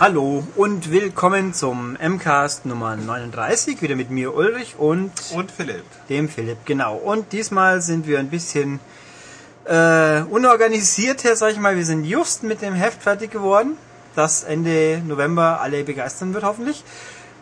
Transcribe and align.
Hallo 0.00 0.42
und 0.56 0.90
willkommen 0.90 1.52
zum 1.52 1.92
MCAST 1.92 2.64
Nummer 2.64 2.96
39, 2.96 3.82
wieder 3.82 3.96
mit 3.96 4.10
mir 4.10 4.34
Ulrich 4.34 4.76
und, 4.78 5.12
und 5.34 5.50
Philipp. 5.50 5.84
Dem 6.08 6.30
Philipp, 6.30 6.64
genau. 6.64 6.96
Und 6.96 7.34
diesmal 7.34 7.82
sind 7.82 8.06
wir 8.06 8.18
ein 8.18 8.30
bisschen 8.30 8.80
äh, 9.66 10.22
unorganisierter, 10.22 11.36
sag 11.36 11.52
ich 11.52 11.58
mal. 11.58 11.76
Wir 11.76 11.84
sind 11.84 12.04
just 12.04 12.44
mit 12.44 12.62
dem 12.62 12.72
Heft 12.72 13.02
fertig 13.02 13.30
geworden, 13.30 13.76
das 14.16 14.42
Ende 14.42 15.02
November 15.06 15.60
alle 15.60 15.84
begeistern 15.84 16.32
wird, 16.32 16.44
hoffentlich. 16.44 16.82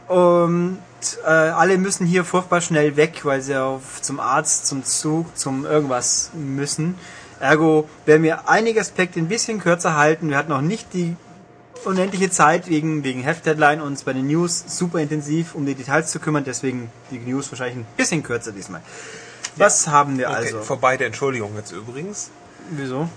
Und 0.09 0.79
äh, 1.25 1.29
alle 1.29 1.79
müssen 1.79 2.09
hier 2.09 2.25
furchtbar 2.25 2.61
schnell 2.61 2.97
weg, 2.97 3.21
weil 3.23 3.41
sie 3.41 3.55
auf, 3.55 4.03
zum 4.03 4.19
Arzt, 4.19 4.67
zum 4.67 4.83
Zug, 4.83 5.39
zum 5.39 5.65
irgendwas 5.65 6.33
müssen. 6.35 6.97
Ergo 7.39 7.89
werden 8.05 8.25
wir 8.25 8.49
einige 8.49 8.81
Aspekte 8.81 9.21
ein 9.21 9.29
bisschen 9.29 9.61
kürzer 9.61 9.95
halten. 9.95 10.31
Wir 10.31 10.37
hatten 10.37 10.51
noch 10.51 10.61
nicht 10.61 10.93
die 10.93 11.15
unendliche 11.85 12.31
Zeit 12.31 12.69
wegen, 12.69 13.05
wegen 13.05 13.23
Heftdeadline 13.23 13.81
uns 13.81 14.05
bei 14.05 14.13
den 14.13 14.27
News 14.27 14.65
super 14.67 14.99
intensiv 15.01 15.55
um 15.55 15.67
die 15.67 15.75
Details 15.75 16.11
zu 16.11 16.21
kümmern. 16.21 16.45
Deswegen 16.45 16.91
die 17.11 17.19
News 17.19 17.51
wahrscheinlich 17.51 17.77
ein 17.77 17.87
bisschen 17.97 18.23
kürzer 18.23 18.53
diesmal. 18.53 18.83
Was 19.57 19.87
ja. 19.87 19.93
haben 19.93 20.19
wir 20.19 20.29
okay. 20.29 20.37
also? 20.37 20.61
Vorbei 20.61 20.97
der 20.97 21.09
Entschuldigung 21.09 21.55
jetzt 21.57 21.73
übrigens. 21.73 22.31
Wieso? 22.71 23.09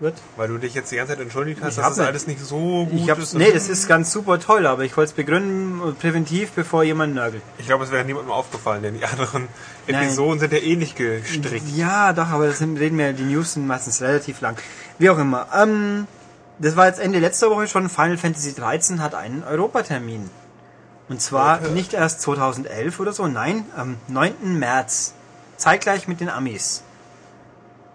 Wird? 0.00 0.14
Weil 0.36 0.48
du 0.48 0.56
dich 0.56 0.72
jetzt 0.72 0.90
die 0.90 0.96
ganze 0.96 1.12
Zeit 1.12 1.20
entschuldigt 1.20 1.60
hast, 1.62 1.76
ich 1.76 1.84
dass 1.84 1.96
das 1.96 2.06
alles 2.06 2.26
nicht 2.26 2.40
so 2.40 2.86
gut 2.90 3.00
ich 3.00 3.08
ist. 3.08 3.34
Nee, 3.34 3.52
das 3.52 3.68
ist 3.68 3.86
ganz 3.86 4.10
super 4.10 4.40
toll, 4.40 4.66
aber 4.66 4.82
ich 4.82 4.96
wollte 4.96 5.10
es 5.10 5.14
begründen, 5.14 5.94
präventiv, 5.96 6.52
bevor 6.52 6.84
jemand 6.84 7.14
nörgelt. 7.14 7.42
Ich 7.58 7.66
glaube, 7.66 7.84
es 7.84 7.90
wäre 7.90 8.02
niemandem 8.06 8.32
aufgefallen, 8.32 8.82
denn 8.82 8.94
die 8.96 9.04
anderen 9.04 9.48
Episoden 9.86 10.40
sind 10.40 10.54
ja 10.54 10.58
eh 10.58 10.76
nicht 10.76 10.96
gestrickt. 10.96 11.68
Ja, 11.76 12.14
doch, 12.14 12.28
aber 12.28 12.46
das 12.46 12.62
reden 12.62 12.96
wir, 12.96 13.12
die 13.12 13.24
News 13.24 13.52
sind 13.52 13.66
meistens 13.66 14.00
relativ 14.00 14.40
lang. 14.40 14.56
Wie 14.98 15.10
auch 15.10 15.18
immer. 15.18 15.48
Ähm, 15.54 16.06
das 16.60 16.76
war 16.76 16.86
jetzt 16.86 17.00
Ende 17.00 17.18
letzter 17.18 17.50
Woche 17.50 17.66
schon. 17.66 17.88
Final 17.88 18.18
Fantasy 18.18 18.54
13 18.54 19.02
hat 19.02 19.14
einen 19.14 19.42
Europatermin. 19.42 20.30
Und 21.08 21.20
zwar 21.20 21.60
okay. 21.60 21.70
nicht 21.70 21.94
erst 21.94 22.20
2011 22.20 23.00
oder 23.00 23.12
so, 23.12 23.26
nein, 23.26 23.64
am 23.76 23.96
9. 24.08 24.58
März. 24.58 25.14
Zeitgleich 25.56 26.06
mit 26.06 26.20
den 26.20 26.28
Amis. 26.28 26.82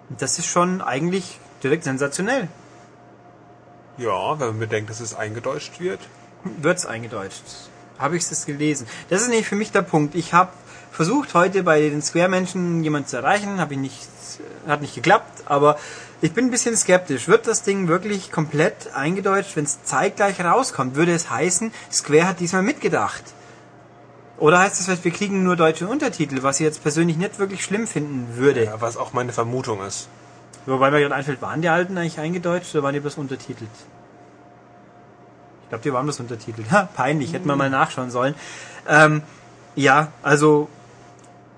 Und 0.10 0.22
das 0.22 0.38
ist 0.38 0.48
schon 0.48 0.82
eigentlich 0.82 1.40
direkt 1.64 1.84
sensationell. 1.84 2.48
Ja, 3.98 4.40
wenn 4.40 4.48
man 4.48 4.60
bedenkt, 4.60 4.90
dass 4.90 5.00
es 5.00 5.16
eingedeutscht 5.16 5.80
wird. 5.80 6.00
Wird's 6.44 6.86
eingedeutscht. 6.86 7.44
Habe 7.98 8.18
ich 8.18 8.30
es 8.30 8.46
gelesen. 8.46 8.88
Das 9.10 9.22
ist 9.22 9.30
nicht 9.30 9.48
für 9.48 9.56
mich 9.56 9.72
der 9.72 9.82
Punkt. 9.82 10.16
Ich 10.16 10.34
habe 10.34 10.52
versucht 10.92 11.34
heute 11.34 11.64
bei 11.64 11.82
den 11.82 12.02
Square-Menschen 12.02 12.84
jemanden 12.84 13.08
zu 13.08 13.18
erreichen, 13.18 13.60
habe 13.60 13.74
ich 13.74 13.80
nicht, 13.80 14.08
hat 14.68 14.82
nicht 14.82 14.96
geklappt, 14.96 15.44
aber 15.46 15.78
ich 16.26 16.34
bin 16.34 16.46
ein 16.46 16.52
bisschen 16.52 16.76
skeptisch. 16.76 17.28
Wird 17.28 17.46
das 17.46 17.62
Ding 17.62 17.88
wirklich 17.88 18.32
komplett 18.32 18.94
eingedeutscht, 18.96 19.56
wenn 19.56 19.66
es 19.66 19.84
zeitgleich 19.84 20.44
rauskommt? 20.44 20.96
Würde 20.96 21.14
es 21.14 21.30
heißen, 21.30 21.72
Square 21.92 22.28
hat 22.28 22.40
diesmal 22.40 22.64
mitgedacht? 22.64 23.24
Oder 24.38 24.60
heißt 24.60 24.80
es 24.80 24.86
vielleicht, 24.86 25.04
wir 25.04 25.12
kriegen 25.12 25.44
nur 25.44 25.56
deutsche 25.56 25.88
Untertitel, 25.88 26.42
was 26.42 26.60
ich 26.60 26.66
jetzt 26.66 26.82
persönlich 26.82 27.18
nicht 27.18 27.38
wirklich 27.38 27.64
schlimm 27.64 27.86
finden 27.86 28.36
würde? 28.38 28.66
Ja, 28.66 28.82
was 28.82 28.98
auch 28.98 29.14
meine 29.14 29.34
Vermutung 29.34 29.82
ist. 29.86 30.10
Wobei 30.66 30.90
mir 30.90 31.00
gerade 31.00 31.14
einfällt, 31.14 31.42
waren 31.44 31.62
die 31.62 31.70
alten 31.70 31.98
eigentlich 31.98 32.20
eingedeutscht 32.20 32.74
oder 32.74 32.84
waren 32.84 32.94
die 32.94 33.00
bloß 33.00 33.18
untertitelt? 33.18 33.70
Ich 35.64 35.70
glaube, 35.70 35.84
die 35.84 35.94
waren 35.94 36.06
bloß 36.06 36.20
untertitelt. 36.20 36.68
Ha, 36.72 36.90
peinlich, 36.92 37.34
hätten 37.34 37.48
wir 37.48 37.56
mal 37.56 37.70
nachschauen 37.70 38.10
sollen. 38.10 38.34
Ähm, 38.90 39.22
ja, 39.76 40.12
also 40.24 40.70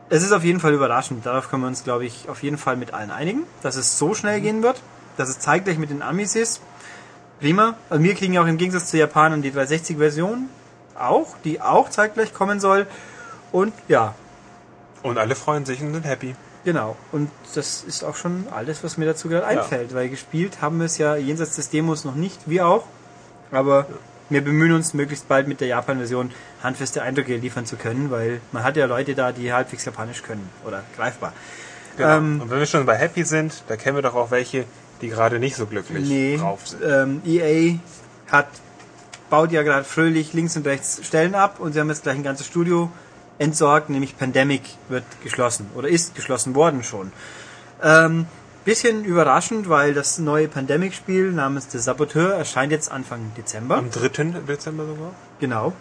es 0.09 0.23
ist 0.23 0.31
auf 0.31 0.44
jeden 0.44 0.59
Fall 0.59 0.73
überraschend. 0.73 1.25
Darauf 1.25 1.50
können 1.50 1.63
wir 1.63 1.67
uns, 1.67 1.83
glaube 1.83 2.05
ich, 2.05 2.30
auf 2.30 2.44
jeden 2.44 2.58
Fall 2.58 2.77
mit 2.77 2.94
allen 2.94 3.11
einigen, 3.11 3.44
dass 3.61 3.75
es 3.75 3.97
so 3.97 4.14
schnell 4.14 4.41
gehen 4.41 4.64
wird, 4.64 4.81
dass 5.17 5.30
es 5.30 5.39
zeitgleich 5.39 5.77
mit 5.77 5.89
den 5.89 6.02
Amis 6.02 6.36
ist. 6.36 6.61
Prima. 7.39 7.76
Also 7.89 8.04
wir 8.04 8.15
kriegen 8.15 8.33
ja 8.33 8.42
auch 8.42 8.48
im 8.48 8.58
Gegensatz 8.58 8.89
zu 8.89 8.98
Japanern 8.98 9.42
die 9.42 9.52
360-Version 9.52 10.49
auch, 10.98 11.36
die 11.43 11.61
auch 11.61 11.89
zeitgleich 11.89 12.33
kommen 12.33 12.59
soll. 12.59 12.87
Und 13.52 13.73
ja. 13.87 14.15
Und 15.04 15.17
alle 15.17 15.36
freuen 15.36 15.65
sich 15.65 15.82
und 15.82 15.93
sind 15.93 16.05
happy. 16.05 16.36
Genau, 16.64 16.98
und 17.14 17.30
das 17.55 17.83
ist 17.83 18.03
auch 18.03 18.15
schon 18.15 18.45
alles, 18.53 18.83
was 18.83 18.98
mir 18.98 19.05
dazu 19.05 19.30
gerade 19.30 19.45
einfällt, 19.45 19.92
ja. 19.92 19.95
weil 19.95 20.09
gespielt 20.09 20.61
haben 20.61 20.80
wir 20.80 20.86
es 20.86 20.98
ja 20.98 21.15
jenseits 21.15 21.55
des 21.55 21.70
Demos 21.70 22.03
noch 22.03 22.15
nicht, 22.15 22.42
wir 22.45 22.67
auch. 22.67 22.83
Aber 23.52 23.86
ja. 23.89 23.95
Wir 24.30 24.43
bemühen 24.43 24.73
uns, 24.73 24.93
möglichst 24.93 25.27
bald 25.27 25.48
mit 25.48 25.61
der 25.61 25.67
Japan-Version 25.67 26.32
handfeste 26.61 27.02
Eindrücke 27.02 27.38
liefern 27.38 27.65
zu 27.65 27.76
können, 27.77 28.11
weil 28.11 28.42
man 28.52 28.64
hat 28.64 28.77
ja 28.77 28.86
Leute 28.86 29.15
da, 29.15 29.32
die 29.32 29.54
halbwegs 29.54 29.86
Japanisch 29.86 30.23
können 30.23 30.49
oder 30.65 30.83
greifbar. 30.95 31.33
Genau. 31.98 32.17
Ähm, 32.17 32.42
und 32.42 32.49
wenn 32.49 32.60
wir 32.60 32.65
schon 32.65 32.86
bei 32.86 32.95
Happy 32.95 33.23
sind, 33.23 33.64
da 33.67 33.76
kennen 33.76 33.95
wir 33.95 34.02
doch 34.02 34.15
auch 34.15 34.32
welche, 34.32 34.65
die 35.02 35.10
gerade 35.10 35.39
nicht 35.39 35.55
so 35.55 35.65
glücklich 35.65 36.08
nee, 36.08 36.38
drauf 36.38 36.67
sind. 36.67 36.82
Ähm, 36.86 37.21
EA 37.26 37.77
hat 38.32 38.48
baut 39.30 39.52
ja 39.52 39.64
gerade 39.64 39.83
fröhlich 39.83 40.33
links 40.33 40.55
und 40.55 40.65
rechts 40.65 41.02
Stellen 41.04 41.36
ab 41.36 41.59
und 41.59 41.73
sie 41.73 41.80
haben 41.80 41.89
jetzt 41.89 42.04
gleich 42.04 42.15
ein 42.15 42.23
ganzes 42.23 42.48
Studio 42.48 42.92
entsorgt, 43.39 43.89
nämlich 43.89 44.17
Pandemic 44.17 44.61
wird 44.89 45.04
geschlossen 45.23 45.70
oder 45.76 45.88
ist 45.88 46.15
geschlossen 46.15 46.55
worden 46.55 46.83
schon. 46.83 47.11
Ähm, 47.83 48.26
bisschen 48.67 49.05
überraschend, 49.05 49.70
weil 49.70 49.94
das 49.94 50.20
neue 50.20 50.50
Pandemic-Spiel 50.50 51.32
namens 51.32 51.72
The 51.72 51.78
Saboteur 51.78 52.33
erscheint 52.33 52.73
jetzt 52.73 52.92
Anfang 52.92 53.32
Dezember. 53.38 53.78
Am 53.78 53.89
3. 53.89 54.42
Dezember 54.45 54.86
sogar? 54.86 55.14
Genau. 55.39 55.72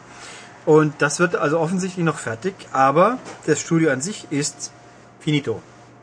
Und 0.66 0.94
das 1.02 1.18
wird 1.18 1.34
also 1.34 1.58
offensichtlich 1.58 2.04
noch 2.04 2.18
fertig, 2.18 2.54
aber 2.70 3.18
das 3.44 3.58
Studio 3.58 3.90
an 3.90 4.00
sich 4.00 4.28
ist 4.30 4.70
finito. 5.18 5.60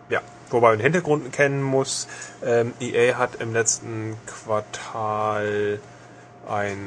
Ja, 0.10 0.20
wobei 0.50 0.72
man 0.72 0.80
den 0.80 0.84
Hintergrund 0.84 1.32
kennen 1.32 1.64
muss. 1.64 2.10
Ähm, 2.44 2.74
EA 2.82 3.18
hat 3.18 3.36
im 3.40 3.54
letzten 3.54 4.18
Quartal 4.26 5.80
ein 6.50 6.78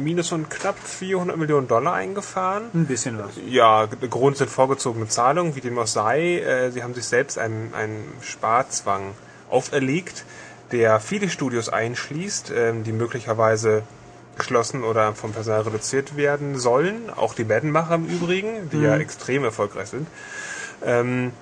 Minus 0.00 0.30
von 0.30 0.48
knapp 0.48 0.76
400 0.80 1.36
Millionen 1.36 1.68
Dollar 1.68 1.94
eingefahren. 1.94 2.70
Ein 2.74 2.86
bisschen 2.86 3.20
was. 3.20 3.34
Ja, 3.46 3.86
Grund 3.86 4.36
sind 4.36 4.50
vorgezogene 4.50 5.06
Zahlungen, 5.06 5.54
wie 5.54 5.60
dem 5.60 5.78
auch 5.78 5.86
sei. 5.86 6.40
Äh, 6.40 6.72
sie 6.72 6.82
haben 6.82 6.94
sich 6.94 7.04
selbst 7.04 7.38
einen, 7.38 7.72
einen 7.72 8.12
Sparzwang 8.20 9.12
auferlegt, 9.54 10.24
der 10.72 11.00
viele 11.00 11.30
Studios 11.30 11.68
einschließt, 11.68 12.52
ähm, 12.54 12.84
die 12.84 12.92
möglicherweise 12.92 13.82
geschlossen 14.36 14.82
oder 14.82 15.14
vom 15.14 15.32
Personal 15.32 15.62
reduziert 15.62 16.16
werden 16.16 16.58
sollen. 16.58 17.08
Auch 17.14 17.34
die 17.34 17.44
Madden-Macher 17.44 17.94
im 17.94 18.06
Übrigen, 18.06 18.68
die 18.70 18.76
mhm. 18.78 18.84
ja 18.84 18.96
extrem 18.96 19.44
erfolgreich 19.44 19.88
sind. 19.88 20.08
Ähm, 20.84 21.32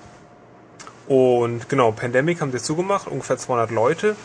und 1.07 1.67
genau, 1.67 1.91
Pandemic 1.91 2.39
haben 2.39 2.51
sie 2.51 2.61
zugemacht, 2.61 3.07
ungefähr 3.07 3.37
200 3.37 3.71
Leute 3.71 4.15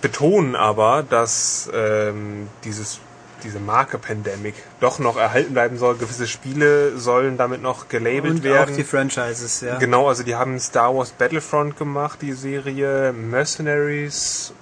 betonen 0.00 0.56
aber, 0.56 1.02
dass 1.02 1.70
ähm, 1.74 2.48
dieses 2.64 3.00
diese 3.42 3.60
Marke 3.60 3.98
Pandemic 3.98 4.54
doch 4.80 4.98
noch 4.98 5.16
erhalten 5.16 5.52
bleiben 5.52 5.78
soll. 5.78 5.96
Gewisse 5.96 6.26
Spiele 6.26 6.98
sollen 6.98 7.36
damit 7.36 7.62
noch 7.62 7.88
gelabelt 7.88 8.34
und 8.34 8.44
werden. 8.44 8.72
Auch 8.72 8.76
die 8.76 8.84
Franchises, 8.84 9.60
ja. 9.60 9.78
Genau, 9.78 10.08
also 10.08 10.22
die 10.22 10.34
haben 10.34 10.58
Star 10.60 10.94
Wars 10.94 11.10
Battlefront 11.12 11.76
gemacht, 11.76 12.20
die 12.22 12.32
Serie, 12.32 13.12
Mercenaries 13.12 14.52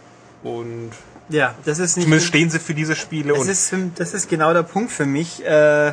und 0.43 0.91
ja, 1.31 1.55
das 1.65 1.78
ist 1.78 1.97
nicht. 1.97 2.05
Zumindest 2.05 2.28
stehen 2.28 2.50
sie 2.50 2.59
für 2.59 2.75
diese 2.75 2.97
Spiele. 2.97 3.34
Das, 3.34 3.47
ist, 3.47 3.75
das 3.97 4.15
ist 4.15 4.31
genau 4.31 4.53
der 4.55 4.62
Punkt 4.62 4.91
für 4.91 5.05
mich. 5.05 5.44
Äh, 5.44 5.93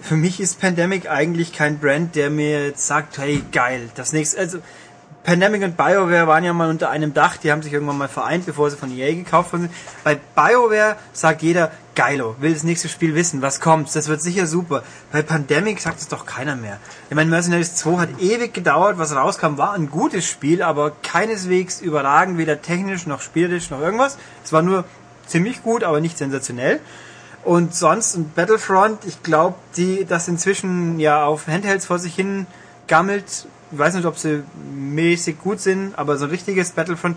für 0.00 0.16
mich 0.16 0.40
ist 0.40 0.60
Pandemic 0.60 1.08
eigentlich 1.08 1.52
kein 1.52 1.78
Brand, 1.78 2.14
der 2.14 2.28
mir 2.28 2.66
jetzt 2.66 2.86
sagt, 2.86 3.16
hey 3.18 3.42
geil, 3.52 3.88
das 3.94 4.12
nächste. 4.12 4.38
Also 4.38 4.58
Pandemic 5.24 5.62
und 5.62 5.76
BioWare 5.78 6.26
waren 6.26 6.44
ja 6.44 6.52
mal 6.52 6.68
unter 6.68 6.90
einem 6.90 7.14
Dach, 7.14 7.38
die 7.38 7.50
haben 7.50 7.62
sich 7.62 7.72
irgendwann 7.72 7.96
mal 7.96 8.08
vereint, 8.08 8.44
bevor 8.44 8.70
sie 8.70 8.76
von 8.76 8.94
EA 8.94 9.14
gekauft 9.14 9.54
worden 9.54 9.62
sind. 9.62 9.72
Bei 10.04 10.16
BioWare 10.16 10.96
sagt 11.14 11.40
jeder, 11.40 11.72
geilo, 11.94 12.36
will 12.40 12.52
das 12.52 12.62
nächste 12.62 12.90
Spiel 12.90 13.14
wissen, 13.14 13.40
was 13.40 13.60
kommt, 13.60 13.94
das 13.96 14.08
wird 14.08 14.20
sicher 14.20 14.46
super. 14.46 14.82
Bei 15.12 15.22
Pandemic 15.22 15.80
sagt 15.80 16.00
es 16.00 16.08
doch 16.08 16.26
keiner 16.26 16.56
mehr. 16.56 16.78
Ich 17.08 17.16
meine, 17.16 17.30
Mercenaries 17.30 17.74
2 17.76 17.96
hat 17.96 18.20
ewig 18.20 18.52
gedauert, 18.52 18.98
was 18.98 19.16
rauskam, 19.16 19.56
war 19.56 19.72
ein 19.72 19.90
gutes 19.90 20.26
Spiel, 20.26 20.62
aber 20.62 20.92
keineswegs 21.02 21.80
überragend, 21.80 22.36
weder 22.36 22.60
technisch 22.60 23.06
noch 23.06 23.22
spielerisch 23.22 23.70
noch 23.70 23.80
irgendwas. 23.80 24.18
Es 24.44 24.52
war 24.52 24.60
nur 24.60 24.84
ziemlich 25.26 25.62
gut, 25.62 25.84
aber 25.84 26.02
nicht 26.02 26.18
sensationell. 26.18 26.80
Und 27.44 27.74
sonst 27.74 28.14
ein 28.14 28.30
Battlefront, 28.34 29.06
ich 29.06 29.22
glaube, 29.22 29.56
die 29.76 30.04
das 30.04 30.28
inzwischen 30.28 30.98
ja 30.98 31.24
auf 31.24 31.46
Handhelds 31.46 31.86
vor 31.86 31.98
sich 31.98 32.14
hin 32.14 32.46
gammelt, 32.86 33.46
ich 33.72 33.78
weiß 33.78 33.94
nicht, 33.94 34.06
ob 34.06 34.18
sie 34.18 34.42
mäßig 34.74 35.38
gut 35.38 35.60
sind, 35.60 35.94
aber 35.96 36.16
so 36.16 36.24
ein 36.24 36.30
richtiges 36.30 36.70
Battlefront, 36.70 37.16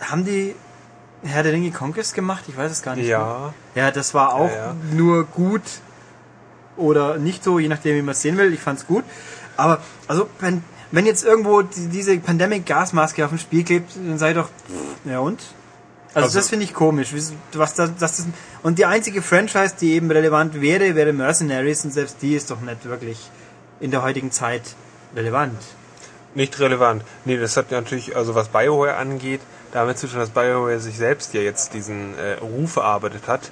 haben 0.00 0.24
die 0.24 0.54
Herr 1.22 1.42
der 1.42 1.52
Ringe 1.52 1.70
Conquest 1.70 2.14
gemacht? 2.14 2.44
Ich 2.48 2.56
weiß 2.56 2.70
es 2.70 2.82
gar 2.82 2.96
nicht. 2.96 3.06
Ja. 3.06 3.52
Mehr. 3.74 3.84
Ja, 3.84 3.90
das 3.90 4.14
war 4.14 4.34
auch 4.34 4.50
ja, 4.50 4.66
ja. 4.68 4.76
nur 4.92 5.24
gut 5.24 5.62
oder 6.76 7.18
nicht 7.18 7.42
so, 7.42 7.58
je 7.58 7.68
nachdem, 7.68 7.96
wie 7.96 8.02
man 8.02 8.12
es 8.12 8.22
sehen 8.22 8.36
will. 8.36 8.52
Ich 8.52 8.60
fand 8.60 8.78
es 8.80 8.86
gut. 8.86 9.04
Aber, 9.56 9.80
also, 10.08 10.28
wenn, 10.40 10.62
wenn 10.90 11.06
jetzt 11.06 11.24
irgendwo 11.24 11.62
die, 11.62 11.88
diese 11.88 12.16
Pandemic-Gasmaske 12.18 13.24
auf 13.24 13.30
dem 13.30 13.38
Spiel 13.38 13.64
klebt, 13.64 13.96
dann 13.96 14.18
sei 14.18 14.34
doch, 14.34 14.50
ja 15.04 15.20
und? 15.20 15.40
Also, 16.12 16.26
also 16.26 16.38
das 16.38 16.48
finde 16.48 16.64
ich 16.64 16.74
komisch. 16.74 17.12
Was 17.52 17.74
das, 17.74 17.90
das 17.98 18.18
ist, 18.20 18.28
und 18.62 18.78
die 18.78 18.86
einzige 18.86 19.20
Franchise, 19.22 19.74
die 19.80 19.92
eben 19.92 20.10
relevant 20.10 20.60
wäre, 20.60 20.94
wäre 20.94 21.12
Mercenaries 21.12 21.84
und 21.84 21.92
selbst 21.92 22.18
die 22.22 22.34
ist 22.34 22.50
doch 22.50 22.60
nicht 22.60 22.84
wirklich 22.86 23.30
in 23.80 23.90
der 23.90 24.02
heutigen 24.02 24.30
Zeit 24.30 24.62
relevant. 25.16 25.58
Nicht 26.34 26.60
relevant. 26.60 27.02
Nee, 27.24 27.38
das 27.38 27.56
hat 27.56 27.70
natürlich, 27.70 28.14
also 28.14 28.34
was 28.34 28.48
BioWare 28.48 28.96
angeht, 28.96 29.40
damit 29.72 29.98
zu 29.98 30.06
tun, 30.06 30.20
dass 30.20 30.30
BioWare 30.30 30.78
sich 30.78 30.96
selbst 30.96 31.34
ja 31.34 31.40
jetzt 31.40 31.72
diesen 31.74 32.16
äh, 32.18 32.34
Ruf 32.34 32.76
erarbeitet 32.76 33.26
hat. 33.26 33.50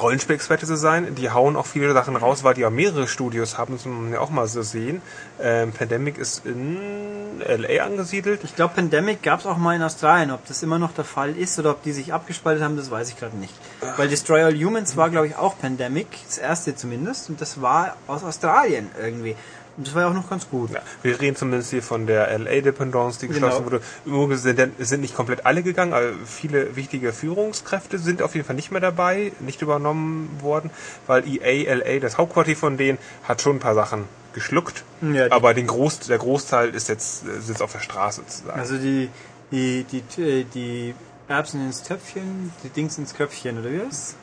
Rollenspiel-Experte 0.00 0.66
zu 0.66 0.76
sein. 0.76 1.14
Die 1.14 1.30
hauen 1.30 1.56
auch 1.56 1.66
viele 1.66 1.92
Sachen 1.92 2.16
raus, 2.16 2.44
weil 2.44 2.54
die 2.54 2.64
auch 2.64 2.70
mehrere 2.70 3.06
Studios 3.06 3.58
haben, 3.58 3.74
das 3.74 3.84
muss 3.84 3.94
man 3.94 4.12
ja 4.12 4.20
auch 4.20 4.30
mal 4.30 4.46
so 4.46 4.62
sehen. 4.62 5.02
Ähm, 5.40 5.72
Pandemic 5.72 6.18
ist 6.18 6.44
in 6.44 7.40
LA 7.40 7.84
angesiedelt. 7.84 8.40
Ich 8.44 8.56
glaube, 8.56 8.74
Pandemic 8.74 9.22
gab 9.22 9.40
es 9.40 9.46
auch 9.46 9.56
mal 9.56 9.76
in 9.76 9.82
Australien. 9.82 10.30
Ob 10.30 10.46
das 10.46 10.62
immer 10.62 10.78
noch 10.78 10.92
der 10.92 11.04
Fall 11.04 11.36
ist 11.36 11.58
oder 11.58 11.70
ob 11.70 11.82
die 11.82 11.92
sich 11.92 12.12
abgespaltet 12.12 12.62
haben, 12.62 12.76
das 12.76 12.90
weiß 12.90 13.08
ich 13.08 13.16
gerade 13.16 13.36
nicht. 13.36 13.54
Weil 13.96 14.08
Destroy 14.08 14.42
All 14.42 14.54
Humans 14.54 14.96
war, 14.96 15.10
glaube 15.10 15.28
ich, 15.28 15.36
auch 15.36 15.58
Pandemic, 15.58 16.08
das 16.26 16.38
erste 16.38 16.74
zumindest, 16.74 17.30
und 17.30 17.40
das 17.40 17.62
war 17.62 17.96
aus 18.06 18.24
Australien 18.24 18.90
irgendwie. 19.00 19.36
Und 19.76 19.86
das 19.88 19.94
war 19.94 20.02
ja 20.02 20.08
auch 20.08 20.14
noch 20.14 20.30
ganz 20.30 20.48
gut. 20.48 20.70
Ja, 20.70 20.80
wir 21.02 21.20
reden 21.20 21.36
zumindest 21.36 21.70
hier 21.70 21.82
von 21.82 22.06
der 22.06 22.36
LA-Dependance, 22.38 23.18
die 23.20 23.28
geschlossen 23.28 23.64
Genau. 23.64 23.72
wurde. 23.72 23.80
Übrigens 24.06 24.42
sind, 24.42 24.60
es 24.78 24.88
sind 24.88 25.00
nicht 25.00 25.14
komplett 25.16 25.46
alle 25.46 25.62
gegangen, 25.62 25.92
aber 25.92 26.12
viele 26.24 26.76
wichtige 26.76 27.12
Führungskräfte 27.12 27.98
sind 27.98 28.22
auf 28.22 28.34
jeden 28.34 28.46
Fall 28.46 28.56
nicht 28.56 28.70
mehr 28.70 28.80
dabei, 28.80 29.32
nicht 29.40 29.62
übernommen 29.62 30.30
worden, 30.40 30.70
weil 31.06 31.24
EA, 31.26 31.74
LA, 31.74 31.98
das 31.98 32.18
Hauptquartier 32.18 32.56
von 32.56 32.76
denen, 32.76 32.98
hat 33.24 33.42
schon 33.42 33.56
ein 33.56 33.60
paar 33.60 33.74
Sachen 33.74 34.04
geschluckt. 34.32 34.84
Ja, 35.00 35.30
aber 35.30 35.54
den 35.54 35.66
Groß, 35.66 36.00
der 36.00 36.18
Großteil 36.18 36.70
ist 36.74 36.88
jetzt, 36.88 37.24
sitzt 37.40 37.62
auf 37.62 37.72
der 37.72 37.80
Straße 37.80 38.22
sozusagen. 38.22 38.58
Also 38.58 38.76
die, 38.78 39.08
die, 39.50 39.84
die, 39.90 40.44
die 40.44 40.94
Erbsen 41.28 41.64
ins 41.66 41.82
Töpfchen, 41.82 42.52
die 42.62 42.68
Dings 42.68 42.98
ins 42.98 43.14
Köpfchen, 43.14 43.58
oder 43.60 43.70
wie 43.70 43.78
das? 43.78 44.14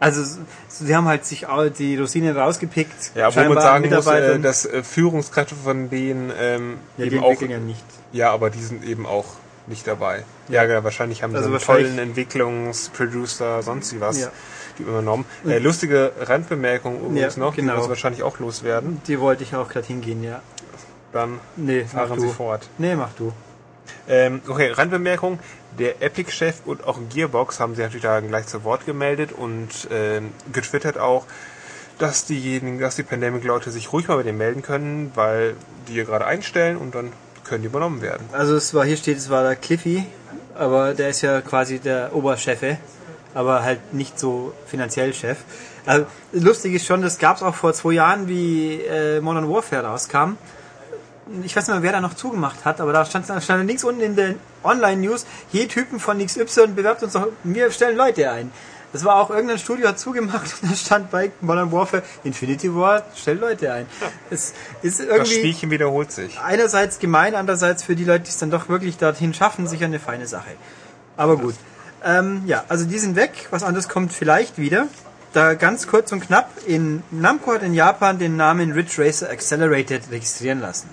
Also 0.00 0.24
sie 0.68 0.96
haben 0.96 1.06
halt 1.06 1.26
sich 1.26 1.46
auch 1.46 1.68
die 1.68 1.96
Rosinen 1.98 2.34
rausgepickt. 2.36 3.12
ja, 3.14 3.34
wo 3.34 3.52
man 3.54 3.62
sagen 3.62 3.90
muss, 3.90 4.06
äh, 4.06 4.38
dass 4.38 4.64
äh, 4.64 4.82
Führungskräfte 4.82 5.54
von 5.54 5.90
denen 5.90 6.32
ähm, 6.40 6.78
ja, 6.96 7.04
die 7.04 7.16
eben 7.16 7.22
auch, 7.24 7.38
nicht. 7.40 7.84
ja, 8.12 8.30
aber 8.32 8.48
die 8.48 8.62
sind 8.62 8.82
eben 8.82 9.04
auch 9.04 9.26
nicht 9.66 9.86
dabei. 9.86 10.24
Ja, 10.48 10.64
ja 10.64 10.82
wahrscheinlich 10.82 11.22
haben 11.22 11.32
sie 11.32 11.36
Also 11.36 11.50
einen 11.50 11.60
tollen 11.60 11.98
Entwicklungsproducer, 11.98 13.62
sonst 13.62 13.94
wie 13.94 14.00
was, 14.00 14.20
Ja. 14.20 14.30
die 14.78 14.82
übernommen. 14.84 15.26
Äh, 15.46 15.58
lustige 15.58 16.12
Randbemerkung 16.18 16.98
übrigens 17.00 17.36
Ja, 17.36 17.42
noch, 17.42 17.54
die 17.54 17.60
genau. 17.60 17.74
wirst 17.76 17.84
du 17.84 17.90
wahrscheinlich 17.90 18.22
auch 18.22 18.38
loswerden. 18.38 19.02
Die 19.06 19.20
wollte 19.20 19.42
ich 19.42 19.54
auch 19.54 19.68
gerade 19.68 19.86
hingehen, 19.86 20.22
ja. 20.24 20.40
Dann 21.12 21.40
Nee, 21.56 21.84
mach 21.92 22.06
fahren 22.08 22.20
sie 22.20 22.28
fort. 22.28 22.68
Nee, 22.78 22.94
mach 22.94 23.12
du. 23.18 23.32
Ähm, 24.08 24.40
okay, 24.48 24.70
Randbemerkung. 24.70 25.38
Der 25.78 26.02
Epic-Chef 26.02 26.56
und 26.64 26.86
auch 26.86 26.98
Gearbox 27.12 27.60
haben 27.60 27.74
sich 27.74 27.84
natürlich 27.84 28.02
da 28.02 28.20
gleich 28.20 28.46
zu 28.46 28.64
Wort 28.64 28.86
gemeldet 28.86 29.32
und 29.32 29.68
ähm, 29.90 30.32
getwittert 30.52 30.98
auch, 30.98 31.26
dass 31.98 32.24
diejenigen, 32.24 32.80
dass 32.80 32.96
die 32.96 33.02
Pandemic-Leute 33.02 33.70
sich 33.70 33.92
ruhig 33.92 34.08
mal 34.08 34.16
bei 34.16 34.22
denen 34.22 34.38
melden 34.38 34.62
können, 34.62 35.12
weil 35.14 35.54
die 35.86 35.92
hier 35.92 36.04
gerade 36.04 36.26
einstellen 36.26 36.76
und 36.76 36.94
dann 36.94 37.12
können 37.44 37.62
die 37.62 37.68
übernommen 37.68 38.02
werden. 38.02 38.26
Also 38.32 38.56
es 38.56 38.74
war, 38.74 38.84
hier 38.84 38.96
steht, 38.96 39.18
es 39.18 39.30
war 39.30 39.42
der 39.42 39.56
Cliffy, 39.56 40.06
aber 40.54 40.94
der 40.94 41.10
ist 41.10 41.22
ja 41.22 41.40
quasi 41.40 41.78
der 41.78 42.14
Oberchefe, 42.14 42.78
aber 43.34 43.62
halt 43.62 43.92
nicht 43.92 44.18
so 44.18 44.52
finanziell 44.66 45.14
Chef. 45.14 45.38
Also, 45.86 46.06
lustig 46.32 46.74
ist 46.74 46.86
schon, 46.86 47.02
das 47.02 47.18
gab 47.18 47.36
es 47.36 47.42
auch 47.42 47.54
vor 47.54 47.72
zwei 47.72 47.92
Jahren, 47.92 48.28
wie 48.28 48.80
äh, 48.82 49.20
Modern 49.20 49.48
Warfare 49.48 49.86
rauskam. 49.86 50.36
Ich 51.44 51.54
weiß 51.54 51.68
nicht 51.68 51.74
mehr, 51.74 51.82
wer 51.82 51.92
da 51.92 52.00
noch 52.00 52.14
zugemacht 52.14 52.64
hat, 52.64 52.80
aber 52.80 52.92
da 52.92 53.04
stand, 53.04 53.26
stand 53.42 53.66
nichts 53.66 53.84
unten 53.84 54.00
in 54.00 54.16
den 54.16 54.38
Online-News. 54.64 55.26
Je 55.52 55.66
Typen 55.66 56.00
von 56.00 56.24
XY 56.24 56.68
bewerbt 56.74 57.02
uns 57.02 57.12
doch, 57.12 57.28
wir 57.44 57.70
stellen 57.70 57.96
Leute 57.96 58.30
ein. 58.30 58.50
Das 58.92 59.04
war 59.04 59.16
auch 59.16 59.30
irgendein 59.30 59.58
Studio 59.58 59.88
hat 59.88 59.98
zugemacht 59.98 60.52
und 60.62 60.72
da 60.72 60.74
stand 60.74 61.10
bei 61.10 61.30
Modern 61.40 61.70
Warfare 61.70 62.02
Infinity 62.24 62.74
War, 62.74 63.04
stellt 63.14 63.40
Leute 63.40 63.72
ein. 63.72 63.86
Es 64.30 64.52
ist 64.82 65.00
Das 65.00 65.06
irgendwie 65.06 65.34
Spielchen 65.34 65.70
wiederholt 65.70 66.10
sich. 66.10 66.38
einerseits 66.40 66.98
gemein, 66.98 67.34
andererseits 67.34 67.84
für 67.84 67.94
die 67.94 68.04
Leute, 68.04 68.24
die 68.24 68.30
es 68.30 68.38
dann 68.38 68.50
doch 68.50 68.68
wirklich 68.68 68.96
dorthin 68.96 69.32
schaffen, 69.32 69.68
sicher 69.68 69.84
eine 69.84 70.00
feine 70.00 70.26
Sache. 70.26 70.50
Aber 71.16 71.36
gut. 71.36 71.54
Ähm, 72.02 72.42
ja, 72.46 72.64
also 72.68 72.84
die 72.84 72.98
sind 72.98 73.14
weg. 73.14 73.48
Was 73.50 73.62
anderes 73.62 73.88
kommt 73.88 74.12
vielleicht 74.12 74.58
wieder. 74.58 74.88
Da 75.32 75.54
ganz 75.54 75.86
kurz 75.86 76.10
und 76.10 76.20
knapp, 76.20 76.50
in 76.66 77.04
Namco 77.12 77.52
hat 77.52 77.62
in 77.62 77.74
Japan 77.74 78.18
den 78.18 78.36
Namen 78.36 78.72
Ridge 78.72 78.94
Racer 78.98 79.30
Accelerated 79.30 80.10
registrieren 80.10 80.60
lassen. 80.60 80.88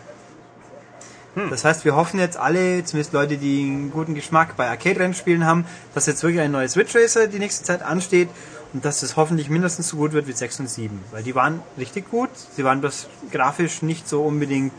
Das 1.49 1.63
heißt, 1.63 1.85
wir 1.85 1.95
hoffen 1.95 2.19
jetzt 2.19 2.37
alle, 2.37 2.83
zumindest 2.83 3.13
Leute, 3.13 3.37
die 3.37 3.63
einen 3.63 3.91
guten 3.91 4.15
Geschmack 4.15 4.57
bei 4.57 4.67
Arcade-Rennspielen 4.67 5.45
haben, 5.45 5.65
dass 5.93 6.07
jetzt 6.07 6.23
wirklich 6.23 6.41
ein 6.41 6.51
neues 6.51 6.75
Ridge 6.75 6.99
Racer 6.99 7.27
die 7.27 7.39
nächste 7.39 7.63
Zeit 7.63 7.83
ansteht 7.83 8.29
und 8.73 8.83
dass 8.83 9.03
es 9.03 9.15
hoffentlich 9.15 9.49
mindestens 9.49 9.89
so 9.89 9.97
gut 9.97 10.13
wird 10.13 10.27
wie 10.27 10.31
6 10.33 10.61
und 10.61 10.69
7. 10.69 10.99
Weil 11.11 11.23
die 11.23 11.35
waren 11.35 11.61
richtig 11.77 12.09
gut. 12.09 12.29
Sie 12.55 12.63
waren 12.63 12.81
bloß 12.81 13.07
grafisch 13.31 13.81
nicht 13.81 14.09
so 14.09 14.23
unbedingt 14.23 14.73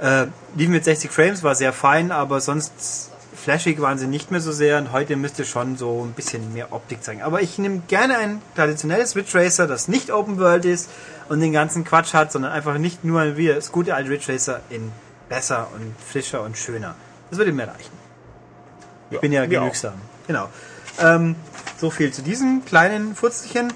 äh, 0.00 0.26
liefen 0.54 0.72
mit 0.72 0.84
60 0.84 1.10
Frames, 1.10 1.42
war 1.42 1.54
sehr 1.54 1.72
fein, 1.72 2.12
aber 2.12 2.40
sonst 2.40 3.10
flashig 3.34 3.80
waren 3.80 3.98
sie 3.98 4.06
nicht 4.06 4.30
mehr 4.30 4.40
so 4.40 4.52
sehr 4.52 4.78
und 4.78 4.92
heute 4.92 5.16
müsste 5.16 5.44
schon 5.44 5.76
so 5.76 6.04
ein 6.04 6.12
bisschen 6.12 6.52
mehr 6.52 6.72
Optik 6.72 7.02
zeigen. 7.02 7.22
Aber 7.22 7.40
ich 7.40 7.58
nehme 7.58 7.82
gerne 7.88 8.18
ein 8.18 8.42
traditionelles 8.54 9.16
Ridge 9.16 9.38
Racer, 9.38 9.66
das 9.66 9.88
nicht 9.88 10.10
Open 10.10 10.38
World 10.38 10.64
ist 10.64 10.90
und 11.28 11.40
den 11.40 11.52
ganzen 11.52 11.84
Quatsch 11.84 12.12
hat, 12.12 12.32
sondern 12.32 12.52
einfach 12.52 12.76
nicht 12.76 13.04
nur 13.04 13.36
wie 13.36 13.48
das 13.48 13.72
gute 13.72 13.94
alte 13.94 14.10
Ridge 14.10 14.32
Racer 14.32 14.60
in 14.68 14.92
besser 15.30 15.68
und 15.74 15.94
frischer 15.98 16.42
und 16.42 16.58
schöner. 16.58 16.94
Das 17.30 17.38
würde 17.38 17.52
mir 17.52 17.68
reichen. 17.68 17.92
Ich 19.10 19.20
bin 19.20 19.32
ja 19.32 19.48
wir 19.48 19.60
auch. 19.60 19.64
genügsam. 19.64 19.94
Genau. 20.26 20.48
Ähm, 21.00 21.36
so 21.78 21.90
viel 21.90 22.12
zu 22.12 22.20
diesem 22.20 22.64
kleinen 22.66 23.14
Futzelchen. 23.14 23.72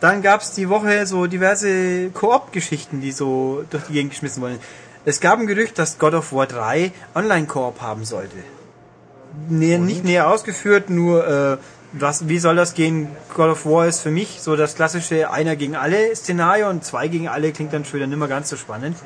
Dann 0.00 0.22
gab 0.22 0.40
es 0.40 0.52
die 0.52 0.68
Woche 0.68 1.06
so 1.06 1.26
diverse 1.26 2.10
Koop-Geschichten, 2.10 3.00
die 3.00 3.12
so 3.12 3.64
durch 3.70 3.84
die 3.84 3.92
Gegend 3.92 4.12
geschmissen 4.12 4.42
wurden. 4.42 4.58
Es 5.04 5.20
gab 5.20 5.38
ein 5.38 5.46
Gerücht, 5.46 5.78
dass 5.78 5.98
God 5.98 6.14
of 6.14 6.32
War 6.32 6.46
3 6.46 6.92
Online-Koop 7.14 7.80
haben 7.82 8.04
sollte. 8.04 8.36
Näher, 9.48 9.78
nicht 9.78 10.04
näher 10.04 10.28
ausgeführt, 10.28 10.90
nur 10.90 11.26
äh, 11.26 11.56
was, 11.92 12.28
wie 12.28 12.38
soll 12.38 12.56
das 12.56 12.74
gehen? 12.74 13.08
God 13.34 13.50
of 13.50 13.66
War 13.66 13.86
ist 13.86 14.00
für 14.00 14.10
mich 14.10 14.40
so 14.40 14.56
das 14.56 14.76
klassische 14.76 15.30
Einer 15.30 15.56
gegen 15.56 15.74
alle 15.74 16.14
Szenario 16.14 16.70
und 16.70 16.84
zwei 16.84 17.08
gegen 17.08 17.28
alle 17.28 17.52
klingt 17.52 17.72
dann 17.72 17.84
schon 17.84 17.94
wieder 17.94 18.06
nicht 18.06 18.18
mehr 18.18 18.28
ganz 18.28 18.48
so 18.48 18.56
spannend. 18.56 18.96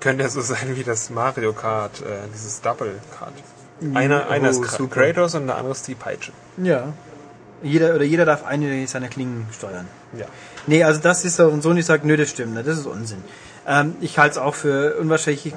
Könnte 0.00 0.22
ja 0.22 0.28
so 0.28 0.40
sein 0.40 0.76
wie 0.76 0.84
das 0.84 1.10
Mario 1.10 1.52
Kart, 1.52 2.00
äh, 2.02 2.28
dieses 2.32 2.60
Double 2.60 2.92
Kart. 3.18 3.32
Einer, 3.94 4.28
einer 4.28 4.50
ist 4.50 4.58
oh, 4.58 4.64
Kra- 4.64 4.76
super. 4.76 4.94
Kratos 4.94 5.34
und 5.34 5.46
der 5.46 5.56
andere 5.56 5.72
ist 5.72 5.86
die 5.86 5.94
Peitsche. 5.94 6.32
Ja. 6.56 6.92
Jeder 7.62 7.94
oder 7.94 8.04
jeder 8.04 8.24
darf 8.24 8.44
eine 8.44 8.86
seiner 8.86 9.08
Klingen 9.08 9.46
steuern. 9.52 9.88
Ja. 10.16 10.26
Nee, 10.66 10.84
also 10.84 11.00
das 11.00 11.24
ist 11.24 11.36
so, 11.36 11.48
und 11.48 11.62
Sony 11.62 11.82
sagt, 11.82 12.04
nö, 12.04 12.16
das 12.16 12.30
stimmt, 12.30 12.54
ne, 12.54 12.62
das 12.62 12.78
ist 12.78 12.86
Unsinn. 12.86 13.22
Ähm, 13.66 13.96
ich 14.00 14.18
halte 14.18 14.32
es 14.32 14.38
auch 14.38 14.54
für 14.54 14.96
unwahrscheinlich. 14.98 15.52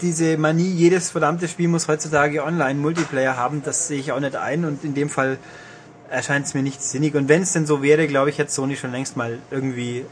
Diese 0.00 0.36
Manie, 0.36 0.70
jedes 0.70 1.10
verdammte 1.10 1.48
Spiel 1.48 1.68
muss 1.68 1.88
heutzutage 1.88 2.44
Online-Multiplayer 2.44 3.36
haben, 3.36 3.62
das 3.64 3.88
sehe 3.88 3.98
ich 3.98 4.12
auch 4.12 4.20
nicht 4.20 4.36
ein 4.36 4.64
und 4.64 4.84
in 4.84 4.94
dem 4.94 5.08
Fall 5.08 5.38
erscheint 6.08 6.46
es 6.46 6.54
mir 6.54 6.62
nicht 6.62 6.82
sinnig. 6.82 7.14
Und 7.14 7.28
wenn 7.28 7.42
es 7.42 7.52
denn 7.52 7.66
so 7.66 7.82
wäre, 7.82 8.06
glaube 8.06 8.30
ich, 8.30 8.38
hätte 8.38 8.50
Sony 8.50 8.76
schon 8.76 8.92
längst 8.92 9.16
mal 9.16 9.38
irgendwie 9.50 10.04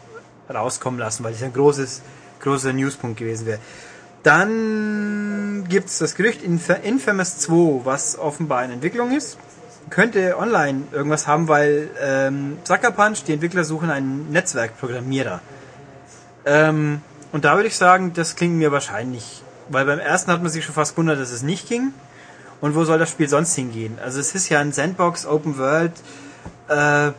rauskommen 0.52 0.98
lassen, 0.98 1.24
weil 1.24 1.32
das 1.32 1.42
ein 1.42 1.52
großes, 1.52 2.02
großer 2.40 2.72
Newspunkt 2.72 3.18
gewesen 3.18 3.46
wäre. 3.46 3.58
Dann 4.22 5.64
gibt 5.68 5.88
es 5.88 5.98
das 5.98 6.14
Gerücht 6.14 6.42
Inf- 6.42 6.82
Infamous 6.82 7.38
2, 7.38 7.84
was 7.84 8.18
offenbar 8.18 8.64
in 8.64 8.72
Entwicklung 8.72 9.16
ist 9.16 9.38
könnte 9.90 10.36
online 10.38 10.84
irgendwas 10.92 11.26
haben, 11.26 11.48
weil 11.48 11.90
ähm, 12.00 12.58
Sucker 12.64 12.90
Punch, 12.90 13.24
die 13.26 13.32
Entwickler 13.32 13.64
suchen 13.64 13.90
einen 13.90 14.30
Netzwerkprogrammierer. 14.30 15.40
Ähm, 16.44 17.02
und 17.32 17.44
da 17.44 17.56
würde 17.56 17.68
ich 17.68 17.76
sagen, 17.76 18.12
das 18.14 18.36
klingt 18.36 18.54
mir 18.54 18.72
wahrscheinlich, 18.72 19.42
weil 19.68 19.84
beim 19.84 19.98
ersten 19.98 20.30
hat 20.32 20.42
man 20.42 20.50
sich 20.50 20.64
schon 20.64 20.74
fast 20.74 20.92
gewundert, 20.94 21.20
dass 21.20 21.30
es 21.30 21.42
nicht 21.42 21.68
ging. 21.68 21.92
Und 22.60 22.74
wo 22.74 22.84
soll 22.84 22.98
das 22.98 23.10
Spiel 23.10 23.28
sonst 23.28 23.54
hingehen? 23.54 23.98
Also 24.02 24.18
es 24.18 24.34
ist 24.34 24.48
ja 24.48 24.58
ein 24.58 24.72
Sandbox, 24.72 25.26
Open 25.26 25.58
World. 25.58 25.92
Äh, 26.68 27.12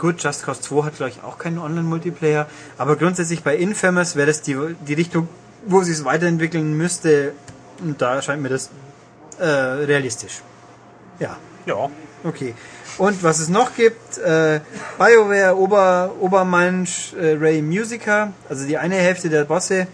gut, 0.00 0.20
Just 0.20 0.44
Cause 0.44 0.60
2 0.60 0.86
hat 0.86 0.96
glaube 0.96 1.12
ich 1.12 1.22
auch 1.22 1.38
keinen 1.38 1.58
Online-Multiplayer. 1.58 2.48
Aber 2.76 2.96
grundsätzlich 2.96 3.44
bei 3.44 3.56
Infamous 3.56 4.16
wäre 4.16 4.26
das 4.26 4.42
die, 4.42 4.56
die 4.86 4.94
Richtung, 4.94 5.28
wo 5.66 5.82
sie 5.82 5.92
es 5.92 6.04
weiterentwickeln 6.04 6.76
müsste. 6.76 7.34
Und 7.80 8.02
da 8.02 8.16
erscheint 8.16 8.42
mir 8.42 8.48
das 8.48 8.70
äh, 9.38 9.44
realistisch. 9.44 10.40
Ja. 11.20 11.36
Ja. 11.66 11.88
Okay. 12.24 12.54
Und 12.98 13.22
was 13.22 13.38
es 13.38 13.48
noch 13.48 13.76
gibt, 13.76 14.18
äh, 14.18 14.60
BioWare 14.98 15.56
Ober, 15.56 16.12
Obermensch 16.20 17.14
äh, 17.14 17.36
Ray 17.40 17.62
Musica, 17.62 18.32
also 18.48 18.66
die 18.66 18.76
eine 18.76 18.96
Hälfte 18.96 19.30
der 19.30 19.44
Bosse, 19.44 19.86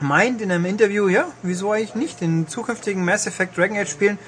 meint 0.00 0.40
in 0.40 0.50
einem 0.52 0.64
Interview, 0.66 1.08
ja, 1.08 1.26
wieso 1.42 1.72
eigentlich 1.72 1.94
nicht? 1.94 2.22
In 2.22 2.48
zukünftigen 2.48 3.04
Mass 3.04 3.26
Effect 3.26 3.56
Dragon 3.56 3.76
Age 3.76 3.90
Spielen 3.90 4.18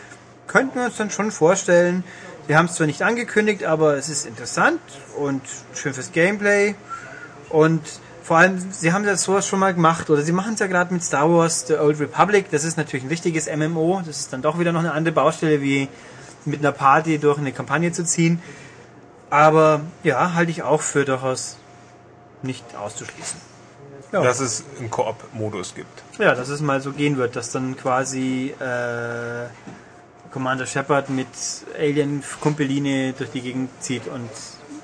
könnten 0.47 0.79
wir 0.79 0.87
uns 0.87 0.97
dann 0.97 1.11
schon 1.11 1.31
vorstellen. 1.31 2.05
Wir 2.49 2.57
haben 2.57 2.65
es 2.65 2.77
zwar 2.77 2.87
nicht 2.87 3.03
angekündigt, 3.03 3.65
aber 3.65 3.99
es 3.99 4.09
ist 4.09 4.25
interessant 4.25 4.81
und 5.19 5.43
schön 5.75 5.93
fürs 5.93 6.13
Gameplay. 6.13 6.75
Und 7.51 7.83
vor 8.23 8.39
allem, 8.39 8.59
sie 8.71 8.95
haben 8.95 9.05
das 9.05 9.23
sowas 9.23 9.47
schon 9.47 9.59
mal 9.59 9.75
gemacht, 9.75 10.09
oder 10.09 10.23
sie 10.23 10.33
machen 10.33 10.55
es 10.55 10.61
ja 10.61 10.67
gerade 10.67 10.95
mit 10.95 11.05
Star 11.05 11.31
Wars 11.31 11.67
The 11.67 11.75
Old 11.75 12.01
Republic. 12.01 12.51
Das 12.51 12.65
ist 12.65 12.79
natürlich 12.79 13.05
ein 13.05 13.11
richtiges 13.11 13.55
MMO. 13.55 14.01
Das 14.07 14.21
ist 14.21 14.33
dann 14.33 14.41
doch 14.41 14.59
wieder 14.59 14.73
noch 14.73 14.81
eine 14.81 14.93
andere 14.93 15.15
Baustelle, 15.15 15.61
wie 15.61 15.89
mit 16.47 16.61
einer 16.61 16.73
Party 16.73 17.19
durch 17.19 17.37
eine 17.37 17.53
Kampagne 17.53 17.93
zu 17.93 18.03
ziehen. 18.03 18.41
Aber 19.29 19.83
ja, 20.03 20.33
halte 20.33 20.51
ich 20.51 20.63
auch 20.63 20.81
für 20.81 21.05
durchaus 21.05 21.59
nicht 22.41 22.65
auszuschließen. 22.77 23.41
Ja. 24.11 24.23
Dass 24.23 24.41
es 24.41 24.65
einen 24.79 24.91
Koop-Modus 24.91 25.75
gibt. 25.75 26.03
Ja, 26.19 26.35
dass 26.35 26.49
es 26.49 26.63
mal 26.63 26.81
so 26.81 26.93
gehen 26.93 27.19
wird, 27.19 27.37
dass 27.37 27.53
dann 27.53 27.77
quasi 27.77 28.55
äh, 28.59 29.49
Commander 30.39 30.67
Shepard 30.67 31.11
mit 31.11 31.27
Alien-Kumpeline 31.77 33.13
durch 33.13 33.31
die 33.33 33.41
Gegend 33.41 33.71
zieht 33.81 34.07
und 34.07 34.31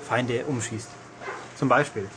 Feinde 0.05 0.43
umschießt. 0.45 0.89
Zum 1.55 1.69
Beispiel. 1.69 2.09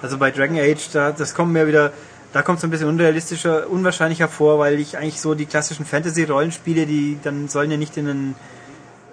Also 0.00 0.16
bei 0.16 0.30
Dragon 0.30 0.56
Age, 0.56 0.90
da, 0.92 1.10
das 1.10 1.34
kommt 1.34 1.52
mir 1.52 1.66
wieder, 1.66 1.92
da 2.32 2.42
kommt 2.42 2.58
es 2.58 2.64
ein 2.64 2.70
bisschen 2.70 2.86
unrealistischer, 2.86 3.68
unwahrscheinlicher 3.68 4.28
vor, 4.28 4.60
weil 4.60 4.78
ich 4.78 4.96
eigentlich 4.96 5.20
so 5.20 5.34
die 5.34 5.46
klassischen 5.46 5.84
Fantasy-Rollenspiele, 5.84 6.86
die 6.86 7.18
dann 7.20 7.48
sollen 7.48 7.72
ja 7.72 7.76
nicht 7.76 7.96
in 7.96 8.08
einen 8.08 8.34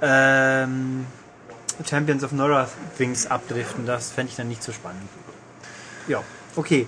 ähm, 0.03 1.07
Champions 1.83 2.23
of 2.23 2.33
Nora 2.33 2.69
Things 2.99 3.25
abdriften. 3.25 3.87
Das 3.87 4.11
fände 4.11 4.29
ich 4.29 4.35
dann 4.35 4.47
nicht 4.47 4.61
so 4.61 4.73
spannend. 4.73 5.09
Ja, 6.07 6.21
okay. 6.55 6.85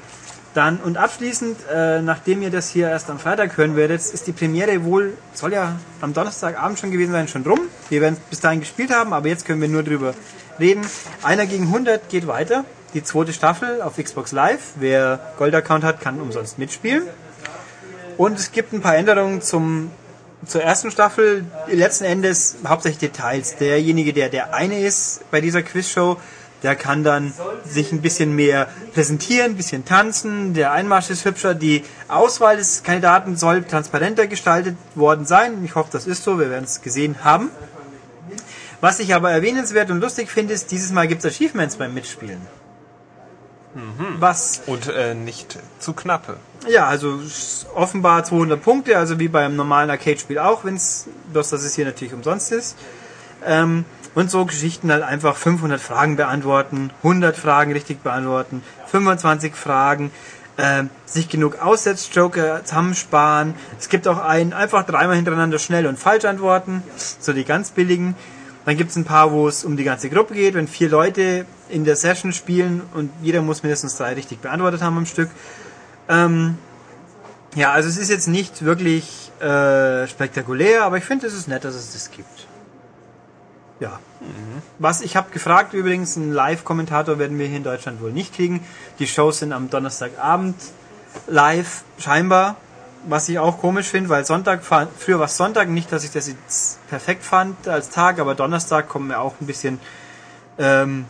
Dann 0.54 0.78
und 0.78 0.98
abschließend, 0.98 1.58
äh, 1.74 2.02
nachdem 2.02 2.44
ihr 2.44 2.52
das 2.52 2.70
hier 2.70 2.88
erst 2.88 3.10
am 3.10 3.18
Freitag 3.18 3.58
hören 3.58 3.76
werdet, 3.76 4.02
ist 4.02 4.28
die 4.28 4.32
Premiere 4.32 4.84
wohl, 4.84 5.14
soll 5.34 5.54
ja 5.54 5.80
am 6.00 6.14
Donnerstagabend 6.14 6.78
schon 6.78 6.92
gewesen 6.92 7.12
sein, 7.12 7.28
schon 7.28 7.42
rum. 7.44 7.60
Wir 7.90 8.02
werden 8.02 8.18
bis 8.30 8.40
dahin 8.40 8.60
gespielt 8.60 8.92
haben, 8.92 9.14
aber 9.14 9.28
jetzt 9.28 9.46
können 9.46 9.62
wir 9.62 9.68
nur 9.68 9.82
drüber 9.82 10.14
reden. 10.60 10.86
Einer 11.24 11.48
gegen 11.48 11.66
100 11.66 12.08
geht 12.10 12.28
weiter. 12.28 12.66
Die 12.94 13.04
zweite 13.04 13.34
Staffel 13.34 13.82
auf 13.82 13.98
Xbox 13.98 14.32
Live. 14.32 14.74
Wer 14.76 15.20
Gold-Account 15.40 15.84
hat, 15.84 16.00
kann 16.00 16.22
umsonst 16.22 16.60
mitspielen. 16.60 17.04
Und 18.18 18.38
es 18.38 18.52
gibt 18.52 18.74
ein 18.74 18.82
paar 18.82 18.96
Änderungen 18.96 19.42
zum, 19.42 19.90
zur 20.46 20.62
ersten 20.62 20.92
Staffel. 20.92 21.46
Letzten 21.68 22.04
Endes 22.04 22.58
hauptsächlich 22.68 23.00
Details. 23.00 23.56
Derjenige, 23.56 24.14
der 24.14 24.30
der 24.30 24.54
eine 24.54 24.80
ist 24.82 25.22
bei 25.32 25.42
dieser 25.42 25.64
Quizshow, 25.64 26.18
der 26.64 26.76
kann 26.76 27.04
dann 27.04 27.34
sich 27.66 27.92
ein 27.92 28.02
bisschen 28.02 28.36
mehr 28.36 28.68
präsentieren, 28.94 29.52
ein 29.52 29.58
bisschen 29.58 29.86
tanzen. 29.86 30.54
Der 30.54 30.72
Einmarsch 30.72 31.10
ist 31.10 31.26
hübscher. 31.26 31.54
Die 31.54 31.84
Auswahl 32.08 32.58
des 32.58 32.84
Kandidaten 32.84 33.36
soll 33.36 33.64
transparenter 33.64 34.28
gestaltet 34.28 34.78
worden 34.96 35.26
sein. 35.26 35.64
Ich 35.66 35.76
hoffe, 35.76 35.90
das 35.92 36.08
ist 36.08 36.24
so. 36.24 36.40
Wir 36.40 36.50
werden 36.50 36.64
es 36.64 36.82
gesehen 36.82 37.18
haben. 37.24 37.52
Was 38.80 39.00
ich 39.00 39.14
aber 39.14 39.32
erwähnenswert 39.32 39.92
und 39.92 40.00
lustig 40.00 40.30
finde, 40.30 40.54
ist, 40.54 40.72
dieses 40.72 40.92
Mal 40.92 41.08
gibt 41.08 41.24
es 41.24 41.34
Achievements 41.34 41.76
beim 41.76 41.94
Mitspielen. 41.94 42.42
Mhm. 43.76 44.16
Was? 44.20 44.62
Und 44.66 44.88
äh, 44.88 45.16
nicht 45.16 45.58
zu 45.80 45.94
knappe. 45.94 46.38
Ja, 46.68 46.88
also 46.88 47.20
offenbar 47.76 48.24
200 48.24 48.62
Punkte, 48.62 48.98
also 48.98 49.20
wie 49.20 49.28
beim 49.28 49.56
normalen 49.56 49.90
Arcade-Spiel 49.90 50.40
auch, 50.40 50.64
wenn 50.64 50.76
es, 50.76 51.08
bloß 51.32 51.50
dass 51.50 51.64
es 51.64 51.76
hier 51.76 51.86
natürlich 51.86 52.14
umsonst 52.14 52.52
ist. 52.52 52.78
Ähm, 53.46 53.86
und 54.16 54.30
so 54.30 54.46
Geschichten 54.46 54.92
halt 54.92 55.04
einfach 55.04 55.36
500 55.36 55.82
Fragen 55.82 56.16
beantworten, 56.16 56.92
100 57.04 57.36
Fragen 57.36 57.72
richtig 57.72 58.04
beantworten, 58.04 58.64
25 58.88 59.56
Fragen, 59.56 60.12
äh, 60.58 60.84
sich 61.06 61.30
genug 61.30 61.60
Aussetzjoker 61.60 62.64
zusammensparen. 62.64 63.56
Es 63.80 63.90
gibt 63.90 64.08
auch 64.08 64.20
einen, 64.20 64.54
einfach 64.54 64.86
dreimal 64.86 65.16
hintereinander 65.16 65.60
schnell 65.60 65.88
und 65.88 65.98
falsch 65.98 66.26
antworten, 66.26 66.84
so 66.96 67.34
die 67.34 67.44
ganz 67.44 67.72
billigen. 67.72 68.16
Dann 68.66 68.78
gibt 68.78 68.92
es 68.92 68.96
ein 68.96 69.04
paar, 69.04 69.32
wo 69.32 69.48
es 69.48 69.66
um 69.66 69.76
die 69.76 69.84
ganze 69.84 70.10
Gruppe 70.10 70.36
geht, 70.36 70.54
wenn 70.54 70.68
vier 70.68 70.90
Leute 70.90 71.46
in 71.70 71.84
der 71.84 71.96
Session 71.96 72.32
spielen 72.32 72.82
und 72.94 73.12
jeder 73.22 73.42
muss 73.42 73.64
mindestens 73.64 73.98
drei 73.98 74.14
richtig 74.14 74.40
beantwortet 74.40 74.82
haben 74.82 74.98
am 74.98 75.06
Stück. 75.06 75.30
Ähm, 76.08 76.58
ja, 77.56 77.72
also 77.72 77.90
es 77.90 77.98
ist 77.98 78.10
jetzt 78.10 78.28
nicht 78.28 78.64
wirklich 78.64 79.32
äh, 79.42 80.08
spektakulär, 80.08 80.86
aber 80.86 80.98
ich 80.98 81.04
finde 81.04 81.28
es 81.28 81.34
ist 81.34 81.48
nett, 81.48 81.66
dass 81.66 81.76
es 81.76 81.94
das 81.94 82.12
gibt. 82.12 82.43
Ja. 83.84 84.00
Mhm. 84.22 84.62
Was 84.80 85.02
ich 85.02 85.18
habe 85.18 85.30
gefragt 85.32 85.74
übrigens, 85.74 86.16
einen 86.16 86.32
Live-Kommentator 86.32 87.20
werden 87.20 87.38
wir 87.38 87.48
hier 87.48 87.58
in 87.58 87.66
Deutschland 87.66 88.02
wohl 88.02 88.14
nicht 88.14 88.34
kriegen. 88.34 88.66
Die 89.00 89.08
Shows 89.08 89.40
sind 89.40 89.52
am 89.52 89.70
Donnerstagabend 89.70 90.56
live, 91.28 91.84
scheinbar. 92.00 92.56
Was 93.06 93.28
ich 93.28 93.40
auch 93.40 93.60
komisch 93.60 93.88
finde, 93.88 94.08
weil 94.08 94.26
Sonntag, 94.26 94.64
früher 94.64 95.20
war 95.20 95.26
es 95.26 95.36
Sonntag, 95.36 95.68
nicht, 95.68 95.92
dass 95.92 96.06
ich 96.06 96.12
das 96.12 96.30
jetzt 96.30 96.88
perfekt 96.88 97.26
fand 97.26 97.68
als 97.68 97.90
Tag, 97.90 98.20
aber 98.20 98.36
Donnerstag 98.36 98.88
kommen 98.88 99.10
mir 99.10 99.20
auch 99.20 99.34
ein 99.42 99.46
bisschen, 99.46 99.82
ähm, 100.58 101.04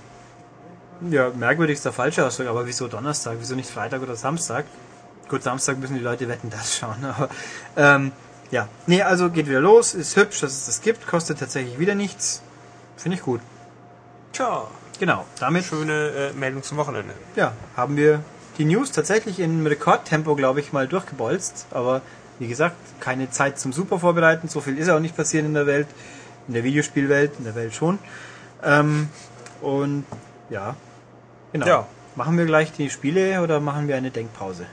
ja, 1.11 1.29
merkwürdig 1.29 1.75
ist 1.75 1.85
der 1.85 1.93
falsche 1.93 2.25
Ausdruck, 2.25 2.47
aber 2.47 2.65
wieso 2.65 2.87
Donnerstag, 2.87 3.35
wieso 3.39 3.53
nicht 3.53 3.69
Freitag 3.69 4.01
oder 4.01 4.15
Samstag? 4.15 4.65
Gut, 5.29 5.43
Samstag 5.43 5.77
müssen 5.77 5.93
die 5.93 6.01
Leute 6.01 6.27
wetten, 6.27 6.49
das 6.49 6.75
schauen, 6.75 7.05
aber, 7.15 7.29
ähm, 7.77 8.11
ja. 8.49 8.67
Nee, 8.87 9.03
also 9.03 9.29
geht 9.29 9.47
wieder 9.47 9.61
los, 9.61 9.93
ist 9.93 10.15
hübsch, 10.15 10.39
dass 10.39 10.51
es 10.53 10.65
das 10.65 10.81
gibt, 10.81 11.05
kostet 11.05 11.37
tatsächlich 11.37 11.77
wieder 11.77 11.93
nichts. 11.93 12.41
Finde 12.97 13.17
ich 13.17 13.23
gut. 13.23 13.41
Tja. 14.31 14.67
Genau, 14.99 15.25
damit. 15.39 15.65
Schöne 15.65 16.31
äh, 16.31 16.33
Meldung 16.33 16.63
zum 16.63 16.77
Wochenende. 16.77 17.13
Ja, 17.35 17.53
haben 17.75 17.97
wir 17.97 18.23
die 18.57 18.65
News 18.65 18.91
tatsächlich 18.91 19.39
in 19.39 19.65
Rekordtempo, 19.65 20.35
glaube 20.35 20.59
ich, 20.59 20.71
mal 20.71 20.87
durchgebolzt. 20.87 21.67
Aber 21.71 22.01
wie 22.39 22.47
gesagt, 22.47 22.75
keine 22.99 23.29
Zeit 23.29 23.59
zum 23.59 23.73
Super 23.73 23.99
vorbereiten. 23.99 24.47
So 24.47 24.61
viel 24.61 24.77
ist 24.77 24.89
auch 24.89 24.99
nicht 24.99 25.15
passiert 25.15 25.45
in 25.45 25.53
der 25.53 25.65
Welt, 25.65 25.87
in 26.47 26.53
der 26.53 26.63
Videospielwelt, 26.63 27.33
in 27.37 27.45
der 27.45 27.55
Welt 27.55 27.73
schon. 27.73 27.99
Ähm, 28.63 29.09
und 29.61 30.05
ja, 30.49 30.75
genau. 31.51 31.65
Ja. 31.65 31.87
Machen 32.15 32.37
wir 32.37 32.45
gleich 32.45 32.71
die 32.71 32.91
Spiele 32.91 33.41
oder 33.41 33.59
machen 33.59 33.87
wir 33.87 33.95
eine 33.95 34.11
Denkpause? 34.11 34.67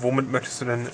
Womit 0.00 0.32
möchtest 0.32 0.60
du 0.60 0.64
denn 0.64 0.88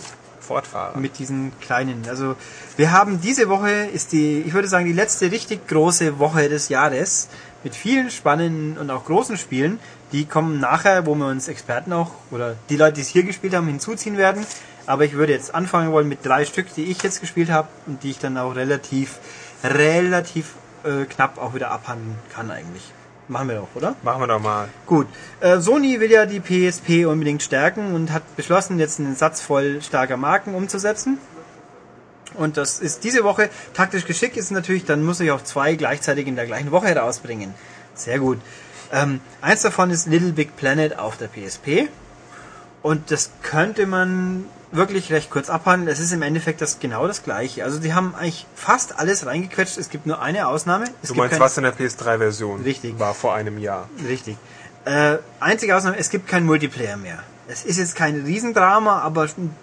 fortfahren? 0.49 1.01
Mit 1.01 1.19
diesen 1.19 1.53
kleinen. 1.61 2.05
Also 2.09 2.35
wir 2.77 2.91
haben 2.91 3.21
diese 3.21 3.49
Woche 3.49 3.71
ist 3.71 4.13
die, 4.13 4.41
ich 4.41 4.55
würde 4.55 4.69
sagen, 4.69 4.87
die 4.87 4.93
letzte 4.93 5.31
richtig 5.31 5.69
große 5.69 6.19
Woche 6.19 6.49
des 6.49 6.69
Jahres 6.69 7.29
mit 7.63 7.75
vielen 7.75 8.11
spannenden 8.11 8.79
und 8.79 8.91
auch 8.91 9.05
großen 9.05 9.37
Spielen. 9.37 9.79
Die 10.13 10.25
kommen 10.25 10.59
nachher, 10.59 11.07
wo 11.07 11.15
wir 11.15 11.27
uns 11.27 11.49
Experten 11.49 11.93
auch 11.93 12.13
oder 12.31 12.57
die 12.71 12.77
Leute, 12.77 12.95
die 12.95 13.03
es 13.03 13.09
hier 13.09 13.25
gespielt 13.25 13.55
haben, 13.55 13.67
hinzuziehen 13.67 14.17
werden. 14.17 14.45
Aber 14.87 15.05
ich 15.05 15.13
würde 15.13 15.33
jetzt 15.35 15.55
anfangen 15.55 15.93
wollen 15.93 16.09
mit 16.09 16.25
drei 16.25 16.47
Stück, 16.47 16.67
die 16.75 16.85
ich 16.85 17.03
jetzt 17.03 17.21
gespielt 17.21 17.51
habe 17.51 17.69
und 17.87 18.03
die 18.03 18.11
ich 18.11 18.19
dann 18.19 18.39
auch 18.39 18.57
relativ, 18.57 19.19
relativ 19.63 20.55
äh, 20.85 21.05
knapp 21.05 21.37
auch 21.37 21.55
wieder 21.55 21.71
abhandeln 21.71 22.17
kann 22.33 22.51
eigentlich. 22.51 22.85
Machen 23.29 23.49
wir 23.49 23.57
doch, 23.57 23.69
oder? 23.75 23.95
Machen 24.03 24.23
wir 24.23 24.27
doch 24.27 24.41
mal. 24.41 24.69
Gut. 24.87 25.07
Äh, 25.41 25.61
Sony 25.61 26.01
will 26.01 26.11
ja 26.11 26.25
die 26.25 26.41
PSP 26.41 27.07
unbedingt 27.07 27.43
stärken 27.43 27.95
und 27.95 28.11
hat 28.11 28.37
beschlossen, 28.37 28.79
jetzt 28.79 28.99
einen 28.99 29.17
Satz 29.17 29.43
voll 29.43 29.83
starker 29.83 30.17
Marken 30.17 30.55
umzusetzen. 30.55 31.19
Und 32.35 32.57
das 32.57 32.79
ist 32.79 33.05
diese 33.05 33.25
Woche 33.25 33.51
taktisch 33.75 34.07
geschickt 34.07 34.37
ist 34.37 34.51
natürlich, 34.51 34.85
dann 34.85 35.05
muss 35.05 35.21
ich 35.21 35.31
auch 35.31 35.43
zwei 35.43 35.75
gleichzeitig 35.75 36.27
in 36.27 36.37
der 36.37 36.47
gleichen 36.47 36.71
Woche 36.71 36.89
herausbringen. 36.89 37.55
Sehr 37.95 38.19
gut. 38.19 38.39
Ähm, 38.93 39.21
eins 39.43 39.63
davon 39.63 39.91
ist 39.91 40.07
Little 40.07 40.33
Big 40.33 40.57
Planet 40.57 40.99
auf 40.99 41.19
der 41.19 41.29
PSP. 41.29 41.89
Und 42.81 43.11
das 43.11 43.33
könnte 43.43 43.87
man 43.87 44.47
wirklich 44.71 45.13
recht 45.13 45.31
kurz 45.31 45.51
abhandeln. 45.51 45.91
Es 45.91 45.99
ist 45.99 46.13
im 46.13 46.23
Endeffekt 46.23 46.61
das 46.61 46.79
genau 46.79 47.07
das 47.07 47.23
gleiche. 47.23 47.65
Also 47.65 47.79
die 47.79 47.95
haben 47.95 48.15
eigentlich 48.15 48.47
fast 48.55 48.99
alles 48.99 49.27
reingequetscht. 49.27 49.79
Es 49.79 49.89
gibt 49.91 50.07
nur 50.07 50.21
eine 50.21 50.49
Ausnahme. 50.49 50.85
Es 51.03 51.09
du 51.09 51.15
meinst, 51.15 51.41
was 51.41 51.57
in 51.57 51.65
der 51.65 51.75
PS3-Version 51.75 52.63
Richtig. 52.63 52.99
war 52.99 53.15
vor 53.15 53.35
einem 53.35 53.59
Jahr? 53.59 53.89
Richtig. 54.07 54.37
Äh, 54.85 55.19
einzige 55.41 55.77
Ausnahme, 55.77 55.99
es 55.99 56.11
gibt 56.11 56.29
keinen 56.29 56.47
Multiplayer 56.47 56.97
mehr. 56.97 57.19
Es 57.49 57.65
ist 57.65 57.79
jetzt 57.79 57.97
kein 57.97 58.23
Riesendrama, 58.25 59.01
aber 59.01 59.23
ein 59.23 59.55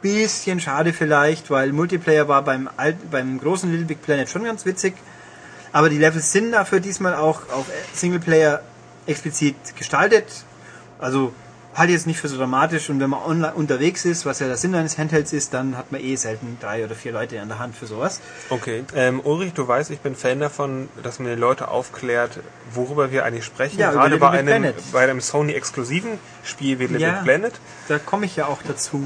bisschen 0.00 0.60
schade 0.60 0.92
vielleicht, 0.92 1.50
weil 1.50 1.72
Multiplayer 1.72 2.28
war 2.28 2.42
beim, 2.42 2.68
alten, 2.76 3.08
beim 3.10 3.40
großen 3.40 3.70
Little 3.70 3.86
Big 3.86 4.02
Planet 4.02 4.28
schon 4.28 4.44
ganz 4.44 4.64
witzig. 4.64 4.94
Aber 5.72 5.88
die 5.88 5.98
Levels 5.98 6.32
sind 6.32 6.52
dafür 6.52 6.80
diesmal 6.80 7.14
auch 7.14 7.48
auf 7.50 7.66
Singleplayer 7.94 8.62
explizit 9.06 9.56
gestaltet. 9.76 10.26
Also 10.98 11.32
halte 11.74 11.92
ich 11.92 11.98
jetzt 11.98 12.06
nicht 12.06 12.20
für 12.20 12.28
so 12.28 12.36
dramatisch 12.36 12.90
und 12.90 13.00
wenn 13.00 13.10
man 13.10 13.22
online 13.22 13.54
unterwegs 13.54 14.04
ist, 14.04 14.26
was 14.26 14.40
ja 14.40 14.46
der 14.46 14.56
Sinn 14.56 14.74
eines 14.74 14.98
Handhelds 14.98 15.32
ist, 15.32 15.54
dann 15.54 15.76
hat 15.76 15.92
man 15.92 16.00
eh 16.00 16.16
selten 16.16 16.58
drei 16.60 16.84
oder 16.84 16.94
vier 16.94 17.12
Leute 17.12 17.40
an 17.40 17.48
der 17.48 17.58
Hand 17.58 17.76
für 17.76 17.86
sowas. 17.86 18.20
Okay. 18.50 18.84
Ähm, 18.94 19.20
Ulrich, 19.20 19.54
du 19.54 19.66
weißt, 19.66 19.90
ich 19.90 20.00
bin 20.00 20.14
Fan 20.14 20.40
davon, 20.40 20.88
dass 21.02 21.18
man 21.18 21.28
die 21.28 21.40
Leute 21.40 21.68
aufklärt, 21.68 22.40
worüber 22.72 23.10
wir 23.10 23.24
eigentlich 23.24 23.44
sprechen. 23.44 23.78
Ja, 23.78 23.92
Gerade 23.92 24.18
bei 24.18 24.30
einem, 24.30 24.72
bei 24.92 25.02
einem 25.02 25.20
Sony-exklusiven 25.20 26.18
Spiel 26.44 26.78
wie 26.78 26.86
Little 26.86 27.00
ja, 27.00 27.22
Planet. 27.22 27.54
Da 27.88 27.98
komme 27.98 28.26
ich 28.26 28.36
ja 28.36 28.46
auch 28.46 28.62
dazu. 28.62 29.02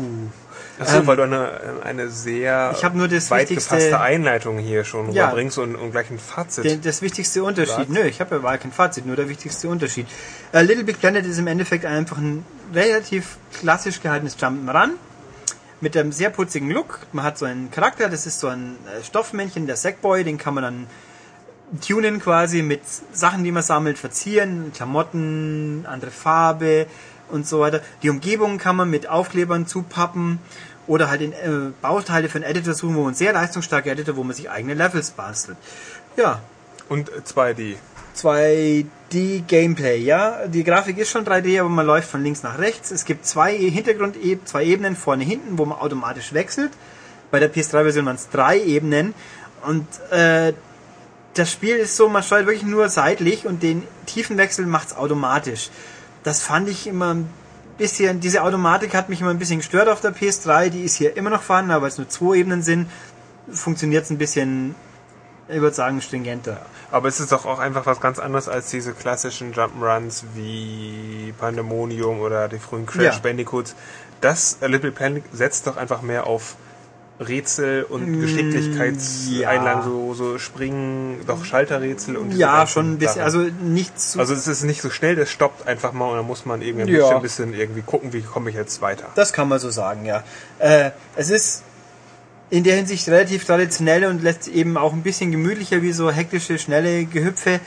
Achso, 0.78 0.98
ähm, 0.98 1.06
weil 1.06 1.16
du 1.16 1.22
eine, 1.22 1.60
eine 1.84 2.10
sehr 2.10 2.74
ich 2.76 2.92
nur 2.92 3.08
das 3.08 3.30
weit 3.30 3.48
gefasste 3.48 3.98
Einleitung 4.00 4.58
hier 4.58 4.84
schon 4.84 5.12
ja, 5.12 5.24
rüberbringst 5.24 5.58
und, 5.58 5.74
und 5.74 5.90
gleich 5.90 6.10
ein 6.10 6.18
Fazit. 6.18 6.64
Der, 6.64 6.76
das 6.76 7.02
wichtigste 7.02 7.42
Unterschied. 7.42 7.76
Sagst. 7.76 7.90
Nö, 7.90 8.02
ich 8.02 8.20
habe 8.20 8.40
ja 8.42 8.56
kein 8.56 8.72
Fazit, 8.72 9.06
nur 9.06 9.16
der 9.16 9.28
wichtigste 9.28 9.68
Unterschied. 9.68 10.06
Uh, 10.54 10.58
Little 10.58 10.84
Big 10.84 11.00
Planet 11.00 11.24
ist 11.24 11.38
im 11.38 11.46
Endeffekt 11.46 11.84
einfach 11.84 12.18
ein 12.18 12.44
relativ 12.74 13.38
klassisch 13.58 14.02
gehaltenes 14.02 14.38
Jump'n'Run 14.38 14.90
mit 15.80 15.96
einem 15.96 16.12
sehr 16.12 16.30
putzigen 16.30 16.70
Look. 16.70 17.00
Man 17.12 17.24
hat 17.24 17.38
so 17.38 17.46
einen 17.46 17.70
Charakter, 17.70 18.08
das 18.08 18.26
ist 18.26 18.40
so 18.40 18.48
ein 18.48 18.76
äh, 18.86 19.02
Stoffmännchen, 19.02 19.66
der 19.66 19.76
Sackboy, 19.76 20.24
den 20.24 20.38
kann 20.38 20.54
man 20.54 20.64
dann 20.64 20.86
tunen 21.84 22.20
quasi 22.20 22.62
mit 22.62 22.82
Sachen, 23.12 23.44
die 23.44 23.50
man 23.50 23.62
sammelt, 23.62 23.98
verzieren, 23.98 24.72
Klamotten, 24.74 25.84
andere 25.86 26.10
Farbe 26.10 26.86
und 27.30 27.46
so 27.46 27.60
weiter. 27.60 27.80
Die 28.02 28.10
Umgebung 28.10 28.58
kann 28.58 28.76
man 28.76 28.90
mit 28.90 29.08
Aufklebern 29.08 29.66
zupappen 29.66 30.38
oder 30.86 31.10
halt 31.10 31.20
in 31.22 31.32
äh, 31.32 31.72
Bauteile 31.82 32.28
für 32.28 32.36
einen 32.36 32.44
Editor 32.44 32.74
suchen, 32.74 32.94
wo 32.96 33.04
man 33.04 33.14
sehr 33.14 33.32
leistungsstarke 33.32 33.90
Editor, 33.90 34.16
wo 34.16 34.24
man 34.24 34.34
sich 34.34 34.50
eigene 34.50 34.74
Levels 34.74 35.10
bastelt. 35.10 35.58
Ja. 36.16 36.40
Und 36.88 37.10
2D. 37.10 37.76
2D 38.16 39.42
Gameplay, 39.46 39.98
ja. 39.98 40.46
Die 40.46 40.64
Grafik 40.64 40.98
ist 40.98 41.10
schon 41.10 41.24
3D, 41.24 41.60
aber 41.60 41.68
man 41.68 41.84
läuft 41.84 42.08
von 42.08 42.22
links 42.22 42.42
nach 42.42 42.58
rechts. 42.58 42.90
Es 42.90 43.04
gibt 43.04 43.26
zwei 43.26 43.56
Hintergrund, 43.56 44.16
zwei 44.44 44.64
Ebenen 44.64 44.96
vorne, 44.96 45.24
hinten, 45.24 45.58
wo 45.58 45.64
man 45.64 45.78
automatisch 45.78 46.32
wechselt. 46.32 46.70
Bei 47.30 47.40
der 47.40 47.52
PS3-Version 47.52 48.06
waren 48.06 48.16
es 48.16 48.28
drei 48.30 48.60
Ebenen. 48.60 49.14
Und 49.66 49.86
äh, 50.10 50.52
das 51.34 51.52
Spiel 51.52 51.76
ist 51.76 51.96
so, 51.96 52.08
man 52.08 52.22
steuert 52.22 52.46
wirklich 52.46 52.64
nur 52.64 52.88
seitlich 52.88 53.46
und 53.46 53.62
den 53.62 53.82
Tiefenwechsel 54.06 54.64
macht's 54.64 54.96
automatisch. 54.96 55.70
Das 56.26 56.42
fand 56.42 56.68
ich 56.68 56.88
immer 56.88 57.14
ein 57.14 57.30
bisschen, 57.78 58.18
diese 58.18 58.42
Automatik 58.42 58.96
hat 58.96 59.08
mich 59.08 59.20
immer 59.20 59.30
ein 59.30 59.38
bisschen 59.38 59.60
gestört 59.60 59.88
auf 59.88 60.00
der 60.00 60.12
PS3, 60.12 60.70
die 60.70 60.82
ist 60.82 60.96
hier 60.96 61.16
immer 61.16 61.30
noch 61.30 61.42
vorhanden, 61.42 61.70
aber 61.70 61.82
weil 61.82 61.90
es 61.90 61.98
nur 61.98 62.08
zwei 62.08 62.38
Ebenen 62.38 62.62
sind, 62.62 62.90
funktioniert 63.48 64.02
es 64.02 64.10
ein 64.10 64.18
bisschen, 64.18 64.74
ich 65.48 65.60
würde 65.60 65.76
sagen, 65.76 66.02
stringenter. 66.02 66.66
Aber 66.90 67.06
es 67.06 67.20
ist 67.20 67.30
doch 67.30 67.46
auch 67.46 67.60
einfach 67.60 67.86
was 67.86 68.00
ganz 68.00 68.18
anderes 68.18 68.48
als 68.48 68.70
diese 68.70 68.92
klassischen 68.92 69.54
Jump'n'Runs 69.54 70.24
wie 70.34 71.32
Pandemonium 71.38 72.18
oder 72.18 72.48
die 72.48 72.58
frühen 72.58 72.86
Crash 72.86 73.04
Ja. 73.04 73.18
Bandicoots. 73.20 73.76
Das 74.20 74.58
A 74.62 74.66
Little 74.66 74.90
Panic 74.90 75.22
setzt 75.32 75.68
doch 75.68 75.76
einfach 75.76 76.02
mehr 76.02 76.26
auf 76.26 76.56
Rätsel 77.18 77.84
und 77.84 78.06
Mm, 78.18 78.20
Geschicklichkeitseinlagen, 78.20 79.80
ja. 79.80 79.82
so, 79.82 80.14
so 80.14 80.38
Springen, 80.38 81.20
doch 81.26 81.44
Schalterrätsel 81.44 82.16
und 82.16 82.32
Ja, 82.36 82.66
schon 82.66 82.92
ein 82.92 82.98
bisschen, 82.98 83.14
Sachen. 83.16 83.24
also 83.24 83.38
nicht 83.62 83.98
zu 83.98 84.18
Also 84.18 84.34
es 84.34 84.46
ist 84.46 84.62
nicht 84.64 84.82
so 84.82 84.90
schnell, 84.90 85.16
das 85.16 85.30
stoppt 85.30 85.66
einfach 85.66 85.92
mal 85.92 86.10
und 86.10 86.16
dann 86.16 86.26
muss 86.26 86.44
man 86.44 86.60
irgendwie 86.62 86.92
Ja. 86.96 87.16
ein 87.16 87.22
bisschen 87.22 87.54
irgendwie 87.54 87.82
gucken, 87.82 88.12
wie 88.12 88.20
komme 88.22 88.50
ich 88.50 88.56
jetzt 88.56 88.82
weiter. 88.82 89.06
Das 89.14 89.32
kann 89.32 89.48
man 89.48 89.58
so 89.58 89.70
sagen, 89.70 90.04
ja. 90.04 90.24
Äh, 90.58 90.90
es 91.16 91.30
ist 91.30 91.62
in 92.50 92.64
der 92.64 92.76
Hinsicht 92.76 93.08
relativ 93.08 93.44
traditionell 93.44 94.04
und 94.04 94.22
lässt 94.22 94.46
eben 94.48 94.76
auch 94.76 94.92
ein 94.92 95.02
bisschen 95.02 95.32
gemütlicher 95.32 95.82
wie 95.82 95.92
so 95.92 96.10
hektische, 96.10 96.58
schnelle 96.58 97.04
Gehüpfe. 97.06 97.60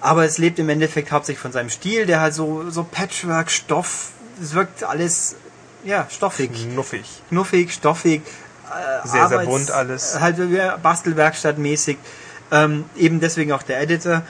Aber 0.00 0.24
es 0.24 0.38
lebt 0.38 0.58
im 0.58 0.68
Endeffekt 0.68 1.12
hauptsächlich 1.12 1.40
von 1.40 1.52
seinem 1.52 1.70
Stil, 1.70 2.06
der 2.06 2.20
halt 2.20 2.34
so, 2.34 2.70
so 2.70 2.82
Patchwork, 2.84 3.50
Stoff, 3.50 4.10
es 4.40 4.54
wirkt 4.54 4.84
alles, 4.84 5.34
ja, 5.84 6.06
stoffig. 6.10 6.50
Knuffig. 6.72 7.04
Knuffig, 7.28 7.72
stoffig. 7.72 8.22
Äh, 8.72 9.06
Sehr, 9.08 9.28
sehr 9.28 9.38
Arbeits- 9.38 9.50
bunt 9.50 9.70
alles. 9.70 10.20
Halt 10.20 10.38
ja, 10.50 10.76
Bastelwerkstattmäßig. 10.76 11.98
Ähm, 12.50 12.84
eben 12.96 13.20
deswegen 13.20 13.52
auch 13.52 13.62
der 13.62 13.80
Editor. 13.80 14.22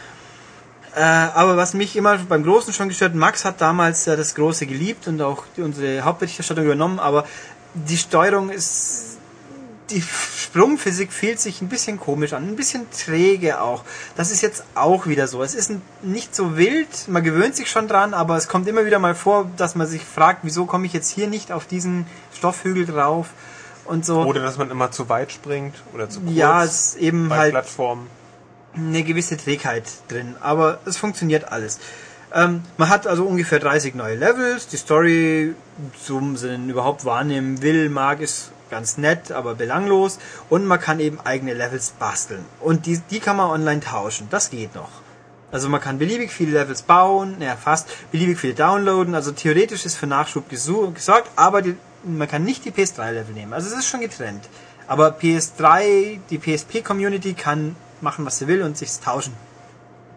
Äh, 0.95 1.01
aber 1.01 1.57
was 1.57 1.75
mich 1.75 1.97
immer 1.97 2.19
beim 2.19 2.45
Großen 2.45 2.73
schon 2.73 2.89
gestört, 2.89 3.15
Max 3.15 3.45
hat 3.45 3.61
damals 3.61 4.05
ja 4.05 4.15
das 4.15 4.35
Große 4.35 4.67
geliebt 4.67 5.09
und 5.09 5.23
auch 5.23 5.45
die, 5.57 5.63
unsere 5.63 6.03
Hauptberichterstattung 6.03 6.65
übernommen, 6.67 6.99
aber 6.99 7.25
die 7.75 7.97
Steuerung 7.97 8.51
ist, 8.51 9.17
die 9.89 10.03
Sprungphysik 10.03 11.11
fühlt 11.11 11.41
sich 11.41 11.63
ein 11.63 11.69
bisschen 11.69 11.99
komisch 11.99 12.35
an, 12.35 12.47
ein 12.47 12.57
bisschen 12.57 12.87
träge 12.91 13.61
auch. 13.63 13.85
Das 14.17 14.31
ist 14.31 14.43
jetzt 14.43 14.65
auch 14.75 15.07
wieder 15.07 15.29
so. 15.29 15.43
Es 15.43 15.55
ist 15.55 15.73
nicht 16.03 16.35
so 16.37 16.59
wild, 16.59 16.89
man 17.09 17.25
gewöhnt 17.25 17.57
sich 17.57 17.71
schon 17.71 17.89
dran, 17.89 18.13
aber 18.13 18.37
es 18.37 18.49
kommt 18.49 18.69
immer 18.69 18.85
wieder 18.85 18.99
mal 18.99 19.15
vor, 19.15 19.51
dass 19.57 19.75
man 19.75 19.87
sich 19.87 20.05
fragt, 20.05 20.41
wieso 20.43 20.67
komme 20.67 20.85
ich 20.87 20.93
jetzt 20.93 21.09
hier 21.11 21.27
nicht 21.27 21.53
auf 21.53 21.67
diesen 21.67 22.07
Stoffhügel 22.37 22.85
drauf 22.85 23.29
und 23.85 24.05
so. 24.05 24.23
Oder 24.23 24.43
dass 24.43 24.59
man 24.59 24.71
immer 24.71 24.91
zu 24.91 25.09
weit 25.09 25.33
springt 25.33 25.75
oder 25.95 26.09
zu 26.09 26.21
kurz 26.21 26.35
ja, 26.35 26.65
es 26.65 26.95
ist 26.95 26.97
eben 26.97 27.29
bei 27.29 27.39
halt 27.39 27.53
Plattformen. 27.53 28.07
eine 28.75 29.03
gewisse 29.03 29.37
Trägheit 29.37 29.85
drin, 30.09 30.37
aber 30.41 30.81
es 30.85 30.97
funktioniert 30.97 31.51
alles. 31.53 31.79
Ähm, 32.35 32.62
man 32.79 32.89
hat 32.89 33.07
also 33.07 33.25
ungefähr 33.25 33.59
30 33.59 33.95
neue 33.95 34.17
Levels. 34.17 34.67
Die 34.69 34.77
Story, 34.77 35.55
so 36.01 36.21
man 36.21 36.37
sie 36.37 36.49
denn 36.49 36.69
überhaupt 36.69 37.05
wahrnehmen 37.05 37.62
will, 37.62 37.89
mag, 37.91 38.21
ist 38.21 38.51
ganz 38.71 38.97
nett, 38.97 39.33
aber 39.33 39.55
belanglos. 39.55 40.19
Und 40.49 40.67
man 40.67 40.81
kann 40.81 40.99
eben 40.99 41.21
eigene 41.21 41.55
Levels 41.55 41.93
basteln. 41.99 42.45
Und 42.61 42.87
die, 42.87 43.01
die 43.11 43.21
kann 43.21 43.37
man 43.37 43.51
online 43.51 43.81
tauschen. 43.81 44.29
Das 44.31 44.51
geht 44.51 44.75
noch. 44.75 44.89
Also 45.51 45.69
man 45.69 45.83
kann 45.83 45.99
beliebig 45.99 46.33
viele 46.33 46.53
Levels 46.53 46.81
bauen, 46.81 47.37
naja 47.39 47.57
fast, 47.57 47.87
beliebig 48.11 48.39
viele 48.39 48.55
downloaden. 48.55 49.15
Also 49.15 49.33
theoretisch 49.33 49.85
ist 49.85 49.97
für 49.97 50.07
Nachschub 50.07 50.49
gesorgt, 50.49 51.31
aber 51.37 51.61
die, 51.61 51.77
man 52.04 52.28
kann 52.28 52.44
nicht 52.44 52.64
die 52.64 52.71
PS3-Level 52.71 53.35
nehmen. 53.35 53.52
Also 53.52 53.68
es 53.68 53.78
ist 53.78 53.87
schon 53.87 54.00
getrennt. 54.00 54.49
Aber 54.87 55.16
PS3, 55.16 56.18
die 56.30 56.38
PSP-Community 56.38 57.34
kann 57.34 57.76
machen, 58.00 58.26
was 58.26 58.38
sie 58.38 58.49
will 58.49 58.62
und 58.62 58.76
sich 58.76 58.91
tauschen, 58.99 59.32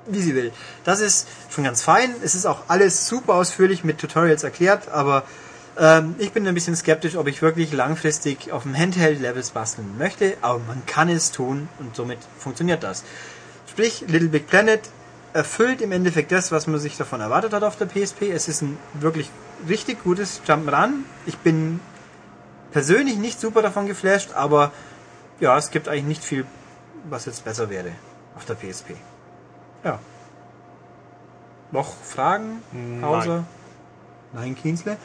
wie 0.08 0.22
sie 0.22 0.36
will. 0.36 0.52
Das 0.84 1.00
ist 1.00 1.28
schon 1.50 1.64
ganz 1.64 1.84
fein. 1.84 2.14
Es 2.24 2.36
ist 2.36 2.46
auch 2.46 2.64
alles 2.68 3.08
super 3.08 3.36
ausführlich 3.36 3.84
mit 3.84 4.00
Tutorials 4.00 4.44
erklärt, 4.44 4.90
aber 4.90 5.24
ähm, 5.78 6.16
ich 6.18 6.32
bin 6.32 6.48
ein 6.48 6.56
bisschen 6.56 6.76
skeptisch, 6.76 7.16
ob 7.16 7.28
ich 7.28 7.42
wirklich 7.42 7.72
langfristig 7.74 8.52
auf 8.52 8.64
dem 8.64 8.76
Handheld 8.76 9.22
Levels 9.22 9.52
basteln 9.52 9.98
möchte, 9.98 10.36
aber 10.42 10.60
man 10.60 10.86
kann 10.86 11.10
es 11.10 11.32
tun 11.32 11.70
und 11.80 11.96
somit 11.96 12.20
funktioniert 12.40 12.84
das. 12.84 13.04
Sprich, 13.70 14.06
Little 14.08 14.30
Big 14.30 14.48
Planet 14.48 14.82
erfüllt 15.36 15.82
im 15.82 15.92
Endeffekt 15.92 16.32
das, 16.32 16.54
was 16.54 16.66
man 16.66 16.80
sich 16.80 16.96
davon 16.96 17.20
erwartet 17.20 17.52
hat 17.52 17.62
auf 17.62 17.76
der 17.76 17.88
PSP. 17.88 18.32
Es 18.32 18.48
ist 18.48 18.62
ein 18.62 18.78
wirklich 18.94 19.30
richtig 19.68 20.02
gutes 20.02 20.42
Jump'n'Run. 20.48 21.04
Ich 21.26 21.38
bin 21.40 21.82
persönlich 22.72 23.18
nicht 23.18 23.42
super 23.42 23.62
davon 23.62 23.86
geflasht, 23.86 24.34
aber 24.34 24.72
ja, 25.42 25.58
es 25.58 25.72
gibt 25.72 25.90
eigentlich 25.90 26.06
nicht 26.06 26.24
viel, 26.24 26.46
was 27.10 27.26
jetzt 27.26 27.44
besser 27.44 27.70
wäre 27.70 27.92
auf 28.38 28.46
der 28.46 28.56
PSP. 28.56 28.92
Ja. 29.84 30.00
Noch 31.74 31.94
Fragen? 32.02 32.62
Nein. 32.72 33.04
Außer? 33.04 33.44
Nein, 34.32 34.56
Kienzle. 34.56 34.96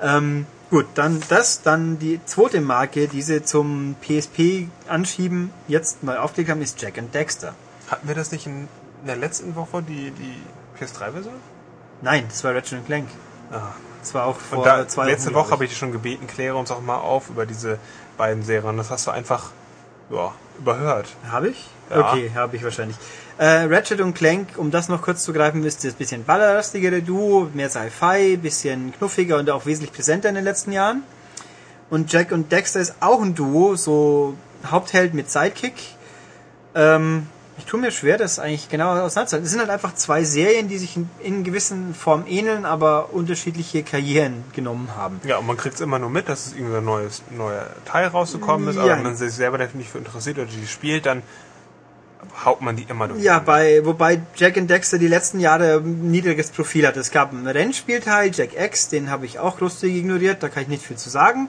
Ähm, 0.00 0.46
gut, 0.70 0.86
dann 0.96 1.22
das, 1.28 1.62
dann 1.62 2.00
die 2.00 2.18
zweite 2.24 2.60
Marke, 2.60 3.06
die 3.06 3.22
sie 3.22 3.44
zum 3.44 3.94
PSP 4.00 4.66
anschieben, 4.88 5.52
jetzt 5.68 6.02
neu 6.02 6.18
aufgelegt 6.18 6.50
haben, 6.50 6.62
ist 6.62 6.82
Jack 6.82 6.98
and 6.98 7.14
Dexter. 7.14 7.54
Hatten 7.88 8.08
wir 8.08 8.16
das 8.16 8.32
nicht 8.32 8.46
in 8.46 8.66
der 9.06 9.16
letzten 9.16 9.54
Woche, 9.54 9.82
die, 9.82 10.10
die 10.10 10.42
PS3-Version? 10.78 11.34
Nein, 12.02 12.24
das 12.28 12.44
war 12.44 12.54
Ratchet 12.54 12.84
Clank. 12.86 13.08
Ah. 13.50 13.72
Das 14.00 14.14
war 14.14 14.26
auch 14.26 14.36
vor 14.36 14.58
Und 14.58 14.66
da, 14.66 14.86
zwei 14.86 15.06
letzte 15.06 15.30
Wochen, 15.30 15.46
Woche 15.46 15.50
habe 15.52 15.64
ich 15.64 15.70
dich 15.70 15.78
schon 15.78 15.92
gebeten, 15.92 16.26
kläre 16.26 16.56
uns 16.56 16.70
auch 16.70 16.80
mal 16.80 16.98
auf 16.98 17.30
über 17.30 17.46
diese 17.46 17.78
beiden 18.16 18.42
Serien. 18.42 18.76
Das 18.76 18.90
hast 18.90 19.06
du 19.06 19.10
einfach 19.10 19.50
ja, 20.10 20.32
überhört. 20.58 21.08
Habe 21.30 21.48
ich? 21.48 21.68
Ja. 21.90 22.12
Okay, 22.12 22.30
habe 22.34 22.56
ich 22.56 22.62
wahrscheinlich. 22.62 22.96
Äh, 23.38 23.64
Ratchet 23.64 24.00
und 24.00 24.14
Clank, 24.14 24.48
um 24.56 24.70
das 24.70 24.88
noch 24.88 25.02
kurz 25.02 25.22
zu 25.22 25.32
greifen, 25.32 25.64
ist 25.64 25.84
das 25.84 25.94
bisschen 25.94 26.24
ballerlastigere 26.24 27.02
Duo, 27.02 27.48
mehr 27.54 27.70
Sci-Fi, 27.70 28.36
bisschen 28.36 28.92
knuffiger 28.96 29.38
und 29.38 29.50
auch 29.50 29.66
wesentlich 29.66 29.92
präsenter 29.92 30.28
in 30.28 30.34
den 30.34 30.44
letzten 30.44 30.72
Jahren. 30.72 31.02
Und 31.90 32.12
Jack 32.12 32.32
und 32.32 32.52
Dexter 32.52 32.80
ist 32.80 32.94
auch 33.00 33.22
ein 33.22 33.34
Duo, 33.34 33.76
so 33.76 34.34
Hauptheld 34.66 35.14
mit 35.14 35.30
Sidekick. 35.30 35.74
Ähm, 36.74 37.28
ich 37.58 37.64
tue 37.64 37.80
mir 37.80 37.90
schwer, 37.90 38.16
das 38.18 38.38
eigentlich 38.38 38.68
genau 38.68 38.90
auseinanderzuhalten. 38.90 39.44
Es 39.44 39.50
sind 39.50 39.60
halt 39.60 39.70
einfach 39.70 39.94
zwei 39.94 40.22
Serien, 40.24 40.68
die 40.68 40.78
sich 40.78 40.96
in, 40.96 41.10
in 41.20 41.44
gewissen 41.44 41.94
Form 41.94 42.24
ähneln, 42.28 42.64
aber 42.64 43.12
unterschiedliche 43.12 43.82
Karrieren 43.82 44.44
genommen 44.54 44.90
haben. 44.96 45.20
Ja, 45.24 45.38
und 45.38 45.46
man 45.46 45.56
kriegt 45.56 45.74
es 45.74 45.80
immer 45.80 45.98
nur 45.98 46.10
mit, 46.10 46.28
dass 46.28 46.46
es 46.46 46.52
irgendein 46.54 46.84
neues 46.84 47.22
neuer 47.36 47.66
Teil 47.84 48.06
rausgekommen 48.06 48.68
ist, 48.68 48.76
Ja. 48.76 48.82
aber 48.82 48.90
wenn 48.96 49.02
man 49.02 49.16
sich 49.16 49.32
selber 49.32 49.58
dafür 49.58 49.78
nicht 49.78 49.90
für 49.90 49.98
interessiert 49.98 50.38
oder 50.38 50.46
die 50.46 50.66
spielt, 50.66 51.04
dann 51.06 51.22
haut 52.44 52.60
man 52.60 52.76
die 52.76 52.84
immer 52.84 53.08
durch. 53.08 53.22
Ja, 53.22 53.38
bei, 53.38 53.84
wobei 53.84 54.20
Jack 54.36 54.56
and 54.56 54.70
Dexter 54.70 54.98
die 54.98 55.08
letzten 55.08 55.40
Jahre 55.40 55.76
ein 55.78 56.10
niedriges 56.10 56.50
Profil 56.50 56.86
hat. 56.86 56.96
Es 56.96 57.10
gab 57.10 57.32
einen 57.32 57.46
Rennspielteil, 57.46 58.30
Jack 58.34 58.50
X, 58.58 58.88
den 58.88 59.10
habe 59.10 59.26
ich 59.26 59.38
auch 59.38 59.58
großzügig 59.58 59.96
ignoriert, 59.98 60.42
da 60.42 60.48
kann 60.48 60.62
ich 60.64 60.68
nicht 60.68 60.84
viel 60.84 60.96
zu 60.96 61.10
sagen. 61.10 61.48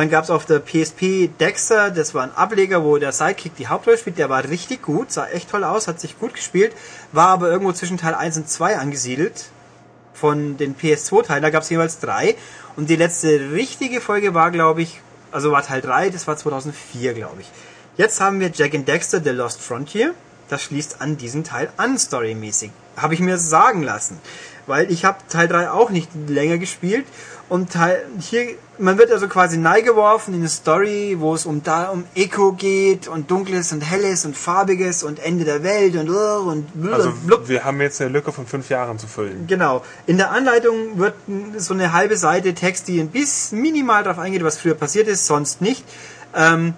Dann 0.00 0.08
gab 0.08 0.24
es 0.24 0.30
auf 0.30 0.46
der 0.46 0.60
PSP 0.60 1.28
Dexter, 1.38 1.90
das 1.90 2.14
war 2.14 2.22
ein 2.22 2.34
Ableger, 2.34 2.82
wo 2.82 2.96
der 2.96 3.12
Sidekick 3.12 3.54
die 3.56 3.68
Hauptrolle 3.68 3.98
spielt, 3.98 4.16
der 4.16 4.30
war 4.30 4.42
richtig 4.44 4.80
gut, 4.80 5.12
sah 5.12 5.26
echt 5.26 5.50
toll 5.50 5.62
aus, 5.62 5.88
hat 5.88 6.00
sich 6.00 6.18
gut 6.18 6.32
gespielt, 6.32 6.72
war 7.12 7.28
aber 7.28 7.50
irgendwo 7.50 7.72
zwischen 7.72 7.98
Teil 7.98 8.14
1 8.14 8.38
und 8.38 8.48
2 8.48 8.78
angesiedelt 8.78 9.50
von 10.14 10.56
den 10.56 10.74
PS2-Teilen, 10.74 11.42
da 11.42 11.50
gab 11.50 11.64
es 11.64 11.68
jeweils 11.68 11.98
drei. 11.98 12.34
Und 12.76 12.88
die 12.88 12.96
letzte 12.96 13.52
richtige 13.52 14.00
Folge 14.00 14.32
war, 14.32 14.50
glaube 14.50 14.80
ich, 14.80 15.02
also 15.32 15.52
war 15.52 15.62
Teil 15.62 15.82
3, 15.82 16.08
das 16.08 16.26
war 16.26 16.38
2004, 16.38 17.12
glaube 17.12 17.42
ich. 17.42 17.50
Jetzt 17.98 18.22
haben 18.22 18.40
wir 18.40 18.50
Jack 18.54 18.74
and 18.74 18.88
Dexter, 18.88 19.22
The 19.22 19.28
Lost 19.28 19.60
Frontier. 19.60 20.14
Das 20.48 20.62
schließt 20.62 21.02
an 21.02 21.18
diesen 21.18 21.44
Teil 21.44 21.70
an, 21.76 21.98
storymäßig. 21.98 22.70
Habe 22.96 23.12
ich 23.12 23.20
mir 23.20 23.36
sagen 23.36 23.82
lassen. 23.82 24.18
Weil 24.70 24.90
ich 24.90 25.04
habe 25.04 25.18
Teil 25.28 25.48
3 25.48 25.70
auch 25.70 25.90
nicht 25.90 26.08
länger 26.28 26.56
gespielt. 26.58 27.04
Und 27.48 27.72
Teil, 27.72 28.04
hier, 28.20 28.46
man 28.78 28.96
wird 28.96 29.10
also 29.10 29.26
quasi 29.26 29.58
neigeworfen 29.58 30.32
in 30.34 30.40
eine 30.40 30.48
Story, 30.48 31.16
wo 31.18 31.34
es 31.34 31.46
um 31.46 31.64
da 31.64 31.88
um 31.88 32.04
Echo 32.14 32.52
geht 32.52 33.08
und 33.08 33.28
Dunkles 33.28 33.72
und 33.72 33.80
Helles 33.80 34.24
und 34.24 34.36
Farbiges 34.36 35.02
und 35.02 35.18
Ende 35.18 35.44
der 35.44 35.64
Welt 35.64 35.96
und 35.96 36.08
uh, 36.08 36.48
und 36.48 36.80
blub 36.80 36.94
Also 36.94 37.12
blub. 37.26 37.48
wir 37.48 37.64
haben 37.64 37.80
jetzt 37.80 38.00
eine 38.00 38.10
Lücke 38.10 38.30
von 38.30 38.46
fünf 38.46 38.68
Jahren 38.68 39.00
zu 39.00 39.08
füllen. 39.08 39.48
Genau. 39.48 39.82
In 40.06 40.16
der 40.16 40.30
Anleitung 40.30 40.98
wird 40.98 41.14
so 41.56 41.74
eine 41.74 41.92
halbe 41.92 42.16
Seite 42.16 42.54
Text, 42.54 42.86
die 42.86 43.00
ein 43.00 43.08
bisschen 43.08 43.60
minimal 43.60 44.04
darauf 44.04 44.20
eingeht, 44.20 44.44
was 44.44 44.56
früher 44.58 44.74
passiert 44.74 45.08
ist, 45.08 45.26
sonst 45.26 45.60
nicht. 45.60 45.84
Ähm, 46.36 46.74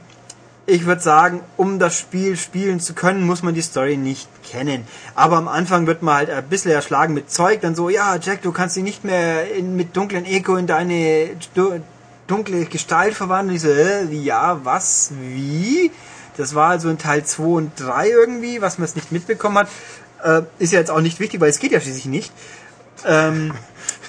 ich 0.67 0.87
würde 0.87 1.01
sagen, 1.01 1.41
um 1.57 1.79
das 1.79 1.99
Spiel 1.99 2.37
spielen 2.37 2.79
zu 2.79 2.95
können, 2.95 3.27
muss 3.27 3.43
man 3.43 3.55
die 3.55 3.63
Story 3.63 3.97
nicht 3.97 4.29
kennen. 4.45 4.87
Aber 5.15 5.37
am 5.37 5.49
Anfang 5.49 5.87
wird 5.87 6.03
man 6.03 6.15
halt 6.15 6.31
ein 6.31 6.49
bisschen 6.49 6.71
erschlagen 6.71 7.15
mit 7.15 7.31
Zeug, 7.31 7.61
dann 7.61 7.75
so, 7.75 7.89
ja, 7.89 8.17
Jack, 8.21 8.43
du 8.43 8.53
kannst 8.53 8.77
dich 8.77 8.85
nicht 8.85 9.05
mehr 9.05 9.53
in, 9.55 9.75
mit 9.77 9.97
dunklen 9.97 10.25
Echo 10.25 10.57
in 10.57 10.67
deine 10.67 11.31
du- 11.55 11.81
dunkle 12.29 12.65
Gestalt 12.67 13.15
verwandeln. 13.15 13.57
Ich 13.57 13.63
so, 13.63 13.69
äh, 13.69 14.05
ja, 14.13 14.61
was, 14.65 15.11
wie? 15.21 15.91
Das 16.37 16.55
war 16.55 16.71
also 16.71 16.89
in 16.89 16.99
Teil 16.99 17.25
2 17.25 17.43
und 17.43 17.73
3 17.79 18.09
irgendwie, 18.09 18.63
was 18.63 18.79
man 18.79 18.85
es 18.85 18.95
nicht 18.95 19.11
mitbekommen 19.13 19.59
hat. 19.59 19.69
Äh, 20.23 20.43
ist 20.61 20.73
ja 20.73 20.79
jetzt 20.79 20.91
auch 20.91 21.01
nicht 21.01 21.19
wichtig, 21.19 21.41
weil 21.41 21.51
es 21.51 21.59
geht 21.59 21.73
ja 21.73 21.81
schließlich 21.81 22.07
nicht. 22.07 22.33
Ähm, 23.05 23.53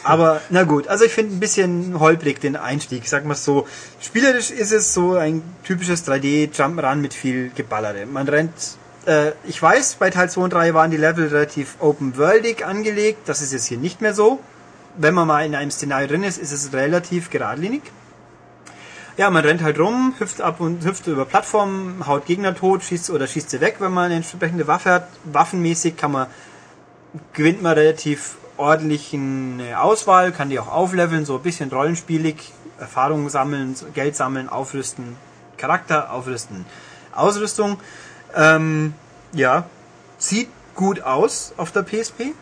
aber 0.11 0.41
na 0.49 0.63
gut, 0.63 0.87
also 0.87 1.05
ich 1.05 1.13
finde 1.13 1.35
ein 1.35 1.39
bisschen 1.39 1.99
holprig 1.99 2.39
den 2.39 2.55
Einstieg, 2.55 3.07
sag 3.07 3.25
mal 3.25 3.35
so. 3.35 3.67
Spielerisch 3.99 4.51
ist 4.51 4.71
es 4.71 4.93
so 4.93 5.15
ein 5.15 5.41
typisches 5.63 6.07
3D 6.07 6.51
Jump'n'Run 6.51 6.95
mit 6.95 7.13
viel 7.13 7.51
Geballere. 7.55 8.05
Man 8.05 8.27
rennt 8.27 8.53
Äh, 9.05 9.31
ich 9.45 9.61
weiß, 9.61 9.95
bei 9.95 10.09
Teil 10.09 10.29
2 10.29 10.41
und 10.41 10.53
3 10.53 10.73
waren 10.73 10.91
die 10.91 10.97
Level 10.97 11.27
relativ 11.27 11.75
open-worldig 11.79 12.65
angelegt. 12.65 13.27
Das 13.27 13.41
ist 13.41 13.53
jetzt 13.53 13.65
hier 13.65 13.77
nicht 13.77 14.01
mehr 14.01 14.13
so. 14.13 14.39
Wenn 14.95 15.13
man 15.13 15.27
mal 15.27 15.45
in 15.45 15.55
einem 15.55 15.71
Szenario 15.71 16.07
drin 16.07 16.23
ist, 16.23 16.37
ist 16.37 16.51
es 16.51 16.73
relativ 16.73 17.29
geradlinig. 17.29 17.81
Ja, 19.17 19.29
man 19.29 19.43
rennt 19.43 19.61
halt 19.61 19.79
rum, 19.79 20.15
hüpft 20.17 20.41
ab 20.41 20.59
und 20.59 20.85
hüpft 20.85 21.05
über 21.07 21.25
Plattformen, 21.25 22.07
haut 22.07 22.25
Gegner 22.25 22.55
tot, 22.55 22.83
schießt 22.83 23.11
oder 23.11 23.27
schießt 23.27 23.49
sie 23.49 23.61
weg, 23.61 23.75
wenn 23.79 23.91
man 23.91 24.05
eine 24.05 24.15
entsprechende 24.15 24.67
Waffe 24.67 24.91
hat. 24.91 25.07
Waffenmäßig 25.25 25.97
kann 25.97 26.11
man, 26.11 26.27
gewinnt 27.33 27.61
man 27.61 27.73
relativ 27.73 28.37
ordentlichen 28.57 29.61
Auswahl, 29.75 30.31
kann 30.31 30.49
die 30.49 30.59
auch 30.59 30.67
aufleveln, 30.67 31.25
so 31.25 31.35
ein 31.35 31.41
bisschen 31.43 31.71
rollenspielig, 31.71 32.51
Erfahrungen 32.79 33.29
sammeln, 33.29 33.75
Geld 33.93 34.15
sammeln, 34.15 34.49
aufrüsten, 34.49 35.15
Charakter 35.57 36.11
aufrüsten, 36.11 36.65
Ausrüstung. 37.13 37.79
Ähm, 38.35 38.93
ja, 39.31 39.65
sieht 40.17 40.49
gut 40.75 41.01
aus 41.01 41.53
auf 41.57 41.71
der 41.71 41.83
PSP. 41.83 42.33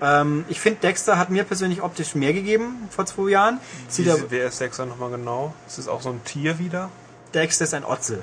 Ähm, 0.00 0.44
ich 0.48 0.60
finde, 0.60 0.80
Dexter 0.80 1.18
hat 1.18 1.30
mir 1.30 1.44
persönlich 1.44 1.82
optisch 1.82 2.14
mehr 2.14 2.32
gegeben 2.32 2.88
vor 2.90 3.06
zwei 3.06 3.30
Jahren. 3.30 3.60
Sieht 3.88 4.06
Wie, 4.06 4.30
wer 4.30 4.48
ist 4.48 4.60
Dexter 4.60 4.86
nochmal 4.86 5.10
genau? 5.10 5.54
Ist 5.66 5.78
das 5.78 5.88
auch 5.88 6.02
so 6.02 6.10
ein 6.10 6.22
Tier 6.24 6.58
wieder? 6.58 6.90
Dexter 7.34 7.64
ist 7.64 7.74
ein 7.74 7.84
Otzel. 7.84 8.22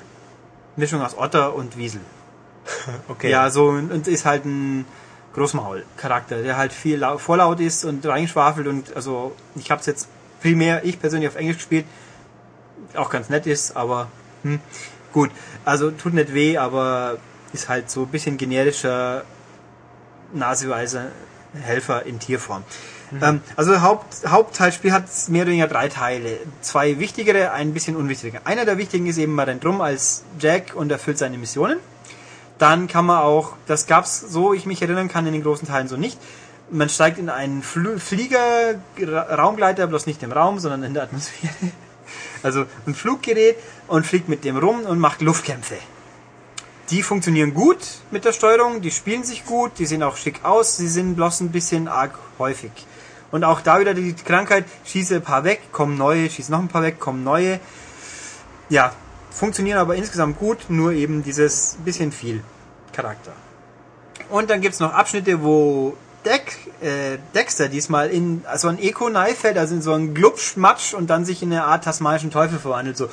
Mischung 0.76 1.02
aus 1.02 1.16
Otter 1.16 1.54
und 1.54 1.76
Wiesel. 1.76 2.00
okay. 3.08 3.30
Ja, 3.30 3.50
so 3.50 3.68
und 3.68 4.06
ist 4.06 4.24
halt 4.24 4.44
ein 4.44 4.86
Großmaul-Charakter, 5.34 6.42
der 6.42 6.56
halt 6.56 6.72
viel 6.72 6.98
lau- 6.98 7.18
vorlaut 7.18 7.60
ist 7.60 7.84
und 7.84 8.04
reinschwafelt 8.06 8.66
und 8.66 8.94
also 8.96 9.32
ich 9.56 9.70
habe 9.70 9.80
es 9.80 9.86
jetzt 9.86 10.08
primär 10.40 10.84
ich 10.84 11.00
persönlich 11.00 11.28
auf 11.28 11.36
Englisch 11.36 11.56
gespielt, 11.56 11.84
auch 12.94 13.10
ganz 13.10 13.28
nett 13.28 13.46
ist, 13.46 13.76
aber 13.76 14.08
hm, 14.42 14.60
gut, 15.12 15.30
also 15.64 15.90
tut 15.90 16.14
nicht 16.14 16.32
weh, 16.34 16.56
aber 16.58 17.18
ist 17.52 17.68
halt 17.68 17.90
so 17.90 18.02
ein 18.02 18.08
bisschen 18.08 18.36
generischer 18.36 19.24
naseweise 20.32 21.12
Helfer 21.54 22.04
in 22.06 22.18
Tierform. 22.18 22.64
Ähm, 23.22 23.40
also 23.54 23.80
Haupt, 23.80 24.26
Hauptteilspiel 24.26 24.90
hat 24.92 25.04
mehr 25.28 25.42
oder 25.42 25.52
weniger 25.52 25.68
drei 25.68 25.88
Teile. 25.88 26.38
Zwei 26.62 26.98
wichtigere, 26.98 27.52
ein 27.52 27.72
bisschen 27.72 27.94
unwichtiger. 27.94 28.40
Einer 28.44 28.64
der 28.64 28.76
wichtigen 28.76 29.06
ist 29.06 29.18
eben, 29.18 29.32
man 29.34 29.46
rennt 29.48 29.64
rum 29.64 29.80
als 29.80 30.24
Jack 30.40 30.74
und 30.74 30.90
erfüllt 30.90 31.18
seine 31.18 31.38
Missionen. 31.38 31.78
Dann 32.58 32.86
kann 32.86 33.06
man 33.06 33.18
auch, 33.18 33.54
das 33.66 33.86
gab's 33.86 34.20
so, 34.20 34.52
ich 34.54 34.64
mich 34.66 34.80
erinnern 34.80 35.08
kann, 35.08 35.26
in 35.26 35.32
den 35.32 35.42
großen 35.42 35.66
Teilen 35.66 35.88
so 35.88 35.96
nicht. 35.96 36.18
Man 36.70 36.88
steigt 36.88 37.18
in 37.18 37.28
einen 37.28 37.62
Fl 37.62 37.98
Flieger, 37.98 38.76
Ra- 39.00 39.34
Raumgleiter, 39.34 39.86
bloß 39.86 40.06
nicht 40.06 40.22
im 40.22 40.32
Raum, 40.32 40.58
sondern 40.58 40.82
in 40.82 40.94
der 40.94 41.04
Atmosphäre. 41.04 41.52
Also 42.42 42.66
ein 42.86 42.94
Fluggerät 42.94 43.56
und 43.88 44.06
fliegt 44.06 44.28
mit 44.28 44.44
dem 44.44 44.58
rum 44.58 44.82
und 44.82 44.98
macht 44.98 45.22
Luftkämpfe. 45.22 45.76
Die 46.90 47.02
funktionieren 47.02 47.54
gut 47.54 47.78
mit 48.10 48.26
der 48.26 48.34
Steuerung, 48.34 48.82
die 48.82 48.90
spielen 48.90 49.24
sich 49.24 49.46
gut, 49.46 49.72
die 49.78 49.86
sehen 49.86 50.02
auch 50.02 50.18
schick 50.18 50.44
aus, 50.44 50.76
sie 50.76 50.88
sind 50.88 51.14
bloß 51.16 51.40
ein 51.40 51.50
bisschen 51.52 51.88
arg 51.88 52.18
häufig. 52.38 52.70
Und 53.30 53.44
auch 53.44 53.62
da 53.62 53.80
wieder 53.80 53.94
die 53.94 54.12
Krankheit, 54.12 54.66
schieße 54.84 55.16
ein 55.16 55.22
paar 55.22 55.44
weg, 55.44 55.72
kommen 55.72 55.96
neue, 55.96 56.28
schieße 56.28 56.52
noch 56.52 56.58
ein 56.58 56.68
paar 56.68 56.82
weg, 56.82 57.00
kommen 57.00 57.24
neue. 57.24 57.58
Ja, 58.68 58.92
funktionieren 59.34 59.78
aber 59.78 59.96
insgesamt 59.96 60.38
gut, 60.38 60.66
nur 60.68 60.92
eben 60.92 61.22
dieses 61.22 61.76
bisschen 61.84 62.12
viel 62.12 62.42
Charakter. 62.92 63.32
Und 64.30 64.50
dann 64.50 64.60
gibt's 64.60 64.80
noch 64.80 64.92
Abschnitte, 64.92 65.42
wo 65.42 65.96
Deck, 66.24 66.56
äh, 66.80 67.18
Dexter 67.34 67.68
diesmal 67.68 68.08
in 68.08 68.44
so 68.56 68.68
ein 68.68 68.78
Eco-Knife 68.78 69.34
fällt, 69.34 69.58
also 69.58 69.74
in 69.74 69.82
so 69.82 69.92
einen 69.92 70.14
Glubschmatsch 70.14 70.94
und 70.94 71.10
dann 71.10 71.26
sich 71.26 71.42
in 71.42 71.52
eine 71.52 71.64
Art 71.64 71.84
tasmanischen 71.84 72.30
Teufel 72.30 72.58
verwandelt. 72.58 72.96
So 72.96 73.08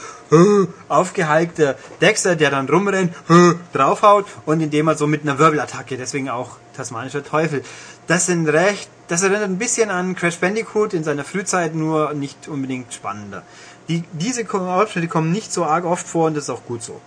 aufgehalkter 0.88 1.76
Dexter, 2.00 2.38
der 2.38 2.52
dann 2.52 2.70
rumrennt, 2.70 3.14
draufhaut 3.74 4.26
und 4.46 4.62
indem 4.62 4.88
er 4.88 4.96
so 4.96 5.08
mit 5.08 5.24
einer 5.24 5.40
Wirbelattacke, 5.40 5.98
deswegen 5.98 6.30
auch 6.30 6.58
tasmanischer 6.74 7.24
Teufel. 7.24 7.64
Das 8.08 8.28
sind 8.28 8.48
recht, 8.48 8.90
das 9.10 9.24
erinnert 9.24 9.44
ein 9.44 9.58
bisschen 9.58 9.90
an 9.90 10.16
Crash 10.16 10.38
Bandicoot 10.38 10.94
in 10.94 11.04
seiner 11.04 11.26
Frühzeit, 11.26 11.76
nur 11.76 12.14
nicht 12.14 12.48
unbedingt 12.48 12.94
spannender. 12.94 13.44
Die, 13.88 14.04
diese 14.14 14.48
Abschnitte 14.50 15.08
kommen 15.08 15.32
nicht 15.32 15.52
so 15.52 15.66
arg 15.66 15.86
oft 15.86 16.08
vor 16.08 16.28
und 16.28 16.36
das 16.36 16.46
ist 16.46 16.50
auch 16.50 16.66
gut 16.66 16.84
so. 16.84 17.02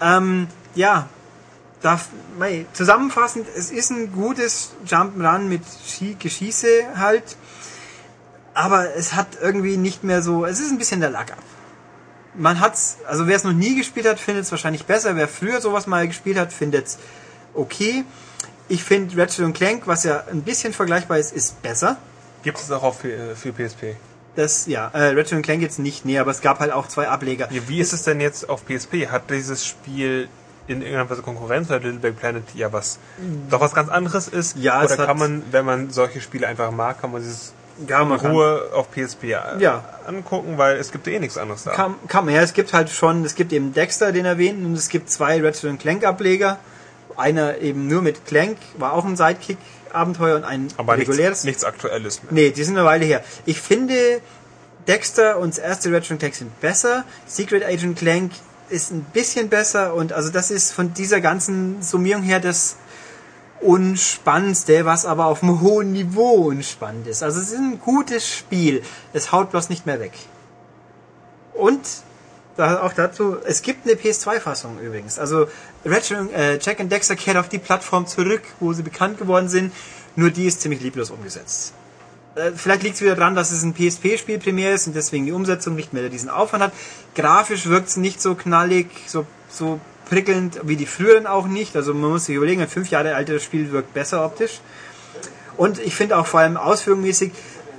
Ähm, 0.00 0.48
ja, 0.74 1.08
darf, 1.82 2.08
mei, 2.38 2.66
zusammenfassend, 2.72 3.46
es 3.56 3.70
ist 3.70 3.90
ein 3.90 4.12
gutes 4.12 4.72
Jump'n'Run 4.86 5.40
mit 5.40 5.62
Schie 5.86 6.16
Geschieße 6.18 6.98
halt, 6.98 7.36
aber 8.54 8.94
es 8.94 9.14
hat 9.14 9.28
irgendwie 9.40 9.76
nicht 9.76 10.04
mehr 10.04 10.22
so, 10.22 10.46
es 10.46 10.60
ist 10.60 10.70
ein 10.70 10.78
bisschen 10.78 11.00
der 11.00 11.10
Lack 11.10 11.32
ab. 11.32 11.42
Man 12.34 12.60
hat's, 12.60 12.98
also 13.06 13.26
wer 13.26 13.36
es 13.36 13.44
noch 13.44 13.52
nie 13.52 13.76
gespielt 13.76 14.06
hat, 14.06 14.20
findet 14.20 14.44
es 14.44 14.50
wahrscheinlich 14.50 14.84
besser. 14.84 15.16
Wer 15.16 15.26
früher 15.26 15.60
sowas 15.62 15.86
mal 15.86 16.06
gespielt 16.06 16.38
hat, 16.38 16.52
findet 16.52 16.86
es 16.86 16.98
okay. 17.54 18.04
Ich 18.68 18.84
finde 18.84 19.16
Ratchet 19.16 19.54
Clank, 19.54 19.86
was 19.86 20.04
ja 20.04 20.24
ein 20.30 20.42
bisschen 20.42 20.74
vergleichbar 20.74 21.18
ist, 21.18 21.32
ist 21.32 21.62
besser. 21.62 21.96
Gibt 22.42 22.58
es 22.58 22.70
auch 22.70 22.82
auf 22.82 23.00
für, 23.00 23.34
für 23.36 23.52
PSP? 23.52 23.96
Das, 24.36 24.66
ja, 24.66 24.90
äh, 24.92 25.08
Ratchet 25.18 25.42
Clank 25.42 25.62
jetzt 25.62 25.78
nicht, 25.78 26.04
nee, 26.04 26.18
aber 26.18 26.30
es 26.30 26.40
gab 26.42 26.60
halt 26.60 26.70
auch 26.72 26.86
zwei 26.88 27.08
Ableger. 27.08 27.48
Ja, 27.50 27.62
wie 27.68 27.80
ist 27.80 27.92
es 27.92 28.02
denn 28.02 28.20
jetzt 28.20 28.48
auf 28.48 28.64
PSP? 28.66 29.08
Hat 29.08 29.30
dieses 29.30 29.66
Spiel 29.66 30.28
in 30.68 30.82
irgendeiner 30.82 31.08
Weise 31.08 31.22
Konkurrenz 31.22 31.68
oder 31.68 31.78
Little 31.80 32.00
Big 32.00 32.16
Planet 32.18 32.42
ja 32.54 32.72
was 32.72 32.98
doch 33.50 33.60
was 33.60 33.72
ganz 33.74 33.88
anderes 33.88 34.28
ist? 34.28 34.56
Ja, 34.58 34.82
es 34.84 34.92
oder 34.92 35.06
kann 35.06 35.18
man, 35.18 35.42
wenn 35.52 35.64
man 35.64 35.90
solche 35.90 36.20
Spiele 36.20 36.46
einfach 36.46 36.70
mag, 36.70 37.00
kann 37.00 37.12
man 37.12 37.22
dieses 37.22 37.52
Ja, 37.86 38.04
man 38.04 38.18
kann- 38.20 38.32
Ruhe 38.32 38.70
auf 38.74 38.90
PSP 38.90 39.30
Ja. 39.58 39.84
angucken, 40.06 40.58
weil 40.58 40.76
es 40.76 40.90
gibt 40.92 41.06
eh 41.08 41.18
nichts 41.20 41.38
anderes 41.38 41.64
da. 41.64 41.72
Kam, 41.72 41.94
kam, 42.08 42.28
ja, 42.28 42.40
es 42.42 42.52
gibt 42.52 42.72
halt 42.72 42.90
schon, 42.90 43.24
es 43.24 43.34
gibt 43.36 43.52
eben 43.52 43.72
Dexter, 43.74 44.12
den 44.12 44.24
erwähnten, 44.24 44.66
und 44.66 44.74
es 44.74 44.88
gibt 44.88 45.08
zwei 45.10 45.40
Ratchet 45.42 45.78
Clank 45.80 46.04
Ableger. 46.04 46.58
Einer 47.16 47.58
eben 47.58 47.86
nur 47.88 48.02
mit 48.02 48.26
Clank, 48.26 48.58
war 48.76 48.92
auch 48.92 49.04
ein 49.06 49.16
Sidekick-Abenteuer 49.96 50.36
und 50.36 50.44
ein 50.44 50.68
Aber 50.76 50.96
nichts, 50.96 51.10
reguläres. 51.10 51.44
nichts 51.44 51.64
Aktuelles 51.64 52.22
mehr. 52.22 52.32
Nee, 52.32 52.50
die 52.50 52.64
sind 52.64 52.76
eine 52.76 52.86
Weile 52.86 53.04
her. 53.04 53.22
Ich 53.46 53.60
finde, 53.60 54.20
Dexter 54.86 55.38
und 55.38 55.56
das 55.56 55.58
erste 55.58 55.92
Ratchet 55.92 56.18
Clank 56.18 56.34
sind 56.34 56.60
besser. 56.60 57.04
Secret 57.26 57.64
Agent 57.64 57.98
Clank 57.98 58.32
ist 58.68 58.90
ein 58.90 59.04
bisschen 59.12 59.48
besser 59.48 59.94
und 59.94 60.12
also 60.12 60.30
das 60.30 60.50
ist 60.50 60.72
von 60.72 60.92
dieser 60.92 61.20
ganzen 61.20 61.82
Summierung 61.82 62.22
her 62.22 62.40
das 62.40 62.76
Unspannendste, 63.60 64.84
was 64.84 65.06
aber 65.06 65.26
auf 65.26 65.42
einem 65.42 65.60
hohen 65.60 65.92
Niveau 65.92 66.48
unspannend 66.48 67.06
ist. 67.06 67.22
Also 67.22 67.40
es 67.40 67.52
ist 67.52 67.58
ein 67.58 67.80
gutes 67.80 68.28
Spiel. 68.28 68.82
Es 69.12 69.32
haut 69.32 69.50
bloß 69.50 69.70
nicht 69.70 69.86
mehr 69.86 69.98
weg. 69.98 70.12
Und 71.54 71.80
auch 72.58 72.92
dazu, 72.92 73.36
es 73.44 73.62
gibt 73.62 73.86
eine 73.86 73.96
PS2-Fassung 73.98 74.78
übrigens. 74.80 75.18
Also 75.18 75.46
Ratchet, 75.86 76.32
äh, 76.32 76.58
Jack 76.58 76.80
and 76.80 76.90
Dexter 76.90 77.14
kehrt 77.14 77.36
auf 77.36 77.48
die 77.48 77.58
Plattform 77.58 78.06
zurück, 78.06 78.42
wo 78.58 78.72
sie 78.72 78.82
bekannt 78.82 79.18
geworden 79.18 79.48
sind. 79.48 79.72
Nur 80.16 80.30
die 80.30 80.46
ist 80.46 80.60
ziemlich 80.60 80.80
lieblos 80.80 81.10
umgesetzt. 81.10 81.74
Äh, 82.34 82.52
Vielleicht 82.56 82.82
liegt 82.82 82.96
es 82.96 83.02
wieder 83.02 83.14
daran, 83.14 83.36
dass 83.36 83.52
es 83.52 83.62
ein 83.62 83.72
PSP-Spiel 83.72 84.38
primär 84.38 84.74
ist 84.74 84.88
und 84.88 84.96
deswegen 84.96 85.26
die 85.26 85.32
Umsetzung 85.32 85.76
nicht 85.76 85.92
mehr 85.92 86.08
diesen 86.08 86.28
Aufwand 86.28 86.64
hat. 86.64 86.72
Grafisch 87.14 87.66
wirkt 87.66 87.88
es 87.88 87.96
nicht 87.96 88.20
so 88.20 88.34
knallig, 88.34 88.88
so, 89.06 89.26
so 89.48 89.80
prickelnd 90.08 90.60
wie 90.64 90.76
die 90.76 90.86
früheren 90.86 91.26
auch 91.26 91.46
nicht. 91.46 91.76
Also 91.76 91.94
man 91.94 92.10
muss 92.10 92.26
sich 92.26 92.34
überlegen, 92.34 92.62
ein 92.62 92.68
fünf 92.68 92.90
Jahre 92.90 93.14
altes 93.14 93.44
Spiel 93.44 93.70
wirkt 93.70 93.94
besser 93.94 94.24
optisch. 94.24 94.60
Und 95.56 95.78
ich 95.78 95.94
finde 95.94 96.18
auch 96.18 96.26
vor 96.26 96.40
allem 96.40 96.56
ausführungsmäßig, 96.56 97.32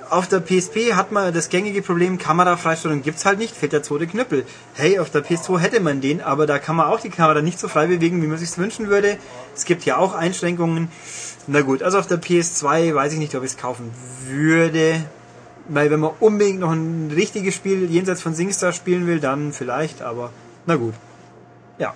auf 0.10 0.28
der 0.28 0.40
PSP 0.40 0.94
hat 0.94 1.12
man 1.12 1.34
das 1.34 1.50
gängige 1.50 1.82
Problem, 1.82 2.18
Kamerafreistellung 2.18 3.02
gibt's 3.02 3.26
halt 3.26 3.40
nicht, 3.40 3.56
fehlt 3.56 3.74
der 3.74 3.84
zweite 3.84 4.08
Knüppel. 4.08 4.46
Hey, 4.74 5.00
auf 5.00 5.10
der 5.10 5.24
PS2 5.24 5.60
hätte 5.60 5.80
man 5.80 6.02
den, 6.02 6.22
aber 6.22 6.46
da 6.48 6.60
kann 6.60 6.76
man 6.76 6.88
auch 6.88 7.00
die 7.00 7.10
Kamera 7.10 7.42
nicht 7.42 7.60
so 7.60 7.68
frei 7.68 7.88
bewegen, 7.88 8.22
wie 8.22 8.28
man 8.28 8.38
sich's 8.38 8.58
wünschen 8.58 8.90
würde. 8.90 9.18
Es 9.56 9.66
gibt 9.66 9.86
ja 9.86 9.98
auch 9.98 10.14
Einschränkungen. 10.14 10.90
Na 11.48 11.62
gut, 11.62 11.84
also 11.84 12.00
auf 12.00 12.08
der 12.08 12.22
PS2 12.22 12.94
weiß 12.94 13.14
ich 13.14 13.20
nicht, 13.20 13.36
ob 13.36 13.44
ich 13.44 13.52
es 13.52 13.58
kaufen 13.58 13.92
würde. 14.28 15.04
Weil 15.70 15.92
wenn 15.92 16.00
man 16.00 16.12
unbedingt 16.20 16.60
noch 16.60 16.72
ein 16.72 17.12
richtiges 17.14 17.56
Spiel 17.56 17.90
jenseits 17.92 18.22
von 18.22 18.34
SingStar 18.34 18.74
spielen 18.74 19.08
will, 19.08 19.20
dann 19.20 19.52
vielleicht, 19.52 20.02
aber 20.02 20.32
na 20.66 20.76
gut. 20.76 20.94
Ja. 21.78 21.94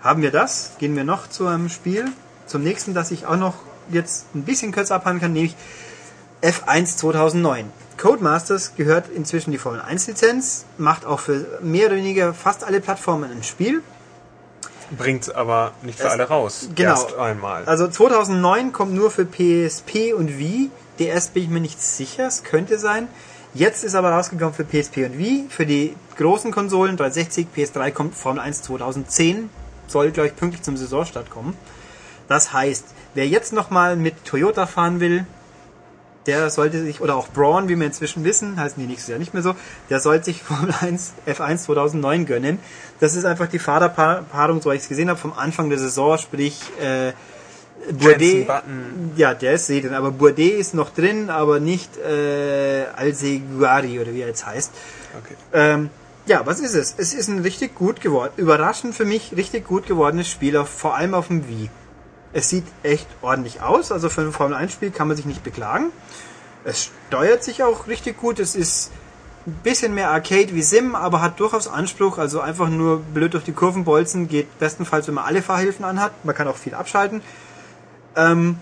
Haben 0.00 0.22
wir 0.22 0.30
das? 0.30 0.72
Gehen 0.78 0.96
wir 0.96 1.04
noch 1.04 1.28
zu 1.28 1.46
einem 1.46 1.68
Spiel. 1.68 2.06
Zum 2.46 2.62
nächsten, 2.62 2.94
das 2.94 3.10
ich 3.10 3.26
auch 3.26 3.36
noch 3.36 3.54
jetzt 3.90 4.34
ein 4.34 4.42
bisschen 4.42 4.72
kürzer 4.72 4.96
abhandeln 4.96 5.20
kann, 5.20 5.32
nämlich 5.32 5.56
F1 6.44 6.96
2009. 6.98 7.72
Codemasters 7.96 8.74
gehört 8.76 9.08
inzwischen 9.08 9.50
die 9.52 9.58
Formel 9.58 9.80
1 9.80 10.06
Lizenz, 10.08 10.66
macht 10.78 11.06
auch 11.06 11.20
für 11.20 11.58
mehr 11.62 11.86
oder 11.86 11.96
weniger 11.96 12.34
fast 12.34 12.64
alle 12.64 12.80
Plattformen 12.80 13.30
ein 13.30 13.42
Spiel. 13.42 13.82
Bringt 14.96 15.34
aber 15.34 15.72
nicht 15.82 15.98
für 15.98 16.06
Es- 16.06 16.12
alle 16.12 16.24
raus. 16.28 16.68
genau. 16.74 16.90
Erst 16.90 17.14
einmal. 17.16 17.64
Also 17.64 17.88
2009 17.88 18.72
kommt 18.72 18.92
nur 18.92 19.10
für 19.10 19.24
PSP 19.24 20.12
und 20.12 20.38
Wii. 20.38 20.70
DS 20.98 21.28
bin 21.28 21.44
ich 21.44 21.48
mir 21.48 21.60
nicht 21.60 21.80
sicher, 21.82 22.26
es 22.26 22.44
könnte 22.44 22.78
sein. 22.78 23.08
Jetzt 23.54 23.82
ist 23.84 23.94
aber 23.94 24.10
rausgekommen 24.10 24.52
für 24.52 24.64
PSP 24.64 25.06
und 25.06 25.16
Wii. 25.16 25.46
Für 25.48 25.64
die 25.64 25.94
großen 26.18 26.50
Konsolen 26.50 26.96
360, 26.96 27.46
PS3 27.56 27.90
kommt 27.92 28.14
Formel 28.14 28.40
1 28.42 28.62
2010. 28.62 29.48
Soll, 29.86 30.10
glaube 30.10 30.28
ich, 30.28 30.36
pünktlich 30.36 30.62
zum 30.62 30.76
Saisonstart 30.76 31.30
kommen. 31.30 31.56
Das 32.28 32.52
heißt, 32.52 32.84
wer 33.14 33.26
jetzt 33.28 33.52
nochmal 33.52 33.96
mit 33.96 34.24
Toyota 34.24 34.66
fahren 34.66 34.98
will, 35.00 35.24
der 36.26 36.50
sollte 36.50 36.82
sich, 36.82 37.00
oder 37.00 37.16
auch 37.16 37.28
Braun, 37.28 37.68
wie 37.68 37.76
wir 37.76 37.86
inzwischen 37.86 38.24
wissen, 38.24 38.58
heißen 38.58 38.80
die 38.80 38.86
nächstes 38.86 39.08
Jahr 39.08 39.18
nicht 39.18 39.34
mehr 39.34 39.42
so, 39.42 39.54
der 39.90 40.00
sollte 40.00 40.26
sich 40.26 40.42
Formel 40.44 40.74
1 40.80 41.12
F1 41.26 41.58
2009 41.58 42.26
gönnen. 42.26 42.58
Das 43.00 43.14
ist 43.14 43.24
einfach 43.24 43.48
die 43.48 43.58
Fahrerpaarung, 43.58 44.62
so 44.62 44.70
wie 44.70 44.76
ich 44.76 44.82
es 44.82 44.88
gesehen 44.88 45.08
habe, 45.08 45.18
vom 45.18 45.32
Anfang 45.32 45.68
der 45.68 45.78
Saison, 45.78 46.18
sprich 46.18 46.60
äh, 46.80 47.12
Bourdais, 47.92 48.46
ja, 49.16 49.34
der 49.34 49.54
ist 49.54 49.68
drin, 49.68 49.92
aber 49.92 50.10
Bourdais 50.10 50.58
ist 50.58 50.74
noch 50.74 50.90
drin, 50.90 51.28
aber 51.28 51.60
nicht 51.60 51.98
äh, 51.98 52.84
Alseguari 52.96 54.00
oder 54.00 54.14
wie 54.14 54.22
er 54.22 54.28
jetzt 54.28 54.46
heißt. 54.46 54.72
Okay. 55.18 55.34
Ähm, 55.52 55.90
ja, 56.26 56.46
was 56.46 56.60
ist 56.60 56.74
es? 56.74 56.94
Es 56.96 57.12
ist 57.12 57.28
ein 57.28 57.40
richtig 57.40 57.74
gut 57.74 58.00
geworden, 58.00 58.32
überraschend 58.36 58.94
für 58.94 59.04
mich 59.04 59.36
richtig 59.36 59.66
gut 59.66 59.86
gewordenes 59.86 60.28
Spiel, 60.28 60.64
vor 60.64 60.94
allem 60.94 61.12
auf 61.12 61.26
dem 61.26 61.46
Wii. 61.46 61.68
Es 62.34 62.48
sieht 62.48 62.66
echt 62.82 63.06
ordentlich 63.22 63.62
aus, 63.62 63.92
also 63.92 64.08
für 64.08 64.22
ein 64.22 64.32
Formel 64.32 64.56
1 64.56 64.72
Spiel 64.72 64.90
kann 64.90 65.06
man 65.06 65.16
sich 65.16 65.24
nicht 65.24 65.44
beklagen. 65.44 65.92
Es 66.64 66.90
steuert 67.08 67.44
sich 67.44 67.62
auch 67.62 67.86
richtig 67.86 68.20
gut, 68.20 68.40
es 68.40 68.56
ist 68.56 68.90
ein 69.46 69.54
bisschen 69.62 69.94
mehr 69.94 70.10
Arcade 70.10 70.52
wie 70.52 70.62
Sim, 70.62 70.96
aber 70.96 71.20
hat 71.20 71.38
durchaus 71.38 71.68
Anspruch, 71.68 72.18
also 72.18 72.40
einfach 72.40 72.68
nur 72.68 73.00
blöd 73.00 73.34
durch 73.34 73.44
die 73.44 73.52
Kurven 73.52 73.84
bolzen 73.84 74.26
geht 74.26 74.58
bestenfalls, 74.58 75.06
wenn 75.06 75.14
man 75.14 75.24
alle 75.24 75.42
Fahrhilfen 75.42 75.84
anhat. 75.84 76.12
Man 76.24 76.34
kann 76.34 76.48
auch 76.48 76.56
viel 76.56 76.74
abschalten. 76.74 77.22
Ähm, 78.16 78.58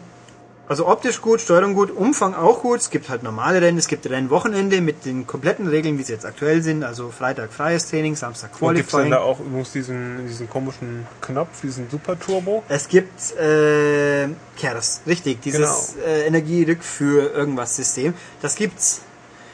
also 0.72 0.88
optisch 0.88 1.20
gut, 1.20 1.42
Steuerung 1.42 1.74
gut, 1.74 1.90
Umfang 1.90 2.34
auch 2.34 2.62
gut. 2.62 2.80
Es 2.80 2.88
gibt 2.88 3.10
halt 3.10 3.22
normale 3.22 3.60
Rennen, 3.60 3.76
es 3.76 3.88
gibt 3.88 4.08
Rennwochenende 4.08 4.80
mit 4.80 5.04
den 5.04 5.26
kompletten 5.26 5.66
Regeln, 5.66 5.98
wie 5.98 6.02
sie 6.02 6.14
jetzt 6.14 6.24
aktuell 6.24 6.62
sind. 6.62 6.82
Also 6.82 7.10
Freitag 7.10 7.52
freies 7.52 7.90
Training, 7.90 8.16
Samstag 8.16 8.52
Qualifying. 8.52 8.76
Gibt 8.76 8.88
es 8.88 8.98
denn 8.98 9.10
da 9.10 9.20
auch 9.20 9.38
übrigens 9.38 9.70
diesen, 9.72 10.26
diesen 10.26 10.48
komischen 10.48 11.06
Knopf, 11.20 11.60
diesen 11.60 11.90
Super 11.90 12.18
Turbo? 12.18 12.62
Es 12.70 12.88
gibt 12.88 13.36
äh, 13.36 14.28
Kers, 14.56 15.02
richtig, 15.06 15.42
dieses 15.42 15.94
genau. 15.94 16.06
äh, 16.06 16.26
Energierückführ 16.26 17.34
irgendwas 17.34 17.76
System. 17.76 18.14
Das 18.40 18.56
gibt's. 18.56 19.02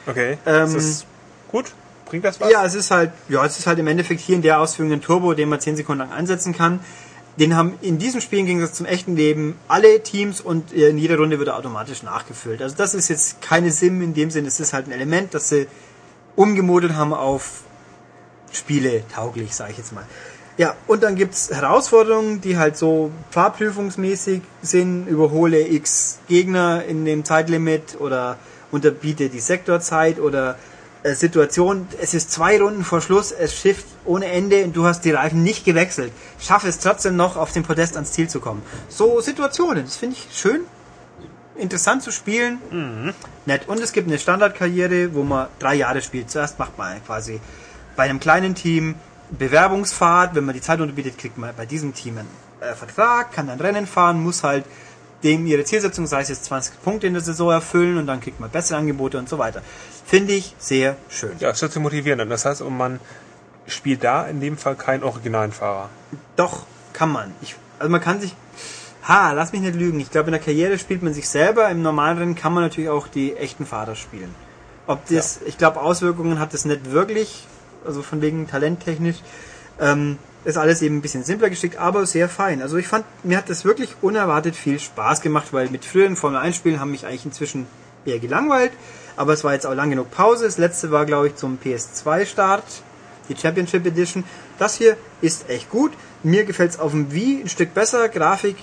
Okay. 0.07 0.37
Ähm, 0.45 0.67
ist 0.67 0.75
das 0.75 1.05
gut? 1.49 1.73
Bringt 2.05 2.23
das 2.23 2.39
was? 2.39 2.49
Ja, 2.49 2.63
es 2.63 2.75
ist 2.75 2.91
halt, 2.91 3.11
ja, 3.27 3.45
es 3.45 3.59
ist 3.59 3.67
halt 3.67 3.77
im 3.77 3.87
Endeffekt 3.87 4.21
hier 4.21 4.37
in 4.37 4.41
der 4.41 4.61
Ausführung 4.61 4.93
ein 4.93 5.01
Turbo, 5.01 5.33
den 5.33 5.49
man 5.49 5.59
10 5.59 5.75
Sekunden 5.75 5.99
lang 5.99 6.13
einsetzen 6.13 6.55
kann 6.55 6.79
den 7.39 7.55
haben 7.55 7.73
in 7.81 7.97
diesem 7.97 8.19
Spiel 8.21 8.39
im 8.39 8.45
Gegensatz 8.45 8.73
zum 8.73 8.85
echten 8.85 9.15
Leben 9.15 9.55
alle 9.67 10.03
Teams 10.03 10.41
und 10.41 10.73
in 10.73 10.97
jeder 10.97 11.17
Runde 11.17 11.39
wird 11.39 11.47
er 11.47 11.57
automatisch 11.57 12.03
nachgefüllt. 12.03 12.61
Also 12.61 12.75
das 12.75 12.93
ist 12.93 13.07
jetzt 13.07 13.41
keine 13.41 13.71
Sim 13.71 14.01
in 14.01 14.13
dem 14.13 14.29
Sinne, 14.29 14.49
es 14.49 14.59
ist 14.59 14.73
halt 14.73 14.87
ein 14.87 14.91
Element, 14.91 15.33
das 15.33 15.49
sie 15.49 15.67
umgemodelt 16.35 16.95
haben 16.95 17.13
auf 17.13 17.63
Spiele 18.51 19.03
tauglich, 19.13 19.55
sage 19.55 19.71
ich 19.71 19.77
jetzt 19.77 19.93
mal. 19.93 20.05
Ja, 20.57 20.75
und 20.87 21.03
dann 21.03 21.15
gibt's 21.15 21.49
Herausforderungen, 21.49 22.41
die 22.41 22.57
halt 22.57 22.75
so 22.75 23.11
fahrprüfungsmäßig 23.31 24.41
sind, 24.61 25.07
überhole 25.07 25.65
X 25.65 26.19
Gegner 26.27 26.83
in 26.83 27.05
dem 27.05 27.23
Zeitlimit 27.23 27.95
oder 27.99 28.37
unterbiete 28.69 29.29
die 29.29 29.39
Sektorzeit 29.39 30.19
oder 30.19 30.57
äh, 31.03 31.13
Situation, 31.13 31.87
es 32.01 32.13
ist 32.13 32.31
zwei 32.31 32.61
Runden 32.61 32.83
vor 32.83 32.99
Schluss, 32.99 33.31
es 33.31 33.55
schifft 33.55 33.85
ohne 34.09 34.25
Ende 34.25 34.63
und 34.63 34.75
du 34.75 34.85
hast 34.85 35.01
die 35.05 35.11
Reifen 35.11 35.43
nicht 35.43 35.63
gewechselt. 35.63 36.11
Schaffe 36.39 36.67
es 36.67 36.79
trotzdem 36.79 37.15
noch, 37.15 37.37
auf 37.37 37.53
dem 37.53 37.63
Podest 37.63 37.95
ans 37.95 38.11
Ziel 38.11 38.27
zu 38.27 38.39
kommen. 38.39 38.61
So 38.89 39.21
Situationen, 39.21 39.85
das 39.85 39.97
finde 39.97 40.17
ich 40.17 40.35
schön, 40.35 40.61
interessant 41.55 42.01
zu 42.01 42.11
spielen, 42.11 42.59
mhm. 42.71 43.13
nett. 43.45 43.67
Und 43.67 43.79
es 43.79 43.93
gibt 43.93 44.07
eine 44.07 44.17
Standardkarriere, 44.17 45.13
wo 45.13 45.23
man 45.23 45.47
drei 45.59 45.75
Jahre 45.75 46.01
spielt. 46.01 46.31
Zuerst 46.31 46.57
macht 46.57 46.77
man 46.77 47.03
quasi 47.05 47.39
bei 47.95 48.03
einem 48.03 48.19
kleinen 48.19 48.55
Team 48.55 48.95
Bewerbungsfahrt, 49.29 50.33
wenn 50.33 50.45
man 50.45 50.55
die 50.55 50.61
Zeit 50.61 50.81
unterbietet, 50.81 51.19
kriegt 51.19 51.37
man 51.37 51.55
bei 51.55 51.67
diesem 51.67 51.93
Team 51.93 52.17
einen 52.17 52.29
äh, 52.61 52.73
Vertrag, 52.73 53.31
kann 53.31 53.45
dann 53.45 53.59
Rennen 53.59 53.85
fahren, 53.85 54.23
muss 54.23 54.43
halt 54.43 54.65
dem 55.23 55.45
ihre 55.45 55.65
Zielsetzung, 55.65 56.07
sei 56.07 56.21
es 56.21 56.29
jetzt 56.29 56.45
20 56.45 56.81
Punkte 56.81 57.05
in 57.05 57.13
der 57.13 57.21
Saison 57.21 57.51
erfüllen 57.51 57.97
und 57.97 58.07
dann 58.07 58.21
kriegt 58.21 58.39
man 58.39 58.49
bessere 58.49 58.79
Angebote 58.79 59.19
und 59.19 59.29
so 59.29 59.37
weiter. 59.37 59.61
Finde 60.05 60.33
ich 60.33 60.55
sehr 60.57 60.95
schön. 61.09 61.33
Ja, 61.39 61.49
es 61.51 61.75
motivierend 61.75 62.21
an. 62.21 62.29
Das 62.29 62.45
heißt, 62.45 62.61
man 62.61 62.99
spielt 63.69 64.03
da 64.03 64.25
in 64.27 64.41
dem 64.41 64.57
Fall 64.57 64.75
keinen 64.75 65.03
originalen 65.03 65.51
Fahrer. 65.51 65.89
Doch, 66.35 66.65
kann 66.93 67.11
man. 67.11 67.33
Ich, 67.41 67.55
also 67.77 67.91
man 67.91 68.01
kann 68.01 68.21
sich. 68.21 68.35
Ha, 69.07 69.31
lass 69.31 69.53
mich 69.53 69.61
nicht 69.61 69.75
lügen. 69.75 69.99
Ich 69.99 70.11
glaube, 70.11 70.27
in 70.27 70.33
der 70.33 70.41
Karriere 70.41 70.77
spielt 70.77 71.01
man 71.01 71.13
sich 71.13 71.27
selber. 71.27 71.69
Im 71.69 71.81
normalen 71.81 72.17
Rennen 72.17 72.35
kann 72.35 72.53
man 72.53 72.63
natürlich 72.63 72.89
auch 72.89 73.07
die 73.07 73.35
echten 73.35 73.65
Fahrer 73.65 73.95
spielen. 73.95 74.33
Ob 74.85 75.05
das, 75.07 75.39
ja. 75.41 75.47
ich 75.47 75.57
glaube, 75.57 75.81
Auswirkungen 75.81 76.39
hat 76.39 76.53
das 76.53 76.65
nicht 76.65 76.91
wirklich. 76.91 77.47
Also 77.85 78.01
von 78.01 78.21
wegen 78.21 78.47
talenttechnisch. 78.47 79.17
Ähm, 79.79 80.17
ist 80.45 80.57
alles 80.57 80.81
eben 80.81 80.97
ein 80.97 81.01
bisschen 81.01 81.23
simpler 81.23 81.49
geschickt, 81.49 81.77
aber 81.77 82.05
sehr 82.05 82.29
fein. 82.29 82.61
Also 82.61 82.77
ich 82.77 82.87
fand, 82.87 83.05
mir 83.23 83.37
hat 83.37 83.49
das 83.49 83.65
wirklich 83.65 83.95
unerwartet 84.01 84.55
viel 84.55 84.79
Spaß 84.79 85.21
gemacht, 85.21 85.47
weil 85.51 85.69
mit 85.69 85.85
früheren 85.85 86.15
Formel 86.15 86.39
1 86.39 86.55
Spielen 86.55 86.79
haben 86.79 86.91
mich 86.91 87.05
eigentlich 87.05 87.25
inzwischen 87.25 87.67
eher 88.05 88.19
gelangweilt 88.19 88.71
aber 89.19 89.33
es 89.33 89.43
war 89.43 89.51
jetzt 89.51 89.65
auch 89.65 89.73
lang 89.73 89.89
genug 89.89 90.11
Pause. 90.11 90.45
Das 90.45 90.57
letzte 90.57 90.91
war, 90.91 91.05
glaube 91.05 91.27
ich, 91.27 91.35
zum 91.35 91.59
PS2-Start, 91.61 92.63
die 93.29 93.35
Championship 93.35 93.85
Edition. 93.85 94.23
Das 94.57 94.75
hier 94.75 94.97
ist 95.21 95.49
echt 95.49 95.69
gut. 95.69 95.93
Mir 96.23 96.43
gefällt 96.43 96.71
es 96.71 96.79
auf 96.79 96.91
dem 96.91 97.13
Wii 97.13 97.41
ein 97.43 97.49
Stück 97.49 97.73
besser. 97.73 98.09
Grafik 98.09 98.57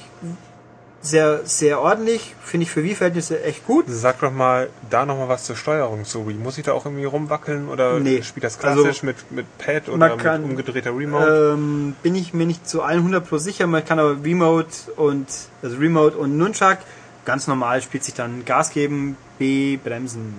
sehr, 1.01 1.41
sehr 1.45 1.81
ordentlich. 1.81 2.35
Finde 2.43 2.65
ich 2.65 2.71
für 2.71 2.83
Wii-Verhältnisse 2.83 3.43
echt 3.45 3.65
gut. 3.67 3.85
Sag 3.89 4.21
doch 4.21 4.33
mal 4.33 4.69
da 4.91 5.07
noch 5.07 5.17
mal 5.17 5.29
was 5.29 5.45
zur 5.45 5.57
Steuerung 5.57 6.05
zu 6.05 6.27
Wii. 6.27 6.35
Muss 6.35 6.59
ich 6.59 6.65
da 6.65 6.73
auch 6.73 6.85
irgendwie 6.85 7.05
rumwackeln 7.05 7.69
oder 7.69 8.01
nee. 8.01 8.23
spielt 8.23 8.45
das 8.45 8.59
klassisch 8.59 8.87
also, 8.87 9.07
mit, 9.07 9.31
mit 9.31 9.59
Pad 9.59 9.89
oder 9.89 10.17
kann, 10.17 10.43
mit 10.43 10.51
umgedrehter 10.51 10.97
Remote? 10.97 11.55
Ähm, 11.55 11.95
bin 12.03 12.15
ich 12.15 12.35
mir 12.35 12.47
nicht 12.47 12.69
zu 12.69 12.83
100 12.83 13.27
pro 13.27 13.39
sicher. 13.39 13.67
Man 13.67 13.85
kann 13.85 13.99
aber 13.99 14.23
Remote 14.23 14.93
und, 14.97 15.27
also 15.63 15.77
Remote 15.77 16.17
und 16.17 16.37
Nunchuck 16.37 16.79
ganz 17.27 17.47
normal 17.47 17.83
spielt 17.83 18.05
sich 18.05 18.15
dann 18.15 18.47
Gas 18.47 18.71
geben, 18.71 19.19
B, 19.39 19.77
Bremsen, 19.77 20.33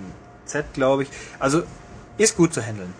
Z, 0.46 0.74
glaube 0.74 1.04
ich. 1.04 1.10
Also 1.38 1.62
ist 2.16 2.36
gut 2.36 2.52
zu 2.52 2.60
handeln. 2.60 2.92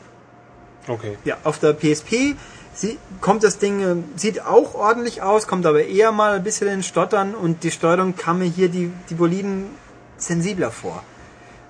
Okay. 0.88 1.18
Ja, 1.24 1.36
auf 1.44 1.58
der 1.58 1.74
PSP 1.74 2.34
sie, 2.78 2.98
kommt 3.20 3.44
das 3.44 3.58
Ding, 3.58 3.82
äh, 3.82 3.96
sieht 4.18 4.44
auch 4.44 4.74
ordentlich 4.74 5.22
aus, 5.22 5.46
kommt 5.46 5.66
aber 5.66 5.84
eher 5.84 6.12
mal 6.12 6.36
ein 6.36 6.44
bisschen 6.44 6.68
in 6.68 6.82
Stottern 6.82 7.34
und 7.34 7.64
die 7.64 7.70
Steuerung 7.70 8.16
kam 8.16 8.38
mir 8.38 8.46
hier 8.46 8.68
die, 8.68 8.90
die 9.10 9.14
Boliden 9.14 9.66
sensibler 10.16 10.70
vor. 10.70 11.02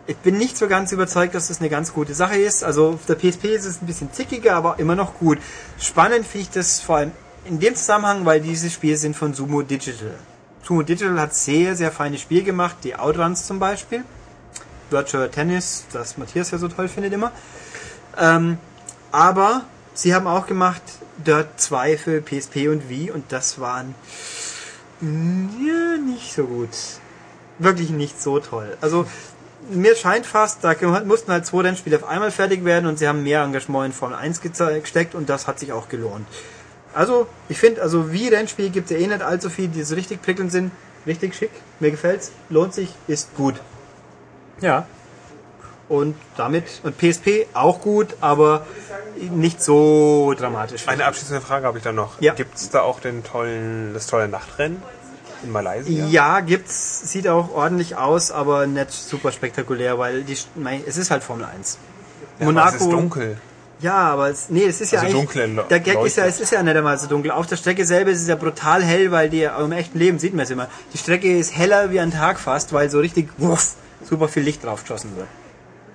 Ich 0.07 0.17
bin 0.17 0.39
nicht 0.39 0.57
so 0.57 0.69
ganz 0.69 0.93
überzeugt, 0.93 1.35
dass 1.35 1.49
das 1.49 1.61
eine 1.61 1.69
ganz 1.69 1.93
gute 1.93 2.15
Sache 2.15 2.37
ist. 2.37 2.65
Also 2.65 2.91
auf 2.91 3.05
der 3.07 3.15
PSP 3.15 3.55
ist 3.55 3.67
es 3.67 3.83
ein 3.83 3.87
bisschen 3.87 4.11
zickiger, 4.11 4.55
aber 4.55 4.79
immer 4.79 4.95
noch 4.95 5.19
gut. 5.19 5.39
Spannend 5.79 6.27
finde 6.27 6.43
ich 6.45 6.51
das 6.51 6.81
vor 6.81 6.97
allem 6.97 7.13
in 7.45 7.61
dem 7.61 7.75
Zusammenhang, 7.75 8.25
weil 8.25 8.41
diese 8.41 8.71
Spiele 8.71 8.97
sind 8.97 9.15
von 9.15 9.35
Sumo 9.35 9.61
Digital. 9.61 10.15
Sumo 10.63 10.83
Digital 10.83 11.21
hat 11.21 11.35
sehr, 11.35 11.77
sehr 11.77 11.93
feine 11.93 12.17
Spiele 12.17 12.43
gemacht, 12.43 12.77
die 12.85 12.97
Outruns 12.97 13.47
zum 13.47 13.59
Beispiel. 13.59 14.03
Virtual 14.91 15.29
Tennis, 15.29 15.85
das 15.93 16.17
Matthias 16.17 16.51
ja 16.53 16.59
so 16.59 16.69
toll 16.69 16.89
findet 16.89 17.13
immer. 17.13 17.31
Ähm, 18.17 18.57
aber 19.13 19.63
sie 19.95 20.15
haben 20.15 20.27
auch 20.27 20.47
gemacht 20.47 20.83
Dirt 21.19 21.49
2 21.61 21.99
für 21.99 22.23
PSP 22.23 22.69
und 22.69 22.89
Wii 22.89 23.11
und 23.11 23.33
das 23.33 23.61
waren 23.61 23.95
ja, 25.01 25.97
nicht 25.97 26.33
so 26.33 26.45
gut. 26.45 26.71
Wirklich 27.59 27.91
nicht 27.91 28.21
so 28.21 28.41
toll. 28.41 28.77
Also 28.81 29.07
mir 29.71 29.97
scheint 29.97 30.27
fast, 30.27 30.65
da 30.65 30.75
mussten 31.05 31.33
halt 31.33 31.47
zwei 31.47 31.63
Rennspiele 31.63 31.97
auf 31.97 32.05
einmal 32.05 32.31
fertig 32.31 32.65
werden 32.65 32.87
und 32.87 32.99
sie 32.99 33.09
haben 33.09 33.23
mehr 33.23 33.43
Engagement 33.43 33.87
in 33.87 33.93
Formel 33.93 34.17
1 34.17 34.41
gesteckt 34.41 35.15
und 35.15 35.29
das 35.29 35.47
hat 35.47 35.59
sich 35.59 35.73
auch 35.73 35.89
gelohnt. 35.89 36.27
Also, 36.95 37.27
ich 37.49 37.59
finde, 37.59 37.83
also 37.83 38.13
wie 38.13 38.29
Rennspiel 38.29 38.71
gibt 38.71 38.91
es 38.91 38.97
ja 38.97 39.03
eh 39.03 39.07
nicht 39.07 39.23
allzu 39.23 39.51
viel, 39.51 39.69
die 39.69 39.83
so 39.83 39.95
richtig 39.95 40.23
prickelnd 40.23 40.51
sind. 40.51 40.73
Richtig 41.07 41.35
schick. 41.35 41.51
Mir 41.81 41.91
gefällt's. 41.91 42.33
Lohnt 42.49 42.75
sich, 42.75 42.93
ist 43.07 43.35
gut. 43.37 43.55
Ja. 44.61 44.87
Und 45.89 46.17
damit, 46.37 46.65
und 46.83 46.99
PSP 46.99 47.47
auch 47.55 47.81
gut, 47.81 48.17
aber 48.21 48.67
nicht 49.17 49.63
so 49.63 50.35
dramatisch. 50.37 50.87
Eine 50.87 51.07
abschließende 51.07 51.41
Frage 51.41 51.67
habe 51.67 51.79
ich 51.79 51.85
da 51.85 51.93
noch. 51.93 52.21
Ja. 52.21 52.35
Gibt 52.35 52.57
es 52.57 52.69
da 52.71 52.83
auch 52.83 53.01
den 53.01 53.25
tollen, 53.25 53.95
das 53.95 54.07
tolle 54.07 54.29
Nachtrennen 54.29 54.83
in 55.43 55.51
Malaysia? 55.51 56.07
Ja, 56.07 56.41
gibt's. 56.41 57.11
Sieht 57.11 57.27
auch 57.27 57.55
ordentlich 57.55 57.97
aus, 57.97 58.31
aber 58.31 58.67
nicht 58.67 58.93
super 58.93 59.33
spektakulär, 59.33 59.99
weil 59.99 60.25
die, 60.25 60.37
es 60.87 60.97
ist 60.97 61.11
halt 61.11 61.23
Formel 61.23 61.47
1. 61.47 61.79
Ja, 62.39 62.45
Monaco. 62.45 62.77
Es 62.77 62.83
ist 62.83 62.93
dunkel. 62.93 63.39
Ja, 63.81 63.97
aber 63.97 64.29
es, 64.29 64.51
nee, 64.51 64.65
es 64.65 64.81
ist 64.81 64.91
ja 64.91 65.01
also 65.01 65.19
eigentlich, 65.19 65.67
der 65.69 65.81
Gag 65.81 66.05
ist 66.05 66.17
ja, 66.17 66.25
es 66.27 66.41
ist 66.41 66.51
ja 66.51 66.63
nicht 66.63 66.77
einmal 66.77 66.99
so 66.99 67.07
dunkel. 67.07 67.31
Auf 67.31 67.47
der 67.47 67.57
Strecke 67.57 67.85
selber 67.85 68.11
ist 68.11 68.21
es 68.21 68.27
ja 68.27 68.35
brutal 68.35 68.83
hell, 68.83 69.13
weil 69.13 69.31
die, 69.31 69.43
im 69.43 69.73
echten 69.73 69.99
Leben 69.99 70.19
sieht 70.19 70.35
man 70.35 70.43
es 70.45 70.51
immer. 70.51 70.69
Die 70.93 70.99
Strecke 70.99 71.39
ist 71.39 71.57
heller 71.57 71.91
wie 71.93 72.01
ein 72.01 72.11
Tag 72.11 72.41
fast, 72.41 72.73
weil 72.73 72.91
so 72.91 72.99
richtig, 72.99 73.31
wuff, 73.39 73.75
super 74.03 74.27
viel 74.27 74.43
Licht 74.43 74.65
drauf 74.65 74.83
geschossen 74.83 75.17
wird. 75.17 75.29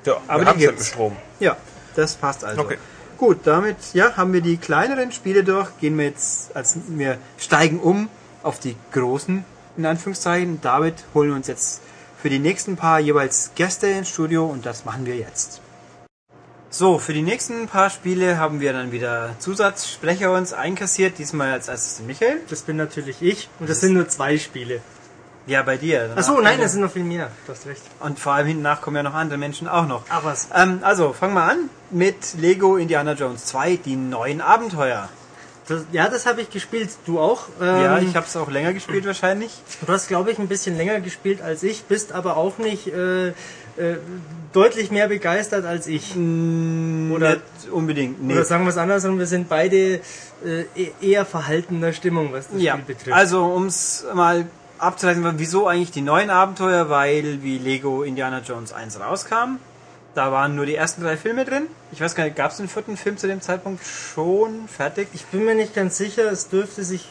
Ja, 0.05 0.21
aber 0.27 0.53
die 0.53 0.59
gibt's. 0.59 0.87
Strom. 0.87 1.15
Ja, 1.39 1.57
das 1.95 2.15
passt 2.15 2.43
also. 2.43 2.61
Okay. 2.61 2.77
Gut, 3.17 3.39
damit, 3.45 3.77
ja, 3.93 4.17
haben 4.17 4.33
wir 4.33 4.41
die 4.41 4.57
kleineren 4.57 5.11
Spiele 5.11 5.43
durch, 5.43 5.69
gehen 5.79 5.97
wir 5.97 6.05
jetzt, 6.05 6.55
als 6.55 6.77
wir 6.87 7.17
steigen 7.37 7.79
um 7.79 8.09
auf 8.41 8.59
die 8.59 8.75
großen, 8.91 9.45
in 9.77 9.85
Anführungszeichen. 9.85 10.59
Damit 10.61 10.95
holen 11.13 11.29
wir 11.29 11.35
uns 11.35 11.47
jetzt 11.47 11.81
für 12.21 12.29
die 12.29 12.39
nächsten 12.39 12.75
paar 12.75 12.99
jeweils 12.99 13.51
Gäste 13.55 13.87
ins 13.87 14.09
Studio 14.09 14.45
und 14.45 14.65
das 14.65 14.85
machen 14.85 15.05
wir 15.05 15.15
jetzt. 15.15 15.61
So, 16.69 16.97
für 16.97 17.13
die 17.13 17.21
nächsten 17.21 17.67
paar 17.67 17.91
Spiele 17.91 18.39
haben 18.39 18.59
wir 18.59 18.73
dann 18.73 18.91
wieder 18.91 19.35
Zusatzsprecher 19.37 20.33
uns 20.33 20.53
einkassiert. 20.53 21.19
Diesmal 21.19 21.51
als 21.51 21.67
erstes 21.67 22.03
Michael. 22.03 22.39
Das 22.49 22.63
bin 22.63 22.77
natürlich 22.77 23.21
ich. 23.21 23.47
Und 23.59 23.69
das, 23.69 23.77
das 23.77 23.81
sind 23.81 23.93
nur 23.93 24.07
zwei 24.07 24.39
Spiele. 24.39 24.81
Ja, 25.45 25.61
bei 25.61 25.75
dir. 25.77 26.11
Achso, 26.15 26.39
nein, 26.39 26.59
es 26.61 26.71
sind 26.71 26.81
noch 26.81 26.91
viel 26.91 27.03
mehr. 27.03 27.29
Du 27.45 27.51
hast 27.51 27.65
recht. 27.65 27.81
Und 27.99 28.17
vor 28.17 28.33
allem 28.33 28.47
hinten 28.47 28.63
nach 28.63 28.81
kommen 28.81 28.95
ja 28.97 29.03
noch 29.03 29.13
andere 29.13 29.37
Menschen 29.37 29.67
auch 29.67 29.85
noch. 29.87 30.03
Ach 30.09 30.23
was. 30.23 30.47
Ähm, 30.55 30.79
also, 30.83 31.11
fangen 31.11 31.33
wir 31.33 31.43
an 31.43 31.69
mit 31.91 32.35
Lego 32.39 32.77
Indiana 32.77 33.11
Jones 33.13 33.45
2, 33.47 33.75
die 33.83 33.95
neuen 33.97 34.39
Abenteuer. 34.39 35.09
Das, 35.67 35.83
ja, 35.91 36.07
das 36.09 36.25
habe 36.25 36.41
ich 36.41 36.49
gespielt. 36.49 36.89
Du 37.05 37.19
auch? 37.19 37.43
ja, 37.59 37.97
Ähm, 37.97 38.07
ich 38.07 38.15
habe 38.15 38.25
es 38.25 38.35
auch 38.37 38.49
länger 38.49 38.73
gespielt 38.73 39.05
wahrscheinlich. 39.05 39.51
Du 39.85 39.91
hast, 39.91 40.07
glaube 40.07 40.31
ich, 40.31 40.39
ein 40.39 40.47
bisschen 40.47 40.77
länger 40.77 40.99
gespielt 41.01 41.41
als 41.41 41.63
ich, 41.63 41.83
bist 41.85 42.11
aber 42.13 42.35
auch 42.37 42.57
nicht 42.57 42.87
äh, 42.87 43.27
äh, 43.29 43.33
deutlich 44.53 44.91
mehr 44.91 45.07
begeistert 45.09 45.65
als 45.65 45.87
ich. 45.87 46.15
Oder 46.15 47.31
nicht 47.35 47.69
unbedingt. 47.71 48.21
Nee. 48.23 48.33
Oder 48.33 48.43
sagen 48.45 48.63
wir 48.65 48.69
es 48.69 48.77
andersrum, 48.77 49.19
wir 49.19 49.25
sind 49.27 49.47
beide 49.49 49.99
äh, 50.45 50.61
e- 50.75 50.91
eher 51.01 51.25
verhaltener 51.25 51.91
Stimmung, 51.93 52.31
was 52.33 52.49
das 52.49 52.61
Ja, 52.61 52.73
Spiel 52.73 52.95
betrifft. 52.95 53.15
also 53.15 53.45
um 53.45 53.67
es 53.67 54.05
mal 54.13 54.45
abzuleiten, 54.83 55.23
wieso 55.37 55.67
eigentlich 55.67 55.91
die 55.91 56.01
neuen 56.01 56.29
Abenteuer, 56.29 56.89
weil 56.89 57.41
wie 57.41 57.57
Lego 57.57 58.03
Indiana 58.03 58.39
Jones 58.39 58.73
1 58.73 58.99
rauskam, 58.99 59.57
da 60.15 60.31
waren 60.31 60.55
nur 60.55 60.67
die 60.67 60.75
ersten 60.75 61.01
drei 61.01 61.17
Filme 61.17 61.43
drin. 61.43 61.63
Ich 61.91 61.99
weiß 61.99 62.13
gar 62.13 62.25
nicht, 62.25 62.35
gab 62.35 62.51
es 62.51 62.57
den 62.57 62.67
vierten 62.67 62.97
Film 62.97 63.17
zu 63.17 63.27
dem 63.27 63.41
Zeitpunkt 63.41 63.83
schon 63.83 64.67
fertig? 64.67 65.07
ich 65.13 65.25
bin 65.25 65.43
mir 65.43 65.55
nicht 65.55 65.73
ganz 65.73 65.97
sicher, 65.97 66.31
es 66.31 66.49
dürfte 66.49 66.83
sich 66.83 67.07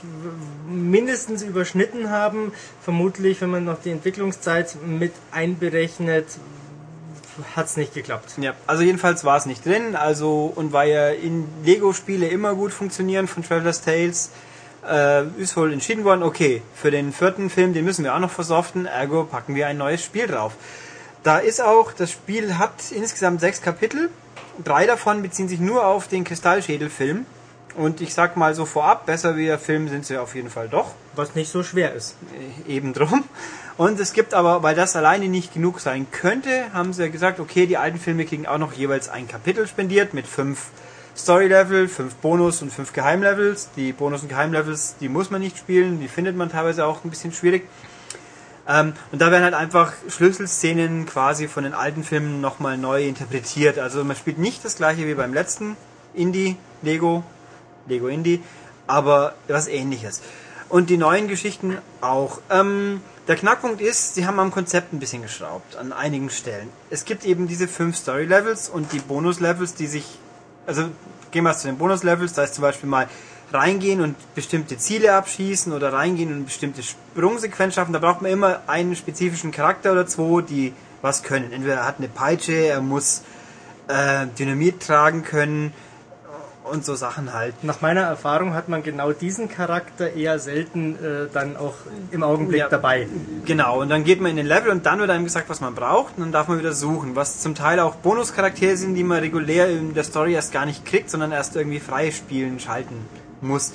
mindestens 0.68 1.42
überschnitten 1.42 2.11
haben. 2.11 2.52
Vermutlich, 2.82 3.40
wenn 3.40 3.50
man 3.50 3.64
noch 3.64 3.80
die 3.82 3.90
Entwicklungszeit 3.90 4.76
mit 4.87 5.12
einberechnet, 5.32 6.26
hat 7.56 7.66
es 7.66 7.76
nicht 7.76 7.94
geklappt. 7.94 8.35
Ja, 8.38 8.54
also 8.66 8.82
jedenfalls 8.82 9.24
war 9.24 9.37
es 9.37 9.46
nicht 9.46 9.64
drin. 9.66 9.96
Also 9.96 10.52
und 10.54 10.72
weil 10.72 10.90
ja 10.90 11.08
in 11.08 11.48
Lego-Spiele 11.64 12.28
immer 12.28 12.54
gut 12.54 12.72
funktionieren 12.72 13.26
von 13.26 13.42
Traveler's 13.42 13.82
Tales, 13.82 14.30
äh, 14.88 15.27
ist 15.38 15.57
wohl 15.57 15.73
entschieden 15.73 16.05
worden, 16.05 16.23
okay, 16.23 16.62
für 16.75 16.90
den 16.90 17.12
vierten 17.12 17.51
Film, 17.51 17.73
den 17.75 17.85
müssen 17.85 18.05
wir 18.05 18.14
auch 18.14 18.21
noch 18.21 18.31
versoften, 18.31 18.87
ergo 18.87 19.25
packen 19.25 19.55
wir 19.55 19.66
ein 19.66 19.79
neues 19.79 20.05
Spiel 20.05 20.27
drauf. 20.27 20.53
Da 21.23 21.38
ist 21.38 21.62
auch, 21.62 21.92
das 21.92 22.11
Spiel 22.11 22.59
hat 22.59 22.90
insgesamt 22.90 23.40
sechs 23.40 23.62
Kapitel. 23.62 24.11
Drei 24.62 24.87
davon 24.87 25.23
beziehen 25.23 25.49
sich 25.49 25.61
nur 25.61 25.87
auf 25.87 26.09
den 26.09 26.25
Kristallschädel-Film. 26.25 27.27
Und 27.75 28.01
ich 28.01 28.12
sag 28.12 28.37
mal 28.37 28.55
so 28.55 28.66
vorab, 28.66 29.07
besser 29.07 29.37
wie 29.37 29.47
der 29.47 29.59
Film 29.59 29.88
sind 29.88 30.05
sie 30.05 30.18
auf 30.18 30.35
jeden 30.35 30.51
Fall 30.51 30.68
doch. 30.68 30.92
Was 31.14 31.35
nicht 31.35 31.51
so 31.51 31.62
schwer 31.62 31.95
ist. 31.95 32.16
Äh, 32.66 32.73
eben 32.73 32.92
drum. 32.92 33.25
Und 33.79 33.99
es 34.01 34.12
gibt 34.12 34.35
aber, 34.35 34.62
weil 34.62 34.75
das 34.75 34.97
alleine 34.97 35.29
nicht 35.29 35.55
genug 35.55 35.81
sein 35.81 36.07
könnte, 36.11 36.73
haben 36.73 36.92
sie 36.92 37.11
gesagt, 37.11 37.40
okay, 37.40 37.66
die 37.66 37.79
alten 37.79 37.99
Filme 37.99 38.27
kriegen 38.27 38.47
auch 38.47 38.59
noch 38.59 38.75
jeweils 38.75 39.09
ein 39.09 39.29
Kapitel 39.29 39.66
spendiert 39.66 40.12
mit 40.12 40.27
fünf 40.27 40.66
Story-Level, 41.16 41.88
fünf 41.88 42.14
Bonus- 42.16 42.62
und 42.62 42.72
fünf 42.72 42.92
Geheimlevels. 42.92 43.70
Die 43.77 43.92
Bonus- 43.92 44.22
und 44.22 44.29
Geheimlevels, 44.29 44.96
die 45.01 45.09
muss 45.09 45.31
man 45.31 45.40
nicht 45.40 45.59
spielen, 45.59 46.01
die 46.01 46.09
findet 46.09 46.37
man 46.37 46.51
teilweise 46.51 46.87
auch 46.87 47.05
ein 47.05 47.11
bisschen 47.11 47.33
schwierig. 47.33 47.68
Ähm, 48.68 48.92
und 49.11 49.20
da 49.20 49.31
werden 49.31 49.44
halt 49.44 49.55
einfach 49.55 49.92
Schlüsselszenen 50.09 51.07
quasi 51.07 51.48
von 51.48 51.64
den 51.64 51.75
alten 51.75 52.05
Filmen 52.05 52.40
nochmal 52.40 52.79
neu 52.79 53.07
interpretiert. 53.07 53.79
Also 53.79 54.05
man 54.05 54.16
spielt 54.16 54.38
nicht 54.38 54.64
das 54.64 54.77
gleiche 54.77 55.07
wie 55.07 55.14
beim 55.14 55.35
letzten 55.35 55.77
Indie, 56.14 56.57
Lego, 56.83 57.25
Lego 57.87 58.09
Indie, 58.09 58.42
aber 58.87 59.35
was 59.48 59.68
ähnliches. 59.68 60.22
Und 60.68 60.90
die 60.90 60.96
neuen 60.96 61.29
Geschichten 61.29 61.79
auch. 62.01 62.40
Ähm, 62.48 63.03
der 63.29 63.37
Knackpunkt 63.37 63.81
ist, 63.81 64.14
sie 64.14 64.27
haben 64.27 64.40
am 64.40 64.51
Konzept 64.51 64.92
ein 64.92 64.98
bisschen 64.98 65.22
geschraubt, 65.22 65.77
an 65.77 65.92
einigen 65.92 66.29
Stellen. 66.29 66.68
Es 66.90 67.05
gibt 67.05 67.25
eben 67.25 67.46
diese 67.46 67.68
fünf 67.68 67.96
Story-Levels 67.96 68.68
und 68.68 68.92
die 68.92 68.98
Bonus-Levels, 68.98 69.75
die 69.75 69.87
sich, 69.87 70.18
also 70.66 70.88
gehen 71.31 71.44
wir 71.44 71.55
zu 71.57 71.68
den 71.68 71.79
Bonus-Levels, 71.79 72.35
da 72.35 72.44
ist 72.44 72.55
zum 72.55 72.62
Beispiel 72.62 72.88
mal 72.88 73.09
reingehen 73.53 74.01
und 74.01 74.16
bestimmte 74.35 74.79
Ziele 74.79 75.14
abschießen 75.14 75.72
oder 75.72 75.92
reingehen 75.92 76.33
und 76.33 76.44
bestimmte 76.46 76.83
Sprungsequenz 76.83 77.75
schaffen. 77.75 77.92
Da 77.92 77.98
braucht 77.98 78.22
man 78.22 78.31
immer 78.31 78.61
einen 78.66 78.96
spezifischen 78.96 79.51
Charakter 79.51 79.92
oder 79.92 80.07
zwei, 80.07 80.42
die 80.42 80.72
was 81.03 81.22
können. 81.22 81.53
Entweder 81.53 81.75
er 81.75 81.87
hat 81.87 81.98
eine 81.98 82.09
Peitsche, 82.09 82.53
er 82.53 82.81
muss 82.81 83.22
äh, 83.88 84.27
Dynamit 84.38 84.81
tragen 84.81 85.25
können 85.25 85.72
und 86.64 86.85
so 86.85 86.94
Sachen 86.94 87.33
halt. 87.33 87.64
Nach 87.64 87.81
meiner 87.81 88.03
Erfahrung 88.03 88.55
hat 88.55 88.68
man 88.68 88.83
genau 88.83 89.12
diesen 89.12 89.48
Charakter 89.48 90.12
eher 90.14 90.38
selten 90.38 90.94
äh, 90.94 91.29
dann 91.33 91.57
auch 91.57 91.75
im 92.11 92.22
Augenblick 92.22 92.61
Ja. 92.61 92.68
dabei. 92.68 93.09
Genau, 93.44 93.81
und 93.81 93.88
dann 93.88 94.05
geht 94.05 94.20
man 94.20 94.31
in 94.31 94.37
den 94.37 94.46
Level 94.46 94.70
und 94.70 94.87
dann 94.87 95.01
wird 95.01 95.11
einem 95.11 95.25
gesagt, 95.25 95.48
was 95.48 95.61
man 95.61 95.75
braucht 95.75 96.14
und 96.16 96.22
dann 96.22 96.33
darf 96.33 96.48
man 96.48 96.59
wieder 96.59 96.72
suchen, 96.72 97.16
was 97.16 97.40
zum 97.40 97.55
Teil 97.55 97.81
auch 97.81 97.96
Bonuscharaktere 97.96 98.77
sind, 98.77 98.94
die 98.94 99.03
man 99.05 99.18
regulär 99.20 99.68
in 99.68 99.94
der 99.94 100.05
Story 100.05 100.35
erst 100.35 100.53
gar 100.53 100.66
nicht 100.66 100.85
kriegt, 100.87 101.11
sondern 101.11 101.33
erst 101.33 101.57
irgendwie 101.57 101.81
freispielen, 101.81 102.61
schalten 102.61 103.07
muss. 103.40 103.72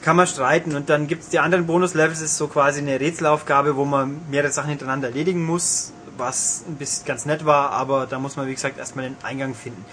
Kann 0.00 0.16
man 0.16 0.26
streiten 0.26 0.74
und 0.74 0.88
dann 0.90 1.06
gibt's 1.06 1.28
die 1.28 1.38
anderen 1.38 1.66
Bonuslevels, 1.66 2.22
ist 2.22 2.36
so 2.36 2.48
quasi 2.48 2.80
eine 2.80 2.98
Rätselaufgabe, 2.98 3.76
wo 3.76 3.84
man 3.84 4.20
mehrere 4.30 4.50
Sachen 4.50 4.70
hintereinander 4.70 5.08
erledigen 5.08 5.44
muss, 5.44 5.92
was 6.16 6.64
ein 6.66 6.74
bisschen 6.74 7.04
ganz 7.06 7.24
nett 7.24 7.44
war, 7.44 7.70
aber 7.70 8.06
da 8.06 8.18
muss 8.18 8.36
man, 8.36 8.46
wie 8.48 8.54
gesagt, 8.54 8.78
erstmal 8.78 9.04
den 9.04 9.16
Eingang 9.22 9.54
finden. 9.54 9.84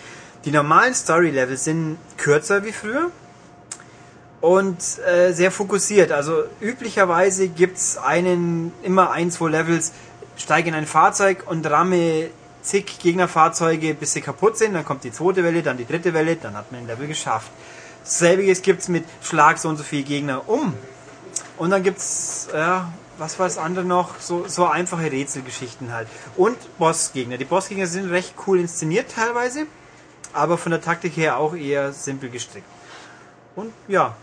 Die 0.45 0.51
normalen 0.51 0.93
Story-Levels 0.93 1.63
sind 1.63 1.97
kürzer 2.17 2.63
wie 2.63 2.71
früher, 2.71 3.11
und 4.41 4.77
äh, 4.99 5.33
sehr 5.33 5.51
fokussiert. 5.51 6.11
Also 6.11 6.43
üblicherweise 6.61 7.49
gibt's 7.49 7.97
einen, 7.97 8.71
immer 8.83 9.11
ein, 9.11 9.31
zwei 9.31 9.49
Levels, 9.49 9.91
steige 10.37 10.69
in 10.69 10.75
ein 10.75 10.85
Fahrzeug 10.85 11.43
und 11.47 11.69
ramme 11.69 12.29
zig 12.61 12.99
Gegnerfahrzeuge, 12.99 13.93
bis 13.93 14.13
sie 14.13 14.21
kaputt 14.21 14.57
sind, 14.57 14.73
dann 14.73 14.85
kommt 14.85 15.03
die 15.03 15.11
zweite 15.11 15.43
Welle, 15.43 15.63
dann 15.63 15.77
die 15.77 15.85
dritte 15.85 16.13
Welle, 16.13 16.35
dann 16.35 16.55
hat 16.55 16.71
man 16.71 16.81
ein 16.81 16.87
Level 16.87 17.07
geschafft. 17.07 17.51
Selbiges 18.03 18.61
gibt's 18.61 18.87
mit 18.87 19.05
Schlag 19.21 19.57
so 19.57 19.69
und 19.69 19.77
so 19.77 19.83
viele 19.83 20.03
Gegner 20.03 20.47
um. 20.47 20.73
Und 21.57 21.71
dann 21.71 21.83
gibt's, 21.83 22.47
ja, 22.53 22.91
was 23.17 23.37
war 23.39 23.47
das 23.47 23.57
andere 23.57 23.83
noch? 23.83 24.19
So, 24.19 24.45
so 24.47 24.65
einfache 24.65 25.11
Rätselgeschichten 25.11 25.93
halt. 25.93 26.07
Und 26.37 26.57
Bossgegner. 26.77 27.37
Die 27.37 27.45
Bossgegner 27.45 27.87
sind 27.87 28.09
recht 28.09 28.33
cool 28.47 28.59
inszeniert 28.59 29.11
teilweise, 29.13 29.67
aber 30.33 30.57
von 30.57 30.71
der 30.71 30.81
Taktik 30.81 31.15
her 31.17 31.37
auch 31.37 31.55
eher 31.55 31.93
simpel 31.93 32.29
gestrickt. 32.29 32.67
Und 33.55 33.73
ja. 33.87 34.15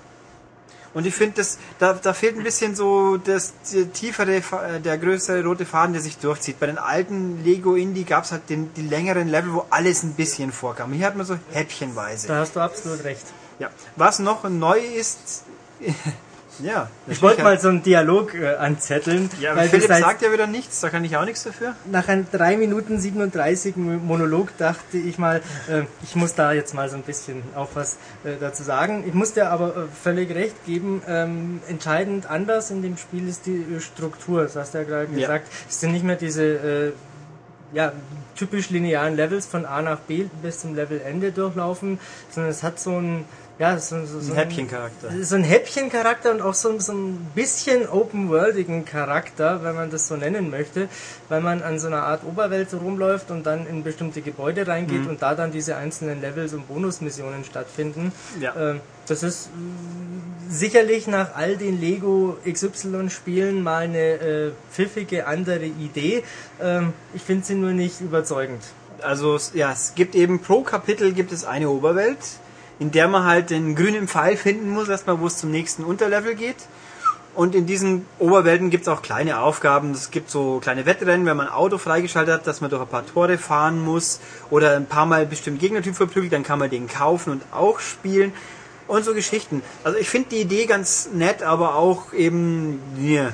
Und 0.95 1.07
ich 1.07 1.15
finde, 1.15 1.45
da, 1.79 1.93
da 1.93 2.15
fehlt 2.15 2.39
ein 2.39 2.43
bisschen 2.43 2.75
so 2.75 3.19
das 3.19 3.53
tiefere, 3.93 4.37
äh, 4.37 4.81
der 4.81 4.97
größere 4.97 5.45
rote 5.45 5.67
Faden, 5.67 5.93
der 5.93 6.01
sich 6.01 6.17
durchzieht. 6.17 6.59
Bei 6.59 6.65
den 6.65 6.79
alten 6.79 7.45
Lego 7.45 7.75
Indie 7.75 8.05
gab 8.05 8.25
es 8.25 8.33
halt 8.33 8.49
den, 8.49 8.73
die 8.73 8.81
längeren 8.89 9.29
Level, 9.29 9.53
wo 9.53 9.67
alles 9.69 10.05
ein 10.05 10.15
bisschen 10.15 10.53
vorkam. 10.53 10.95
Hier 10.95 11.07
hat 11.07 11.17
man 11.17 11.27
so 11.27 11.39
häppchenweise. 11.53 12.29
Da 12.29 12.37
hast 12.37 12.57
du 12.57 12.61
absolut 12.61 13.05
recht. 13.05 13.27
Ja. 13.59 13.69
Was 13.97 14.21
noch 14.21 14.49
neu 14.49 14.79
ist, 14.79 15.45
ja. 16.61 16.89
Ich 17.07 17.23
wollte 17.23 17.43
mal 17.43 17.59
so 17.61 17.69
einen 17.69 17.83
Dialog 17.83 18.35
äh, 18.35 18.55
anzetteln. 18.57 19.31
Ja, 19.41 19.55
weil 19.57 19.69
Philipp 19.69 19.89
das 19.89 19.97
heißt, 19.97 20.07
sagt 20.07 20.23
ja 20.23 20.33
wieder 20.33 20.47
nichts, 20.47 20.81
da 20.81 20.91
kann 20.91 21.05
ich 21.05 21.17
auch 21.17 21.25
nichts 21.25 21.45
dafür. 21.45 21.75
nach 21.91 22.09
einem 22.09 22.27
3 22.31 22.57
Minuten 22.57 22.99
37 22.99 23.77
Monolog 23.77 24.57
dachte 24.59 24.97
ich 24.99 25.19
mal, 25.19 25.43
äh, 25.69 25.83
ich 26.03 26.17
muss 26.17 26.35
da 26.35 26.53
jetzt 26.53 26.75
mal 26.75 26.89
so 26.89 26.97
ein 26.97 27.03
bisschen 27.03 27.43
auch 27.55 27.69
was 27.75 27.95
äh, 28.25 28.31
dazu 28.41 28.63
sagen. 28.63 29.05
Ich 29.07 29.15
muss 29.15 29.33
dir 29.35 29.51
aber 29.51 29.69
äh, 29.69 29.81
völlig 30.03 30.35
recht 30.35 30.65
geben, 30.67 31.03
ähm, 31.07 31.61
entscheidend 31.69 32.29
anders 32.31 32.71
in 32.71 32.83
dem 32.83 32.97
Spiel 32.97 33.29
ist 33.29 33.47
die 33.47 33.65
äh, 33.77 33.81
Struktur. 33.81 34.43
Das 34.43 34.57
hast 34.57 34.75
du 34.75 34.79
ja 34.79 34.85
gerade 34.85 35.09
Ja. 35.13 35.21
gesagt. 35.21 35.49
Es 35.69 35.81
sind 35.81 35.93
nicht 35.93 36.05
mehr 36.05 36.17
diese 36.17 36.45
äh, 36.45 36.93
ja, 37.73 37.93
typisch 38.37 38.71
linearen 38.71 39.17
Levels 39.17 39.45
von 39.47 39.65
A 39.67 39.83
nach 39.83 39.99
B 39.99 40.27
bis 40.43 40.61
zum 40.61 40.75
Levelende 40.75 41.33
durchlaufen, 41.33 41.99
sondern 42.31 42.51
es 42.51 42.63
hat 42.63 42.79
so 42.79 42.93
ein 42.99 43.25
ja, 43.59 43.79
so, 43.79 44.05
so, 44.05 44.21
so 44.21 44.33
Ein 44.33 44.39
Häppchencharakter. 44.39 45.09
so 45.23 45.35
ein 45.37 45.43
Häppchencharakter 45.45 46.31
und 46.31 46.43
auch 46.43 46.53
so, 46.55 46.79
so 46.79 46.93
ein 46.93 47.27
bisschen 47.35 47.89
open-worldigen 47.89 48.85
Charakter, 48.85 49.63
wenn 49.65 49.75
man 49.75 49.91
das 49.91 50.09
so 50.09 50.17
nennen 50.17 50.51
möchte, 50.51 50.89
weil 51.31 51.41
man 51.41 51.63
an 51.63 51.79
so 51.79 51.87
einer 51.87 52.03
Art 52.03 52.23
Oberwelt 52.25 52.69
rumläuft 52.75 53.31
und 53.31 53.45
dann 53.47 53.67
in 53.67 53.83
bestimmte 53.83 54.21
Gebäude 54.21 54.67
reingeht 54.67 55.03
Mhm. 55.03 55.09
und 55.09 55.23
da 55.23 55.35
dann 55.35 55.53
diese 55.53 55.77
einzelnen 55.77 56.21
Levels 56.21 56.53
und 56.53 56.69
Bonusmissionen 56.69 57.45
stattfinden. 57.45 58.13
Ja. 58.41 58.55
Ähm, 58.57 58.81
das 59.07 59.23
ist 59.23 59.49
sicherlich 60.49 61.07
nach 61.07 61.35
all 61.35 61.57
den 61.57 61.81
Lego 61.81 62.37
XY-Spielen 62.51 63.63
mal 63.63 63.85
eine 63.85 63.99
äh, 63.99 64.51
pfiffige 64.73 65.27
andere 65.27 65.65
Idee. 65.65 66.23
Ähm, 66.61 66.93
ich 67.15 67.23
finde 67.23 67.45
sie 67.47 67.55
nur 67.55 67.71
nicht 67.73 68.01
überzeugend. 68.01 68.63
Also 69.03 69.39
ja, 69.55 69.73
es 69.73 69.95
gibt 69.95 70.15
eben 70.15 70.41
pro 70.41 70.63
Kapitel 70.63 71.13
gibt 71.13 71.33
es 71.33 71.45
eine 71.45 71.69
Oberwelt, 71.69 72.19
in 72.79 72.91
der 72.91 73.09
man 73.09 73.25
halt 73.25 73.51
den 73.51 73.75
grünen 73.75 74.09
Pfeil 74.09 74.37
finden 74.37 74.71
muss, 74.71 74.89
erstmal 74.89 75.21
wo 75.21 75.27
es 75.27 75.39
zum 75.39 75.51
nächsten 75.51 75.85
Unterlevel 75.85 76.35
geht. 76.35 76.57
Und 77.35 77.55
in 77.55 77.67
diesen 77.67 78.07
Oberwelten 78.19 78.71
gibt 78.71 78.85
es 78.85 78.89
auch 78.89 79.03
kleine 79.03 79.41
Aufgaben. 79.41 79.91
Es 79.91 80.11
gibt 80.11 80.31
so 80.31 80.59
kleine 80.59 80.87
Wettrennen, 80.87 81.27
wenn 81.27 81.37
man 81.37 81.49
ein 81.49 81.53
Auto 81.53 81.77
freigeschaltet 81.77 82.33
hat, 82.33 82.47
dass 82.47 82.63
man 82.63 82.71
durch 82.71 82.81
ein 82.81 82.89
paar 82.89 83.07
Tore 83.07 83.37
fahren 83.37 83.79
muss 83.79 84.21
oder 84.49 84.75
ein 84.77 84.87
paar 84.87 85.05
Mal 85.05 85.27
bestimmt 85.27 85.61
Gegnertyp 85.61 85.95
verprügelt, 85.95 86.33
dann 86.33 86.45
kann 86.45 86.59
man 86.59 86.71
den 86.71 86.89
kaufen 86.89 87.31
und 87.33 87.43
auch 87.53 87.79
spielen. 87.81 88.33
Und 88.89 89.05
so 89.05 89.13
Geschichten. 89.13 89.63
Also 89.85 89.99
ich 89.99 90.09
finde 90.09 90.31
die 90.31 90.41
Idee 90.41 90.65
ganz 90.65 91.11
nett, 91.13 91.43
aber 91.43 91.75
auch 91.75 92.15
eben, 92.15 92.81
yeah. 92.99 93.33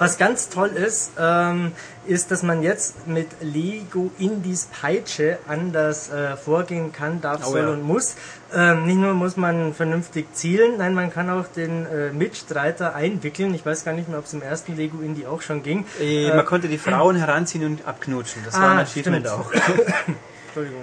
Was 0.00 0.16
ganz 0.16 0.48
toll 0.48 0.70
ist, 0.70 1.12
ähm, 1.18 1.72
ist, 2.06 2.30
dass 2.30 2.42
man 2.42 2.62
jetzt 2.62 3.06
mit 3.06 3.28
Lego 3.42 4.10
Indies 4.18 4.66
Peitsche 4.80 5.38
anders 5.46 6.10
äh, 6.10 6.36
vorgehen 6.38 6.90
kann, 6.90 7.20
darf, 7.20 7.42
Oh 7.46 7.50
soll 7.50 7.60
ja. 7.60 7.68
und 7.68 7.82
muss. 7.82 8.16
Ähm, 8.54 8.86
nicht 8.86 8.96
nur 8.96 9.12
muss 9.12 9.36
man 9.36 9.74
vernünftig 9.74 10.34
zielen, 10.34 10.78
nein, 10.78 10.94
man 10.94 11.12
kann 11.12 11.28
auch 11.28 11.46
den 11.46 11.84
äh, 11.84 12.12
Mitstreiter 12.12 12.94
einwickeln. 12.94 13.52
Ich 13.54 13.64
weiß 13.64 13.84
gar 13.84 13.92
nicht 13.92 14.08
mehr, 14.08 14.18
ob 14.18 14.24
es 14.24 14.32
im 14.32 14.40
ersten 14.42 14.74
Lego 14.74 15.00
Indie 15.02 15.26
auch 15.26 15.42
schon 15.42 15.62
ging. 15.62 15.84
Äh, 16.00 16.34
man 16.34 16.46
konnte 16.46 16.68
die 16.68 16.78
Frauen 16.78 17.16
heranziehen 17.16 17.64
und 17.66 17.86
abknutschen. 17.86 18.42
Das 18.44 18.54
war 18.54 18.70
ein 18.70 18.78
Ah, 18.78 18.82
Achievement 18.82 19.26
stimmt. 19.28 19.38
auch. 19.38 19.52
Entschuldigung, 20.46 20.82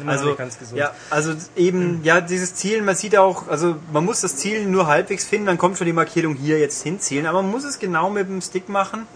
bin 0.00 0.08
Also, 0.08 0.34
ganz 0.34 0.58
gesund. 0.58 0.78
ja, 0.78 0.92
also 1.10 1.32
eben, 1.56 2.02
ja, 2.04 2.20
dieses 2.20 2.54
Zielen, 2.54 2.84
man 2.84 2.94
sieht 2.96 3.16
auch, 3.16 3.48
also 3.48 3.76
man 3.92 4.04
muss 4.04 4.20
das 4.20 4.36
Zielen 4.36 4.70
nur 4.70 4.86
halbwegs 4.86 5.24
finden, 5.24 5.46
dann 5.46 5.58
kommt 5.58 5.78
schon 5.78 5.86
die 5.86 5.92
Markierung 5.92 6.34
hier 6.34 6.58
jetzt 6.58 6.82
hinzielen, 6.82 7.26
aber 7.26 7.42
man 7.42 7.50
muss 7.50 7.64
es 7.64 7.78
genau 7.78 8.10
mit 8.10 8.28
dem 8.28 8.40
Stick 8.40 8.68
machen 8.68 9.06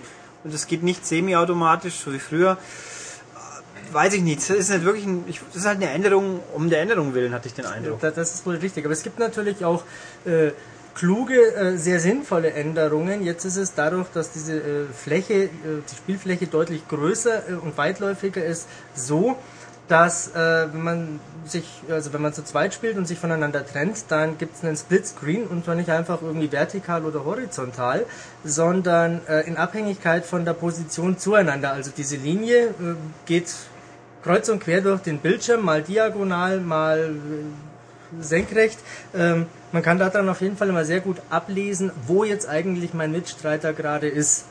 und 0.44 0.54
es 0.54 0.66
geht 0.66 0.82
nicht 0.82 1.06
semi-automatisch, 1.06 1.94
so 1.98 2.12
wie 2.12 2.18
früher. 2.18 2.56
Weiß 3.90 4.12
ich 4.12 4.22
nicht, 4.22 4.40
das 4.40 4.50
ist 4.50 4.68
nicht 4.70 4.84
wirklich 4.84 5.06
ein, 5.06 5.24
ich, 5.28 5.40
das 5.52 5.62
ist 5.62 5.66
halt 5.66 5.78
eine 5.78 5.90
Änderung, 5.90 6.40
um 6.54 6.68
der 6.68 6.80
Änderung 6.82 7.14
willen, 7.14 7.32
hatte 7.32 7.48
ich 7.48 7.54
den 7.54 7.64
Eindruck. 7.64 8.00
Da- 8.00 8.10
Das 8.10 8.34
ist 8.34 8.44
wohl 8.44 8.56
richtig. 8.56 8.84
Aber 8.84 8.92
es 8.92 9.02
gibt 9.02 9.18
natürlich 9.18 9.64
auch 9.64 9.82
äh, 10.26 10.50
kluge, 10.94 11.54
äh, 11.54 11.78
sehr 11.78 11.98
sinnvolle 11.98 12.50
Änderungen. 12.52 13.22
Jetzt 13.24 13.46
ist 13.46 13.56
es 13.56 13.72
dadurch, 13.72 14.08
dass 14.12 14.30
diese 14.30 14.56
äh, 14.58 14.84
Fläche, 14.92 15.44
äh, 15.44 15.48
die 15.90 15.96
Spielfläche 15.96 16.46
deutlich 16.48 16.86
größer 16.86 17.48
äh, 17.48 17.52
und 17.54 17.78
weitläufiger 17.78 18.44
ist, 18.44 18.66
so, 18.94 19.38
dass 19.88 20.28
äh, 20.28 20.72
wenn 20.72 20.82
man 20.82 21.20
sich, 21.46 21.64
also 21.90 22.12
wenn 22.12 22.20
man 22.22 22.32
zu 22.32 22.44
zweit 22.44 22.74
spielt 22.74 22.96
und 22.98 23.08
sich 23.08 23.18
voneinander 23.18 23.66
trennt, 23.66 24.04
dann 24.08 24.38
gibt 24.38 24.56
es 24.56 24.64
einen 24.64 24.76
Splitscreen 24.76 25.46
und 25.46 25.64
zwar 25.64 25.74
nicht 25.74 25.88
einfach 25.90 26.20
irgendwie 26.22 26.52
vertikal 26.52 27.04
oder 27.04 27.24
horizontal, 27.24 28.04
sondern 28.44 29.20
äh, 29.26 29.40
in 29.46 29.56
Abhängigkeit 29.56 30.26
von 30.26 30.44
der 30.44 30.52
Position 30.52 31.18
zueinander. 31.18 31.72
Also 31.72 31.90
diese 31.96 32.16
Linie 32.16 32.66
äh, 32.66 32.94
geht 33.26 33.54
kreuz 34.22 34.48
und 34.48 34.60
quer 34.60 34.82
durch 34.82 35.00
den 35.00 35.18
Bildschirm, 35.18 35.64
mal 35.64 35.82
diagonal, 35.82 36.60
mal 36.60 37.14
äh, 37.14 38.22
senkrecht. 38.22 38.78
Ähm, 39.14 39.46
man 39.72 39.82
kann 39.82 39.98
da 39.98 40.10
dann 40.10 40.28
auf 40.28 40.40
jeden 40.40 40.56
Fall 40.56 40.68
immer 40.68 40.84
sehr 40.84 41.00
gut 41.00 41.16
ablesen, 41.30 41.92
wo 42.06 42.24
jetzt 42.24 42.48
eigentlich 42.48 42.94
mein 42.94 43.12
Mitstreiter 43.12 43.72
gerade 43.72 44.08
ist. 44.08 44.44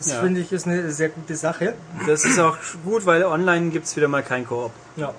Das 0.00 0.12
Ja. 0.12 0.20
finde 0.20 0.40
ich 0.40 0.50
ist 0.50 0.66
eine 0.66 0.90
sehr 0.92 1.10
gute 1.10 1.36
Sache. 1.36 1.74
Das 2.06 2.24
ist 2.24 2.38
auch 2.38 2.56
gut, 2.86 3.04
weil 3.04 3.22
online 3.22 3.68
gibt's 3.68 3.94
wieder 3.96 4.08
mal 4.08 4.22
kein 4.22 4.46
Koop. 4.46 4.72
Ja, 4.96 5.12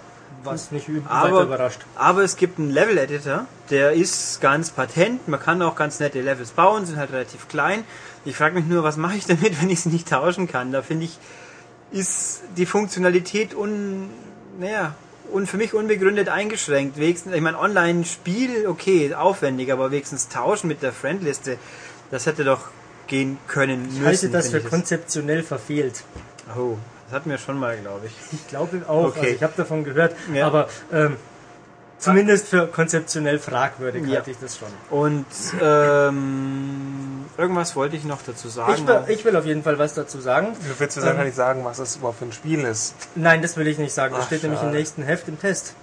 was 0.44 0.72
nicht 0.72 0.90
Aber, 1.08 1.44
überrascht. 1.44 1.82
aber 1.96 2.24
es 2.24 2.36
gibt 2.36 2.58
einen 2.58 2.72
Level-Editor, 2.72 3.46
der 3.70 3.92
ist 3.94 4.42
ganz 4.42 4.72
patent. 4.72 5.28
Man 5.28 5.40
kann 5.40 5.62
auch 5.62 5.76
ganz 5.76 6.00
nette 6.00 6.20
Levels 6.22 6.50
bauen, 6.50 6.88
sind 6.88 6.98
halt 6.98 7.12
relativ 7.12 7.48
klein. 7.48 7.84
Ich 8.26 8.36
frage 8.36 8.56
mich 8.56 8.66
nur, 8.66 8.84
was 8.84 8.98
mache 8.98 9.18
ich 9.18 9.28
damit, 9.28 9.54
wenn 9.62 9.70
ich 9.70 9.82
sie 9.82 9.90
nicht 9.90 10.10
tauschen 10.10 10.48
kann? 10.48 10.72
Da 10.72 10.82
finde 10.82 11.06
ich, 11.06 11.20
ist 11.92 12.42
die 12.58 12.66
Funktionalität 12.66 13.54
un, 13.54 14.10
naja, 14.60 14.96
und 15.32 15.48
für 15.48 15.58
mich 15.58 15.76
unbegründet 15.76 16.28
eingeschränkt. 16.28 16.98
Wenigstens, 16.98 17.36
ich 17.36 17.42
meine, 17.42 17.60
Online-Spiel, 17.60 18.66
okay, 18.68 19.14
aufwendig, 19.14 19.72
aber 19.72 19.92
wenigstens 19.92 20.28
tauschen 20.28 20.68
mit 20.68 20.82
der 20.82 20.92
Friendliste, 20.92 21.58
das 22.10 22.26
hätte 22.26 22.44
doch 22.44 22.62
gehen 23.08 23.38
können 23.48 23.84
müssen. 23.86 24.02
Ich 24.02 24.06
halte 24.06 24.30
das 24.30 24.50
für 24.50 24.62
konzeptionell 24.62 25.44
verfehlt. 25.44 26.04
Oh, 26.58 26.78
das 27.08 27.16
hatten 27.16 27.30
wir 27.30 27.38
schon 27.38 27.58
mal, 27.60 27.78
glaube 27.78 28.08
ich. 28.08 28.14
Ich 28.32 28.48
glaube 28.48 28.82
auch, 28.88 29.06
Okay. 29.08 29.20
also 29.20 29.32
ich 29.36 29.44
habe 29.44 29.54
davon 29.58 29.84
gehört, 29.84 30.16
Ja. 30.34 30.48
aber 30.48 30.68
ähm, 30.94 31.18
zumindest 32.00 32.48
für 32.48 32.68
konzeptionell 32.68 33.38
fragwürdig 33.40 34.06
Ja. 34.08 34.16
halte 34.18 34.32
ich 34.32 34.38
das 34.40 34.58
schon. 34.58 34.70
Und 34.90 35.26
ähm, 35.62 37.26
irgendwas 37.38 37.76
wollte 37.76 37.96
ich 37.96 38.04
noch 38.06 38.22
dazu 38.26 38.50
sagen. 38.50 38.74
Ich 38.76 38.88
will, 38.88 39.04
ich 39.08 39.26
will 39.26 39.36
auf 39.36 39.46
jeden 39.46 39.64
Fall 39.64 39.78
was 39.80 39.94
dazu 39.94 40.20
sagen. 40.20 40.54
Du 40.54 40.80
willst 40.80 40.98
du 40.98 41.02
ähm, 41.02 41.24
nicht 41.26 41.36
sagen, 41.36 41.64
was 41.66 41.78
das 41.78 41.96
überhaupt 41.98 42.20
für 42.20 42.26
ein 42.26 42.32
Spiel 42.32 42.62
ist? 42.62 42.96
Nein, 43.16 43.42
das 43.42 43.58
will 43.58 43.68
ich 43.68 43.78
nicht 43.78 43.94
sagen. 43.94 44.14
Das 44.16 44.24
Ach, 44.24 44.28
steht 44.28 44.44
nämlich 44.44 44.62
im 44.62 44.68
schade. 44.68 44.78
nächsten 44.78 45.04
Heft 45.04 45.28
im 45.28 45.40
Test. 45.40 45.74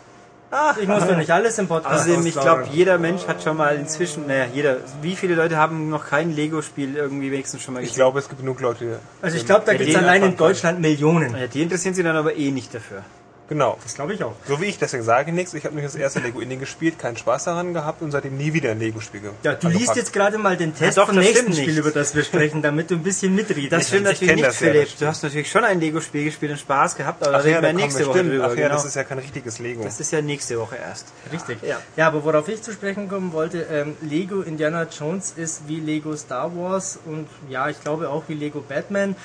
Ach, 0.50 0.76
Ich 0.78 0.88
muss 0.88 1.06
doch 1.06 1.16
nicht 1.16 1.30
alles 1.30 1.58
im 1.58 1.68
Podcast 1.68 2.06
Außerdem, 2.08 2.26
ich 2.26 2.32
glaube, 2.34 2.64
jeder 2.72 2.96
Mensch 2.98 3.26
hat 3.26 3.42
schon 3.42 3.56
mal 3.56 3.76
inzwischen, 3.76 4.26
naja, 4.26 4.46
jeder, 4.52 4.78
wie 5.02 5.14
viele 5.14 5.34
Leute 5.34 5.56
haben 5.58 5.90
noch 5.90 6.06
kein 6.06 6.34
Lego-Spiel 6.34 6.96
irgendwie 6.96 7.30
wenigstens 7.30 7.62
schon 7.62 7.74
mal 7.74 7.80
Ich 7.80 7.88
gesehen? 7.90 7.96
glaube, 8.00 8.18
es 8.20 8.28
gibt 8.28 8.40
genug 8.40 8.60
Leute. 8.60 8.98
Also 9.20 9.36
ich 9.36 9.44
glaube, 9.44 9.64
da 9.66 9.72
die 9.72 9.78
gibt 9.78 9.90
es 9.90 9.96
allein 9.96 10.22
in 10.22 10.36
Deutschland 10.36 10.80
Millionen. 10.80 11.36
Ja, 11.36 11.46
die 11.46 11.60
interessieren 11.62 11.94
sich 11.94 12.02
dann 12.04 12.16
aber 12.16 12.34
eh 12.34 12.50
nicht 12.50 12.74
dafür. 12.74 13.02
Genau. 13.48 13.78
Das 13.82 13.94
glaube 13.94 14.12
ich 14.12 14.22
auch. 14.22 14.34
So 14.46 14.60
wie 14.60 14.66
ich, 14.66 14.78
deswegen 14.78 15.02
sage 15.04 15.30
ich 15.30 15.34
nichts. 15.34 15.54
Ich 15.54 15.64
habe 15.64 15.74
nämlich 15.74 15.90
das 15.90 15.98
erste 15.98 16.20
Lego 16.20 16.40
Indie 16.40 16.58
gespielt, 16.58 16.98
keinen 16.98 17.16
Spaß 17.16 17.44
daran 17.44 17.72
gehabt 17.72 18.02
und 18.02 18.10
seitdem 18.10 18.36
nie 18.36 18.52
wieder 18.52 18.72
ein 18.72 18.78
Lego-Spiel 18.78 19.22
ge- 19.22 19.30
Ja, 19.42 19.54
du 19.54 19.68
liest 19.68 19.96
jetzt 19.96 20.12
gerade 20.12 20.36
mal 20.36 20.56
den 20.58 20.74
Test 20.74 20.96
Ja, 20.98 21.02
doch, 21.02 21.08
vom 21.08 21.16
das 21.16 21.24
nächsten 21.24 21.52
Spiel, 21.54 21.66
nicht. 21.68 21.78
über 21.78 21.90
das 21.90 22.14
wir 22.14 22.24
sprechen, 22.24 22.60
damit 22.60 22.90
du 22.90 22.96
ein 22.96 23.02
bisschen 23.02 23.34
mitreden 23.34 23.70
Das 23.70 23.88
stimmt 23.88 24.04
kannst. 24.04 24.20
natürlich 24.20 24.44
nicht, 24.44 24.54
Philipp. 24.56 24.88
du 24.98 25.06
hast 25.06 25.22
natürlich 25.22 25.50
schon 25.50 25.64
ein 25.64 25.80
Lego-Spiel 25.80 26.24
gespielt 26.26 26.52
und 26.52 26.58
Spaß 26.58 26.94
gehabt, 26.96 27.26
aber 27.26 27.38
Ach 27.38 27.42
da 27.42 27.48
ja, 27.48 27.56
reden 27.58 27.62
wir 27.62 27.68
kommen 27.70 27.82
nächste 27.82 28.00
wir, 28.00 28.06
Woche 28.08 28.18
stimmt. 28.18 28.32
drüber. 28.34 28.44
Ach 28.44 28.48
ja, 28.50 28.54
genau. 28.56 28.68
das 28.74 28.84
ist 28.84 28.96
ja 28.96 29.04
kein 29.04 29.18
richtiges 29.18 29.58
Lego. 29.60 29.82
das 29.84 29.98
ist 30.00 30.12
ja 30.12 30.20
nächste 30.20 30.58
Woche 30.60 30.76
erst. 30.76 31.06
Richtig. 31.32 31.58
Ja. 31.62 31.78
Ja, 31.96 32.08
aber 32.08 32.24
worauf 32.24 32.46
ich 32.48 32.60
zu 32.62 32.72
sprechen 32.72 33.08
kommen 33.08 33.32
wollte, 33.32 33.66
ähm, 33.72 33.96
Lego 34.02 34.42
Indiana 34.42 34.82
Jones 34.84 35.32
ist 35.36 35.62
wie 35.66 35.80
Lego 35.80 36.14
Star 36.16 36.54
Wars 36.54 36.98
und 37.06 37.26
ja, 37.48 37.68
ich 37.70 37.80
glaube 37.82 38.10
auch 38.10 38.24
wie 38.28 38.34
Lego 38.34 38.60
Batman. 38.60 39.16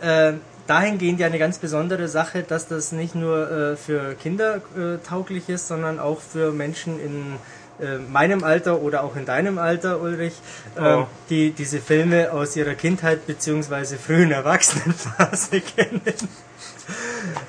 Äh, 0.00 0.32
dahingehend 0.66 1.20
ja 1.20 1.26
eine 1.26 1.38
ganz 1.38 1.58
besondere 1.58 2.08
Sache, 2.08 2.42
dass 2.42 2.68
das 2.68 2.92
nicht 2.92 3.14
nur 3.14 3.50
äh, 3.50 3.76
für 3.76 4.14
Kinder 4.14 4.56
äh, 4.76 4.98
tauglich 5.06 5.48
ist, 5.48 5.68
sondern 5.68 5.98
auch 5.98 6.20
für 6.20 6.52
Menschen 6.52 7.00
in 7.00 7.36
äh, 7.84 7.98
meinem 7.98 8.42
Alter 8.42 8.80
oder 8.80 9.04
auch 9.04 9.16
in 9.16 9.26
deinem 9.26 9.58
Alter, 9.58 10.00
Ulrich, 10.00 10.34
ähm, 10.78 10.84
Oh. 10.84 11.06
die 11.28 11.50
diese 11.52 11.78
Filme 11.80 12.32
aus 12.32 12.56
ihrer 12.56 12.74
Kindheit 12.74 13.26
beziehungsweise 13.26 13.96
frühen 13.98 14.30
Erwachsenenphase 14.32 15.60
kennen. 15.76 16.00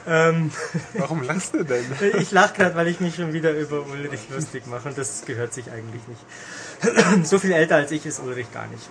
ähm, 0.05 0.51
Warum 0.95 1.23
lachst 1.23 1.53
du 1.53 1.63
denn? 1.63 1.85
ich 2.19 2.31
lache 2.31 2.55
gerade, 2.55 2.75
weil 2.75 2.87
ich 2.87 2.99
mich 2.99 3.15
schon 3.15 3.33
wieder 3.33 3.51
über 3.51 3.85
Ulrich 3.85 4.21
lustig 4.29 4.67
mache 4.67 4.89
und 4.89 4.97
das 4.97 5.23
gehört 5.25 5.53
sich 5.53 5.71
eigentlich 5.71 6.01
nicht. 6.07 7.25
so 7.25 7.39
viel 7.39 7.51
älter 7.53 7.75
als 7.75 7.91
ich 7.91 8.05
ist 8.05 8.19
Ulrich 8.19 8.51
gar 8.53 8.67
nicht. 8.67 8.87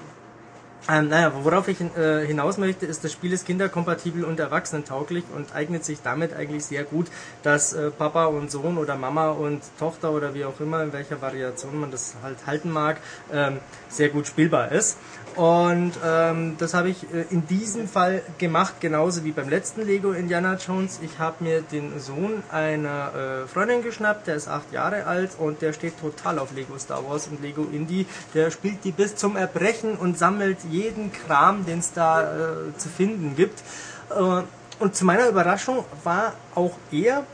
Ähm, 0.89 1.09
naja, 1.09 1.32
worauf 1.43 1.66
ich 1.66 1.80
äh, 1.80 2.24
hinaus 2.26 2.59
möchte, 2.59 2.87
ist, 2.87 3.03
das 3.03 3.11
Spiel 3.11 3.32
ist 3.32 3.45
kinderkompatibel 3.45 4.24
und 4.24 4.39
erwachsenentauglich 4.39 5.24
und 5.34 5.53
eignet 5.53 5.84
sich 5.84 5.99
damit 6.01 6.32
eigentlich 6.32 6.64
sehr 6.64 6.84
gut, 6.84 7.09
dass 7.43 7.72
äh, 7.72 7.91
Papa 7.91 8.26
und 8.26 8.53
Sohn 8.53 8.78
oder 8.78 8.95
Mama 8.97 9.30
und 9.30 9.62
Tochter 9.80 10.12
oder 10.12 10.32
wie 10.34 10.45
auch 10.45 10.61
immer, 10.61 10.84
in 10.84 10.93
welcher 10.93 11.20
Variation 11.20 11.80
man 11.80 11.91
das 11.91 12.14
halt 12.22 12.47
halten 12.47 12.70
mag, 12.70 12.99
ähm, 13.32 13.59
sehr 13.89 14.11
gut 14.11 14.28
spielbar 14.28 14.70
ist. 14.70 14.97
Und 15.37 15.93
ähm, 16.03 16.57
das 16.57 16.72
habe 16.72 16.89
ich 16.89 17.03
äh, 17.12 17.26
in 17.28 17.47
diesem 17.47 17.87
Fall 17.89 18.22
gemacht, 18.39 18.76
genauso 18.80 19.22
wie 19.22 19.32
beim 19.32 19.51
letzten 19.51 19.84
Lego 19.84 20.12
Indiana 20.12 20.55
Jones. 20.55 20.99
Ich 21.03 21.18
habe 21.18 21.45
mir 21.45 21.61
den 21.61 22.01
Sohn 22.01 22.43
einer 22.51 23.45
äh, 23.45 23.47
Freundin 23.47 23.82
geschnappt, 23.82 24.26
der 24.26 24.37
ist 24.37 24.49
acht 24.49 24.72
Jahre 24.72 25.05
alt 25.05 25.32
und 25.39 25.61
der 25.61 25.74
steht 25.74 26.01
total 26.01 26.39
auf 26.39 26.55
Lego 26.55 26.78
Star 26.78 27.07
Wars 27.07 27.26
und 27.26 27.43
Lego 27.43 27.66
Indie. 27.70 28.07
Der 28.32 28.51
spielt 28.51 28.82
die 28.84 28.93
bis 28.93 29.14
zum 29.16 29.37
Erbrechen 29.37 29.97
und 29.97 30.16
sammelt 30.16 30.57
jeden 30.70 31.12
Kram, 31.12 31.66
den 31.66 31.80
es 31.80 31.93
da 31.93 32.22
äh, 32.22 32.78
zu 32.78 32.89
finden 32.89 33.37
gibt. 33.37 33.62
Äh, 34.11 34.43
und 34.78 34.97
zu 34.97 35.05
meiner 35.05 35.28
Überraschung 35.28 35.84
war 36.03 36.32
auch 36.55 36.78
er 36.91 37.24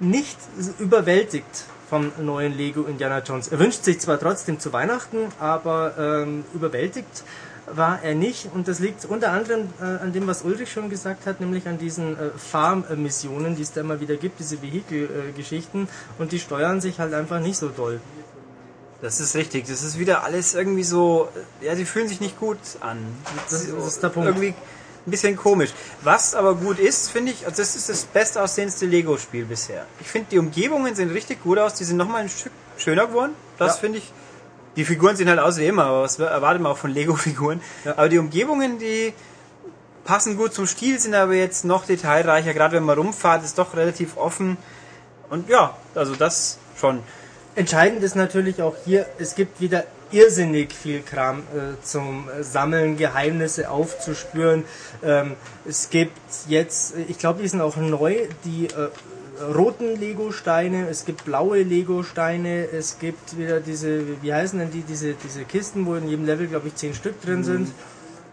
nicht 0.00 0.38
überwältigt 0.78 1.64
vom 1.90 2.12
neuen 2.18 2.56
Lego 2.56 2.84
Indiana 2.84 3.18
Jones. 3.18 3.48
Er 3.48 3.58
wünscht 3.58 3.84
sich 3.84 3.98
zwar 4.00 4.18
trotzdem 4.18 4.60
zu 4.60 4.72
Weihnachten, 4.72 5.26
aber 5.40 5.94
ähm, 5.98 6.44
überwältigt 6.54 7.24
war 7.76 8.02
er 8.02 8.14
nicht. 8.14 8.48
Und 8.54 8.68
das 8.68 8.78
liegt 8.78 9.04
unter 9.04 9.32
anderem 9.32 9.68
äh, 9.80 9.84
an 9.84 10.12
dem, 10.12 10.26
was 10.26 10.42
Ulrich 10.42 10.70
schon 10.72 10.90
gesagt 10.90 11.26
hat, 11.26 11.40
nämlich 11.40 11.66
an 11.68 11.78
diesen 11.78 12.14
äh, 12.18 12.30
Farm-Missionen, 12.36 13.56
die 13.56 13.62
es 13.62 13.72
da 13.72 13.80
immer 13.80 14.00
wieder 14.00 14.16
gibt, 14.16 14.38
diese 14.40 14.60
Vehikel-Geschichten. 14.62 15.88
Und 16.18 16.32
die 16.32 16.38
steuern 16.38 16.80
sich 16.80 16.98
halt 16.98 17.14
einfach 17.14 17.40
nicht 17.40 17.56
so 17.58 17.68
doll. 17.68 18.00
Das 19.02 19.18
ist 19.20 19.34
richtig. 19.34 19.66
Das 19.66 19.82
ist 19.82 19.98
wieder 19.98 20.24
alles 20.24 20.54
irgendwie 20.54 20.84
so, 20.84 21.28
ja, 21.60 21.74
sie 21.74 21.84
fühlen 21.86 22.08
sich 22.08 22.20
nicht 22.20 22.38
gut 22.38 22.58
an. 22.80 22.98
Das 23.48 23.62
ist- 23.62 23.72
das 23.74 23.86
ist 23.86 24.02
der 24.02 24.10
Punkt. 24.10 24.28
Irgendwie 24.28 24.48
ein 25.06 25.10
bisschen 25.10 25.36
komisch. 25.36 25.70
Was 26.02 26.34
aber 26.34 26.54
gut 26.54 26.78
ist, 26.78 27.10
finde 27.10 27.32
ich, 27.32 27.46
also 27.46 27.62
das 27.62 27.74
ist 27.76 27.88
das 27.88 28.04
bestaussehendste 28.04 28.84
Lego-Spiel 28.84 29.46
bisher. 29.46 29.86
Ich 30.00 30.06
finde, 30.08 30.28
die 30.30 30.38
Umgebungen 30.38 30.94
sehen 30.94 31.10
richtig 31.10 31.42
gut 31.42 31.58
aus. 31.58 31.74
Die 31.74 31.84
sind 31.84 31.96
nochmal 31.96 32.22
ein 32.22 32.28
Stück 32.28 32.52
schöner 32.76 33.06
geworden. 33.06 33.32
Das 33.56 33.76
Ja. 33.76 33.80
finde 33.80 33.98
ich. 33.98 34.12
Die 34.76 34.84
Figuren 34.84 35.16
sehen 35.16 35.28
halt 35.28 35.40
aus 35.40 35.58
wie 35.58 35.66
immer, 35.66 35.84
aber 35.84 36.02
was 36.02 36.18
erwartet 36.18 36.62
man 36.62 36.72
auch 36.72 36.78
von 36.78 36.92
Lego-Figuren? 36.92 37.60
Ja. 37.84 37.92
Aber 37.92 38.08
die 38.08 38.18
Umgebungen, 38.18 38.78
die 38.78 39.12
passen 40.04 40.36
gut 40.36 40.54
zum 40.54 40.66
Stil, 40.66 40.98
sind 40.98 41.14
aber 41.14 41.34
jetzt 41.34 41.64
noch 41.64 41.86
detailreicher. 41.86 42.54
Gerade 42.54 42.76
wenn 42.76 42.84
man 42.84 42.98
rumfahrt, 42.98 43.44
ist 43.44 43.58
doch 43.58 43.74
relativ 43.76 44.16
offen. 44.16 44.56
Und 45.28 45.48
ja, 45.48 45.76
also 45.94 46.14
das 46.14 46.58
schon. 46.78 47.00
Entscheidend 47.56 48.02
ist 48.02 48.14
natürlich 48.14 48.62
auch 48.62 48.76
hier, 48.84 49.06
es 49.18 49.34
gibt 49.34 49.60
wieder 49.60 49.84
irrsinnig 50.12 50.72
viel 50.72 51.02
Kram 51.02 51.40
äh, 51.40 51.82
zum 51.84 52.28
Sammeln, 52.40 52.96
Geheimnisse 52.96 53.70
aufzuspüren. 53.70 54.64
Ähm, 55.02 55.36
es 55.68 55.90
gibt 55.90 56.18
jetzt, 56.48 56.94
ich 57.08 57.18
glaube, 57.18 57.42
die 57.42 57.48
sind 57.48 57.60
auch 57.60 57.76
neu, 57.76 58.16
die 58.44 58.66
äh, 58.66 58.88
roten 59.54 59.98
Lego-Steine, 59.98 60.88
es 60.88 61.04
gibt 61.04 61.24
blaue 61.24 61.62
Lego-Steine, 61.62 62.68
es 62.72 62.98
gibt 62.98 63.38
wieder 63.38 63.60
diese, 63.60 64.02
wie 64.22 64.32
heißen 64.34 64.58
denn 64.58 64.70
die, 64.70 64.82
diese, 64.82 65.14
diese 65.14 65.44
Kisten, 65.44 65.86
wo 65.86 65.94
in 65.94 66.08
jedem 66.08 66.26
Level, 66.26 66.46
glaube 66.46 66.68
ich, 66.68 66.74
zehn 66.76 66.94
Stück 66.94 67.20
drin 67.22 67.42
sind. 67.44 67.68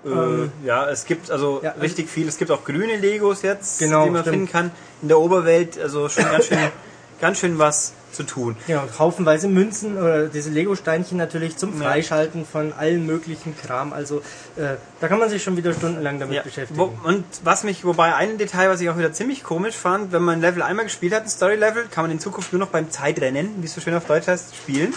Äh, 0.06 0.48
ja, 0.66 0.90
es 0.90 1.06
gibt 1.06 1.32
also 1.32 1.60
Ja, 1.64 1.72
also- 1.72 1.82
richtig 1.82 2.10
viel. 2.10 2.28
Es 2.28 2.38
gibt 2.38 2.52
auch 2.52 2.64
grüne 2.64 2.96
Legos 2.98 3.42
jetzt, 3.42 3.80
Genau, 3.80 4.06
die 4.06 4.12
man 4.12 4.22
stimmt. 4.22 4.36
finden 4.36 4.52
kann 4.52 4.72
in 5.02 5.08
der 5.08 5.20
Oberwelt. 5.20 5.80
Also 5.80 6.08
schon 6.10 6.24
ganz 6.26 6.46
schön, 6.48 6.58
ganz 7.20 7.40
schön 7.40 7.58
was 7.60 7.94
zu 8.12 8.24
tun. 8.24 8.56
Ja, 8.68 8.82
und 8.82 8.98
haufenweise 9.00 9.48
Münzen 9.48 9.98
oder 9.98 10.28
diese 10.28 10.50
Lego-Steinchen 10.50 11.18
natürlich 11.18 11.58
zum 11.58 11.80
Ja. 11.80 11.88
Freischalten 11.90 12.46
von 12.46 12.74
allen 12.74 13.06
möglichen 13.06 13.56
Kram. 13.58 13.94
Also 13.94 14.20
äh, 14.56 14.76
da 15.02 15.08
kann 15.08 15.20
man 15.20 15.30
sich 15.30 15.44
schon 15.44 15.56
wieder 15.58 15.74
stundenlang 15.74 16.20
damit 16.20 16.36
Ja. 16.36 16.42
beschäftigen. 16.42 16.80
Wo, 16.80 16.94
und 17.04 17.26
was 17.44 17.64
mich, 17.64 17.86
wobei 17.86 18.16
ein 18.16 18.38
Detail, 18.38 18.70
was 18.70 18.82
ich 18.82 18.90
auch 18.90 18.98
wieder 18.98 19.12
ziemlich 19.14 19.44
komisch 19.44 19.76
fand, 19.76 20.12
wenn 20.14 20.24
man 20.24 20.36
ein 20.40 20.42
Level 20.42 20.62
einmal 20.64 20.86
gespielt 20.86 21.14
hat, 21.14 21.24
ein 21.24 21.30
Story-Level, 21.30 21.86
kann 21.92 22.06
man 22.06 22.12
in 22.12 22.20
Zukunft 22.20 22.54
nur 22.54 22.60
noch 22.60 22.70
beim 22.70 22.90
Zeitrennen, 22.90 23.50
wie 23.62 23.66
es 23.66 23.76
so 23.76 23.82
schön 23.82 23.94
auf 23.94 24.06
Deutsch 24.06 24.28
heißt, 24.28 24.56
spielen. 24.56 24.94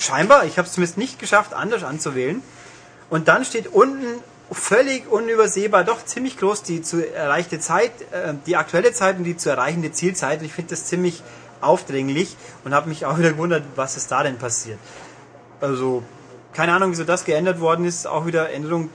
Scheinbar, 0.00 0.44
ich 0.44 0.58
habe 0.58 0.66
es 0.66 0.74
zumindest 0.74 0.98
nicht 0.98 1.18
geschafft, 1.18 1.52
anders 1.54 1.84
anzuwählen. 1.84 2.42
Und 3.10 3.28
dann 3.28 3.44
steht 3.44 3.68
unten 3.68 4.06
völlig 4.50 5.06
unübersehbar, 5.10 5.84
doch 5.84 6.04
ziemlich 6.04 6.38
groß 6.38 6.62
die 6.62 6.82
zu 6.82 7.06
erreichte 7.14 7.60
Zeit, 7.60 7.90
äh, 8.12 8.34
die 8.46 8.56
aktuelle 8.56 8.92
Zeit 8.92 9.18
und 9.18 9.24
die 9.24 9.36
zu 9.36 9.50
erreichende 9.50 9.92
Zielzeit. 9.92 10.40
Und 10.40 10.46
ich 10.46 10.52
finde 10.54 10.70
das 10.70 10.86
ziemlich 10.86 11.22
aufdringlich 11.60 12.36
und 12.64 12.74
habe 12.74 12.88
mich 12.88 13.06
auch 13.06 13.18
wieder 13.18 13.32
gewundert, 13.32 13.64
was 13.76 13.96
ist 13.96 14.10
da 14.10 14.22
denn 14.22 14.38
passiert. 14.38 14.78
Also, 15.60 16.02
keine 16.52 16.72
Ahnung, 16.72 16.92
wieso 16.92 17.04
das 17.04 17.24
geändert 17.24 17.60
worden 17.60 17.84
ist, 17.84 18.06
auch 18.06 18.26
wieder 18.26 18.50
Änderung 18.50 18.90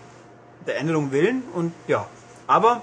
der 0.66 0.78
Änderung 0.78 1.12
willen 1.12 1.44
und 1.54 1.74
ja. 1.88 2.08
Aber, 2.48 2.82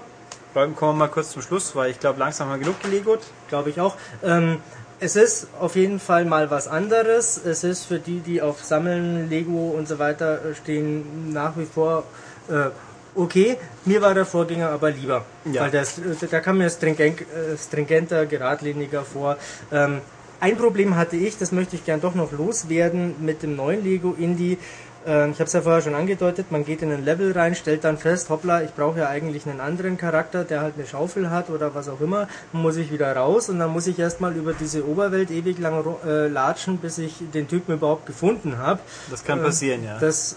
dann 0.53 0.75
kommen 0.75 0.93
wir 0.93 1.05
mal 1.05 1.07
kurz 1.07 1.31
zum 1.31 1.41
Schluss, 1.41 1.75
weil 1.75 1.91
ich 1.91 1.99
glaube, 1.99 2.19
langsam 2.19 2.49
haben 2.49 2.59
wir 2.59 2.65
genug 2.65 2.81
gelegot. 2.81 3.21
glaube 3.47 3.69
ich 3.69 3.79
auch. 3.79 3.95
Ähm, 4.23 4.61
es 4.99 5.15
ist 5.15 5.47
auf 5.59 5.75
jeden 5.75 5.99
Fall 5.99 6.25
mal 6.25 6.51
was 6.51 6.67
anderes. 6.67 7.41
Es 7.43 7.63
ist 7.63 7.85
für 7.85 7.99
die, 7.99 8.19
die 8.19 8.41
auf 8.41 8.63
Sammeln, 8.63 9.29
Lego 9.29 9.73
und 9.75 9.87
so 9.87 9.97
weiter 9.97 10.39
stehen, 10.53 11.33
nach 11.33 11.57
wie 11.57 11.65
vor 11.65 12.03
äh, 12.49 12.69
okay. 13.15 13.57
Mir 13.85 14.01
war 14.01 14.13
der 14.13 14.25
Vorgänger 14.25 14.69
aber 14.69 14.91
lieber. 14.91 15.25
Ja. 15.45 15.63
Weil 15.63 15.71
das, 15.71 15.97
äh, 15.97 16.27
da 16.29 16.39
kam 16.39 16.59
mir 16.59 16.69
stringent, 16.69 17.21
äh, 17.21 17.57
stringenter, 17.57 18.25
geradliniger 18.25 19.03
vor. 19.03 19.37
Ähm, 19.71 20.01
ein 20.39 20.57
Problem 20.57 20.95
hatte 20.95 21.15
ich, 21.17 21.37
das 21.37 21.51
möchte 21.51 21.75
ich 21.75 21.85
gern 21.85 22.01
doch 22.01 22.15
noch 22.15 22.31
loswerden 22.31 23.15
mit 23.19 23.43
dem 23.43 23.55
neuen 23.55 23.83
Lego 23.83 24.15
Indie. 24.17 24.57
Ähm, 25.05 25.31
ich 25.31 25.39
habe 25.39 25.45
es 25.45 25.53
ja 25.53 25.61
vorher 25.61 25.81
schon 25.81 25.95
angedeutet, 25.95 26.51
man 26.51 26.63
geht 26.63 26.81
in 26.83 26.91
ein 26.91 27.03
Level 27.03 27.31
rein, 27.31 27.55
stellt 27.55 27.83
dann 27.83 27.97
fest, 27.97 28.29
hoppla, 28.29 28.61
ich 28.61 28.71
brauche 28.75 28.99
ja 28.99 29.09
eigentlich 29.09 29.47
einen 29.47 29.59
anderen 29.59 29.97
Charakter, 29.97 30.43
der 30.43 30.61
halt 30.61 30.75
eine 30.77 30.85
Schaufel 30.85 31.31
hat 31.31 31.49
oder 31.49 31.73
was 31.73 31.89
auch 31.89 32.01
immer. 32.01 32.27
Dann 32.53 32.61
muss 32.61 32.75
ich 32.77 32.91
wieder 32.91 33.15
raus 33.15 33.49
und 33.49 33.57
dann 33.59 33.71
muss 33.71 33.87
ich 33.87 33.97
erstmal 33.97 34.35
über 34.35 34.53
diese 34.53 34.87
Oberwelt 34.87 35.31
ewig 35.31 35.57
lang 35.59 35.83
äh, 36.05 36.27
latschen, 36.27 36.77
bis 36.77 36.99
ich 36.99 37.15
den 37.33 37.47
Typen 37.47 37.73
überhaupt 37.73 38.05
gefunden 38.05 38.59
habe. 38.59 38.79
Das 39.09 39.23
kann 39.23 39.39
Äh, 39.39 39.43
passieren, 39.43 39.83
ja. 39.83 39.97
Das, 39.99 40.35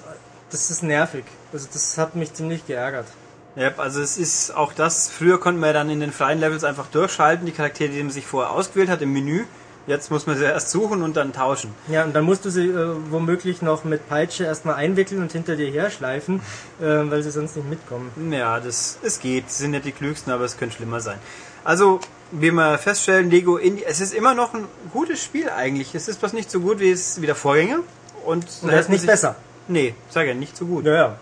das 0.55 0.70
ist 0.70 0.82
nervig. 0.82 1.24
Also 1.52 1.68
das 1.72 1.98
hat 1.98 2.14
mich 2.14 2.32
ziemlich 2.32 2.66
geärgert. 2.66 3.07
Yep, 3.57 3.78
also 3.78 4.00
es 4.00 4.18
ist 4.18 4.57
auch 4.57 4.72
das, 4.72 5.11
früher 5.11 5.38
konnte 5.38 5.61
man 5.61 5.68
ja 5.68 5.72
dann 5.74 5.90
in 5.90 6.00
den 6.00 6.12
freien 6.12 6.40
Levels 6.40 6.64
einfach 6.64 6.86
durchschalten, 6.88 7.46
die 7.46 7.52
Charaktere, 7.52 7.90
die 7.90 8.02
man 8.02 8.11
sich 8.11 8.26
vorher 8.26 8.52
ausgewählt 8.52 8.88
hat 8.88 9.02
im 9.02 9.12
Menü. 9.12 9.44
Jetzt 9.86 10.11
muss 10.11 10.26
man 10.26 10.38
sie 10.38 10.44
erst 10.44 10.70
suchen 10.70 11.02
und 11.02 11.14
dann 11.14 11.34
tauschen. 11.34 11.74
Ja, 11.88 12.05
und 12.05 12.14
dann 12.14 12.24
musst 12.24 12.44
du 12.46 12.50
sie 12.50 12.68
äh, 12.68 12.96
womöglich 13.11 13.61
noch 13.61 13.84
mit 13.84 14.09
Peitsche 14.09 14.44
erstmal 14.44 14.76
einwickeln 14.76 15.20
und 15.20 15.30
hinter 15.30 15.57
dir 15.57 15.70
herschleifen, 15.70 16.40
äh, 16.80 16.84
weil 16.84 17.22
sie 17.22 17.30
sonst 17.30 17.55
nicht 17.57 17.68
mitkommen. 17.68 18.11
Ja, 18.32 18.61
das, 18.61 18.98
es 19.02 19.20
geht. 19.20 19.50
Sie 19.50 19.64
sind 19.64 19.72
nicht 19.72 19.84
die 19.84 19.92
klügsten, 19.92 20.32
aber 20.32 20.44
es 20.44 20.57
könnte 20.57 20.76
schlimmer 20.76 21.00
sein. 21.00 21.18
Also, 21.64 22.00
wie 22.30 22.50
wir 22.50 22.78
feststellen, 22.78 23.30
Lego 23.30 23.59
Indie, 23.59 23.84
es 23.84 24.00
ist 24.00 24.14
immer 24.14 24.34
noch 24.34 24.55
ein 24.55 24.64
gutes 24.92 25.22
Spiel 25.22 25.50
eigentlich. 25.50 25.94
Es 25.94 26.09
ist 26.09 26.18
bloß 26.18 26.32
nicht 26.32 26.50
so 26.50 26.61
gut 26.61 26.80
wie, 26.80 26.90
es, 26.90 27.20
wie 27.20 27.26
der 27.26 27.34
Vorgänger. 27.34 27.80
Und, 28.24 28.46
Und 28.62 28.70
er 28.70 28.80
ist 28.80 28.88
nicht 28.88 29.07
besser. 29.07 29.36
Nee, 29.69 29.95
sag 30.11 30.27
ja, 30.27 30.35
nicht 30.35 30.57
so 30.57 30.67
gut. 30.67 30.85
Ja, 30.87 30.95
ja. 30.95 31.17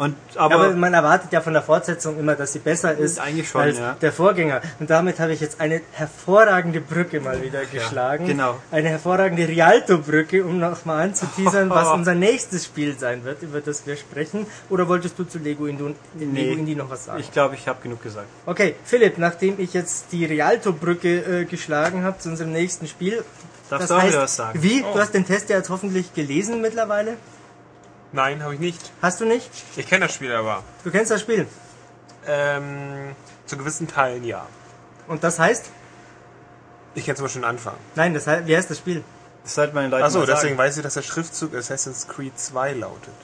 Und, 0.00 0.16
Aber, 0.36 0.54
aber, 0.54 0.70
man 0.76 0.94
erwartet 0.94 1.30
ja 1.30 1.42
von 1.42 1.52
der 1.52 1.60
Fortsetzung 1.60 2.18
immer, 2.18 2.34
dass 2.34 2.54
sie 2.54 2.60
besser 2.60 2.96
ist 2.96 3.20
Eigentlich 3.20 3.50
schon, 3.50 3.60
als 3.60 3.76
ja. 3.76 3.96
der 4.00 4.12
Vorgänger. 4.12 4.62
Und 4.78 4.88
damit 4.88 5.20
habe 5.20 5.34
ich 5.34 5.40
jetzt 5.42 5.60
eine 5.60 5.82
hervorragende 5.92 6.80
Brücke 6.80 7.20
mal 7.20 7.42
wieder 7.42 7.66
geschlagen. 7.66 8.26
genau. 8.26 8.56
Eine 8.70 8.88
hervorragende 8.88 9.46
Rialto-Brücke, 9.46 10.42
um 10.42 10.58
nochmal 10.58 11.08
anzuteasern, 11.08 11.68
was 11.68 11.88
unser 11.92 12.14
nächstes 12.14 12.64
Spiel 12.64 12.98
sein 12.98 13.24
wird, 13.24 13.42
über 13.42 13.60
das 13.60 13.86
wir 13.86 13.94
sprechen. 13.98 14.46
Oder 14.70 14.88
wolltest 14.88 15.18
du 15.18 15.24
zu 15.24 15.38
Lego 15.38 15.66
Indie, 15.66 15.94
Lego 16.18 16.52
Indie 16.58 16.76
noch 16.76 16.88
was 16.88 17.04
sagen? 17.04 17.20
ich 17.20 17.30
glaube, 17.30 17.56
ich 17.56 17.68
habe 17.68 17.82
genug 17.82 18.02
gesagt. 18.02 18.28
Okay, 18.46 18.76
Philipp, 18.84 19.18
nachdem 19.18 19.60
ich 19.60 19.74
jetzt 19.74 20.12
die 20.12 20.24
Rialto-Brücke 20.24 21.42
äh, 21.42 21.44
geschlagen 21.44 22.04
habe 22.04 22.18
zu 22.18 22.30
unserem 22.30 22.52
nächsten 22.52 22.86
Spiel. 22.86 23.22
Darfst 23.68 23.90
du 23.90 23.94
auch 23.96 24.06
wieder 24.06 24.22
was 24.22 24.34
sagen? 24.34 24.62
Wie? 24.62 24.82
Oh. 24.82 24.94
Du 24.94 24.98
hast 24.98 25.12
den 25.12 25.26
Test 25.26 25.50
ja 25.50 25.58
jetzt 25.58 25.68
hoffentlich 25.68 26.14
gelesen 26.14 26.62
mittlerweile. 26.62 27.18
Nein, 28.12 28.42
habe 28.42 28.54
ich 28.54 28.60
nicht. 28.60 28.90
Hast 29.02 29.20
du 29.20 29.24
nicht? 29.24 29.48
Ich 29.76 29.86
kenne 29.88 30.06
das 30.06 30.14
Spiel 30.14 30.32
aber. 30.32 30.62
Du 30.84 30.90
kennst 30.90 31.10
das 31.10 31.20
Spiel. 31.20 31.46
Ähm, 32.26 33.14
zu 33.46 33.56
gewissen 33.56 33.88
Teilen 33.88 34.24
ja. 34.24 34.46
Und 35.08 35.24
das 35.24 35.38
heißt? 35.38 35.70
Ich 36.94 37.04
kenne 37.04 37.16
zum 37.16 37.24
Beispiel 37.26 37.42
den 37.42 37.48
Anfang. 37.48 37.74
Nein, 37.94 38.14
das 38.14 38.26
heißt, 38.26 38.46
wie 38.46 38.56
heißt 38.56 38.68
das 38.70 38.78
Spiel? 38.78 39.04
Das 39.44 39.54
sollte 39.54 39.74
man 39.74 39.84
den 39.84 39.90
Leuten 39.92 40.04
Achso, 40.04 40.26
deswegen 40.26 40.58
weiß 40.58 40.76
ich, 40.76 40.82
dass 40.82 40.94
der 40.94 41.02
Schriftzug 41.02 41.54
Assassin's 41.54 42.06
Creed 42.08 42.38
2 42.38 42.74
lautet. 42.74 43.14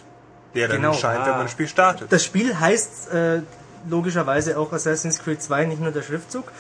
Der 0.55 0.68
dann 0.68 0.78
Genau. 0.78 0.93
scheint, 0.95 1.20
Ah. 1.20 1.26
wenn 1.26 1.32
man 1.32 1.43
das 1.43 1.51
Spiel 1.53 1.68
startet. 1.68 2.11
Das 2.11 2.24
Spiel 2.24 2.59
heißt 2.59 3.11
äh, 3.12 3.43
logischerweise 3.89 4.57
auch 4.59 4.72
Assassin's 4.72 5.18
Creed 5.22 5.43
2, 5.43 5.66
nicht 5.66 5.80
nur 5.80 5.91
der 5.93 6.03
Schriftzug. 6.03 6.51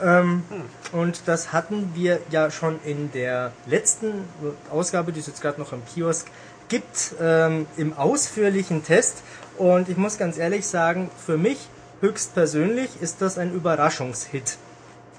Ähm, 0.00 0.42
Und 0.90 1.22
das 1.26 1.52
hatten 1.52 1.92
wir 1.94 2.20
ja 2.30 2.50
schon 2.50 2.80
in 2.84 3.12
der 3.12 3.52
letzten 3.66 4.24
Ausgabe, 4.70 5.12
die 5.12 5.20
es 5.20 5.26
jetzt 5.28 5.40
gerade 5.40 5.60
noch 5.60 5.72
im 5.72 5.84
Kiosk 5.86 6.26
gibt, 6.68 7.14
ähm, 7.20 7.66
im 7.76 7.96
ausführlichen 7.96 8.84
Test. 8.84 9.22
Und 9.58 9.88
ich 9.88 9.96
muss 9.96 10.18
ganz 10.18 10.38
ehrlich 10.38 10.66
sagen, 10.66 11.10
für 11.24 11.36
mich 11.36 11.68
höchstpersönlich 12.00 12.90
ist 13.00 13.22
das 13.22 13.38
ein 13.38 13.54
Überraschungshit. 13.54 14.58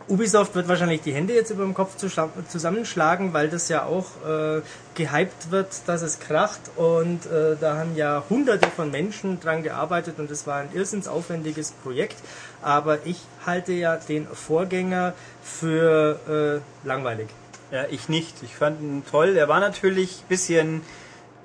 Ubisoft 0.08 0.54
wird 0.54 0.68
wahrscheinlich 0.68 1.02
die 1.02 1.14
Hände 1.14 1.34
jetzt 1.34 1.50
über 1.50 1.64
dem 1.64 1.74
Kopf 1.74 1.96
zusammenschlagen, 1.98 3.34
weil 3.34 3.50
das 3.50 3.70
ja 3.70 3.86
auch 3.86 4.06
äh, 4.24 4.62
gehypt 4.94 5.50
wird, 5.50 5.68
dass 5.88 6.04
es 6.04 6.20
kracht 6.20 6.60
und 6.76 7.26
äh, 7.26 7.56
da 7.60 7.78
haben 7.78 7.96
ja 7.96 8.24
hunderte 8.30 8.68
von 8.70 8.92
Menschen 8.92 9.40
dran 9.40 9.64
gearbeitet 9.64 10.20
und 10.20 10.30
es 10.30 10.46
war 10.46 10.58
ein 10.58 10.70
irrsinnsaufwendiges 10.76 11.72
Projekt, 11.72 12.18
aber 12.62 13.00
ich 13.06 13.20
halte 13.48 13.74
ja 13.74 13.96
den 13.98 14.28
Vorgänger 14.28 15.14
für 15.42 16.62
äh, 16.86 16.88
langweilig. 16.88 17.30
Ja, 17.72 17.86
ich 17.90 18.08
nicht. 18.10 18.44
Ich 18.44 18.56
fand 18.56 18.80
ihn 18.82 19.04
toll. 19.10 19.36
Er 19.36 19.48
war 19.48 19.60
natürlich 19.60 20.22
ein 20.22 20.28
bisschen 20.30 20.82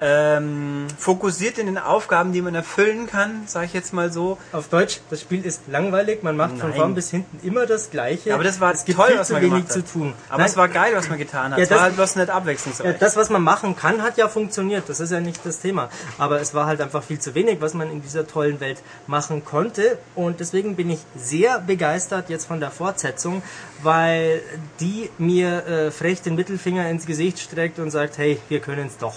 ähm, 0.00 0.86
fokussiert 0.98 1.58
in 1.58 1.66
den 1.66 1.78
Aufgaben, 1.78 2.32
die 2.32 2.40
man 2.42 2.54
erfüllen 2.54 3.06
kann, 3.06 3.42
sage 3.46 3.66
ich 3.66 3.72
jetzt 3.74 3.92
mal 3.92 4.12
so. 4.12 4.38
Auf 4.52 4.68
Deutsch, 4.68 5.00
das 5.10 5.20
Spiel 5.20 5.44
ist 5.44 5.62
langweilig, 5.68 6.22
man 6.22 6.36
macht 6.36 6.58
von 6.58 6.70
Nein. 6.70 6.78
vorn 6.78 6.94
bis 6.94 7.10
hinten 7.10 7.46
immer 7.46 7.66
das 7.66 7.90
Gleiche. 7.90 8.34
Aber 8.34 8.44
das 8.44 8.60
war 8.60 8.72
es 8.72 8.84
gibt 8.84 8.98
toll, 8.98 9.08
viel 9.08 9.18
was 9.18 9.26
zu 9.28 9.34
man 9.34 9.42
wenig 9.42 9.66
zu 9.68 9.84
tun. 9.84 10.14
Aber 10.28 10.38
Nein, 10.38 10.46
es 10.48 10.56
war 10.56 10.68
geil, 10.68 10.92
was 10.94 11.08
man 11.08 11.18
getan 11.18 11.52
hat. 11.52 11.58
Ja, 11.58 11.64
es 11.64 11.70
war 11.70 11.76
das- 11.76 11.84
halt 11.84 11.96
bloß 11.96 12.16
nicht 12.16 12.30
abwechslungsreich. 12.30 12.86
Ja, 12.86 12.92
das, 12.94 13.16
was 13.16 13.28
man 13.30 13.42
machen 13.42 13.76
kann, 13.76 14.02
hat 14.02 14.16
ja 14.16 14.28
funktioniert. 14.28 14.88
Das 14.88 15.00
ist 15.00 15.10
ja 15.12 15.20
nicht 15.20 15.44
das 15.44 15.60
Thema. 15.60 15.90
Aber 16.18 16.40
es 16.40 16.54
war 16.54 16.66
halt 16.66 16.80
einfach 16.80 17.02
viel 17.02 17.18
zu 17.18 17.34
wenig, 17.34 17.60
was 17.60 17.74
man 17.74 17.90
in 17.90 18.00
dieser 18.02 18.26
tollen 18.26 18.60
Welt 18.60 18.78
machen 19.06 19.44
konnte. 19.44 19.98
Und 20.14 20.40
deswegen 20.40 20.76
bin 20.76 20.88
ich 20.90 21.00
sehr 21.16 21.60
begeistert 21.60 22.30
jetzt 22.30 22.46
von 22.46 22.60
der 22.60 22.70
Fortsetzung, 22.70 23.42
weil 23.82 24.40
die 24.80 25.10
mir 25.18 25.66
äh, 25.66 25.90
frech 25.90 26.22
den 26.22 26.34
Mittelfinger 26.36 26.88
ins 26.88 27.06
Gesicht 27.06 27.38
streckt 27.38 27.78
und 27.78 27.90
sagt, 27.90 28.18
hey, 28.18 28.40
wir 28.48 28.60
können 28.60 28.86
es 28.86 28.96
doch. 28.98 29.14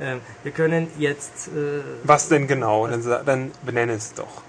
Ähm, 0.00 0.20
wir 0.42 0.52
können 0.52 0.88
jetzt 0.98 1.48
äh, 1.48 1.80
Was 2.04 2.28
denn 2.28 2.46
genau? 2.46 2.86
Dann, 2.86 3.02
dann 3.24 3.50
benenne 3.64 3.94
es 3.94 4.12
doch. 4.14 4.42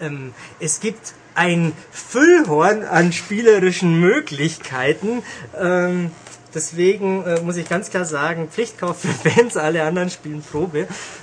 ähm, 0.00 0.34
es 0.60 0.80
gibt 0.80 1.14
ein 1.34 1.72
Füllhorn 1.90 2.84
an 2.84 3.12
spielerischen 3.12 3.98
Möglichkeiten. 4.00 5.22
Ähm, 5.58 6.10
deswegen 6.54 7.24
äh, 7.24 7.40
muss 7.40 7.56
ich 7.56 7.66
ganz 7.68 7.88
klar 7.88 8.04
sagen, 8.04 8.48
Pflichtkauf 8.50 9.00
für 9.00 9.08
Fans, 9.30 9.56
alle 9.56 9.82
anderen 9.84 10.10
spielen 10.10 10.42
Probe. 10.42 10.80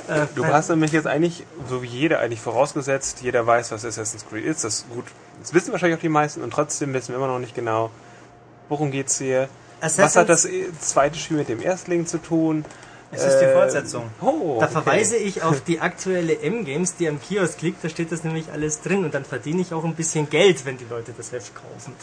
Äh, 0.07 0.25
Du 0.33 0.45
hast 0.45 0.69
nämlich 0.69 0.91
jetzt 0.91 1.05
eigentlich, 1.05 1.43
so 1.69 1.83
wie 1.83 1.87
jeder 1.87 2.19
eigentlich 2.21 2.41
vorausgesetzt, 2.41 3.19
jeder 3.21 3.45
weiß, 3.45 3.71
was 3.71 3.85
Assassin's 3.85 4.25
Creed 4.27 4.45
ist. 4.45 4.63
Das 4.63 4.75
ist 4.79 4.89
gut. 4.89 5.05
Das 5.41 5.53
wissen 5.53 5.71
wahrscheinlich 5.71 5.97
auch 5.97 6.01
die 6.01 6.09
meisten 6.09 6.41
und 6.41 6.51
trotzdem 6.51 6.91
wissen 6.93 7.09
wir 7.09 7.17
immer 7.17 7.27
noch 7.27 7.39
nicht 7.39 7.53
genau, 7.53 7.91
worum 8.67 8.89
geht's 8.91 9.19
hier. 9.19 9.47
Was 9.79 9.93
Assassin's- 9.99 10.15
hat 10.21 10.29
das 10.29 10.45
äh, 10.45 10.65
zweite 10.79 11.19
Spiel 11.19 11.37
mit 11.37 11.49
dem 11.49 11.61
Erstling 11.61 12.07
zu 12.07 12.17
tun? 12.17 12.65
Es 13.11 13.23
ist 13.23 13.39
die 13.39 13.45
Äh, 13.45 13.53
Fortsetzung. 13.53 14.09
Oh, 14.21 14.57
da 14.59 14.65
okay. 14.65 14.73
verweise 14.73 15.17
ich 15.17 15.41
auf 15.41 15.61
die 15.61 15.79
aktuelle 15.79 16.39
M-Games, 16.41 16.95
die 16.95 17.07
am 17.07 17.19
Kiosk 17.19 17.61
liegt, 17.61 17.83
da 17.83 17.89
steht 17.89 18.11
das 18.11 18.23
nämlich 18.23 18.51
alles 18.51 18.81
drin 18.81 19.03
und 19.03 19.13
dann 19.13 19.25
verdiene 19.25 19.61
ich 19.61 19.73
auch 19.73 19.83
ein 19.83 19.95
bisschen 19.95 20.29
Geld, 20.29 20.65
wenn 20.65 20.77
die 20.77 20.85
Leute 20.89 21.13
das 21.17 21.31
Heft 21.31 21.55
kaufen. 21.55 21.93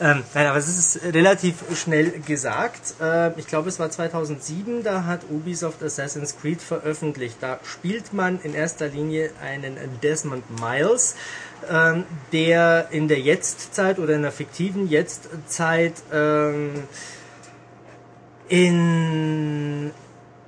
Ähm, 0.00 0.22
nein, 0.34 0.46
aber 0.46 0.58
es 0.58 0.68
ist 0.68 1.02
relativ 1.12 1.56
schnell 1.74 2.20
gesagt. 2.20 2.94
Äh, 3.00 3.38
ich 3.38 3.48
glaube, 3.48 3.68
es 3.70 3.80
war 3.80 3.90
2007, 3.90 4.84
da 4.84 5.04
hat 5.04 5.22
Ubisoft 5.30 5.82
Assassin's 5.82 6.36
Creed 6.40 6.62
veröffentlicht. 6.62 7.36
Da 7.40 7.58
spielt 7.64 8.12
man 8.12 8.40
in 8.42 8.54
erster 8.54 8.88
Linie 8.88 9.30
einen 9.42 9.76
Desmond 10.02 10.44
Miles, 10.60 11.16
ähm, 11.70 12.04
der 12.32 12.88
in 12.90 13.08
der 13.08 13.18
Jetztzeit 13.20 13.98
oder 13.98 14.14
in 14.14 14.22
der 14.22 14.32
fiktiven 14.32 14.88
Jetztzeit 14.88 15.94
ähm, 16.12 16.84
in 18.48 19.90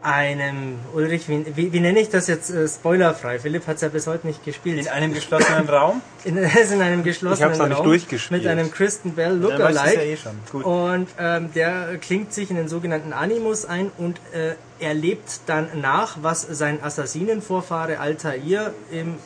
einem, 0.05 0.78
Ulrich, 0.92 1.28
wie, 1.28 1.44
wie, 1.57 1.72
wie 1.72 1.80
nenne 1.80 1.98
ich 1.98 2.11
das 2.11 2.26
jetzt 2.26 2.50
äh, 2.50 2.68
spoilerfrei? 2.68 3.38
Philipp 3.38 3.66
hat 3.66 3.76
es 3.76 3.82
ja 3.82 3.88
bis 3.88 4.07
heute 4.07 4.26
nicht 4.26 4.44
gespielt. 4.44 4.78
In 4.78 4.88
einem 4.88 5.14
geschlossenen 5.14 5.66
Raum? 5.68 6.02
In, 6.24 6.36
in 6.36 6.80
einem 6.80 7.02
geschlossenen 7.02 7.52
Ich 7.52 7.59
noch 7.59 7.68
nicht 7.68 7.78
Raum 7.78 7.86
durchgespielt. 7.86 8.42
mit 8.42 8.50
einem 8.50 8.70
Kristen 8.70 9.14
Bell 9.14 9.36
Lookalike. 9.36 9.94
ja 9.94 10.02
eh 10.02 10.16
schon. 10.16 10.32
Gut. 10.52 10.64
Und 10.64 11.09
ähm, 11.18 11.52
der 11.55 11.98
klingt 11.98 12.32
sich 12.32 12.50
in 12.50 12.57
den 12.57 12.68
sogenannten 12.68 13.12
Animus 13.12 13.64
ein 13.66 13.90
und 13.98 14.20
äh, 14.32 14.55
erlebt 14.78 15.40
dann 15.46 15.68
nach, 15.80 16.18
was 16.22 16.42
sein 16.42 16.82
Assassinenvorfahre 16.82 17.98
Altair 17.98 18.72
im 18.90 19.16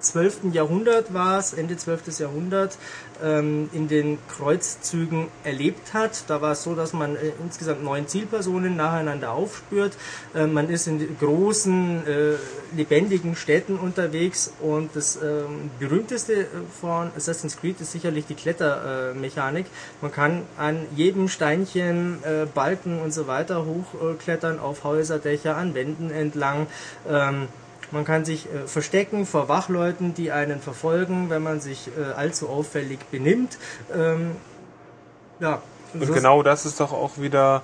12. 0.00 0.52
Jahrhundert 0.52 1.12
war 1.12 1.38
es, 1.38 1.52
Ende 1.52 1.76
12. 1.76 2.18
Jahrhundert, 2.18 2.76
in 3.22 3.88
den 3.88 4.18
Kreuzzügen 4.28 5.28
erlebt 5.44 5.92
hat. 5.94 6.24
Da 6.28 6.40
war 6.40 6.52
es 6.52 6.62
so, 6.62 6.74
dass 6.74 6.92
man 6.92 7.16
äh, 7.16 7.32
insgesamt 7.42 7.82
neun 7.82 8.06
Zielpersonen 8.08 8.76
nacheinander 8.76 9.32
aufspürt. 9.32 9.96
Äh, 10.34 10.46
man 10.46 10.70
ist 10.70 10.86
in 10.86 11.18
großen, 11.18 12.06
äh, 12.06 12.76
lebendigen 12.76 13.36
Städten 13.36 13.76
unterwegs 13.76 14.52
und 14.60 14.94
das 14.94 15.16
ähm, 15.16 15.70
berühmteste 15.78 16.46
von 16.80 17.10
Assassin's 17.16 17.56
Creed 17.56 17.80
ist 17.80 17.92
sicherlich 17.92 18.26
die 18.26 18.34
Klettermechanik. 18.34 19.66
Man 20.00 20.12
kann 20.12 20.42
an 20.56 20.86
jedem 20.94 21.28
Steinchen, 21.28 22.18
Balken 22.54 23.00
und 23.00 23.12
so 23.12 23.26
weiter 23.26 23.66
hochklettern, 23.66 24.60
auf 24.60 24.84
Häuserdächer, 24.84 25.56
an 25.56 25.74
Wänden 25.74 26.10
entlang. 26.10 26.68
Man 27.92 28.04
kann 28.04 28.24
sich 28.24 28.46
äh, 28.46 28.66
verstecken 28.66 29.26
vor 29.26 29.48
Wachleuten, 29.48 30.14
die 30.14 30.30
einen 30.32 30.60
verfolgen, 30.60 31.28
wenn 31.30 31.42
man 31.42 31.60
sich 31.60 31.88
äh, 31.98 32.12
allzu 32.12 32.48
auffällig 32.48 32.98
benimmt. 33.10 33.58
Ähm, 33.94 34.32
ja, 35.40 35.60
Und 35.94 36.06
so- 36.06 36.12
genau 36.12 36.42
das 36.42 36.66
ist 36.66 36.78
doch 36.80 36.92
auch 36.92 37.18
wieder 37.18 37.62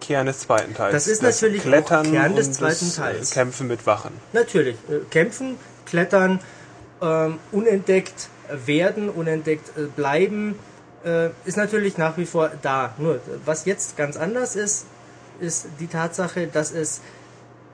Kern 0.00 0.26
des 0.26 0.40
zweiten 0.40 0.74
Teils. 0.74 0.92
Das 0.92 1.06
ist 1.08 1.22
natürlich 1.22 1.62
auch 1.62 2.02
Kern 2.02 2.36
des 2.36 2.52
zweiten 2.52 2.84
das, 2.86 2.98
äh, 2.98 3.00
Teils. 3.00 3.30
Kämpfen 3.30 3.66
mit 3.68 3.86
Wachen. 3.86 4.12
Natürlich, 4.32 4.76
äh, 4.90 4.98
kämpfen, 5.10 5.56
klettern, 5.86 6.40
ähm, 7.02 7.38
unentdeckt 7.52 8.28
werden, 8.66 9.08
unentdeckt 9.08 9.76
äh, 9.78 9.82
bleiben, 9.82 10.58
äh, 11.04 11.30
ist 11.46 11.56
natürlich 11.56 11.96
nach 11.98 12.16
wie 12.18 12.26
vor 12.26 12.50
da. 12.62 12.94
Nur, 12.98 13.20
was 13.44 13.64
jetzt 13.64 13.96
ganz 13.96 14.16
anders 14.16 14.54
ist, 14.56 14.86
ist 15.40 15.66
die 15.80 15.86
Tatsache, 15.86 16.46
dass 16.46 16.70
es 16.70 17.00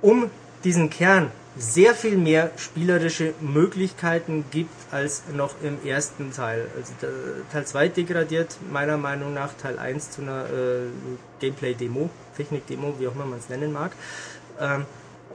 um 0.00 0.30
diesen 0.64 0.88
Kern 0.88 1.30
sehr 1.60 1.94
viel 1.94 2.16
mehr 2.16 2.50
spielerische 2.56 3.34
Möglichkeiten 3.40 4.46
gibt 4.50 4.72
als 4.90 5.24
noch 5.34 5.54
im 5.62 5.76
ersten 5.84 6.32
Teil. 6.32 6.66
Also 6.74 6.94
Teil 7.52 7.66
2 7.66 7.88
degradiert 7.88 8.56
meiner 8.72 8.96
Meinung 8.96 9.34
nach 9.34 9.52
Teil 9.54 9.78
1 9.78 10.10
zu 10.10 10.22
einer 10.22 10.46
äh, 10.46 10.86
Gameplay-Demo, 11.40 12.08
Technik-Demo, 12.38 12.94
wie 12.98 13.08
auch 13.08 13.14
immer 13.14 13.26
man 13.26 13.38
es 13.38 13.50
nennen 13.50 13.72
mag. 13.72 13.92
Ähm, 14.58 14.86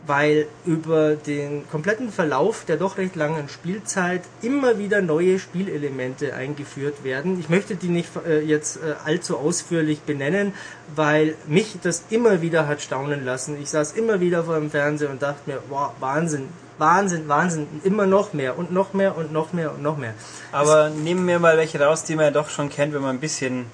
weil 0.08 0.47
über 0.66 1.16
den 1.16 1.68
kompletten 1.70 2.12
Verlauf 2.12 2.66
der 2.66 2.78
doch 2.78 2.97
recht 2.97 3.16
langen 3.16 3.49
Spielzeit 3.49 4.22
immer 4.41 4.78
wieder 4.78 5.01
neue 5.01 5.39
Spielelemente 5.39 6.34
eingeführt 6.34 7.03
werden. 7.03 7.39
Ich 7.39 7.49
möchte 7.49 7.76
die 7.76 7.88
nicht 7.88 8.10
äh, 8.28 8.41
jetzt 8.41 8.78
äh, 8.78 8.93
allzu 9.06 9.38
ausführlich 9.38 10.01
benennen, 10.01 10.53
weil 10.95 11.36
mich 11.47 11.78
das 11.82 12.03
immer 12.10 12.41
wieder 12.41 12.68
hat 12.68 12.82
staunen 12.82 13.26
lassen. 13.26 13.62
Ich 13.62 13.70
saß 13.70 13.93
immer 13.93 14.20
wieder 14.20 14.43
vor 14.43 14.56
dem 14.56 14.70
Fernseher 14.70 15.10
und 15.10 15.22
dachte 15.22 15.39
mir, 15.45 15.60
wow, 15.70 15.91
Wahnsinn, 15.99 16.49
Wahnsinn, 16.78 17.28
Wahnsinn, 17.28 17.68
immer 17.84 18.06
noch 18.06 18.34
mehr 18.34 18.58
und 18.58 18.72
noch 18.72 18.93
mehr 18.93 19.18
und 19.18 19.32
noch 19.32 19.53
mehr 19.53 19.72
und 19.72 19.82
noch 19.82 19.97
mehr. 19.97 20.14
Aber 20.51 20.89
nehmen 20.89 21.28
wir 21.28 21.39
mal 21.39 21.58
welche 21.58 21.80
raus, 21.80 22.03
die 22.03 22.16
man 22.16 22.26
ja 22.26 22.32
doch 22.32 22.49
schon 22.49 22.70
kennt, 22.70 22.93
wenn 22.93 23.01
man 23.01 23.16
ein 23.16 23.20
bisschen 23.20 23.66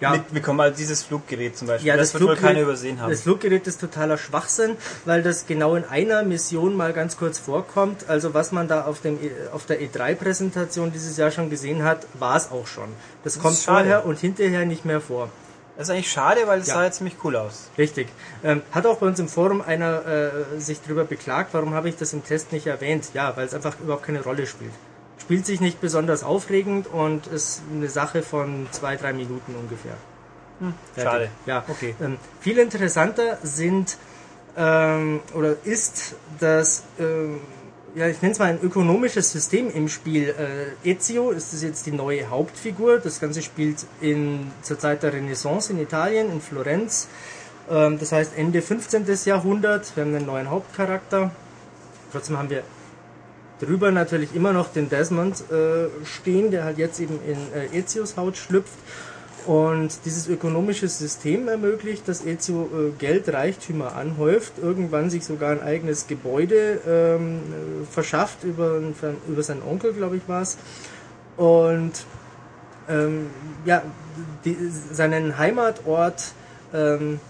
Ja. 0.00 0.12
mitbekommt. 0.12 0.60
Also 0.60 0.76
dieses 0.76 1.02
Fluggerät 1.02 1.56
zum 1.58 1.66
Beispiel. 1.68 1.88
Ja, 1.88 1.96
das, 1.96 2.12
das, 2.12 2.14
wird 2.14 2.22
wohl 2.22 2.36
Fluggerät, 2.36 2.54
keiner 2.56 2.62
übersehen 2.64 3.00
haben. 3.00 3.10
das 3.10 3.22
Fluggerät 3.22 3.66
ist 3.66 3.80
totaler 3.80 4.16
Schwachsinn, 4.18 4.76
weil 5.04 5.22
das 5.22 5.46
genau 5.46 5.74
in 5.74 5.84
einer 5.84 6.22
Mission 6.22 6.76
mal 6.76 6.92
ganz 6.92 7.16
kurz 7.16 7.38
vorkommt. 7.38 8.08
Also 8.08 8.32
was 8.34 8.52
man 8.52 8.68
da 8.68 8.84
auf, 8.84 9.00
dem, 9.00 9.16
E- 9.22 9.30
auf 9.52 9.66
der 9.66 9.80
E3-Präsentation 9.80 10.92
dieses 10.92 11.16
Jahr 11.16 11.30
schon 11.30 11.50
gesehen 11.50 11.82
hat, 11.82 12.06
war 12.14 12.36
es 12.36 12.50
auch 12.50 12.66
schon. 12.66 12.88
Das, 13.24 13.38
kommt 13.38 13.54
ist 13.54 13.64
schade. 13.64 13.78
vorher 13.88 14.06
und 14.06 14.18
hinterher 14.18 14.64
nicht 14.66 14.84
mehr 14.84 15.00
vor. 15.00 15.30
Das 15.76 15.88
ist 15.88 15.94
eigentlich 15.94 16.10
schade, 16.10 16.40
weil 16.46 16.60
es 16.60 16.66
Ja. 16.68 16.74
sah 16.74 16.84
jetzt 16.84 16.96
ziemlich 16.98 17.16
cool 17.22 17.36
aus. 17.36 17.68
Richtig. 17.78 18.08
Ähm, 18.42 18.62
hat 18.72 18.84
auch 18.86 18.98
bei 18.98 19.06
uns 19.06 19.18
im 19.20 19.28
Forum 19.28 19.60
einer 19.62 20.04
äh, 20.06 20.60
sich 20.60 20.80
darüber 20.82 21.04
beklagt, 21.04 21.50
warum 21.54 21.72
habe 21.74 21.88
ich 21.88 21.96
das 21.96 22.12
im 22.12 22.24
Test 22.24 22.52
nicht 22.52 22.66
erwähnt? 22.66 23.10
Ja, 23.14 23.36
weil 23.36 23.46
es 23.46 23.54
einfach 23.54 23.78
überhaupt 23.80 24.02
keine 24.04 24.22
Rolle 24.22 24.46
spielt. 24.48 24.72
Spielt 25.18 25.46
sich 25.46 25.60
nicht 25.60 25.80
besonders 25.80 26.22
aufregend 26.22 26.86
und 26.86 27.26
ist 27.26 27.62
eine 27.72 27.88
Sache 27.88 28.22
von 28.22 28.66
zwei, 28.70 28.96
drei 28.96 29.12
Minuten 29.12 29.54
ungefähr. 29.54 29.96
Fertig. 30.94 31.02
Schade. 31.04 31.30
Ja, 31.46 31.64
Okay. 31.68 31.94
Ähm, 32.00 32.18
viel 32.40 32.58
interessanter 32.58 33.38
sind 33.42 33.96
ähm, 34.56 35.20
oder 35.34 35.56
ist 35.64 36.16
das, 36.40 36.82
ähm, 36.98 37.40
ja, 37.94 38.08
ich 38.08 38.20
nenne 38.22 38.32
es 38.32 38.38
mal 38.38 38.46
ein 38.46 38.60
ökonomisches 38.60 39.30
System 39.30 39.70
im 39.70 39.88
Spiel. 39.88 40.34
Äh, 40.84 40.90
Ezio 40.90 41.30
ist 41.30 41.52
das 41.52 41.62
jetzt 41.62 41.86
die 41.86 41.92
neue 41.92 42.28
Hauptfigur. 42.28 42.98
Das 42.98 43.20
Ganze 43.20 43.42
spielt 43.42 43.86
in, 44.00 44.50
zur 44.62 44.78
Zeit 44.78 45.04
der 45.04 45.12
Renaissance 45.12 45.72
in 45.72 45.80
Italien, 45.80 46.30
in 46.32 46.40
Florenz. 46.40 47.08
Ähm, 47.70 47.98
das 48.00 48.10
heißt 48.10 48.36
Ende 48.36 48.62
15. 48.62 49.06
Jahrhundert. 49.26 49.94
Wir 49.94 50.04
haben 50.04 50.14
einen 50.14 50.26
neuen 50.26 50.50
Hauptcharakter. 50.50 51.30
Trotzdem 52.10 52.36
haben 52.36 52.50
wir 52.50 52.64
drüber 53.60 53.90
natürlich 53.90 54.34
immer 54.34 54.52
noch 54.52 54.72
den 54.72 54.88
Desmond 54.88 55.44
äh, 55.50 55.88
stehen, 56.04 56.50
der 56.50 56.64
halt 56.64 56.78
jetzt 56.78 57.00
eben 57.00 57.18
in 57.26 57.36
äh, 57.54 57.78
Ezios 57.78 58.16
Haut 58.16 58.36
schlüpft. 58.36 58.78
Und 59.46 60.00
dieses 60.04 60.28
ökonomische 60.28 60.88
System 60.88 61.48
ermöglicht, 61.48 62.06
dass 62.06 62.24
Ezio 62.24 62.64
äh, 62.64 62.90
Geld, 62.98 63.32
anhäuft, 63.34 64.52
irgendwann 64.60 65.08
sich 65.08 65.24
sogar 65.24 65.52
ein 65.52 65.62
eigenes 65.62 66.06
Gebäude 66.06 66.80
ähm, 66.86 67.36
äh, 67.36 67.86
verschafft 67.90 68.44
über, 68.44 68.80
über 69.26 69.42
seinen 69.42 69.62
Onkel, 69.62 69.94
glaube 69.94 70.16
ich, 70.18 70.28
war 70.28 70.42
es. 70.42 70.58
Und 71.38 71.92
ähm, 72.88 73.26
ja, 73.64 73.82
die, 74.44 74.56
seinen 74.92 75.38
Heimatort 75.38 76.32
ähm, 76.72 77.20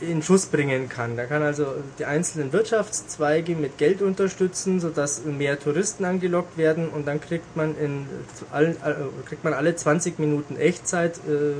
in 0.00 0.22
Schuss 0.22 0.46
bringen 0.46 0.88
kann. 0.88 1.16
Da 1.16 1.24
kann 1.24 1.42
also 1.42 1.66
die 1.98 2.04
einzelnen 2.04 2.52
Wirtschaftszweige 2.52 3.54
mit 3.54 3.78
Geld 3.78 4.02
unterstützen, 4.02 4.80
sodass 4.80 5.24
mehr 5.24 5.58
Touristen 5.58 6.04
angelockt 6.04 6.58
werden 6.58 6.88
und 6.88 7.06
dann 7.06 7.20
kriegt 7.20 7.56
man 7.56 7.76
in 7.78 8.06
allen, 8.52 8.72
äh, 8.72 8.94
kriegt 9.26 9.44
man 9.44 9.54
alle 9.54 9.74
20 9.74 10.18
Minuten 10.18 10.56
Echtzeit 10.56 11.16
äh, 11.18 11.54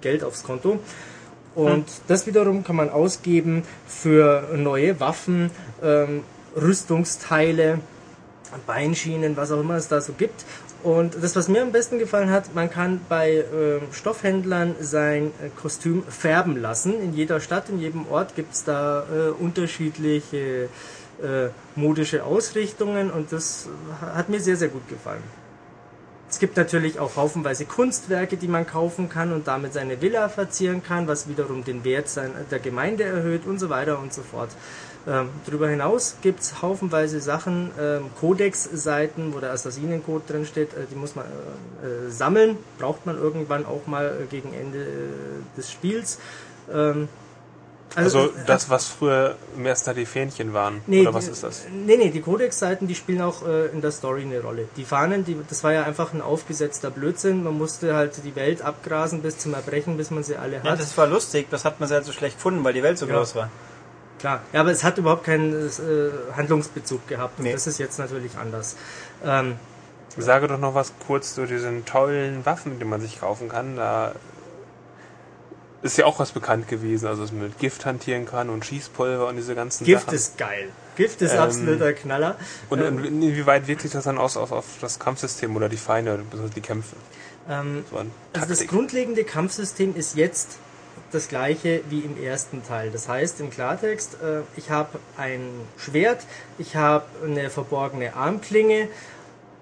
Geld 0.00 0.22
aufs 0.22 0.42
Konto. 0.42 0.78
Und 1.54 1.86
das 2.06 2.26
wiederum 2.26 2.62
kann 2.62 2.76
man 2.76 2.90
ausgeben 2.90 3.64
für 3.86 4.48
neue 4.56 5.00
Waffen, 5.00 5.50
ähm, 5.82 6.22
Rüstungsteile, 6.54 7.80
Beinschienen, 8.66 9.36
was 9.36 9.50
auch 9.50 9.60
immer 9.60 9.74
es 9.74 9.88
da 9.88 10.00
so 10.00 10.12
gibt. 10.12 10.44
Und 10.82 11.22
das, 11.22 11.36
was 11.36 11.48
mir 11.48 11.62
am 11.62 11.72
besten 11.72 11.98
gefallen 11.98 12.30
hat, 12.30 12.54
man 12.54 12.70
kann 12.70 13.00
bei 13.08 13.44
ähm, 13.52 13.82
Stoffhändlern 13.92 14.76
sein 14.80 15.26
äh, 15.42 15.50
Kostüm 15.60 16.02
färben 16.04 16.60
lassen. 16.60 17.00
In 17.02 17.12
jeder 17.12 17.40
Stadt, 17.40 17.68
in 17.68 17.78
jedem 17.78 18.06
Ort 18.08 18.34
gibt 18.34 18.54
es 18.54 18.64
da 18.64 19.04
äh, 19.04 19.30
unterschiedliche 19.30 20.68
äh, 21.22 21.48
modische 21.76 22.24
Ausrichtungen 22.24 23.10
und 23.10 23.30
das 23.30 23.68
hat 24.00 24.30
mir 24.30 24.40
sehr, 24.40 24.56
sehr 24.56 24.68
gut 24.68 24.88
gefallen. 24.88 25.22
Es 26.30 26.38
gibt 26.38 26.56
natürlich 26.56 26.98
auch 27.00 27.16
haufenweise 27.16 27.64
Kunstwerke, 27.64 28.36
die 28.36 28.46
man 28.46 28.66
kaufen 28.66 29.08
kann 29.08 29.32
und 29.32 29.48
damit 29.48 29.72
seine 29.72 30.00
Villa 30.00 30.28
verzieren 30.28 30.80
kann, 30.82 31.08
was 31.08 31.28
wiederum 31.28 31.64
den 31.64 31.84
Wert 31.84 32.08
sein, 32.08 32.30
der 32.50 32.60
Gemeinde 32.60 33.02
erhöht 33.02 33.46
und 33.46 33.58
so 33.58 33.68
weiter 33.68 33.98
und 33.98 34.14
so 34.14 34.22
fort. 34.22 34.50
Ähm, 35.10 35.28
darüber 35.44 35.68
hinaus 35.68 36.16
gibt 36.22 36.40
es 36.40 36.62
haufenweise 36.62 37.20
Sachen, 37.20 37.70
ähm, 37.80 38.04
Codex-Seiten, 38.20 39.34
wo 39.34 39.40
der 39.40 39.50
Assassinencode 39.52 40.22
drin 40.30 40.46
steht, 40.46 40.72
äh, 40.74 40.86
die 40.90 40.94
muss 40.94 41.16
man 41.16 41.24
äh, 41.26 41.86
äh, 42.06 42.10
sammeln, 42.10 42.56
braucht 42.78 43.06
man 43.06 43.16
irgendwann 43.18 43.66
auch 43.66 43.86
mal 43.86 44.06
äh, 44.22 44.26
gegen 44.26 44.54
Ende 44.54 44.78
äh, 44.78 45.56
des 45.56 45.72
Spiels. 45.72 46.18
Ähm, 46.72 47.08
Also, 47.96 48.26
äh, 48.26 48.30
das, 48.46 48.70
was 48.70 48.86
früher 48.86 49.34
im 49.56 49.66
ersten 49.66 49.86
Teil 49.86 49.94
die 49.96 50.06
Fähnchen 50.06 50.52
waren. 50.54 50.80
Nee, 50.86 51.00
Oder 51.02 51.14
was 51.14 51.24
die- 51.24 51.32
ist 51.32 51.42
das? 51.42 51.64
Nee, 51.72 51.96
nee, 51.96 52.10
die 52.10 52.20
Codex-Seiten, 52.20 52.86
die 52.86 52.94
spielen 52.94 53.20
auch 53.22 53.44
äh, 53.44 53.66
in 53.66 53.80
der 53.80 53.90
Story 53.90 54.22
eine 54.22 54.40
Rolle. 54.40 54.68
Die 54.76 54.84
Fahnen, 54.84 55.24
die, 55.24 55.36
das 55.48 55.64
war 55.64 55.72
ja 55.72 55.82
einfach 55.82 56.12
ein 56.14 56.20
aufgesetzter 56.20 56.90
Blödsinn. 56.90 57.42
Man 57.42 57.58
musste 57.58 57.94
halt 57.96 58.12
die 58.24 58.36
Welt 58.36 58.62
abgrasen 58.62 59.22
bis 59.22 59.38
zum 59.38 59.54
Erbrechen, 59.54 59.96
bis 59.96 60.12
man 60.12 60.22
sie 60.22 60.36
alle 60.36 60.58
Ja, 60.58 60.70
hat. 60.70 60.78
das 60.80 60.96
war 60.96 61.08
lustig. 61.08 61.48
Das 61.50 61.64
hat 61.64 61.80
man 61.80 61.88
sehr 61.88 62.04
so 62.04 62.12
schlecht 62.12 62.36
gefunden, 62.36 62.62
weil 62.62 62.74
die 62.74 62.82
Welt 62.84 62.96
so 62.96 63.06
Ja. 63.06 63.16
groß 63.16 63.34
war. 63.34 63.50
Klar. 64.20 64.40
Ja, 64.52 64.60
aber 64.60 64.70
es 64.70 64.84
hat 64.84 64.98
überhaupt 64.98 65.24
keinen 65.24 65.52
äh, 65.68 66.10
Handlungsbezug 66.36 67.08
gehabt. 67.08 67.38
Und 67.38 67.44
Nee. 67.46 67.52
das 67.52 67.66
ist 67.66 67.78
jetzt 67.78 67.98
natürlich 67.98 68.36
anders. 68.36 68.76
Ähm, 69.24 69.56
Sage 70.16 70.48
doch 70.48 70.58
noch 70.58 70.74
was 70.74 70.92
kurz 71.06 71.34
zu 71.34 71.46
diesen 71.46 71.84
tollen 71.86 72.44
Waffen, 72.44 72.78
die 72.78 72.84
man 72.84 73.00
sich 73.00 73.20
kaufen 73.20 73.48
kann. 73.48 73.76
Da 73.76 74.12
ist 75.82 75.96
ja 75.96 76.04
auch 76.04 76.18
was 76.18 76.32
bekannt 76.32 76.68
gewesen, 76.68 77.06
also 77.06 77.22
dass 77.22 77.32
man 77.32 77.42
mit 77.44 77.58
Gift 77.58 77.86
hantieren 77.86 78.26
kann 78.26 78.50
und 78.50 78.64
Schießpulver 78.66 79.28
und 79.28 79.36
diese 79.36 79.54
ganzen 79.54 79.84
Gift 79.84 80.02
Sachen. 80.06 80.14
ist 80.14 80.36
geil. 80.36 80.68
Gift 80.96 81.22
ist 81.22 81.32
Ähm, 81.32 81.38
absoluter 81.40 81.92
Knaller. 81.94 82.36
und 82.68 82.80
in- 82.80 83.22
inwieweit 83.22 83.66
wirkt 83.68 83.82
sich 83.82 83.92
das 83.92 84.04
dann 84.04 84.18
aus 84.18 84.36
auf, 84.36 84.52
auf 84.52 84.66
das 84.82 84.98
Kampfsystem 84.98 85.56
oder 85.56 85.68
die 85.70 85.78
Feinde, 85.78 86.20
besonders 86.30 86.54
die 86.54 86.60
Kämpfe? 86.60 86.96
Ähm, 87.48 87.84
So 87.90 87.96
also 88.34 88.48
das 88.48 88.66
grundlegende 88.66 89.24
Kampfsystem 89.24 89.96
ist 89.96 90.16
jetzt 90.16 90.58
das 91.10 91.28
gleiche 91.28 91.82
wie 91.90 92.00
im 92.00 92.22
ersten 92.22 92.64
Teil. 92.64 92.90
Das 92.90 93.08
heißt 93.08 93.40
im 93.40 93.50
Klartext, 93.50 94.14
äh, 94.22 94.40
ich 94.56 94.70
habe 94.70 94.98
ein 95.16 95.42
Schwert, 95.76 96.24
ich 96.58 96.76
habe 96.76 97.04
eine 97.24 97.50
verborgene 97.50 98.14
Armklinge, 98.14 98.88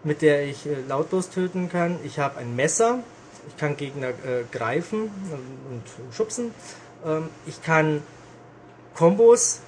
mit 0.04 0.22
der 0.22 0.44
ich 0.44 0.66
äh, 0.66 0.76
lautlos 0.88 1.30
töten 1.30 1.68
kann, 1.70 1.98
ich 2.04 2.18
habe 2.18 2.38
ein 2.38 2.56
Messer, 2.56 3.00
ich 3.48 3.56
kann 3.56 3.76
Gegner 3.76 4.08
äh, 4.08 4.44
greifen 4.50 5.10
und 5.70 6.14
schubsen, 6.14 6.52
ähm, 7.04 7.28
ich 7.46 7.62
kann 7.62 8.02
Kombos 8.94 9.60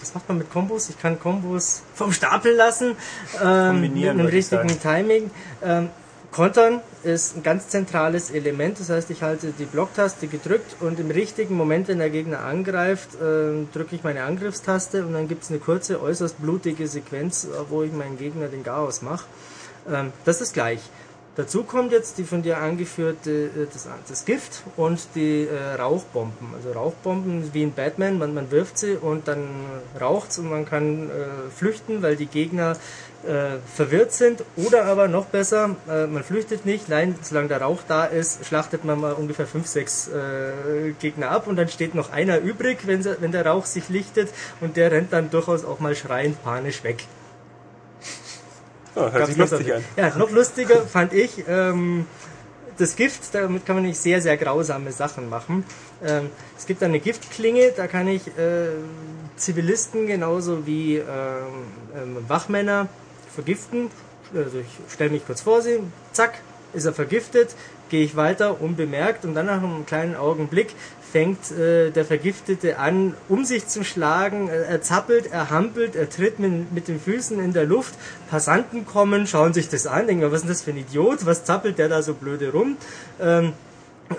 was 0.00 0.14
macht 0.14 0.28
man 0.28 0.38
mit 0.38 0.50
Kombos? 0.50 0.88
Ich 0.88 0.98
kann 0.98 1.18
Kombos 1.18 1.82
vom 1.94 2.12
Stapel 2.12 2.54
lassen, 2.54 2.96
ähm, 3.42 3.80
mit 3.80 4.08
einem 4.08 4.26
richtigen 4.26 4.80
Timing. 4.80 5.30
Ähm, 5.62 5.90
Kontern 6.32 6.80
ist 7.02 7.36
ein 7.36 7.42
ganz 7.42 7.68
zentrales 7.68 8.30
Element, 8.30 8.78
das 8.78 8.88
heißt, 8.88 9.10
ich 9.10 9.22
halte 9.22 9.52
die 9.58 9.64
Blocktaste 9.64 10.28
gedrückt 10.28 10.76
und 10.78 11.00
im 11.00 11.10
richtigen 11.10 11.56
Moment, 11.56 11.88
wenn 11.88 11.98
der 11.98 12.10
Gegner 12.10 12.40
angreift, 12.40 13.16
äh, 13.16 13.66
drücke 13.72 13.96
ich 13.96 14.04
meine 14.04 14.22
Angriffstaste 14.22 15.04
und 15.04 15.14
dann 15.14 15.26
gibt 15.26 15.42
es 15.42 15.50
eine 15.50 15.58
kurze, 15.58 16.00
äußerst 16.00 16.40
blutige 16.40 16.86
Sequenz, 16.86 17.48
wo 17.68 17.82
ich 17.82 17.92
meinen 17.92 18.16
Gegner 18.16 18.46
den 18.46 18.62
Chaos 18.62 19.02
mache. 19.02 19.24
Ähm, 19.90 20.12
das 20.24 20.40
ist 20.40 20.54
gleich. 20.54 20.80
Dazu 21.36 21.62
kommt 21.62 21.90
jetzt 21.92 22.18
die 22.18 22.24
von 22.24 22.42
dir 22.42 22.58
angeführte 22.58 23.30
äh, 23.30 23.66
das, 23.72 23.88
das 24.08 24.24
Gift 24.24 24.62
und 24.76 25.00
die 25.14 25.46
äh, 25.46 25.74
Rauchbomben. 25.80 26.48
Also 26.54 26.72
Rauchbomben 26.72 27.54
wie 27.54 27.62
in 27.62 27.72
Batman, 27.72 28.18
man, 28.18 28.34
man 28.34 28.50
wirft 28.50 28.78
sie 28.78 28.96
und 28.96 29.26
dann 29.26 29.48
raucht's 30.00 30.38
und 30.38 30.50
man 30.50 30.66
kann 30.66 31.08
äh, 31.08 31.50
flüchten, 31.56 32.02
weil 32.02 32.16
die 32.16 32.26
Gegner 32.26 32.76
äh, 33.26 33.58
verwirrt 33.74 34.12
sind. 34.12 34.42
Oder 34.56 34.84
aber 34.86 35.08
noch 35.08 35.26
besser, 35.26 35.76
äh, 35.88 36.06
man 36.06 36.22
flüchtet 36.22 36.64
nicht, 36.64 36.88
nein, 36.88 37.14
solange 37.22 37.48
der 37.48 37.60
Rauch 37.62 37.80
da 37.86 38.04
ist, 38.04 38.46
schlachtet 38.46 38.84
man 38.84 39.00
mal 39.00 39.12
ungefähr 39.12 39.46
5, 39.46 39.66
6 39.66 40.08
äh, 40.08 40.92
Gegner 40.98 41.30
ab 41.30 41.46
und 41.46 41.56
dann 41.56 41.68
steht 41.68 41.94
noch 41.94 42.12
einer 42.12 42.38
übrig, 42.38 42.78
wenn, 42.86 43.04
wenn 43.04 43.32
der 43.32 43.46
Rauch 43.46 43.66
sich 43.66 43.88
lichtet 43.88 44.30
und 44.60 44.76
der 44.76 44.90
rennt 44.90 45.12
dann 45.12 45.30
durchaus 45.30 45.64
auch 45.64 45.80
mal 45.80 45.94
schreiend 45.94 46.42
panisch 46.42 46.82
weg. 46.82 47.04
Oh, 48.94 49.10
hört 49.12 49.26
sich 49.26 49.36
lustig 49.36 49.72
an. 49.72 49.84
Ja, 49.96 50.16
noch 50.16 50.30
lustiger 50.30 50.82
fand 50.82 51.12
ich 51.12 51.44
ähm, 51.46 52.06
das 52.76 52.96
Gift, 52.96 53.34
damit 53.34 53.66
kann 53.66 53.76
man 53.76 53.84
nicht 53.84 54.00
sehr, 54.00 54.20
sehr 54.20 54.36
grausame 54.36 54.90
Sachen 54.92 55.28
machen. 55.28 55.64
Ähm, 56.02 56.30
es 56.56 56.66
gibt 56.66 56.82
eine 56.82 56.98
Giftklinge, 56.98 57.72
da 57.76 57.86
kann 57.86 58.08
ich 58.08 58.26
äh, 58.28 58.70
Zivilisten 59.36 60.06
genauso 60.06 60.66
wie 60.66 60.96
ähm, 60.96 61.04
ähm, 61.94 62.16
Wachmänner 62.26 62.88
vergiften. 63.34 63.90
Also 64.34 64.58
ich 64.58 64.92
stelle 64.92 65.10
mich 65.10 65.26
kurz 65.26 65.40
vor 65.42 65.62
sie, 65.62 65.80
zack, 66.12 66.38
ist 66.72 66.84
er 66.84 66.92
vergiftet, 66.92 67.54
gehe 67.88 68.04
ich 68.04 68.14
weiter 68.14 68.60
unbemerkt 68.60 69.24
und 69.24 69.34
dann 69.34 69.46
nach 69.46 69.62
einem 69.62 69.84
kleinen 69.86 70.14
Augenblick 70.14 70.74
fängt 71.10 71.50
äh, 71.50 71.90
der 71.90 72.04
Vergiftete 72.04 72.78
an, 72.78 73.14
um 73.28 73.44
sich 73.44 73.66
zu 73.66 73.82
schlagen. 73.82 74.48
Er 74.48 74.80
zappelt, 74.80 75.32
er 75.32 75.50
hampelt, 75.50 75.96
er 75.96 76.08
tritt 76.08 76.38
mit, 76.38 76.72
mit 76.72 76.88
den 76.88 77.00
Füßen 77.00 77.40
in 77.40 77.52
der 77.52 77.64
Luft. 77.64 77.94
Passanten 78.30 78.86
kommen, 78.86 79.26
schauen 79.26 79.52
sich 79.52 79.68
das 79.68 79.86
an, 79.86 80.06
denken, 80.06 80.30
was 80.30 80.42
ist 80.42 80.50
das 80.50 80.62
für 80.62 80.70
ein 80.70 80.76
Idiot? 80.76 81.26
Was 81.26 81.44
zappelt 81.44 81.78
der 81.78 81.88
da 81.88 82.02
so 82.02 82.14
blöde 82.14 82.52
rum? 82.52 82.76
Ähm, 83.20 83.54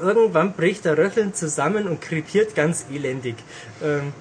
irgendwann 0.02 0.54
bricht 0.54 0.86
er 0.86 0.98
röchelnd 0.98 1.36
zusammen 1.36 1.88
und 1.88 2.02
krepiert 2.02 2.56
ganz 2.56 2.86
elendig. 2.92 3.36
Ähm, 3.82 4.14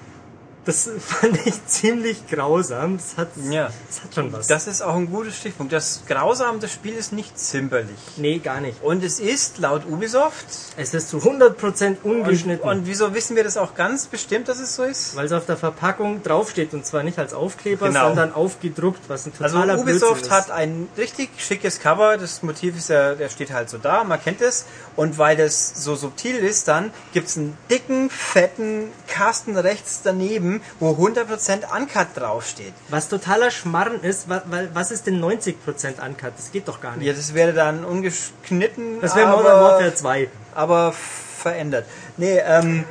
das 0.65 0.89
fand 0.99 1.45
ich 1.45 1.65
ziemlich 1.65 2.27
grausam. 2.27 2.97
Das 2.97 3.17
hat, 3.17 3.29
ja. 3.49 3.71
das 3.87 4.03
hat 4.03 4.13
schon 4.13 4.31
was. 4.31 4.47
Das 4.47 4.67
ist 4.67 4.81
auch 4.81 4.95
ein 4.95 5.09
gutes 5.09 5.37
Stichpunkt. 5.37 5.73
Das 5.73 6.03
Grausam 6.07 6.59
des 6.59 6.71
Spiels 6.71 6.97
ist 6.97 7.13
nicht 7.13 7.37
zimperlich. 7.39 7.97
Nee, 8.17 8.37
gar 8.39 8.61
nicht. 8.61 8.83
Und 8.83 9.03
es 9.03 9.19
ist 9.19 9.57
laut 9.57 9.85
Ubisoft. 9.87 10.45
Es 10.77 10.93
ist 10.93 11.09
zu 11.09 11.17
100% 11.17 11.97
ungeschnitten. 12.03 12.63
Und, 12.63 12.79
und, 12.79 12.87
wieso 12.87 13.13
wissen 13.15 13.35
wir 13.35 13.43
das 13.43 13.57
auch 13.57 13.73
ganz 13.73 14.05
bestimmt, 14.05 14.49
dass 14.49 14.59
es 14.59 14.75
so 14.75 14.83
ist? 14.83 15.15
Weil 15.15 15.25
es 15.25 15.31
auf 15.31 15.47
der 15.47 15.57
Verpackung 15.57 16.21
draufsteht 16.21 16.73
und 16.73 16.85
zwar 16.85 17.01
nicht 17.01 17.17
als 17.17 17.33
Aufkleber, 17.33 17.87
genau. 17.87 18.07
sondern 18.07 18.33
aufgedruckt, 18.33 19.01
was 19.07 19.25
ein 19.25 19.33
also 19.39 19.55
totaler 19.55 19.73
Also 19.73 19.83
Ubisoft 19.83 20.29
hat 20.29 20.51
ein 20.51 20.89
richtig 20.97 21.29
schickes 21.37 21.79
Cover. 21.79 22.17
Das 22.17 22.43
Motiv 22.43 22.77
ist 22.77 22.89
ja, 22.89 23.15
der 23.15 23.29
steht 23.29 23.51
halt 23.51 23.69
so 23.69 23.79
da, 23.79 24.03
man 24.03 24.21
kennt 24.21 24.41
es. 24.41 24.65
Und 24.95 25.17
weil 25.17 25.35
das 25.37 25.83
so 25.83 25.95
subtil 25.95 26.35
ist, 26.35 26.67
dann 26.67 26.91
gibt 27.13 27.29
es 27.29 27.37
einen 27.37 27.57
dicken, 27.69 28.09
fetten 28.11 28.89
Kasten 29.07 29.57
rechts 29.57 30.01
daneben 30.03 30.50
geben, 30.51 30.61
wo 30.79 30.91
100% 30.91 31.75
Uncut 31.75 32.07
draufsteht. 32.15 32.73
Was 32.89 33.09
totaler 33.09 33.51
Schmarren 33.51 34.01
ist, 34.01 34.27
weil, 34.29 34.69
was 34.73 34.91
ist 34.91 35.07
denn 35.07 35.23
90% 35.23 35.55
Uncut? 36.05 36.33
Das 36.37 36.51
geht 36.51 36.67
doch 36.67 36.81
gar 36.81 36.95
nicht. 36.95 37.07
Ja, 37.07 37.13
das 37.13 37.33
wäre 37.33 37.53
dann 37.53 37.85
ungeschnitten. 37.85 38.99
Das 39.01 39.15
wäre 39.15 39.29
Modern 39.29 39.61
Warfare 39.61 39.95
2. 39.95 40.29
Aber 40.55 40.93
verändert. 40.93 41.85
Nee, 42.17 42.39
ähm, 42.39 42.83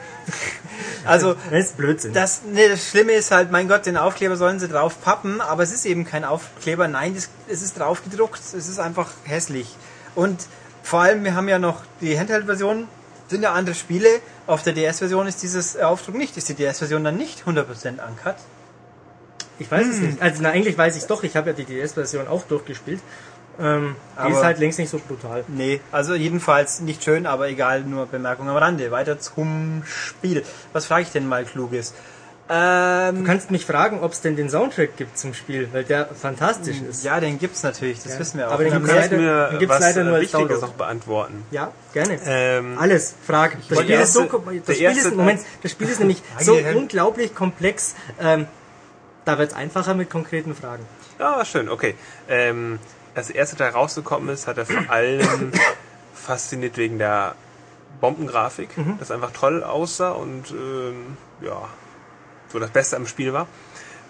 also 1.04 1.34
das 1.50 1.66
ist 1.66 1.76
Blödsinn. 1.76 2.12
Das, 2.12 2.42
nee, 2.50 2.68
das 2.68 2.88
Schlimme 2.88 3.12
ist 3.12 3.30
halt, 3.30 3.50
mein 3.50 3.68
Gott, 3.68 3.86
den 3.86 3.96
Aufkleber 3.96 4.36
sollen 4.36 4.58
sie 4.58 4.68
drauf 4.68 5.00
pappen, 5.02 5.40
aber 5.40 5.62
es 5.62 5.72
ist 5.72 5.86
eben 5.86 6.04
kein 6.04 6.24
Aufkleber. 6.24 6.88
Nein, 6.88 7.14
das, 7.14 7.28
es 7.48 7.62
ist 7.62 7.78
drauf 7.78 8.02
gedruckt. 8.02 8.40
Es 8.40 8.68
ist 8.68 8.78
einfach 8.78 9.08
hässlich. 9.24 9.76
Und 10.14 10.40
vor 10.82 11.00
allem, 11.00 11.22
wir 11.22 11.34
haben 11.34 11.48
ja 11.48 11.58
noch 11.58 11.82
die 12.00 12.18
Handheld-Version 12.18 12.88
sind 13.30 13.42
ja 13.42 13.52
andere 13.52 13.74
Spiele. 13.74 14.08
Auf 14.46 14.62
der 14.62 14.72
DS-Version 14.72 15.26
ist 15.26 15.42
dieses 15.42 15.76
Aufdruck 15.76 16.16
nicht. 16.16 16.36
Ist 16.36 16.48
die 16.48 16.54
DS-Version 16.54 17.04
dann 17.04 17.16
nicht 17.16 17.44
100% 17.46 17.64
uncut? 18.06 18.36
Ich 19.58 19.70
weiß 19.70 19.84
hm. 19.84 19.90
es 19.90 20.00
nicht. 20.00 20.22
Also 20.22 20.42
na, 20.42 20.50
eigentlich 20.50 20.76
weiß 20.76 20.96
ich 20.96 21.02
es 21.02 21.06
doch. 21.06 21.22
Ich 21.22 21.36
habe 21.36 21.50
ja 21.50 21.56
die 21.56 21.64
DS-Version 21.64 22.28
auch 22.28 22.42
durchgespielt. 22.44 23.00
Ähm, 23.58 23.96
die 24.26 24.32
ist 24.32 24.42
halt 24.42 24.58
längst 24.58 24.78
nicht 24.78 24.88
so 24.88 24.98
brutal. 24.98 25.44
Nee, 25.48 25.80
also 25.92 26.14
jedenfalls 26.14 26.80
nicht 26.80 27.04
schön, 27.04 27.26
aber 27.26 27.48
egal, 27.48 27.82
nur 27.82 28.06
Bemerkung 28.06 28.48
am 28.48 28.56
Rande. 28.56 28.90
Weiter 28.90 29.18
zum 29.20 29.82
Spiel. 29.84 30.44
Was 30.72 30.86
frage 30.86 31.02
ich 31.02 31.10
denn 31.10 31.28
mal 31.28 31.44
Kluges? 31.44 31.92
Ähm, 32.52 33.18
du 33.18 33.24
kannst 33.24 33.52
mich 33.52 33.64
fragen, 33.64 34.00
ob 34.00 34.10
es 34.10 34.22
denn 34.22 34.34
den 34.34 34.50
Soundtrack 34.50 34.96
gibt 34.96 35.16
zum 35.16 35.34
Spiel, 35.34 35.68
weil 35.70 35.84
der 35.84 36.06
fantastisch 36.06 36.80
ist. 36.80 37.04
Ja, 37.04 37.20
den 37.20 37.38
gibt's 37.38 37.62
natürlich, 37.62 38.02
das 38.02 38.14
ja. 38.14 38.18
wissen 38.18 38.38
wir 38.38 38.48
auch. 38.48 38.54
Aber 38.54 38.64
den 38.64 38.72
gibt's 38.72 38.88
leider, 38.88 39.16
mir 39.16 39.48
den 39.50 39.58
gibt's 39.60 39.78
leider 39.78 40.02
nur 40.02 40.16
als 40.16 40.32
Download. 40.32 40.60
noch 40.60 40.72
beantworten. 40.72 41.44
Ja, 41.52 41.70
gerne. 41.92 42.18
Ähm, 42.24 42.76
Alles, 42.76 43.14
frag. 43.24 43.56
Das 43.68 43.78
Spiel 43.78 44.00
ist 44.00 44.12
so, 44.14 44.24
das 44.66 44.76
Spiel 44.76 44.88
ist, 44.88 45.14
Moment, 45.14 45.42
das 45.62 45.70
Spiel 45.70 45.88
ist 45.88 46.00
nämlich 46.00 46.24
so 46.40 46.56
unglaublich 46.74 47.36
komplex. 47.36 47.94
Ähm, 48.20 48.48
da 49.24 49.38
wird's 49.38 49.54
einfacher 49.54 49.94
mit 49.94 50.10
konkreten 50.10 50.56
Fragen. 50.56 50.84
Ja, 51.20 51.44
schön, 51.44 51.68
okay. 51.68 51.94
Ähm, 52.28 52.80
als 53.14 53.28
der 53.28 53.36
erste 53.36 53.54
Teil 53.54 53.70
rausgekommen 53.70 54.28
ist, 54.28 54.48
hat 54.48 54.58
er 54.58 54.66
vor 54.66 54.90
allem 54.90 55.52
fasziniert 56.14 56.76
wegen 56.76 56.98
der 56.98 57.36
Bombengrafik, 58.00 58.76
mhm. 58.76 58.96
das 58.98 59.12
einfach 59.12 59.30
toll 59.30 59.62
aussah 59.62 60.10
und 60.10 60.50
ähm, 60.50 61.16
ja, 61.42 61.68
so 62.52 62.58
das 62.58 62.70
Beste 62.70 62.96
am 62.96 63.06
Spiel 63.06 63.32
war. 63.32 63.46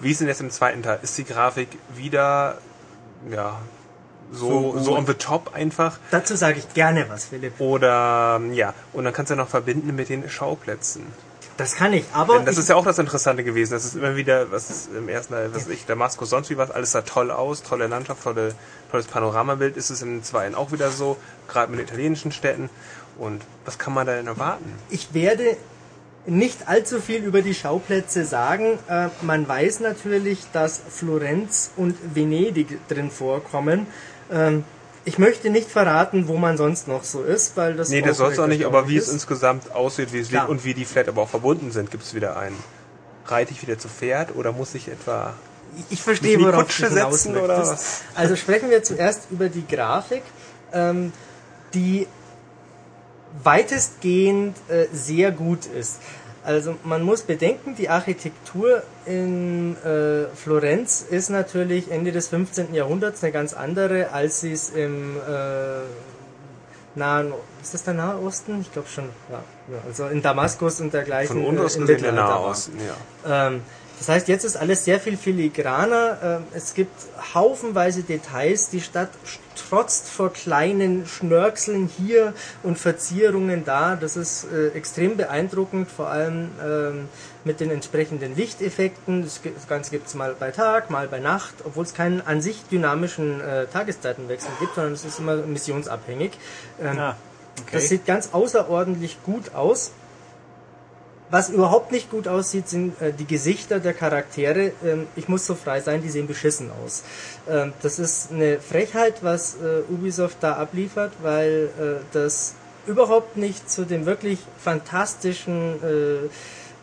Wie 0.00 0.10
ist 0.10 0.20
denn 0.20 0.28
jetzt 0.28 0.40
im 0.40 0.50
zweiten 0.50 0.82
Teil? 0.82 0.98
Ist 1.02 1.16
die 1.18 1.24
Grafik 1.24 1.68
wieder, 1.94 2.58
ja, 3.30 3.58
so, 4.32 4.72
so, 4.72 4.78
so 4.78 4.96
on 4.96 5.06
the 5.06 5.14
top 5.14 5.54
einfach? 5.54 5.98
Dazu 6.10 6.36
sage 6.36 6.58
ich 6.58 6.72
gerne 6.72 7.06
was, 7.08 7.26
Philipp. 7.26 7.60
Oder, 7.60 8.40
ja, 8.52 8.74
und 8.92 9.04
dann 9.04 9.12
kannst 9.12 9.30
du 9.30 9.34
ja 9.34 9.42
noch 9.42 9.48
verbinden 9.48 9.94
mit 9.94 10.08
den 10.08 10.28
Schauplätzen. 10.30 11.06
Das 11.56 11.74
kann 11.74 11.92
ich, 11.92 12.06
aber. 12.14 12.36
Denn 12.36 12.46
das 12.46 12.56
ist 12.56 12.70
ja 12.70 12.76
auch 12.76 12.86
das 12.86 12.98
Interessante 12.98 13.44
gewesen. 13.44 13.74
Das 13.74 13.84
ist 13.84 13.94
immer 13.94 14.16
wieder, 14.16 14.50
was 14.50 14.88
im 14.96 15.10
ersten 15.10 15.34
Teil, 15.34 15.54
was 15.54 15.68
ich, 15.68 15.84
Damaskus, 15.84 16.30
sonst 16.30 16.48
wie 16.48 16.56
was, 16.56 16.70
alles 16.70 16.92
sah 16.92 17.02
toll 17.02 17.30
aus, 17.30 17.62
tolle 17.62 17.86
Landschaft, 17.86 18.22
tolle, 18.22 18.54
tolles 18.90 19.06
Panoramabild. 19.06 19.76
Ist 19.76 19.90
es 19.90 20.00
im 20.00 20.22
zweiten 20.22 20.54
auch 20.54 20.72
wieder 20.72 20.90
so, 20.90 21.18
gerade 21.48 21.70
mit 21.70 21.80
den 21.80 21.86
italienischen 21.86 22.32
Städten. 22.32 22.70
Und 23.18 23.42
was 23.66 23.78
kann 23.78 23.92
man 23.92 24.06
da 24.06 24.14
denn 24.14 24.26
erwarten? 24.26 24.72
Ich 24.88 25.12
werde 25.12 25.58
nicht 26.26 26.68
allzu 26.68 27.00
viel 27.00 27.24
über 27.24 27.42
die 27.42 27.54
Schauplätze 27.54 28.24
sagen. 28.24 28.78
Äh, 28.88 29.08
man 29.22 29.48
weiß 29.48 29.80
natürlich, 29.80 30.40
dass 30.52 30.80
Florenz 30.88 31.70
und 31.76 31.96
Venedig 32.14 32.78
drin 32.88 33.10
vorkommen. 33.10 33.86
Ähm, 34.30 34.64
ich 35.04 35.18
möchte 35.18 35.50
nicht 35.50 35.70
verraten, 35.70 36.28
wo 36.28 36.36
man 36.36 36.56
sonst 36.56 36.86
noch 36.86 37.04
so 37.04 37.22
ist, 37.22 37.56
weil 37.56 37.74
das. 37.74 37.88
Nee, 37.88 38.02
das 38.02 38.18
soll 38.18 38.32
es 38.32 38.38
auch 38.38 38.46
nicht, 38.46 38.64
aber 38.66 38.88
wie 38.88 38.96
ist. 38.96 39.08
es 39.08 39.14
insgesamt 39.14 39.74
aussieht, 39.74 40.12
wie 40.12 40.20
es 40.20 40.30
liegt 40.30 40.48
und 40.48 40.64
wie 40.64 40.74
die 40.74 40.84
vielleicht 40.84 41.08
aber 41.08 41.22
auch 41.22 41.28
verbunden 41.28 41.70
sind. 41.70 41.90
Gibt 41.90 42.04
es 42.04 42.14
wieder 42.14 42.36
einen? 42.36 42.56
Reite 43.26 43.52
ich 43.52 43.62
wieder 43.62 43.78
zu 43.78 43.88
Pferd 43.88 44.34
oder 44.36 44.52
muss 44.52 44.74
ich 44.74 44.88
etwa. 44.88 45.34
Ich 45.88 46.02
verstehe, 46.02 46.38
worauf 46.40 46.66
du 46.76 46.88
hinaus 46.88 47.22
setzen, 47.22 47.36
oder 47.36 47.58
was? 47.58 48.02
Also 48.14 48.36
sprechen 48.36 48.70
wir 48.70 48.82
zuerst 48.82 49.28
über 49.30 49.48
die 49.48 49.66
Grafik, 49.66 50.22
ähm, 50.72 51.12
die 51.72 52.06
weitestgehend 53.42 54.56
äh, 54.68 54.86
sehr 54.92 55.30
gut 55.30 55.66
ist. 55.66 56.00
Also 56.42 56.76
man 56.84 57.02
muss 57.02 57.22
bedenken, 57.22 57.74
die 57.76 57.90
Architektur 57.90 58.82
in 59.04 59.76
äh, 59.84 60.24
Florenz 60.34 61.04
ist 61.08 61.28
natürlich 61.28 61.90
Ende 61.90 62.12
des 62.12 62.28
15. 62.28 62.74
Jahrhunderts 62.74 63.22
eine 63.22 63.32
ganz 63.32 63.52
andere, 63.52 64.10
als 64.12 64.40
sie 64.40 64.52
es 64.52 64.70
im 64.70 65.16
äh, 65.16 65.82
nahen 66.94 67.32
ist 67.62 67.74
das 67.74 67.84
der 67.84 67.94
Nahe 67.94 68.18
Osten? 68.20 68.60
Ich 68.62 68.72
glaube 68.72 68.88
schon, 68.88 69.04
ja. 69.30 69.42
Also 69.86 70.06
in 70.06 70.22
Damaskus 70.22 70.80
und 70.80 70.94
dergleichen. 70.94 71.36
Von 71.36 71.58
unten 71.58 71.86
äh, 71.86 71.92
in 71.92 72.02
der 72.02 72.12
Nahe 72.12 72.40
Osten, 72.40 72.78
ja. 72.78 73.46
Ähm, 73.48 73.60
Das 74.00 74.08
heißt, 74.08 74.28
jetzt 74.28 74.44
ist 74.44 74.56
alles 74.56 74.86
sehr 74.86 74.98
viel 74.98 75.18
filigraner. 75.18 76.18
Ähm, 76.24 76.44
Es 76.54 76.72
gibt 76.72 76.90
haufenweise 77.34 78.02
Details. 78.02 78.70
Die 78.70 78.80
Stadt 78.80 79.10
trotzt 79.68 80.08
vor 80.08 80.32
kleinen 80.32 81.04
Schnörkeln 81.06 81.90
hier 81.98 82.32
und 82.62 82.78
Verzierungen 82.78 83.66
da. 83.66 83.96
Das 83.96 84.16
ist 84.16 84.46
äh, 84.50 84.68
extrem 84.68 85.18
beeindruckend, 85.18 85.90
vor 85.90 86.08
allem 86.08 86.48
ähm, 86.64 87.08
mit 87.44 87.60
den 87.60 87.70
entsprechenden 87.70 88.34
Lichteffekten. 88.34 89.22
Das 89.22 89.42
Ganze 89.68 89.90
gibt 89.90 90.06
es 90.06 90.14
mal 90.14 90.34
bei 90.38 90.50
Tag, 90.50 90.88
mal 90.88 91.06
bei 91.06 91.20
Nacht, 91.20 91.52
obwohl 91.66 91.84
es 91.84 91.92
keinen 91.92 92.22
an 92.22 92.40
sich 92.40 92.64
dynamischen 92.72 93.42
äh, 93.42 93.66
Tageszeitenwechsel 93.66 94.50
gibt, 94.60 94.76
sondern 94.76 94.94
es 94.94 95.04
ist 95.04 95.18
immer 95.18 95.36
missionsabhängig. 95.36 96.32
Ähm, 96.82 96.98
Ah, 96.98 97.16
okay. 97.60 97.68
das 97.72 97.88
sieht 97.90 98.06
ganz 98.06 98.30
außerordentlich 98.32 99.18
gut 99.24 99.54
aus. 99.54 99.92
Was 101.30 101.48
überhaupt 101.48 101.92
nicht 101.92 102.10
gut 102.10 102.26
aussieht, 102.26 102.68
sind 102.68 103.00
äh, 103.00 103.12
die 103.12 103.24
Gesichter 103.26 103.78
der 103.78 103.94
Charaktere. 103.94 104.72
Ähm, 104.84 105.06
ich 105.14 105.28
muss 105.28 105.46
so 105.46 105.54
frei 105.54 105.80
sein, 105.80 106.02
die 106.02 106.08
sehen 106.10 106.26
beschissen 106.26 106.70
aus. 106.84 107.04
Ähm, 107.48 107.72
das 107.82 107.98
ist 108.00 108.32
eine 108.32 108.58
Frechheit, 108.58 109.22
was 109.22 109.54
äh, 109.54 109.82
Ubisoft 109.92 110.38
da 110.40 110.54
abliefert, 110.54 111.12
weil 111.22 111.68
äh, 111.78 112.00
das 112.12 112.54
überhaupt 112.86 113.36
nicht 113.36 113.70
zu 113.70 113.84
dem 113.84 114.06
wirklich 114.06 114.40
fantastischen 114.58 115.74
äh, 115.84 116.28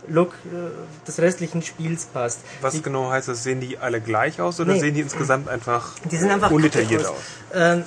Look 0.10 0.32
äh, 0.46 1.06
des 1.06 1.20
restlichen 1.20 1.62
Spiels 1.62 2.06
passt. 2.06 2.40
Was 2.62 2.74
Die- 2.76 2.82
genau 2.82 3.10
heißt 3.12 3.28
das? 3.28 3.44
Sehen 3.44 3.60
die 3.60 3.78
alle 3.78 4.00
gleich 4.00 4.40
aus 4.40 4.60
oder 4.62 4.74
Nee. 4.74 4.80
sehen 4.80 4.94
die 4.96 5.02
insgesamt 5.02 5.50
einfach, 5.50 5.96
Die 6.10 6.16
sind 6.16 6.32
einfach 6.32 6.52
undetailliert 6.52 7.04
kaputt 7.04 7.18
aus? 7.18 7.24
Ähm, 7.54 7.84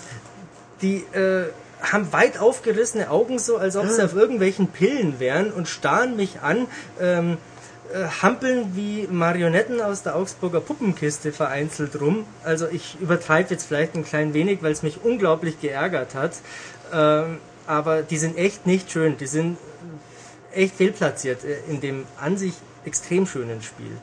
die 0.82 0.96
äh, 1.16 1.46
haben 1.80 2.12
weit 2.12 2.38
aufgerissene 2.38 3.10
Augen, 3.10 3.38
so 3.38 3.56
als 3.56 3.76
ob 3.76 3.88
sie 3.88 4.04
auf 4.04 4.14
irgendwelchen 4.14 4.68
Pillen 4.68 5.18
wären 5.20 5.52
und 5.52 5.68
starren 5.68 6.16
mich 6.16 6.40
an. 6.40 6.66
Ähm, 7.00 7.38
äh, 7.92 8.06
hampeln 8.22 8.76
wie 8.76 9.08
Marionetten 9.10 9.80
aus 9.80 10.04
der 10.04 10.14
Augsburger 10.14 10.60
Puppenkiste 10.60 11.32
vereinzelt 11.32 12.00
rum. 12.00 12.24
Also 12.44 12.68
ich 12.68 12.96
übertreibe 13.00 13.50
jetzt 13.50 13.66
vielleicht 13.66 13.96
ein 13.96 14.04
klein 14.04 14.32
wenig, 14.32 14.62
weil 14.62 14.70
es 14.70 14.84
mich 14.84 15.02
unglaublich 15.02 15.60
geärgert 15.60 16.14
hat. 16.14 16.34
Ähm, 16.92 17.38
aber 17.66 18.02
die 18.02 18.16
sind 18.16 18.38
echt 18.38 18.64
nicht 18.66 18.92
schön. 18.92 19.16
Die 19.16 19.26
sind 19.26 19.58
echt 20.52 20.76
fehlplatziert 20.76 21.44
äh, 21.44 21.58
in 21.68 21.80
dem 21.80 22.04
an 22.20 22.36
sich 22.36 22.54
extrem 22.84 23.26
schönen 23.26 23.60
Spiel. 23.60 23.96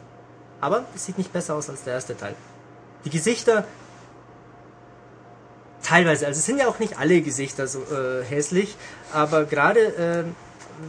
Aber 0.59 0.85
es 0.93 1.05
sieht 1.05 1.17
nicht 1.17 1.31
besser 1.31 1.55
aus 1.55 1.69
als 1.69 1.83
der 1.83 1.93
erste 1.93 2.17
Teil. 2.17 2.35
Die 3.05 3.09
Gesichter 3.09 3.65
teilweise, 5.87 6.27
also 6.27 6.39
es 6.39 6.45
sind 6.45 6.57
ja 6.59 6.67
auch 6.67 6.79
nicht 6.79 6.99
alle 6.99 7.21
Gesichter 7.21 7.67
so 7.67 7.79
äh, 7.79 8.23
hässlich, 8.23 8.75
aber 9.13 9.45
gerade 9.45 9.79
äh, 9.79 10.23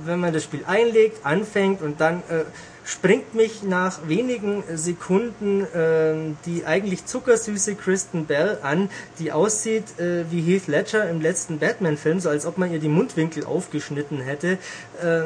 wenn 0.05 0.21
man 0.21 0.33
das 0.33 0.45
Spiel 0.45 0.65
einlegt, 0.67 1.25
anfängt 1.25 1.81
und 1.83 2.01
dann 2.01 2.19
äh, 2.29 2.45
springt 2.85 3.35
mich 3.35 3.63
nach 3.63 4.01
wenigen 4.09 4.63
Sekunden 4.75 5.63
äh, 5.65 6.15
die 6.47 6.65
eigentlich 6.67 7.07
zuckersüße 7.07 7.75
Kristen 7.75 8.27
Bell 8.27 8.59
an, 8.63 8.91
die 9.19 9.33
aussieht 9.33 9.99
äh, 9.99 10.25
wie 10.31 10.41
Heath 10.43 10.67
Ledger 10.69 11.09
im 11.09 11.21
letzten 11.21 11.59
Batman-Film, 11.59 12.21
so 12.21 12.29
als 12.29 12.45
ob 12.47 12.59
man 12.59 12.73
ihr 12.73 12.81
die 12.81 12.89
Mundwinkel 12.89 13.45
aufgeschnitten 13.45 14.21
hätte. 14.21 14.59
Äh, 15.03 15.23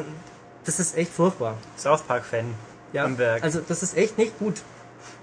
das 0.65 0.79
ist 0.79 0.97
echt 0.97 1.11
furchtbar. 1.11 1.57
South 1.77 2.03
Park-Fan 2.03 2.45
Ja, 2.93 3.03
am 3.05 3.17
Werk. 3.17 3.43
also 3.43 3.59
das 3.67 3.83
ist 3.83 3.97
echt 3.97 4.17
nicht 4.17 4.37
gut. 4.39 4.61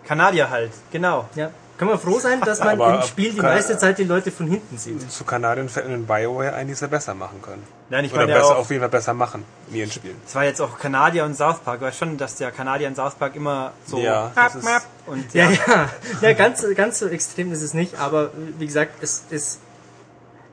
Kanadier 0.06 0.50
halt, 0.50 0.72
genau. 0.92 1.28
Ja. 1.34 1.50
Können 1.80 1.92
wir 1.92 1.98
froh 1.98 2.18
sein, 2.20 2.42
dass 2.42 2.58
man 2.58 2.78
Aber 2.78 2.96
im 2.96 3.02
Spiel 3.08 3.30
die 3.32 3.38
kann- 3.38 3.54
meiste 3.54 3.78
Zeit 3.78 3.96
die 3.96 4.04
Leute 4.04 4.30
von 4.30 4.46
hinten 4.46 4.76
sieht. 4.76 5.10
Zu 5.10 5.24
Kanadien 5.24 5.66
fällt 5.70 5.86
in 5.86 6.04
BioWare 6.06 6.52
eigentlich 6.52 6.78
sehr 6.78 6.88
besser 6.88 7.14
machen 7.14 7.40
können. 7.40 7.62
Nein, 7.88 8.04
ich 8.04 8.12
Oder 8.12 8.20
meine 8.20 8.32
ja 8.32 8.38
besser, 8.40 8.52
auch- 8.54 8.58
auf 8.58 8.68
jeden 8.68 8.82
Fall 8.82 8.90
besser 8.90 9.14
machen 9.14 9.44
in 9.70 9.76
ihren 9.76 9.90
Spielen. 9.90 10.16
Es 10.26 10.34
war 10.34 10.44
jetzt 10.44 10.60
auch 10.60 10.78
Kanadier 10.78 11.24
und 11.24 11.34
South 11.34 11.60
Park. 11.64 11.80
Weiß 11.80 11.96
schon, 11.96 12.18
dass 12.18 12.36
der 12.36 12.50
Kanadier 12.52 12.86
und 12.88 12.96
South 12.96 13.14
Park 13.14 13.34
immer 13.34 13.72
so 13.86 13.98
Ja, 13.98 14.30
ist- 14.46 14.62
Map 14.62 14.82
und 15.06 15.32
Ja, 15.32 15.48
ja, 15.48 15.58
ja, 15.66 15.88
ja 16.20 16.32
ganz, 16.34 16.62
ganz 16.76 16.98
so 16.98 17.08
extrem 17.08 17.50
ist 17.50 17.62
es 17.62 17.72
nicht, 17.72 17.98
aber 17.98 18.30
wie 18.58 18.66
gesagt, 18.66 19.02
es, 19.02 19.22
es, 19.30 19.58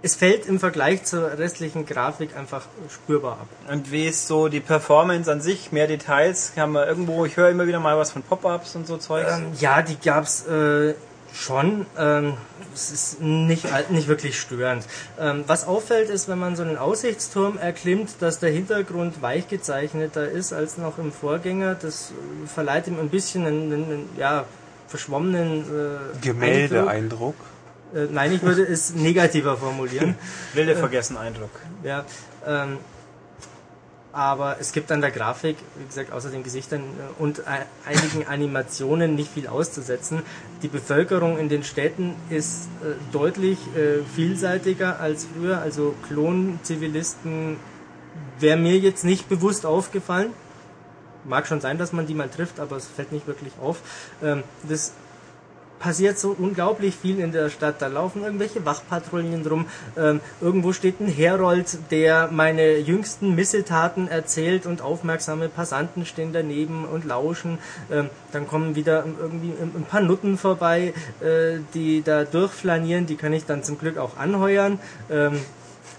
es 0.01 0.15
fällt 0.15 0.45
im 0.45 0.61
Vergleich 0.61 1.03
zur 1.03 1.37
restlichen 1.37 1.85
Grafik 1.85 2.37
einfach 2.37 2.61
spürbar 2.89 3.33
ab. 3.33 3.47
Und 3.69 3.91
wie 3.91 4.07
ist 4.07 4.27
so 4.27 4.47
die 4.47 4.61
Performance 4.61 5.29
an 5.29 5.41
sich? 5.41 5.73
Mehr 5.73 5.87
Details? 5.87 6.53
Kann 6.55 6.71
man 6.71 6.87
irgendwo, 6.87 7.25
ich 7.25 7.35
höre 7.35 7.49
immer 7.49 7.67
wieder 7.67 7.81
mal 7.81 7.97
was 7.97 8.11
von 8.11 8.21
Pop-Ups 8.23 8.75
und 8.77 8.87
so 8.87 8.95
Zeugs. 8.95 9.33
Ähm, 9.37 9.47
ja, 9.59 9.81
die 9.81 9.99
gab's 9.99 10.45
äh, 10.47 10.93
schon. 11.33 11.85
Ähm, 11.97 12.33
es 12.73 12.91
ist 12.91 13.21
nicht, 13.21 13.65
nicht 13.89 14.07
wirklich 14.07 14.39
störend. 14.39 14.85
Ähm, 15.19 15.43
was 15.47 15.65
auffällt, 15.65 16.09
ist, 16.09 16.27
wenn 16.27 16.39
man 16.39 16.55
so 16.55 16.63
einen 16.63 16.77
Aussichtsturm 16.77 17.57
erklimmt, 17.57 18.15
dass 18.19 18.39
der 18.39 18.51
Hintergrund 18.51 19.21
weich 19.21 19.47
gezeichneter 19.47 20.29
ist 20.29 20.53
als 20.53 20.77
noch 20.77 20.97
im 20.97 21.11
Vorgänger. 21.11 21.75
Das 21.75 22.11
äh, 22.11 22.47
verleiht 22.47 22.87
ihm 22.87 22.99
ein 22.99 23.09
bisschen 23.09 23.45
einen, 23.45 23.73
einen, 23.73 23.83
einen 23.83 24.09
ja, 24.17 24.45
verschwommenen 24.87 25.61
äh, 25.61 25.97
Eindruck. 25.97 26.21
Gemäldeeindruck. 26.21 27.35
Äh, 27.93 28.07
nein, 28.11 28.33
ich 28.33 28.41
würde 28.41 28.63
es 28.63 28.93
negativer 28.95 29.57
formulieren. 29.57 30.15
Wilde 30.53 30.75
vergessen 30.75 31.17
Eindruck. 31.17 31.51
Ja, 31.83 32.05
ähm, 32.45 32.77
aber 34.17 34.57
es 34.59 34.71
gibt 34.71 34.91
an 34.91 34.99
der 35.01 35.11
Grafik, 35.11 35.57
wie 35.77 35.85
gesagt, 35.85 36.11
außer 36.11 36.31
den 36.31 36.41
Gesichtern 36.41 36.81
äh, 36.81 37.21
und 37.21 37.47
ei- 37.47 37.67
einigen 37.85 38.27
Animationen 38.27 39.13
nicht 39.13 39.31
viel 39.31 39.45
auszusetzen. 39.47 40.23
Die 40.63 40.67
Bevölkerung 40.67 41.37
in 41.37 41.49
den 41.49 41.63
Städten 41.63 42.15
ist 42.31 42.63
äh, 42.81 42.95
deutlich 43.11 43.59
äh, 43.75 44.03
vielseitiger 44.15 44.99
als 44.99 45.27
früher. 45.31 45.59
Also 45.61 45.93
Klonzivilisten 46.07 47.57
wäre 48.39 48.57
mir 48.57 48.79
jetzt 48.79 49.05
nicht 49.05 49.29
bewusst 49.29 49.67
aufgefallen. 49.67 50.33
Mag 51.23 51.45
schon 51.45 51.61
sein, 51.61 51.77
dass 51.77 51.93
man 51.93 52.07
die 52.07 52.15
mal 52.15 52.29
trifft, 52.29 52.59
aber 52.59 52.75
es 52.77 52.87
fällt 52.87 53.11
nicht 53.11 53.27
wirklich 53.27 53.53
auf. 53.61 53.81
Ähm, 54.23 54.41
das 54.67 54.93
passiert 55.79 56.17
so 56.17 56.35
unglaublich 56.37 56.95
viel 56.95 57.19
in 57.19 57.31
der 57.31 57.49
Stadt. 57.49 57.81
Da 57.81 57.87
laufen 57.87 58.23
irgendwelche 58.23 58.65
Wachpatrouillen 58.65 59.45
rum. 59.45 59.65
Ähm, 59.97 60.19
irgendwo 60.41 60.73
steht 60.73 60.99
ein 60.99 61.07
Herold, 61.07 61.77
der 61.91 62.29
meine 62.31 62.77
jüngsten 62.77 63.35
Missetaten 63.35 64.07
erzählt 64.07 64.65
und 64.65 64.81
aufmerksame 64.81 65.49
Passanten 65.49 66.05
stehen 66.05 66.33
daneben 66.33 66.85
und 66.85 67.05
lauschen. 67.05 67.59
Ähm, 67.91 68.09
dann 68.31 68.47
kommen 68.47 68.75
wieder 68.75 69.05
irgendwie 69.19 69.53
ein 69.61 69.85
paar 69.89 70.01
Nutten 70.01 70.37
vorbei, 70.37 70.93
äh, 71.21 71.59
die 71.73 72.01
da 72.01 72.23
durchflanieren. 72.23 73.05
Die 73.05 73.15
kann 73.15 73.33
ich 73.33 73.45
dann 73.45 73.63
zum 73.63 73.77
Glück 73.77 73.97
auch 73.97 74.17
anheuern. 74.17 74.79
Ähm, 75.09 75.39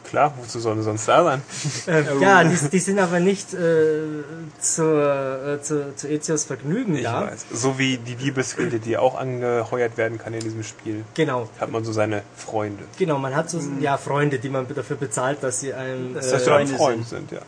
Klar, 0.09 0.33
wozu 0.41 0.59
sollen 0.59 0.79
sie 0.79 0.85
sonst 0.85 1.07
da 1.07 1.23
sein? 1.25 1.43
äh, 1.87 2.03
ja, 2.21 2.43
die, 2.45 2.57
die 2.71 2.79
sind 2.79 2.99
aber 2.99 3.21
nicht 3.21 3.53
äh, 3.55 4.01
zur, 4.61 5.47
äh, 5.59 5.63
zu, 5.63 5.95
zu 5.95 6.09
Ezios 6.09 6.45
Vergnügen 6.45 6.97
Ich 6.97 7.03
da. 7.05 7.27
weiß. 7.27 7.47
So 7.53 7.79
wie 7.79 7.99
die 7.99 8.15
Diebesgilde, 8.17 8.79
die 8.79 8.97
auch 8.97 9.17
angeheuert 9.19 9.97
werden 9.97 10.19
kann 10.19 10.33
in 10.35 10.41
diesem 10.41 10.63
Spiel, 10.63 11.05
Genau. 11.15 11.49
hat 11.61 11.71
man 11.71 11.85
so 11.85 11.93
seine 11.93 12.23
Freunde. 12.37 12.85
Genau, 12.99 13.19
man 13.19 13.37
hat 13.37 13.51
so 13.51 13.61
ja 13.81 13.97
Freunde, 13.99 14.39
die 14.39 14.49
man 14.49 14.67
dafür 14.75 14.97
bezahlt, 14.97 15.43
dass 15.43 15.61
sie 15.61 15.75
einem 15.75 16.13
äh, 16.13 16.15
Dass 16.21 16.31
wir 16.47 16.55
ein 16.57 16.67
Freunde 16.69 16.75
Freund 16.77 17.09
sind, 17.09 17.33
ja. 17.33 17.41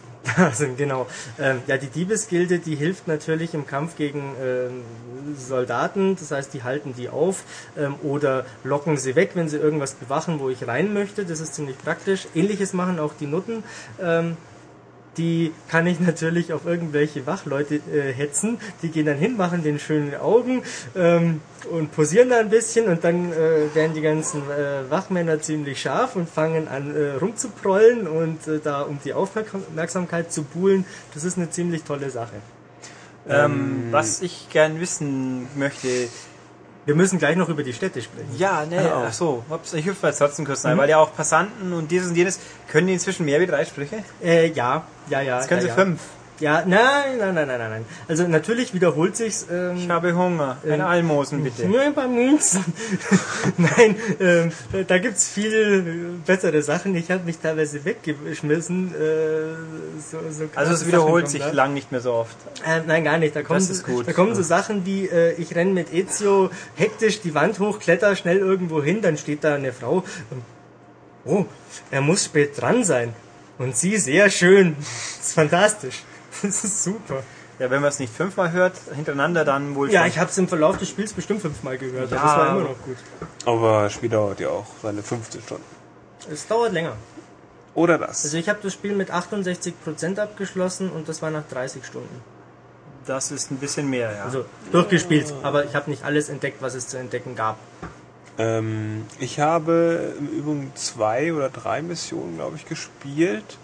Sind. 0.52 0.70
Genau. 0.80 1.06
Ähm, 1.38 1.60
ja, 1.66 1.76
die 1.76 1.88
Diebesgilde, 1.88 2.58
die 2.58 2.74
hilft 2.74 3.06
natürlich 3.06 3.54
im 3.54 3.66
Kampf 3.66 3.96
gegen 3.96 4.34
ähm, 4.42 4.82
Soldaten. 5.36 6.16
Das 6.16 6.30
heißt, 6.30 6.54
die 6.54 6.62
halten 6.62 6.94
die 6.96 7.08
auf 7.08 7.44
ähm, 7.76 7.96
oder 8.02 8.46
locken 8.64 8.96
sie 8.96 9.14
weg, 9.14 9.32
wenn 9.34 9.48
sie 9.48 9.58
irgendwas 9.58 9.94
bewachen, 9.94 10.40
wo 10.40 10.48
ich 10.48 10.66
rein 10.66 10.94
möchte. 10.94 11.24
Das 11.24 11.40
ist 11.40 11.54
ziemlich 11.54 11.76
praktisch. 11.78 12.26
Ähnliches 12.34 12.72
machen 12.72 12.98
auch 12.98 13.12
die 13.18 13.26
Nutten. 13.26 13.62
Ähm, 14.00 14.36
die 15.16 15.52
kann 15.68 15.86
ich 15.86 16.00
natürlich 16.10 16.52
auf 16.52 16.66
irgendwelche 16.66 17.26
Wachleute 17.26 17.76
äh, 17.76 18.12
hetzen. 18.12 18.58
Die 18.82 18.88
gehen 18.88 19.06
dann 19.06 19.18
hin, 19.18 19.36
machen 19.36 19.62
den 19.62 19.78
schönen 19.78 20.14
Augen 20.16 20.62
ähm, 20.96 21.40
und 21.70 21.92
posieren 21.92 22.30
da 22.30 22.38
ein 22.40 22.50
bisschen 22.50 22.86
und 22.86 23.04
dann 23.04 23.32
äh, 23.32 23.74
werden 23.74 23.94
die 23.94 24.00
ganzen 24.00 24.42
äh, 24.50 24.90
Wachmänner 24.90 25.40
ziemlich 25.40 25.80
scharf 25.80 26.16
und 26.16 26.28
fangen 26.28 26.68
an 26.68 26.94
äh, 26.94 27.12
rumzuprollen 27.12 28.06
und 28.06 28.46
äh, 28.46 28.60
da 28.62 28.82
um 28.82 28.98
die 29.04 29.12
Aufmerksamkeit 29.12 30.32
zu 30.32 30.42
buhlen. 30.42 30.84
Das 31.14 31.24
ist 31.24 31.36
eine 31.36 31.50
ziemlich 31.50 31.82
tolle 31.84 32.10
Sache. 32.10 32.36
Ähm, 33.28 33.88
was 33.90 34.22
ich 34.22 34.48
gern 34.50 34.80
wissen 34.80 35.46
möchte, 35.54 36.08
Wir 36.86 36.94
müssen 36.94 37.18
gleich 37.18 37.36
noch 37.36 37.48
über 37.48 37.62
die 37.62 37.72
Städte 37.72 38.00
sprechen. 38.00 38.30
ja, 38.38 38.64
ne, 38.64 38.90
ach 38.92 39.12
so, 39.12 39.44
ups, 39.50 39.74
ich 39.74 39.84
hüpfe 39.84 40.06
jetzt 40.06 40.18
trotzdem 40.18 40.46
kurz 40.46 40.64
rein, 40.64 40.78
weil 40.78 40.88
ja 40.88 40.98
auch 40.98 41.14
Passanten 41.14 41.72
und 41.72 41.90
dieses 41.90 42.08
und 42.08 42.16
jenes, 42.16 42.40
können 42.68 42.86
die 42.86 42.94
inzwischen 42.94 43.26
mehr 43.26 43.40
wie 43.40 43.46
drei 43.46 43.64
Sprüche? 43.64 44.02
Äh, 44.22 44.48
ja, 44.48 44.84
ja, 45.08 45.20
ja. 45.20 45.38
Jetzt 45.38 45.48
können 45.48 45.60
ja, 45.60 45.62
sie 45.62 45.68
ja. 45.68 45.74
fünf. 45.74 46.00
Ja, 46.40 46.64
nein, 46.66 47.18
nein, 47.18 47.34
nein, 47.34 47.46
nein, 47.48 47.58
nein, 47.58 47.70
nein. 47.70 47.84
Also 48.08 48.26
natürlich 48.26 48.72
wiederholt 48.72 49.14
sich's. 49.14 49.46
Ähm, 49.50 49.76
Ich 49.76 49.88
habe 49.90 50.14
Hunger. 50.14 50.56
Eine 50.64 50.74
Ähm, 50.74 50.80
Almosen 50.80 51.44
bitte. 51.44 51.66
Nur 51.66 51.80
ein 51.82 51.94
paar 51.94 52.08
Münzen. 52.08 52.64
Nein, 53.58 53.96
ähm, 54.20 54.52
da 54.86 54.98
gibt's 54.98 55.28
viel 55.28 55.52
äh, 55.52 56.26
bessere 56.26 56.62
Sachen. 56.62 56.94
Ich 56.96 57.10
habe 57.10 57.24
mich 57.24 57.38
teilweise 57.38 57.84
weggeschmissen. 57.84 58.94
Äh, 58.94 60.00
so, 60.00 60.18
so 60.30 60.44
Also 60.54 60.72
es 60.72 60.86
wiederholt 60.86 61.28
sich 61.28 61.42
da. 61.42 61.50
lang 61.50 61.74
nicht 61.74 61.92
mehr 61.92 62.00
so 62.00 62.12
oft. 62.14 62.36
Äh, 62.66 62.80
nein, 62.86 63.04
gar 63.04 63.18
nicht. 63.18 63.36
Da 63.36 63.42
kommen, 63.42 63.60
Das 63.60 63.68
ist 63.68 63.84
gut. 63.84 64.08
Da 64.08 64.12
kommen 64.12 64.34
so 64.34 64.42
Sachen 64.42 64.86
wie, 64.86 65.06
äh, 65.08 65.34
ich 65.34 65.54
renne 65.54 65.72
mit 65.72 65.92
Ezio 65.92 66.50
hektisch 66.76 67.20
die 67.20 67.34
Wand 67.34 67.58
hoch, 67.60 67.78
kletter 67.80 68.16
schnell 68.16 68.38
irgendwo 68.38 68.82
hin, 68.82 69.02
dann 69.02 69.18
steht 69.18 69.44
da 69.44 69.54
eine 69.56 69.72
Frau. 69.74 70.04
Und, 70.30 70.42
oh, 71.26 71.44
er 71.90 72.00
muss 72.00 72.24
spät 72.24 72.58
dran 72.60 72.82
sein. 72.82 73.12
Und 73.58 73.76
sie 73.76 73.98
sehr 73.98 74.30
schön. 74.30 74.74
Das 75.20 75.28
ist 75.28 75.34
fantastisch. 75.34 76.02
Das 76.42 76.64
ist 76.64 76.84
super. 76.84 77.22
Ja, 77.58 77.70
wenn 77.70 77.82
man 77.82 77.90
es 77.90 77.98
nicht 77.98 78.12
fünfmal 78.14 78.52
hört, 78.52 78.72
hintereinander, 78.94 79.44
dann 79.44 79.74
wohl 79.74 79.90
Ja, 79.92 80.00
schon. 80.00 80.08
ich 80.08 80.18
habe 80.18 80.30
es 80.30 80.38
im 80.38 80.48
Verlauf 80.48 80.78
des 80.78 80.88
Spiels 80.88 81.12
bestimmt 81.12 81.42
fünfmal 81.42 81.76
gehört, 81.76 82.10
Ja. 82.10 82.16
aber 82.18 82.26
das 82.26 82.36
war 82.36 82.50
immer 82.56 82.68
noch 82.70 82.82
gut. 82.82 82.96
Aber 83.44 83.82
das 83.84 83.92
Spiel 83.92 84.08
dauert 84.08 84.40
ja 84.40 84.48
auch 84.48 84.66
seine 84.82 85.02
15 85.02 85.42
Stunden. 85.42 85.64
Es 86.32 86.46
dauert 86.46 86.72
länger. 86.72 86.96
Oder 87.74 87.98
das. 87.98 88.24
Also 88.24 88.36
ich 88.38 88.48
habe 88.48 88.58
das 88.62 88.72
Spiel 88.72 88.94
mit 88.94 89.10
68% 89.12 90.18
abgeschlossen 90.18 90.90
und 90.90 91.08
das 91.08 91.20
war 91.22 91.30
nach 91.30 91.44
30 91.50 91.84
Stunden. 91.84 92.22
Das 93.06 93.30
ist 93.30 93.50
ein 93.50 93.56
bisschen 93.58 93.88
mehr, 93.90 94.12
ja. 94.14 94.24
Also 94.24 94.44
durchgespielt, 94.72 95.32
aber 95.42 95.64
ich 95.64 95.74
habe 95.74 95.90
nicht 95.90 96.04
alles 96.04 96.28
entdeckt, 96.28 96.62
was 96.62 96.74
es 96.74 96.88
zu 96.88 96.98
entdecken 96.98 97.36
gab. 97.36 97.58
Ähm, 98.38 99.04
ich 99.18 99.38
habe 99.40 100.14
im 100.18 100.28
Übrigen 100.28 100.72
zwei 100.76 101.32
oder 101.32 101.50
drei 101.50 101.82
Missionen, 101.82 102.36
glaube 102.36 102.56
ich, 102.56 102.66
gespielt 102.66 103.58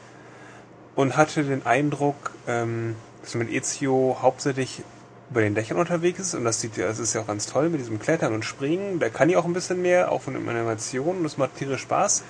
und 0.97 1.17
hatte 1.17 1.45
den 1.45 1.65
Eindruck, 1.65 2.33
ähm, 2.49 2.97
dass 3.23 3.35
man 3.35 3.47
mit 3.47 3.55
Ezio 3.55 4.19
hauptsächlich 4.21 4.83
über 5.31 5.41
den 5.41 5.55
Dächern 5.55 5.77
unterwegs 5.77 6.19
ist 6.21 6.35
und 6.35 6.45
das 6.45 6.61
sieht 6.61 6.77
ja, 6.77 6.87
das 6.87 6.99
ist 6.99 7.15
ja 7.15 7.21
auch 7.21 7.27
ganz 7.27 7.47
toll 7.47 7.69
mit 7.69 7.81
diesem 7.81 7.99
Klettern 7.99 8.33
und 8.33 8.45
Springen. 8.45 8.99
Da 8.99 9.09
kann 9.09 9.29
ich 9.29 9.37
auch 9.37 9.45
ein 9.45 9.53
bisschen 9.53 9.83
mehr, 9.83 10.11
auch 10.11 10.23
von 10.23 10.35
den 10.35 10.49
Animationen, 10.49 11.23
das 11.23 11.37
macht 11.37 11.57
tierisch 11.57 11.83
Spaß. 11.83 12.25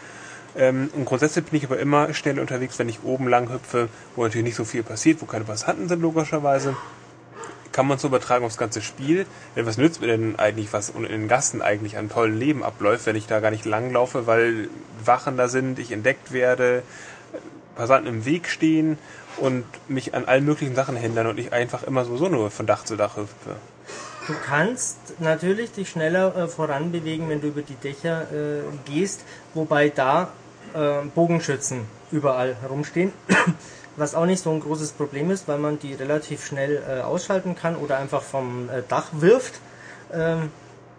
Ähm, 0.56 0.90
und 0.94 1.04
grundsätzlich 1.04 1.44
bin 1.44 1.58
ich 1.58 1.66
aber 1.66 1.78
immer 1.78 2.12
schnell 2.14 2.40
unterwegs, 2.40 2.78
wenn 2.78 2.88
ich 2.88 3.04
oben 3.04 3.28
lang 3.28 3.50
hüpfe, 3.50 3.88
wo 4.14 4.24
natürlich 4.24 4.44
nicht 4.44 4.56
so 4.56 4.64
viel 4.64 4.82
passiert, 4.82 5.20
wo 5.20 5.26
keine 5.26 5.44
Passanten 5.44 5.88
sind, 5.88 6.00
logischerweise 6.00 6.74
kann 7.72 7.86
man 7.86 7.98
so 7.98 8.08
übertragen 8.08 8.46
aufs 8.46 8.56
ganze 8.56 8.80
Spiel. 8.80 9.26
Denn 9.54 9.66
was 9.66 9.76
nützt 9.76 10.00
mir 10.00 10.06
denn 10.06 10.38
eigentlich, 10.38 10.72
was 10.72 10.88
in 10.88 11.02
den 11.02 11.28
Gassen 11.28 11.60
eigentlich 11.60 11.98
an 11.98 12.08
tollen 12.08 12.38
Leben 12.38 12.64
abläuft, 12.64 13.04
wenn 13.04 13.16
ich 13.16 13.26
da 13.26 13.40
gar 13.40 13.50
nicht 13.50 13.66
langlaufe, 13.66 14.26
weil 14.26 14.70
Wachen 15.04 15.36
da 15.36 15.48
sind, 15.48 15.78
ich 15.78 15.92
entdeckt 15.92 16.32
werde, 16.32 16.82
Passanten 17.76 18.08
im 18.08 18.24
Weg 18.24 18.48
stehen 18.48 18.98
und 19.36 19.64
mich 19.88 20.14
an 20.14 20.24
allen 20.24 20.44
möglichen 20.44 20.74
Sachen 20.74 20.96
hindern 20.96 21.26
und 21.26 21.38
ich 21.38 21.52
einfach 21.52 21.82
immer 21.82 22.04
sowieso 22.04 22.28
nur 22.28 22.50
von 22.50 22.66
Dach 22.66 22.84
zu 22.84 22.96
Dach 22.96 23.16
hüpfe. 23.16 23.56
Du 24.26 24.34
kannst 24.44 24.98
natürlich 25.20 25.70
dich 25.72 25.88
schneller 25.88 26.34
äh, 26.34 26.48
voranbewegen, 26.48 27.28
wenn 27.28 27.40
du 27.40 27.48
über 27.48 27.62
die 27.62 27.76
Dächer 27.76 28.22
äh, 28.32 28.62
gehst, 28.90 29.20
wobei 29.54 29.88
da 29.88 30.30
äh, 30.74 31.06
Bogenschützen 31.14 31.86
überall 32.10 32.56
herumstehen. 32.60 33.12
Was 33.96 34.14
auch 34.14 34.26
nicht 34.26 34.42
so 34.42 34.50
ein 34.50 34.60
großes 34.60 34.92
Problem 34.92 35.30
ist, 35.30 35.48
weil 35.48 35.58
man 35.58 35.78
die 35.78 35.94
relativ 35.94 36.44
schnell 36.44 36.82
äh, 36.86 37.00
ausschalten 37.00 37.54
kann 37.54 37.76
oder 37.76 37.98
einfach 37.98 38.22
vom 38.22 38.68
äh, 38.68 38.82
Dach 38.88 39.06
wirft. 39.12 39.54
Ähm, 40.12 40.50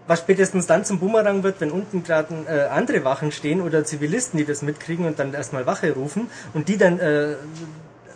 was 0.08 0.20
spätestens 0.20 0.68
dann 0.68 0.86
zum 0.86 1.00
Boomerang 1.00 1.44
wird, 1.44 1.60
wenn 1.62 1.72
unten 1.72 2.04
gerade 2.04 2.34
äh, 2.48 2.68
andere 2.70 3.04
Wachen 3.04 3.32
stehen 3.32 3.62
oder 3.62 3.84
Zivilisten, 3.84 4.38
die 4.38 4.46
das 4.46 4.62
mitkriegen 4.62 5.06
und 5.06 5.20
dann 5.20 5.34
erstmal 5.34 5.66
Wache 5.66 5.92
rufen 5.94 6.30
und 6.54 6.70
die 6.70 6.78
dann 6.78 7.00
äh, 7.00 7.36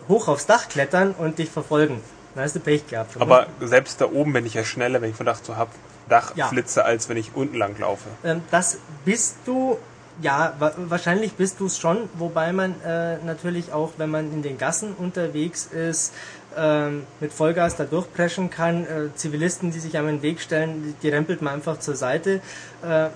hoch 0.08 0.28
aufs 0.28 0.46
Dach 0.46 0.68
klettern 0.70 1.14
und 1.18 1.38
dich 1.40 1.50
verfolgen. 1.50 2.02
Dann 2.36 2.44
hast 2.46 2.56
du 2.56 2.60
Pech 2.62 2.88
gehabt. 2.88 3.16
oder? 3.18 3.24
Aber 3.24 3.48
selbst 3.60 4.00
da 4.00 4.06
oben 4.06 4.32
bin 4.34 4.46
ich 4.46 4.54
ja 4.54 4.64
schneller, 4.64 5.02
wenn 5.02 5.10
ich 5.10 5.16
von 5.16 5.26
Dach 5.26 5.42
zu 5.42 5.58
hab, 5.58 5.70
Dach 6.08 6.34
Ja. 6.36 6.48
flitze, 6.48 6.84
als 6.86 7.10
wenn 7.10 7.18
ich 7.18 7.32
unten 7.36 7.58
lang 7.58 7.78
laufe. 7.80 8.08
Ähm, 8.24 8.42
das 8.52 8.78
bist 9.06 9.36
du, 9.46 9.78
ja, 10.22 10.54
wa 10.60 10.74
wahrscheinlich 10.78 11.34
bist 11.34 11.60
du 11.60 11.66
es 11.66 11.78
schon, 11.78 12.10
wobei 12.14 12.54
man 12.54 12.76
äh, 12.86 13.18
natürlich 13.26 13.74
auch, 13.74 13.92
wenn 13.98 14.10
man 14.12 14.32
in 14.34 14.42
den 14.44 14.58
Gassen 14.58 14.94
unterwegs 14.98 15.68
ist, 15.68 16.14
mit 17.20 17.32
Vollgas 17.32 17.76
da 17.76 17.86
durchpreschen 17.86 18.50
kann. 18.50 18.84
Äh, 18.84 19.16
Zivilisten, 19.16 19.72
die 19.72 19.80
sich 19.80 19.98
einem 19.98 20.08
den 20.08 20.22
Weg 20.22 20.42
stellen, 20.42 20.96
die, 21.02 21.10
rempelt 21.10 21.42
man 21.42 21.56
einfach 21.56 21.80
zur 21.80 21.96
Seite. 21.96 22.42
Äh, 22.84 23.10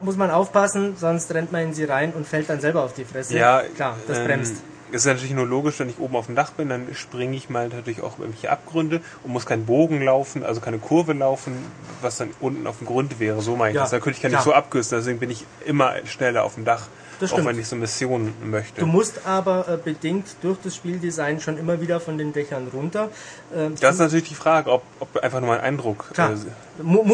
muss 0.00 0.16
man 0.16 0.30
aufpassen, 0.30 0.96
sonst 0.96 1.32
rennt 1.32 1.52
man 1.52 1.62
in 1.62 1.74
sie 1.74 1.84
rein 1.84 2.12
und 2.12 2.26
fällt 2.26 2.48
dann 2.48 2.60
selber 2.60 2.82
auf 2.82 2.94
die 2.94 3.04
Fresse. 3.04 3.38
Ja, 3.38 3.62
klar, 3.76 3.96
das 4.08 4.18
ähm, 4.18 4.26
bremst. 4.26 4.56
Ist 4.90 5.06
natürlich 5.06 5.32
nur 5.32 5.46
logisch, 5.46 5.78
wenn 5.80 5.88
ich 5.88 5.98
oben 5.98 6.16
auf 6.16 6.26
dem 6.26 6.34
Dach 6.34 6.50
bin, 6.50 6.68
dann 6.68 6.86
springe 6.94 7.34
ich 7.34 7.48
mal 7.48 7.68
natürlich 7.68 8.02
auch 8.02 8.16
über 8.16 8.24
irgendwelche 8.24 8.50
Abgründe 8.50 9.00
und 9.22 9.32
muss 9.32 9.46
keinen 9.46 9.64
Bogen 9.64 10.02
laufen, 10.02 10.44
also 10.44 10.60
keine 10.60 10.78
Kurve 10.78 11.14
laufen, 11.14 11.54
was 12.02 12.18
dann 12.18 12.30
unten 12.40 12.66
auf 12.66 12.78
dem 12.78 12.86
Grund 12.86 13.18
wäre. 13.18 13.40
So 13.40 13.56
meine 13.56 13.70
ich 13.70 13.76
Ja, 13.76 13.82
das. 13.82 13.90
Da 13.90 14.00
könnte 14.00 14.18
ich 14.18 14.22
gar 14.22 14.28
nicht 14.28 14.42
so 14.42 14.52
abkürzen, 14.52 14.98
deswegen 14.98 15.18
bin 15.18 15.30
ich 15.30 15.46
immer 15.64 15.94
schneller 16.04 16.44
auf 16.44 16.56
dem 16.56 16.66
Dach, 16.66 16.88
Das 17.22 17.30
auch 17.30 17.36
stimmt. 17.36 17.50
wenn 17.50 17.60
ich 17.60 17.68
so 17.68 17.76
Missionen 17.76 18.34
möchte. 18.44 18.80
Du 18.80 18.86
musst 18.86 19.24
aber 19.24 19.68
äh, 19.68 19.76
bedingt 19.76 20.26
durch 20.42 20.58
das 20.64 20.74
Spieldesign 20.74 21.40
schon 21.40 21.56
immer 21.56 21.80
wieder 21.80 22.00
von 22.00 22.18
den 22.18 22.32
Dächern 22.32 22.66
runter. 22.74 23.10
Ähm, 23.54 23.76
das 23.80 23.94
ist 23.94 24.00
natürlich 24.00 24.28
die 24.28 24.34
Frage, 24.34 24.72
ob, 24.72 24.82
ob 24.98 25.16
einfach 25.18 25.38
nur 25.38 25.50
mein 25.50 25.60
Eindruck 25.60 26.10
äh, 26.10 26.14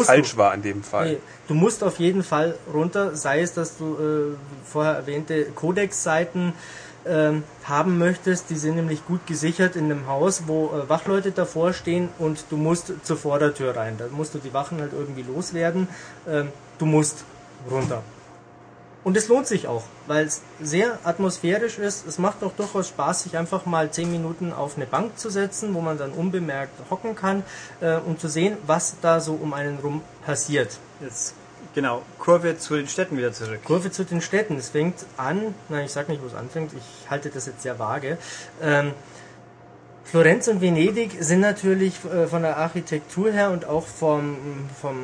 falsch 0.03 0.31
du. 0.31 0.37
war 0.37 0.55
in 0.55 0.63
dem 0.63 0.81
Fall. 0.81 1.11
Nee, 1.11 1.17
du 1.47 1.53
musst 1.53 1.83
auf 1.83 1.99
jeden 1.99 2.23
Fall 2.23 2.55
runter, 2.73 3.15
sei 3.15 3.41
es, 3.41 3.53
dass 3.53 3.77
du 3.77 4.33
äh, 4.33 4.35
vorher 4.65 4.93
erwähnte 4.95 5.45
Codex-Seiten 5.45 6.53
ähm, 7.05 7.43
haben 7.65 7.99
möchtest. 7.99 8.49
Die 8.49 8.55
sind 8.55 8.77
nämlich 8.77 9.05
gut 9.05 9.27
gesichert 9.27 9.75
in 9.75 9.85
einem 9.85 10.07
Haus, 10.07 10.43
wo 10.47 10.71
äh, 10.75 10.89
Wachleute 10.89 11.31
davor 11.31 11.73
stehen 11.73 12.09
und 12.17 12.45
du 12.49 12.57
musst 12.57 12.93
zur 13.03 13.17
Vordertür 13.17 13.75
rein. 13.75 13.95
Da 13.99 14.05
musst 14.09 14.33
du 14.33 14.39
die 14.39 14.55
Wachen 14.55 14.81
halt 14.81 14.93
irgendwie 14.93 15.21
loswerden. 15.21 15.87
Ähm, 16.27 16.47
du 16.79 16.87
musst 16.87 17.25
runter. 17.69 18.01
Und 19.03 19.15
es 19.15 19.29
lohnt 19.29 19.47
sich 19.47 19.67
auch, 19.67 19.83
weil 20.07 20.25
es 20.25 20.41
sehr 20.61 20.99
atmosphärisch 21.05 21.79
ist. 21.79 22.05
Es 22.05 22.17
macht 22.17 22.43
auch 22.43 22.51
durchaus 22.51 22.89
Spaß, 22.89 23.23
sich 23.23 23.37
einfach 23.37 23.65
mal 23.65 23.89
10 23.89 24.11
Minuten 24.11 24.51
auf 24.51 24.75
eine 24.75 24.85
Bank 24.85 25.17
zu 25.17 25.29
setzen, 25.29 25.73
wo 25.73 25.79
man 25.79 25.97
dann 25.97 26.11
unbemerkt 26.11 26.73
hocken 26.89 27.15
kann, 27.15 27.43
äh, 27.79 27.95
um 27.95 28.19
zu 28.19 28.27
sehen, 28.27 28.57
was 28.67 28.97
da 29.01 29.21
so 29.21 29.33
um 29.33 29.53
einen 29.53 29.79
rum 29.79 30.01
passiert. 30.25 30.77
Jetzt, 30.99 31.33
genau, 31.73 32.01
Kurve 32.17 32.57
zu 32.57 32.75
den 32.75 32.89
Städten 32.89 33.17
wieder 33.17 33.31
zurück. 33.31 33.61
Kurve 33.63 33.89
zu 33.89 34.03
den 34.03 34.21
Städten. 34.21 34.57
Es 34.57 34.69
fängt 34.69 35.05
an, 35.15 35.55
nein, 35.69 35.85
ich 35.85 35.93
sag 35.93 36.09
nicht, 36.09 36.21
wo 36.21 36.27
es 36.27 36.35
anfängt, 36.35 36.73
ich 36.73 37.09
halte 37.09 37.29
das 37.29 37.45
jetzt 37.45 37.61
sehr 37.61 37.79
vage. 37.79 38.17
Ähm, 38.61 38.91
Florenz 40.09 40.47
und 40.47 40.59
Venedig 40.59 41.17
sind 41.19 41.41
natürlich 41.41 41.93
äh, 42.03 42.25
von 42.25 42.41
der 42.41 42.57
Architektur 42.57 43.31
her 43.31 43.51
und 43.51 43.65
auch 43.65 43.85
vom, 43.85 44.37
vom, 44.81 44.95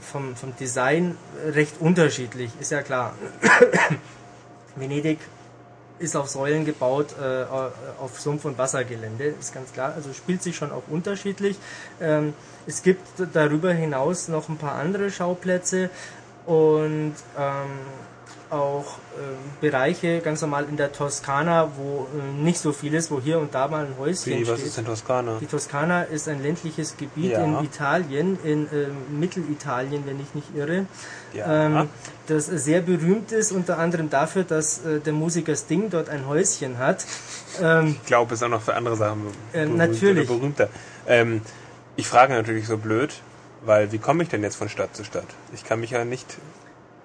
vom, 0.00 0.34
vom 0.34 0.56
Design 0.56 1.18
recht 1.52 1.74
unterschiedlich, 1.80 2.50
ist 2.58 2.72
ja 2.72 2.80
klar. 2.80 3.14
Venedig 4.76 5.18
ist 5.98 6.16
auf 6.16 6.28
Säulen 6.28 6.64
gebaut, 6.64 7.14
äh, 7.20 7.44
auf 8.00 8.18
Sumpf- 8.18 8.46
und 8.46 8.56
Wassergelände, 8.56 9.34
ist 9.38 9.52
ganz 9.52 9.70
klar. 9.70 9.92
Also 9.94 10.14
spielt 10.14 10.42
sich 10.42 10.56
schon 10.56 10.72
auch 10.72 10.84
unterschiedlich. 10.88 11.58
Ähm, 12.00 12.32
es 12.66 12.82
gibt 12.82 13.06
darüber 13.34 13.70
hinaus 13.70 14.28
noch 14.28 14.48
ein 14.48 14.56
paar 14.56 14.76
andere 14.76 15.10
Schauplätze 15.10 15.90
und 16.46 17.14
ähm, 17.38 17.70
auch 18.50 18.98
ähm, 19.18 19.36
Bereiche 19.60 20.20
ganz 20.20 20.40
normal 20.42 20.66
in 20.68 20.76
der 20.76 20.92
Toskana, 20.92 21.70
wo 21.76 22.06
äh, 22.16 22.42
nicht 22.42 22.58
so 22.58 22.72
viel 22.72 22.94
ist, 22.94 23.10
wo 23.10 23.20
hier 23.20 23.38
und 23.38 23.54
da 23.54 23.66
mal 23.68 23.86
ein 23.86 23.94
Häuschen 23.98 24.32
Wie, 24.38 24.46
was 24.46 24.56
steht. 24.58 24.68
ist 24.68 24.76
denn 24.78 24.84
Toskana? 24.86 25.38
Die 25.40 25.46
Toskana 25.46 26.02
ist 26.02 26.28
ein 26.28 26.42
ländliches 26.42 26.96
Gebiet 26.96 27.32
Ja. 27.32 27.44
in 27.44 27.64
Italien, 27.64 28.38
in 28.44 28.68
ähm, 28.72 29.18
Mittelitalien, 29.18 30.04
wenn 30.06 30.20
ich 30.20 30.34
nicht 30.34 30.54
irre, 30.54 30.86
Ja. 31.32 31.66
ähm, 31.66 31.88
das 32.26 32.46
sehr 32.46 32.80
berühmt 32.82 33.32
ist, 33.32 33.50
unter 33.50 33.78
anderem 33.78 34.08
dafür, 34.10 34.44
dass 34.44 34.84
äh, 34.84 35.00
der 35.00 35.12
Musiker 35.12 35.56
Sting 35.56 35.90
dort 35.90 36.08
ein 36.08 36.26
Häuschen 36.28 36.78
hat. 36.78 37.04
Ähm, 37.62 37.96
Ich 38.00 38.06
glaube, 38.06 38.34
es 38.34 38.40
ist 38.40 38.44
auch 38.44 38.50
noch 38.50 38.62
für 38.62 38.74
andere 38.74 38.96
Sachen 38.96 39.22
berühmt 39.52 39.76
natürlich. 39.76 40.28
oder 40.30 40.38
berühmter. 40.38 40.68
Ähm, 41.06 41.40
ich 41.96 42.06
frage 42.06 42.34
natürlich 42.34 42.66
so 42.66 42.76
blöd, 42.76 43.14
weil 43.64 43.90
wie 43.92 43.98
komme 43.98 44.22
ich 44.22 44.28
denn 44.28 44.42
jetzt 44.42 44.56
von 44.56 44.68
Stadt 44.68 44.94
zu 44.94 45.02
Stadt? 45.04 45.26
Ich 45.54 45.64
kann 45.64 45.80
mich 45.80 45.90
ja 45.90 46.04
nicht 46.04 46.36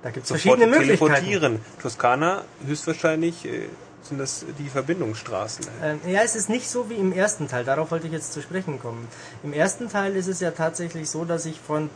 da 0.03 0.11
gibt 0.11 0.25
es 0.25 0.29
verschiedene 0.29 0.67
Möglichkeiten. 0.67 1.13
teleportieren. 1.13 1.61
Toskana 1.81 2.43
höchstwahrscheinlich 2.65 3.45
äh, 3.45 3.67
sind 4.01 4.17
das 4.17 4.45
die 4.57 4.69
Verbindungsstraßen. 4.69 5.67
Ähm, 5.83 5.99
ja, 6.07 6.21
es 6.23 6.35
ist 6.35 6.49
nicht 6.49 6.69
so 6.69 6.89
wie 6.89 6.95
im 6.95 7.11
ersten 7.11 7.47
Teil, 7.47 7.65
darauf 7.65 7.91
wollte 7.91 8.07
ich 8.07 8.13
jetzt 8.13 8.33
zu 8.33 8.41
sprechen 8.41 8.79
kommen. 8.79 9.07
Im 9.43 9.53
ersten 9.53 9.89
Teil 9.89 10.15
ist 10.15 10.27
es 10.27 10.39
ja 10.39 10.51
tatsächlich 10.51 11.09
so, 11.09 11.25
dass 11.25 11.45
ich 11.45 11.59
von 11.59 11.89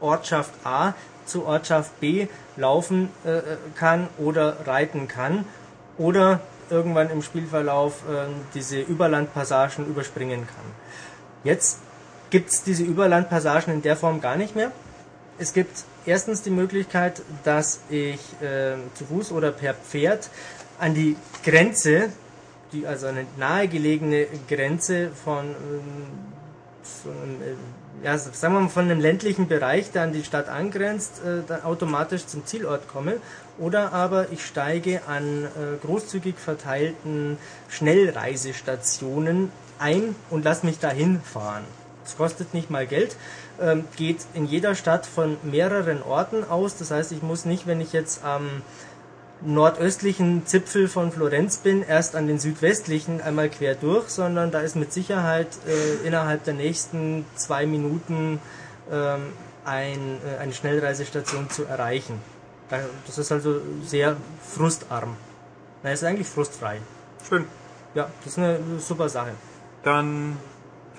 Ortschaft 0.00 0.52
A 0.64 0.94
zu 1.26 1.46
Ortschaft 1.46 2.00
B 2.00 2.26
laufen 2.56 3.08
äh, 3.24 3.40
kann 3.76 4.08
oder 4.18 4.66
reiten 4.66 5.08
kann 5.08 5.44
oder 5.98 6.40
irgendwann 6.70 7.10
im 7.10 7.22
Spielverlauf 7.22 8.02
äh, 8.08 8.26
diese 8.54 8.80
Überlandpassagen 8.80 9.86
überspringen 9.86 10.46
kann. 10.46 10.64
Jetzt 11.44 11.78
gibt 12.30 12.50
es 12.50 12.62
diese 12.62 12.82
Überlandpassagen 12.82 13.72
in 13.74 13.82
der 13.82 13.96
Form 13.96 14.20
gar 14.20 14.36
nicht 14.36 14.56
mehr. 14.56 14.72
Es 15.38 15.52
gibt 15.52 15.84
erstens 16.06 16.42
die 16.42 16.50
Möglichkeit, 16.50 17.22
dass 17.44 17.80
ich 17.90 18.20
äh, 18.40 18.76
zu 18.94 19.04
Fuß 19.04 19.32
oder 19.32 19.52
per 19.52 19.74
Pferd 19.74 20.28
an 20.78 20.94
die 20.94 21.16
Grenze, 21.44 22.10
die 22.72 22.86
also 22.86 23.06
eine 23.06 23.26
nahegelegene 23.36 24.26
Grenze 24.48 25.10
von, 25.10 25.44
ähm, 25.44 25.54
von 26.82 27.12
äh, 27.12 28.04
ja, 28.04 28.18
sagen 28.18 28.54
wir 28.54 28.60
mal 28.60 28.68
von 28.68 28.84
einem 28.84 29.00
ländlichen 29.00 29.46
Bereich, 29.46 29.92
der 29.92 30.02
an 30.02 30.12
die 30.12 30.24
Stadt 30.24 30.48
angrenzt, 30.48 31.20
äh, 31.24 31.42
dann 31.46 31.62
automatisch 31.62 32.26
zum 32.26 32.44
Zielort 32.46 32.88
komme. 32.88 33.18
Oder 33.58 33.92
aber 33.92 34.32
ich 34.32 34.44
steige 34.44 35.02
an 35.06 35.44
äh, 35.44 35.86
großzügig 35.86 36.36
verteilten 36.36 37.38
Schnellreisestationen 37.68 39.52
ein 39.78 40.14
und 40.30 40.44
lasse 40.44 40.66
mich 40.66 40.78
dahin 40.78 41.20
fahren. 41.20 41.64
Es 42.04 42.16
kostet 42.16 42.54
nicht 42.54 42.70
mal 42.70 42.86
Geld, 42.86 43.16
ähm, 43.62 43.84
geht 43.96 44.18
in 44.34 44.46
jeder 44.46 44.74
Stadt 44.74 45.06
von 45.06 45.36
mehreren 45.42 46.02
Orten 46.02 46.44
aus. 46.44 46.76
Das 46.76 46.90
heißt, 46.90 47.12
ich 47.12 47.22
muss 47.22 47.44
nicht, 47.44 47.66
wenn 47.66 47.80
ich 47.80 47.92
jetzt 47.92 48.24
am 48.24 48.62
nordöstlichen 49.44 50.46
Zipfel 50.46 50.86
von 50.88 51.10
Florenz 51.10 51.58
bin, 51.58 51.82
erst 51.82 52.14
an 52.14 52.26
den 52.28 52.38
südwestlichen 52.38 53.20
einmal 53.20 53.48
quer 53.48 53.74
durch, 53.74 54.08
sondern 54.08 54.50
da 54.52 54.60
ist 54.60 54.76
mit 54.76 54.92
Sicherheit 54.92 55.48
äh, 55.66 56.06
innerhalb 56.06 56.44
der 56.44 56.54
nächsten 56.54 57.24
zwei 57.34 57.66
Minuten 57.66 58.40
ähm, 58.90 59.20
ein, 59.64 59.98
äh, 60.24 60.38
eine 60.40 60.52
Schnellreisestation 60.52 61.50
zu 61.50 61.64
erreichen. 61.64 62.20
Da- 62.68 62.80
Das 63.06 63.18
ist 63.18 63.32
also 63.32 63.60
sehr 63.84 64.16
frustarm. 64.48 65.16
Na, 65.82 65.90
ist 65.92 66.04
eigentlich 66.04 66.28
frustfrei. 66.28 66.78
Schön. 67.28 67.44
Ja, 67.94 68.08
das 68.24 68.34
ist 68.34 68.38
eine 68.38 68.58
super 68.78 69.08
Sache. 69.08 69.32
Dann 69.82 70.36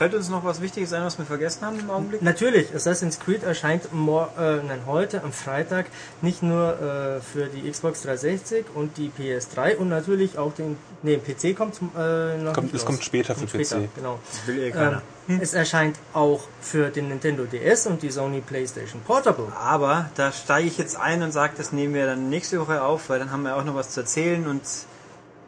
fällt 0.04 0.16
uns 0.16 0.28
noch 0.28 0.44
was 0.44 0.60
Wichtiges 0.62 0.92
ein, 0.92 1.02
was 1.06 1.18
wir 1.18 1.24
vergessen 1.26 1.66
haben 1.66 1.80
im 1.80 1.90
Augenblick? 1.90 2.22
Natürlich, 2.22 2.76
Assassin's 2.76 3.20
Creed 3.22 3.42
erscheint 3.44 3.86
äh, 3.86 3.88
nein, 4.68 4.82
heute 4.86 5.24
am 5.24 5.32
Freitag 5.32 5.86
nicht 6.22 6.44
nur 6.44 6.74
äh, 6.74 7.22
für 7.22 7.46
die 7.46 7.72
Xbox 7.72 8.02
360 8.02 8.66
und 8.76 8.98
die 8.98 9.10
PS3 9.18 9.78
und 9.78 9.88
natürlich 9.88 10.38
auch 10.38 10.54
den 10.54 10.76
nee, 11.04 11.16
PC 11.16 11.56
kommt 11.56 11.76
äh, 11.98 12.38
noch 12.38 12.52
Kommt- 12.52 12.74
nicht 12.74 12.76
es 12.76 12.82
raus. 12.82 12.86
kommt 12.88 13.04
später 13.06 13.34
für 13.34 13.46
PC. 13.48 13.88
Genau. 13.96 14.20
Will 14.46 14.60
eh 14.60 14.68
Ähm, 14.68 14.74
keiner. 14.74 15.02
es 15.42 15.54
erscheint 15.54 15.96
auch 16.14 16.42
für 16.60 16.90
den 16.90 17.08
Nintendo 17.08 17.46
DS 17.46 17.88
und 17.88 18.02
die 18.04 18.12
Sony 18.12 18.42
PlayStation 18.42 19.00
Portable. 19.04 19.54
Aber 19.58 20.10
da 20.16 20.34
steige 20.34 20.68
ich 20.68 20.78
jetzt 20.78 20.98
ein 20.98 21.24
und 21.24 21.32
sage, 21.32 21.54
das 21.56 21.72
nehmen 21.72 21.94
wir 21.94 22.08
dann 22.08 22.30
nächste 22.30 22.60
Woche 22.60 22.82
auf, 22.84 23.08
weil 23.08 23.20
dann 23.20 23.32
haben 23.32 23.44
wir 23.44 23.56
auch 23.56 23.64
noch 23.64 23.76
was 23.76 23.92
zu 23.92 24.02
erzählen 24.02 24.46
und 24.48 24.64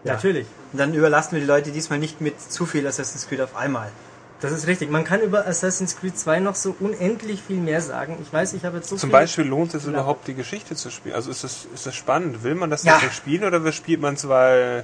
ja. 0.06 0.14
Natürlich. 0.14 0.45
Und 0.72 0.80
dann 0.80 0.93
überlassen 0.93 1.32
wir 1.34 1.39
die 1.41 1.47
Leute 1.47 1.72
diesmal 1.72 1.97
nicht 1.99 2.22
mit 2.22 2.39
zu 2.39 2.66
viel 2.68 2.86
Assassin's 2.88 3.28
Creed 3.28 3.41
auf 3.41 3.56
einmal. 3.56 3.91
Das 4.41 4.51
ist 4.51 4.67
richtig. 4.67 4.91
Man 4.91 5.03
kann 5.05 5.21
über 5.21 5.47
Assassin's 5.47 5.95
Creed 5.97 6.17
2 6.17 6.39
noch 6.41 6.55
so 6.55 6.75
unendlich 6.79 7.41
viel 7.41 7.57
mehr 7.57 7.81
sagen. 7.81 8.17
Ich 8.21 8.31
weiß, 8.31 8.53
ich 8.53 8.65
habe 8.65 8.77
jetzt 8.77 8.89
so 8.89 8.97
Zum 8.97 9.09
Beispiel 9.09 9.45
lohnt 9.45 9.73
es 9.73 9.86
überhaupt, 9.86 10.27
die 10.27 10.33
Geschichte 10.33 10.75
zu 10.75 10.89
spielen. 10.91 11.15
Also 11.15 11.31
ist 11.31 11.43
das, 11.43 11.65
ist 11.73 11.86
das 11.86 11.95
spannend? 11.95 12.43
Will 12.43 12.55
man 12.55 12.69
das 12.69 12.83
Ja. 12.83 12.97
nicht 13.01 13.13
spielen 13.13 13.43
oder 13.45 13.71
spielt 13.71 14.01
man 14.01 14.15
es, 14.15 14.27
weil 14.27 14.83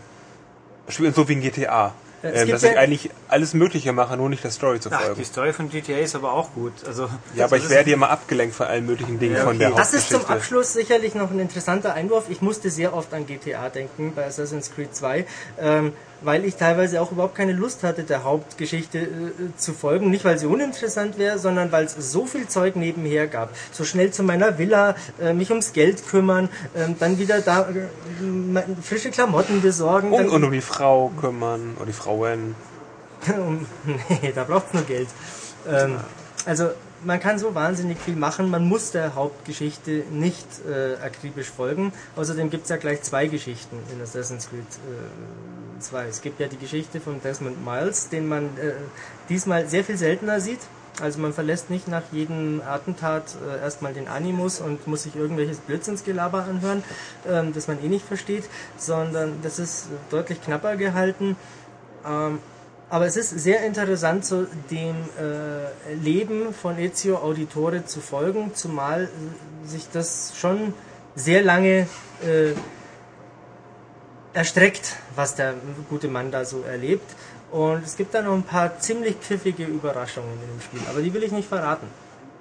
spielt 0.88 1.10
man 1.10 1.14
so 1.16 1.28
wie 1.28 1.34
in 1.34 1.42
GTA? 1.42 1.94
Es 2.24 2.42
Ähm, 2.44 2.50
dass 2.52 2.62
ich 2.64 2.74
ja- 2.74 2.78
eigentlich 2.80 3.10
alles 3.30 3.56
Mögliche 3.56 3.94
mache, 3.94 4.16
nur 4.16 4.30
nicht 4.30 4.44
der 4.44 4.52
Story 4.52 4.80
zu 4.80 4.90
Ach, 4.92 5.02
folgen. 5.02 5.16
die 5.18 5.26
Story 5.26 5.54
von 5.54 5.70
GTA 5.70 5.98
ist 5.98 6.16
aber 6.16 6.34
auch 6.34 6.54
gut. 6.54 6.72
Also, 6.86 7.10
ja, 7.36 7.46
aber 7.46 7.58
ich 7.58 7.68
werde 7.68 7.90
ja 7.90 7.98
mal 7.98 8.10
abgelenkt 8.10 8.56
von 8.56 8.68
allen 8.68 8.86
möglichen 8.86 9.18
Dingen 9.20 9.36
Ja, 9.38 9.44
von 9.44 9.58
der 9.58 9.70
okay. 9.70 9.78
Das 9.78 9.94
ist 9.96 10.10
zum. 10.10 10.24
Abschluss 10.28 10.72
sicherlich 10.74 11.16
noch 11.16 11.32
ein 11.32 11.40
interessanter 11.40 11.94
Einwurf. 11.96 12.26
Ich 12.30 12.42
musste 12.42 12.70
sehr 12.70 12.94
oft 12.96 13.12
an 13.16 13.26
GTA 13.26 13.70
denken 13.70 14.14
bei 14.16 14.26
Assassin's 14.26 14.72
Creed 14.74 14.96
2, 14.96 15.26
ähm, 15.60 15.94
weil 16.22 16.46
ich 16.46 16.56
teilweise 16.56 17.02
auch 17.02 17.12
überhaupt 17.12 17.36
keine 17.36 17.54
Lust 17.54 17.84
hatte, 17.84 18.04
der 18.04 18.24
Hauptgeschichte 18.24 19.00
äh, 19.00 19.08
zu 19.58 19.74
folgen. 19.74 20.10
Nicht, 20.10 20.24
weil 20.26 20.38
sie 20.38 20.46
uninteressant 20.46 21.18
wäre, 21.18 21.40
sondern 21.40 21.72
weil 21.72 21.86
es 21.86 21.96
so 22.12 22.26
viel 22.26 22.48
Zeug 22.48 22.76
nebenher 22.76 23.28
gab. 23.28 23.50
So 23.72 23.84
schnell 23.84 24.12
zu 24.12 24.24
meiner 24.24 24.58
Villa, 24.58 24.96
äh, 25.22 25.34
mich 25.34 25.50
ums 25.50 25.74
Geld 25.74 26.08
kümmern, 26.08 26.50
ähm, 26.76 26.96
dann 27.00 27.18
wieder 27.18 27.42
da 27.42 27.70
äh, 27.70 28.62
frische 28.82 29.12
Klamotten 29.12 29.62
besorgen. 29.62 30.12
Und, 30.12 30.30
um 30.30 30.52
die 30.52 30.62
Frau 30.62 31.12
kümmern, 31.20 31.76
oder 31.78 31.86
die 31.88 31.94
Frauen. 31.94 32.56
Um- 33.28 33.68
nee, 33.86 34.32
da 34.34 34.44
braucht's 34.44 34.74
nur 34.74 34.82
Geld. 34.84 35.08
Ähm, 35.70 35.98
also 36.46 36.70
man 37.04 37.20
kann 37.20 37.40
so 37.40 37.56
wahnsinnig 37.56 37.98
viel 37.98 38.16
machen, 38.16 38.50
man 38.50 38.68
muss 38.68 38.92
der 38.92 39.16
Hauptgeschichte 39.16 40.04
nicht 40.12 40.48
äh, 40.70 40.96
akribisch 41.04 41.50
folgen. 41.50 41.94
Außerdem 42.16 42.50
gibt's 42.50 42.70
ja 42.70 42.78
gleich 42.78 43.02
zwei 43.02 43.28
Geschichten 43.28 43.78
in 43.94 44.02
Assassin's 44.02 44.50
Creed 44.50 44.62
äh, 44.62 45.80
2. 45.80 46.08
Es 46.08 46.22
gibt 46.22 46.40
ja 46.40 46.48
die 46.48 46.58
Geschichte 46.58 47.00
von 47.00 47.22
Desmond 47.22 47.64
Miles, 47.66 48.10
den 48.10 48.28
man 48.28 48.46
äh, 48.58 48.74
diesmal 49.30 49.68
sehr 49.68 49.84
viel 49.84 49.98
seltener 49.98 50.40
sieht. 50.40 50.60
Also 51.02 51.20
man 51.20 51.34
verlässt 51.34 51.70
nicht 51.70 51.88
nach 51.88 52.04
jedem 52.12 52.62
Attentat 52.62 53.36
äh, 53.48 53.62
erstmal 53.62 53.94
den 53.94 54.08
Animus 54.08 54.60
und 54.60 54.86
muss 54.88 55.04
sich 55.04 55.16
irgendwelches 55.16 55.58
Blödsinnsgelaber 55.58 56.44
anhören, 56.44 56.84
ähm, 57.28 57.54
das 57.54 57.68
man 57.68 57.84
eh 57.84 57.88
nicht 57.88 58.06
versteht, 58.06 58.44
sondern 58.78 59.42
das 59.42 59.58
ist 59.58 59.88
deutlich 60.10 60.42
knapper 60.44 60.76
gehalten. 60.76 61.38
Ähm, 62.06 62.40
aber 62.92 63.06
es 63.06 63.16
ist 63.16 63.30
sehr 63.30 63.66
interessant, 63.66 64.26
so 64.26 64.46
dem 64.70 64.96
äh, 65.18 65.94
Leben 65.94 66.54
von 66.54 66.78
Ezio 66.78 67.16
Auditore 67.16 67.86
zu 67.86 68.02
folgen, 68.02 68.54
zumal 68.54 69.06
äh, 69.06 69.68
sich 69.68 69.88
das 69.94 70.34
schon 70.36 70.74
sehr 71.16 71.42
lange 71.42 71.88
äh, 72.22 72.52
erstreckt, 74.34 74.98
was 75.16 75.36
der 75.36 75.54
gute 75.90 76.10
Mann 76.10 76.32
da 76.32 76.44
so 76.44 76.64
erlebt. 76.64 77.10
Und 77.50 77.82
es 77.86 77.96
gibt 77.96 78.14
da 78.14 78.22
noch 78.22 78.34
ein 78.34 78.44
paar 78.44 78.78
ziemlich 78.80 79.16
pfiffige 79.16 79.64
Überraschungen 79.64 80.34
in 80.34 80.58
dem 80.58 80.62
Spiel, 80.62 80.82
aber 80.90 81.02
die 81.02 81.14
will 81.14 81.24
ich 81.24 81.32
nicht 81.32 81.48
verraten. 81.48 81.88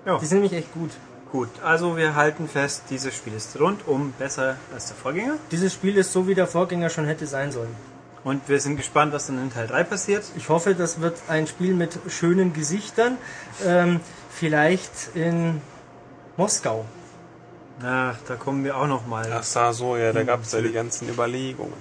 Ja. 0.04 0.18
Die 0.18 0.26
sind 0.26 0.38
nämlich 0.42 0.58
echt 0.58 0.74
gut. 0.74 0.90
Gut, 1.30 1.48
also 1.62 1.96
wir 1.96 2.16
halten 2.16 2.48
fest, 2.48 2.82
dieses 2.90 3.14
Spiel 3.14 3.34
ist 3.34 3.58
rundum 3.60 4.12
besser 4.18 4.56
als 4.74 4.88
der 4.88 4.96
Vorgänger. 4.96 5.34
Dieses 5.52 5.72
Spiel 5.72 5.96
ist 5.96 6.12
so, 6.12 6.26
wie 6.26 6.34
der 6.34 6.48
Vorgänger 6.48 6.90
schon 6.90 7.04
hätte 7.04 7.28
sein 7.28 7.52
sollen. 7.52 7.76
Und 8.22 8.48
wir 8.48 8.60
sind 8.60 8.76
gespannt, 8.76 9.12
was 9.12 9.28
dann 9.28 9.42
in 9.42 9.52
Teil 9.52 9.66
3 9.66 9.84
passiert. 9.84 10.24
Ich 10.36 10.48
hoffe, 10.48 10.74
das 10.74 11.00
wird 11.00 11.18
ein 11.28 11.46
Spiel 11.46 11.74
mit 11.74 11.98
schönen 12.08 12.52
Gesichtern. 12.52 13.16
Ähm, 13.64 14.00
vielleicht 14.30 15.14
in 15.14 15.62
Moskau. 16.36 16.84
Ach, 17.82 18.16
da 18.28 18.36
kommen 18.36 18.62
wir 18.64 18.76
auch 18.76 18.86
noch 18.86 19.06
mal. 19.06 19.26
Ach 19.32 19.42
sah 19.42 19.72
so, 19.72 19.96
ja, 19.96 20.12
da 20.12 20.22
gab 20.22 20.42
es 20.42 20.52
ja 20.52 20.60
die 20.60 20.72
ganzen 20.72 21.08
Überlegungen. 21.08 21.72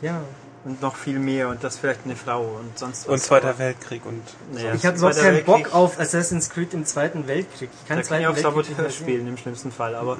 Ja. 0.00 0.20
Und 0.64 0.80
noch 0.80 0.96
viel 0.96 1.18
mehr 1.18 1.50
und 1.50 1.62
das 1.62 1.76
vielleicht 1.76 2.00
eine 2.06 2.16
Frau 2.16 2.42
und 2.42 2.78
sonst 2.78 3.06
was. 3.06 3.12
Und 3.12 3.18
Zweiter 3.18 3.50
Aber, 3.50 3.58
Weltkrieg 3.58 4.06
und 4.06 4.22
naja, 4.52 4.72
Ich 4.72 4.86
habe 4.86 4.96
überhaupt 4.96 5.16
Zweiter 5.16 5.30
keinen 5.30 5.44
Bock 5.44 5.74
auf 5.74 6.00
Assassin's 6.00 6.48
Creed 6.48 6.72
im 6.72 6.86
Zweiten 6.86 7.26
Weltkrieg. 7.26 7.68
Ich 7.82 7.86
kann 7.86 7.98
Da 7.98 8.02
kann 8.02 8.20
ich 8.22 8.26
auch 8.26 8.36
Saboteur 8.36 8.88
spielen 8.88 9.28
im 9.28 9.36
schlimmsten 9.36 9.70
Fall, 9.70 9.94
aber 9.94 10.16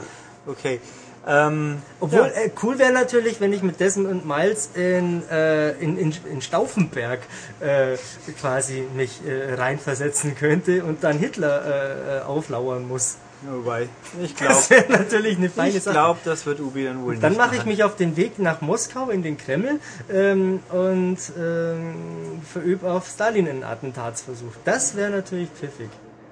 okay. 0.46 0.80
Ähm, 1.26 1.80
Obwohl, 2.00 2.30
ja, 2.34 2.42
äh, 2.42 2.50
cool 2.62 2.78
wäre 2.78 2.92
natürlich, 2.92 3.40
wenn 3.40 3.52
ich 3.52 3.62
mit 3.62 3.80
Desmond 3.80 4.26
Miles 4.26 4.68
in, 4.74 5.22
äh, 5.30 5.70
in, 5.72 5.96
in, 5.96 6.14
in 6.30 6.42
Stauffenberg 6.42 7.20
äh, 7.60 7.96
quasi 8.40 8.84
mich 8.94 9.20
äh, 9.26 9.54
reinversetzen 9.54 10.34
könnte 10.36 10.84
und 10.84 11.02
dann 11.02 11.18
Hitler 11.18 11.64
äh, 11.64 12.18
äh, 12.18 12.20
auflauern 12.22 12.86
muss. 12.86 13.16
wobei, 13.50 13.88
ich 14.22 14.36
glaube, 14.36 14.52
Das 14.54 14.68
wäre 14.68 14.92
natürlich 14.92 15.38
eine 15.38 15.48
feine 15.48 15.76
ich 15.78 15.82
Sache. 15.82 15.94
glaube, 15.94 16.20
das 16.24 16.44
wird 16.44 16.60
Ubi 16.60 16.84
dann 16.84 17.02
wohl 17.02 17.16
Dann 17.16 17.32
nicht 17.32 17.38
mache 17.38 17.56
ich 17.56 17.64
mich 17.64 17.82
auf 17.84 17.96
den 17.96 18.16
Weg 18.18 18.38
nach 18.38 18.60
Moskau 18.60 19.08
in 19.08 19.22
den 19.22 19.38
Kreml 19.38 19.80
ähm, 20.12 20.60
und 20.70 21.18
ähm, 21.38 22.42
verübe 22.52 22.90
auf 22.90 23.08
Stalin 23.08 23.48
einen 23.48 23.64
Attentatsversuch. 23.64 24.52
Das 24.66 24.94
wäre 24.94 25.10
natürlich 25.10 25.48
pfiffig. 25.48 25.88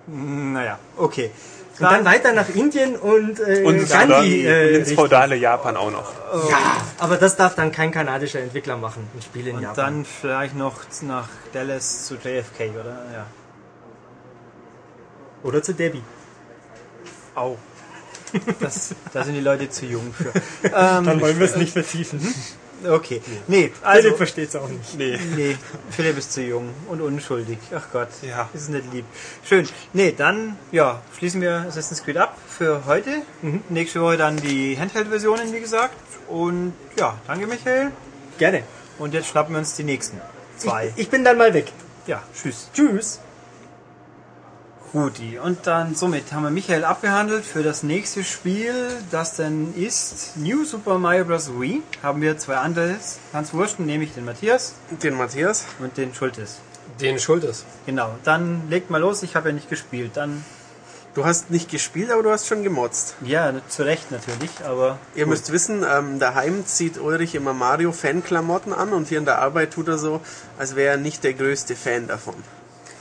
Naja, 0.07 0.79
okay. 0.99 1.31
Und 1.79 1.91
dann 1.91 2.05
weiter 2.05 2.33
nach 2.33 2.49
Indien 2.51 2.97
und, 2.97 3.41
äh, 3.41 3.63
Und 3.65 3.77
ins, 3.77 3.91
Gandhi. 3.91 4.43
feudale, 4.43 4.71
Äh, 4.73 4.77
ins 4.79 4.93
feudale 4.93 5.37
Japan 5.37 5.77
auch 5.77 5.91
noch. 5.91 6.13
ja, 6.51 6.59
aber 6.99 7.17
das 7.17 7.37
darf 7.37 7.55
dann 7.55 7.73
kein 7.73 7.91
kanadischer 7.91 8.41
Entwickler 8.41 8.77
machen, 8.77 9.09
ein 9.17 9.23
Spiel 9.23 9.49
in 9.49 9.57
und 9.57 9.63
Japan. 9.63 9.77
dann 9.77 10.05
vielleicht 10.05 10.55
noch 10.57 10.77
nach 11.03 11.29
Dallas 11.53 12.05
zu 12.07 12.15
JFK, 12.17 12.71
oder? 12.79 13.05
Ja. 13.13 13.27
Oder 15.43 15.63
zu 15.63 15.75
Debbie. 15.75 16.03
Au. 17.35 17.57
Das, 18.61 18.95
da 19.13 19.25
sind 19.25 19.35
die 19.35 19.41
Leute 19.41 19.69
zu 19.69 19.85
jung 19.85 20.15
für. 20.15 20.33
Dann 20.71 21.21
wollen 21.21 21.39
wir 21.39 21.45
es 21.45 21.55
nicht 21.57 21.75
vertiefen. 21.75 22.19
Okay. 22.89 23.21
Nee, 23.49 23.73
also. 23.83 24.03
Philipp 24.03 24.17
versteht 24.17 24.49
es 24.49 24.57
auch 24.57 24.69
nicht. 24.69 24.97
Nee. 24.99 25.19
Nee, 25.37 25.57
Philipp 25.91 26.19
ist 26.19 26.33
zu 26.33 26.43
jung 26.43 26.69
und 26.89 27.01
unschuldig. 27.01 27.59
Ach 27.75 27.87
Gott, 27.93 28.09
Ja. 28.23 28.49
ist 28.55 28.71
nicht 28.71 28.93
lieb. 28.93 29.05
Schön. 29.45 29.69
Nee, 29.93 30.13
dann 30.17 30.57
ja, 30.73 31.01
schließen 31.17 31.41
wir 31.41 31.65
Assassin's 31.69 32.03
Creed 32.03 32.17
ab 32.17 32.37
für 32.49 32.85
heute. 32.87 33.23
Nächste 33.69 34.01
Woche 34.01 34.17
dann 34.17 34.37
die 34.37 34.77
Handheld-Versionen, 34.79 35.53
wie 35.53 35.61
gesagt. 35.61 35.95
Und 36.29 36.73
ja, 36.97 37.19
danke 37.27 37.47
Michael. 37.47 37.93
Gerne. 38.39 38.63
Und 38.99 39.15
jetzt 39.15 39.29
schnappen 39.29 39.55
wir 39.55 39.59
uns 39.59 39.75
die 39.77 39.85
nächsten 39.85 40.21
zwei. 40.57 40.89
Ich, 40.97 41.03
ich 41.03 41.11
bin 41.11 41.25
dann 41.25 41.39
mal 41.39 41.53
weg. 41.55 41.73
ja, 42.07 42.23
tschüss. 42.35 42.69
Tschüss. 42.75 43.21
Guti. 44.93 45.39
Und 45.39 45.67
dann 45.67 45.95
somit 45.95 46.33
haben 46.33 46.43
wir 46.43 46.51
Michael 46.51 46.85
abgehandelt 46.85 47.45
für 47.45 47.63
das 47.63 47.83
nächste 47.83 48.25
Spiel, 48.25 48.75
das 49.11 49.37
dann 49.37 49.75
ist 49.75 50.37
New 50.37 50.65
Super 50.65 50.99
Mario 50.99 51.25
Bros. 51.25 51.51
Wii. 51.59 51.83
Haben 52.03 52.21
wir 52.21 52.37
zwei 52.39 52.57
andere 52.57 52.97
Hans 53.33 53.55
Wursten, 53.55 53.87
nämlich 53.87 54.13
den 54.13 54.25
Matthias 54.27 54.75
Den 55.03 55.15
Matthias? 55.15 55.65
und 55.79 55.97
den 55.97 56.15
Schultes. 56.15 56.59
Den 57.01 57.19
Schultes. 57.19 57.65
Genau, 57.87 58.15
dann 58.25 58.69
legt 58.69 58.91
mal 58.91 58.99
los, 58.99 59.23
ich 59.23 59.35
habe 59.35 59.49
ja 59.49 59.55
nicht 59.55 59.71
gespielt. 59.71 60.13
Dann, 60.15 60.45
Du 61.15 61.27
hast 61.27 61.51
nicht 61.51 61.71
gespielt, 61.71 62.11
aber 62.11 62.23
du 62.23 62.31
hast 62.31 62.47
schon 62.47 62.63
gemotzt. 62.63 63.17
ja, 63.23 63.53
zu 63.69 63.83
Recht 63.83 64.11
natürlich, 64.11 64.51
aber 64.67 64.99
Ihr 65.15 65.27
müsst 65.27 65.53
wissen, 65.53 65.85
ähm, 65.87 66.19
daheim 66.19 66.65
zieht 66.67 66.99
Ulrich 66.99 67.35
immer 67.35 67.53
Mario-Fan-Klamotten 67.53 68.73
an 68.73 68.95
und 68.95 69.09
hier 69.09 69.19
in 69.19 69.27
der 69.27 69.39
Arbeit 69.39 69.73
tut 69.75 69.89
er 69.89 69.99
so, 69.99 70.23
als 70.59 70.75
wäre 70.75 70.93
er 70.93 70.97
nicht 70.97 71.23
der 71.23 71.35
größte 71.35 71.77
Fan 71.77 72.09
davon. 72.09 72.35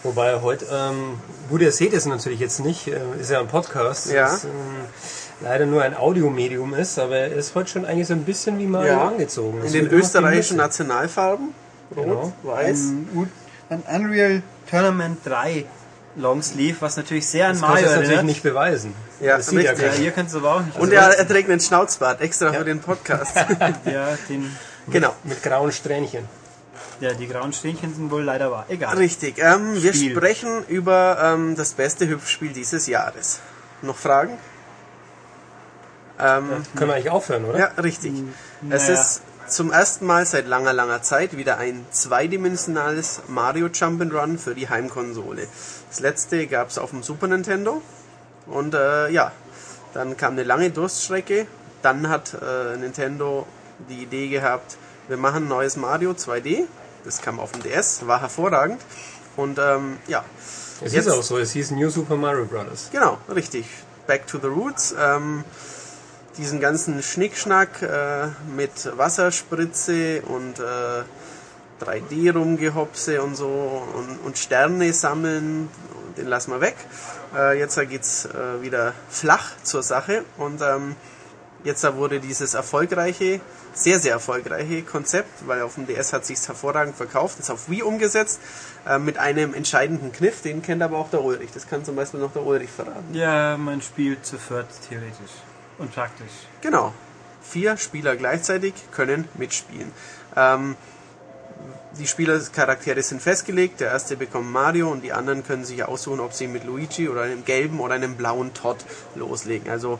Wobei 0.03 0.29
er 0.29 0.41
heute, 0.41 0.65
ähm, 0.71 1.19
gut, 1.49 1.61
ihr 1.61 1.71
seht 1.71 1.93
es 1.93 2.05
natürlich 2.05 2.39
jetzt 2.39 2.59
nicht, 2.59 2.87
äh, 2.87 2.99
ist 3.19 3.29
ja 3.29 3.39
ein 3.39 3.47
Podcast, 3.47 4.11
Ja. 4.11 4.23
das 4.23 4.45
ähm, 4.45 4.49
leider 5.41 5.65
nur 5.67 5.83
ein 5.83 5.95
Audiomedium 5.95 6.73
ist, 6.73 6.97
aber 6.97 7.15
er 7.17 7.31
ist 7.33 7.53
heute 7.53 7.69
schon 7.69 7.85
eigentlich 7.85 8.07
so 8.07 8.13
ein 8.13 8.23
bisschen 8.23 8.57
wie 8.57 8.65
Mario 8.65 8.93
Ja. 8.93 9.07
angezogen. 9.07 9.57
In 9.57 9.63
Das 9.63 9.71
den 9.73 9.81
wird 9.81 9.91
noch 9.91 9.99
die 9.99 10.03
österreichischen. 10.05 10.57
Nationalfarben, 10.57 11.49
rot, 11.95 12.03
Genau. 12.05 12.33
weiß. 12.43 12.79
ein, 12.79 13.27
ein 13.69 13.83
Unreal 14.01 14.41
Tournament 14.69 15.19
3 15.23 15.65
Longsleeve, 16.15 16.77
was 16.81 16.97
natürlich 16.97 17.27
sehr 17.27 17.45
an 17.47 17.53
Das 17.53 17.61
Mario 17.61 17.75
kannst 17.75 17.85
du 17.85 17.89
jetzt 17.89 17.95
natürlich 17.99 18.09
erinnert. 18.17 18.25
nicht 18.25 18.43
beweisen. 18.43 18.93
Ja, 19.21 19.37
das 19.37 19.47
sieht 19.47 19.63
ja. 19.63 19.73
Ja, 19.73 19.91
hier 19.93 20.11
kannst 20.11 20.33
du 20.33 20.39
aber 20.39 20.55
auch 20.55 20.61
nicht. 20.61 20.77
Und 20.79 20.91
er, 20.91 21.09
er 21.17 21.27
trägt 21.27 21.49
einen 21.49 21.59
Schnauzbart 21.61 22.21
extra 22.21 22.51
für 22.53 22.65
den 22.65 22.79
Podcast. 22.79 23.35
ja, 23.85 24.17
den, 24.27 24.51
genau. 24.89 25.13
Mit 25.23 25.41
grauen 25.43 25.71
Strähnchen. 25.71 26.27
Ja, 27.01 27.13
die 27.13 27.27
grauen 27.27 27.51
Strähnchen 27.51 27.93
sind 27.93 28.11
wohl 28.11 28.23
leider 28.23 28.51
wahr. 28.51 28.65
Egal. 28.69 28.95
Richtig. 28.95 29.39
Ähm, 29.39 29.81
wir 29.81 29.93
sprechen 29.93 30.63
über 30.67 31.17
ähm, 31.21 31.55
das 31.55 31.73
beste 31.73 32.07
Hüpfspiel 32.07 32.53
dieses 32.53 32.87
Jahres. 32.87 33.39
Noch 33.81 33.97
Fragen? 33.97 34.37
Ähm, 36.19 36.63
Können 36.75 36.91
wir 36.91 36.95
eigentlich 36.95 37.09
aufhören, 37.09 37.45
oder? 37.45 37.57
ja, 37.57 37.65
richtig. 37.81 38.13
Es 38.69 38.87
naja. 38.87 39.01
ist 39.01 39.21
zum 39.47 39.71
ersten 39.71 40.05
Mal 40.05 40.27
seit 40.27 40.47
langer, 40.47 40.73
langer 40.73 41.01
Zeit 41.01 41.35
wieder 41.35 41.57
ein 41.57 41.85
zweidimensionales 41.89 43.23
Mario 43.27 43.67
Jump'n'Run 43.67 44.37
für 44.37 44.53
die 44.53 44.69
Heimkonsole. 44.69 45.47
Das 45.89 45.99
letzte 45.99 46.45
gab 46.45 46.69
es 46.69 46.77
auf 46.77 46.91
dem 46.91 47.01
Super 47.01 47.27
Nintendo. 47.27 47.81
Und 48.45 48.75
äh, 48.75 49.09
ja, 49.09 49.31
dann 49.95 50.15
kam 50.17 50.33
eine 50.33 50.43
lange 50.43 50.69
Durststrecke. 50.69 51.47
Dann 51.81 52.09
hat 52.09 52.35
äh, 52.35 52.77
Nintendo 52.77 53.47
die 53.89 54.03
Idee 54.03 54.27
gehabt, 54.29 54.77
wir 55.07 55.17
machen 55.17 55.45
ein 55.45 55.47
neues 55.47 55.77
Mario 55.77 56.11
2D. 56.11 56.65
Das 57.05 57.21
kam 57.21 57.39
auf 57.39 57.51
dem 57.51 57.63
DS, 57.63 58.05
war 58.07 58.21
hervorragend. 58.21 58.81
Und 59.37 59.57
ähm, 59.59 59.97
ja, 60.07 60.23
Es 60.83 60.93
Jetzt- 60.93 61.07
ist 61.07 61.13
auch 61.13 61.23
so, 61.23 61.37
es 61.37 61.51
hieß 61.51 61.71
New 61.71 61.89
Super 61.89 62.15
Mario 62.15 62.45
Bros. 62.45 62.89
Genau, 62.91 63.17
richtig. 63.33 63.65
Back 64.07 64.27
to 64.27 64.39
the 64.39 64.47
Roots. 64.47 64.93
Ähm, 64.99 65.43
diesen 66.37 66.59
ganzen 66.59 67.01
Schnickschnack 67.03 67.81
äh, 67.81 68.27
mit 68.55 68.71
Wasserspritze 68.97 70.21
und 70.23 70.59
äh, 70.59 71.03
3D-Rumgehopse 71.83 73.21
und 73.21 73.35
so 73.35 73.47
und, 73.95 74.19
und 74.25 74.37
Sterne 74.37 74.93
sammeln, 74.93 75.69
den 76.17 76.27
lassen 76.27 76.51
wir 76.51 76.61
weg. 76.61 76.75
Äh, 77.35 77.57
jetzt 77.59 77.79
geht's 77.89 78.25
äh, 78.25 78.61
wieder 78.61 78.93
flach 79.09 79.51
zur 79.63 79.83
Sache 79.83 80.23
und 80.37 80.61
ähm, 80.61 80.95
jetzt 81.63 81.83
da 81.83 81.95
wurde 81.95 82.19
dieses 82.19 82.53
erfolgreiche, 82.53 83.39
sehr, 83.73 83.99
sehr 83.99 84.13
erfolgreiche 84.13 84.81
Konzept, 84.83 85.47
weil 85.47 85.61
auf 85.61 85.75
dem 85.75 85.87
DS 85.87 86.13
hat 86.13 86.25
sich's 86.25 86.47
hervorragend 86.47 86.95
verkauft, 86.95 87.39
ist 87.39 87.49
auf 87.49 87.69
Wii 87.69 87.83
umgesetzt, 87.83 88.39
äh, 88.87 88.99
mit 88.99 89.17
einem 89.17 89.53
entscheidenden 89.53 90.11
Kniff, 90.11 90.41
den 90.41 90.61
kennt 90.61 90.81
aber 90.81 90.97
auch 90.97 91.09
der 91.09 91.23
Ulrich. 91.23 91.51
Das 91.53 91.67
kann 91.67 91.85
zum 91.85 91.95
Beispiel 91.95 92.19
noch 92.19 92.33
der 92.33 92.43
Ulrich 92.43 92.69
verraten. 92.69 93.13
Ja, 93.13 93.57
man 93.57 93.81
spielt 93.81 94.25
zu 94.25 94.37
viert 94.37 94.67
theoretisch. 94.89 95.31
Und 95.77 95.93
praktisch. 95.93 96.31
Genau. 96.61 96.93
Vier 97.41 97.77
Spieler 97.77 98.15
gleichzeitig 98.15 98.73
können 98.91 99.27
mitspielen. 99.35 99.91
Ähm, 100.35 100.75
die 101.99 102.07
Spielercharaktere 102.07 103.01
sind 103.01 103.21
festgelegt. 103.21 103.79
Der 103.81 103.91
erste 103.91 104.15
bekommt 104.15 104.51
Mario 104.51 104.89
und 104.89 105.03
die 105.03 105.11
anderen 105.11 105.45
können 105.45 105.65
sich 105.65 105.83
aussuchen, 105.83 106.19
ob 106.19 106.33
sie 106.33 106.47
mit 106.47 106.63
Luigi 106.63 107.09
oder 107.09 107.23
einem 107.23 107.43
gelben 107.43 107.79
oder 107.79 107.95
einem 107.95 108.15
blauen 108.15 108.53
Todd 108.53 108.77
loslegen. 109.15 109.69
Also 109.69 109.99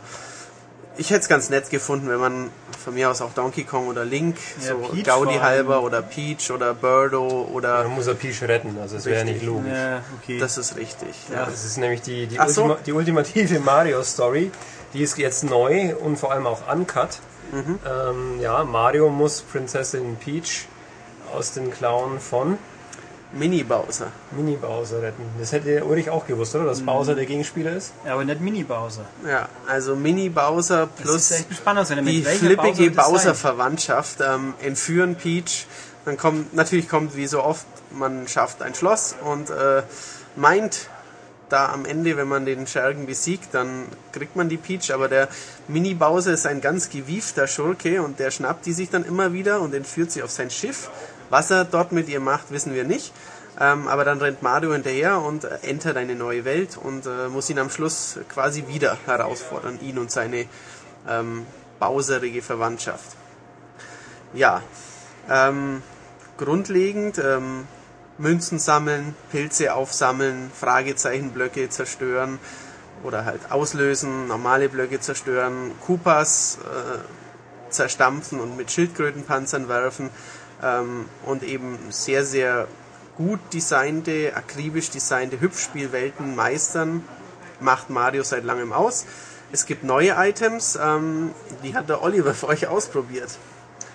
ich 0.96 1.10
hätte 1.10 1.20
es 1.20 1.28
ganz 1.28 1.50
nett 1.50 1.70
gefunden, 1.70 2.08
wenn 2.08 2.20
man 2.20 2.50
von 2.82 2.94
mir 2.94 3.10
aus 3.10 3.22
auch 3.22 3.32
Donkey 3.32 3.64
Kong 3.64 3.88
oder 3.88 4.04
Link, 4.04 4.36
Ja, 4.60 4.68
so 4.68 4.76
Peach 4.78 5.04
Gaudi 5.04 5.34
halber 5.34 5.82
oder 5.82 6.02
Peach 6.02 6.50
oder 6.50 6.74
Birdo 6.74 7.48
oder 7.52 7.84
Man 7.84 7.94
muss 7.94 8.06
er 8.06 8.14
Peach 8.14 8.42
retten, 8.42 8.76
also 8.80 8.96
es 8.96 9.06
wäre 9.06 9.24
nicht 9.24 9.42
logisch. 9.42 9.72
Ja, 9.72 10.02
okay. 10.20 10.38
das 10.38 10.58
ist 10.58 10.76
richtig. 10.76 11.14
Ja. 11.32 11.46
Das 11.46 11.64
ist 11.64 11.78
nämlich 11.78 12.02
die, 12.02 12.26
die, 12.26 12.36
so. 12.48 12.62
Ultima, 12.64 12.78
die 12.84 12.92
ultimative 12.92 13.60
Mario-Story. 13.64 14.50
Die 14.92 15.02
ist 15.02 15.16
jetzt 15.16 15.44
neu 15.44 15.94
und 15.96 16.18
vor 16.18 16.32
allem 16.32 16.46
auch 16.46 16.70
uncut. 16.70 17.20
Mhm. 17.50 17.78
Ähm, 17.86 18.40
ja, 18.40 18.62
Mario 18.64 19.08
muss 19.08 19.40
Prinzessin 19.40 20.16
Peach 20.16 20.66
aus 21.34 21.52
den 21.52 21.70
Klauen 21.70 22.20
von 22.20 22.58
Mini 23.34 23.62
Bowser. 23.62 24.08
Mini 24.32 24.56
Bowser 24.56 25.00
retten. 25.02 25.22
Das 25.38 25.52
hätte 25.52 25.84
Ulrich 25.84 26.10
auch 26.10 26.26
gewusst, 26.26 26.54
oder? 26.54 26.66
Dass 26.66 26.80
Mhm. 26.80 26.86
Bowser 26.86 27.14
der 27.14 27.24
Gegenspieler 27.26 27.72
ist? 27.72 27.92
aber 28.06 28.24
nicht 28.24 28.40
Mini-Bowser. 28.40 29.04
Ja, 29.26 29.48
also 29.66 29.96
Mini 29.96 30.28
Bowser 30.28 30.88
Das 30.96 31.02
plus 31.02 31.28
die 31.28 32.22
flippige? 32.22 32.90
Bowser-Verwandtschaft 32.90 34.18
ähm, 34.20 34.54
entführen 34.62 35.14
Peach. 35.16 35.66
Dann 36.04 36.16
kommt, 36.16 36.52
natürlich 36.54 36.88
kommt 36.88 37.16
wie 37.16 37.26
so 37.26 37.42
oft, 37.42 37.64
man 37.92 38.26
schafft 38.28 38.60
ein 38.60 38.74
Schloss 38.74 39.14
und 39.24 39.50
äh, 39.50 39.82
meint, 40.36 40.88
da 41.48 41.70
am 41.70 41.84
Ende, 41.84 42.16
wenn 42.16 42.28
man 42.28 42.46
den 42.46 42.66
Schergen 42.66 43.04
besiegt, 43.06 43.52
dann 43.54 43.84
kriegt 44.12 44.36
man 44.36 44.48
die 44.48 44.56
Peach, 44.56 44.92
aber 44.92 45.08
der 45.08 45.28
Mini 45.68 45.94
Bowser 45.94 46.32
ist 46.32 46.46
ein 46.46 46.60
ganz 46.62 46.88
gewiefter 46.90 47.46
Schurke 47.46 48.02
und 48.02 48.18
der 48.18 48.30
schnappt 48.30 48.64
die 48.66 48.72
sich 48.72 48.88
dann 48.90 49.04
immer 49.04 49.32
wieder 49.34 49.60
und 49.60 49.74
entführt 49.74 50.10
sie 50.10 50.22
auf 50.22 50.30
sein 50.30 50.50
Schiff. 50.50 50.88
Was 51.32 51.50
er 51.50 51.64
dort 51.64 51.92
mit 51.92 52.10
ihr 52.10 52.20
macht, 52.20 52.50
wissen 52.50 52.74
wir 52.74 52.84
nicht. 52.84 53.10
Ähm, 53.58 53.88
aber 53.88 54.04
dann 54.04 54.18
rennt 54.18 54.42
Mario 54.42 54.74
hinterher 54.74 55.18
und 55.18 55.44
äh, 55.44 55.60
entert 55.62 55.96
eine 55.96 56.14
neue 56.14 56.44
Welt 56.44 56.76
und 56.76 57.06
äh, 57.06 57.28
muss 57.28 57.48
ihn 57.48 57.58
am 57.58 57.70
Schluss 57.70 58.18
quasi 58.28 58.66
wieder 58.68 58.98
herausfordern, 59.06 59.80
ihn 59.80 59.96
und 59.96 60.10
seine 60.10 60.44
ähm, 61.08 61.46
bowserige 61.80 62.42
Verwandtschaft. 62.42 63.16
Ja, 64.34 64.62
ähm, 65.30 65.82
grundlegend 66.36 67.16
ähm, 67.16 67.66
Münzen 68.18 68.58
sammeln, 68.58 69.16
Pilze 69.30 69.72
aufsammeln, 69.72 70.50
Fragezeichenblöcke 70.54 71.70
zerstören 71.70 72.38
oder 73.04 73.24
halt 73.24 73.50
auslösen, 73.50 74.28
normale 74.28 74.68
Blöcke 74.68 75.00
zerstören, 75.00 75.72
Koopas 75.80 76.58
äh, 76.58 77.70
zerstampfen 77.72 78.38
und 78.38 78.54
mit 78.58 78.70
Schildkrötenpanzern 78.70 79.70
werfen 79.70 80.10
ähm, 80.62 81.06
und 81.26 81.42
eben 81.42 81.78
sehr, 81.90 82.24
sehr 82.24 82.66
gut 83.16 83.40
designte, 83.52 84.32
akribisch 84.34 84.90
designte 84.90 85.40
Hüpfspielwelten 85.40 86.34
meistern, 86.34 87.04
macht 87.60 87.90
Mario 87.90 88.22
seit 88.22 88.44
langem 88.44 88.72
aus. 88.72 89.06
Es 89.52 89.66
gibt 89.66 89.84
neue 89.84 90.14
Items, 90.16 90.78
ähm, 90.82 91.32
die 91.62 91.74
hat 91.74 91.88
der 91.88 92.02
Oliver 92.02 92.34
für 92.34 92.48
euch 92.48 92.66
ausprobiert. 92.66 93.38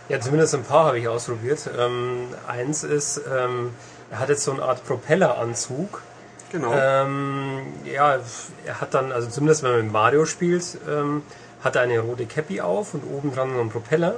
Ja, 0.10 0.22
zumindest 0.22 0.56
ein 0.56 0.64
paar 0.64 0.86
habe 0.86 1.00
ich 1.00 1.08
ausprobiert. 1.08 1.70
Ähm, 1.78 2.28
eins 2.48 2.84
ist, 2.84 3.22
ähm, 3.30 3.72
er 4.10 4.20
hat 4.20 4.30
jetzt 4.30 4.44
so 4.44 4.52
eine 4.52 4.64
Art 4.64 4.86
Propelleranzug. 4.86 6.02
Genau. 6.50 6.74
Ähm, 6.74 7.64
ja, 7.84 8.20
er 8.66 8.80
hat 8.80 8.94
dann, 8.94 9.12
also 9.12 9.28
zumindest 9.28 9.64
wenn 9.64 9.72
man 9.72 9.82
mit 9.84 9.92
Mario 9.92 10.26
spielt, 10.26 10.78
ähm, 10.90 11.24
hat 11.62 11.76
er 11.76 11.82
eine 11.82 12.00
rote 12.00 12.26
Cappy 12.26 12.62
auf 12.62 12.94
und 12.94 13.04
oben 13.04 13.34
dran 13.34 13.54
so 13.54 13.60
einen 13.60 13.70
Propeller. 13.70 14.16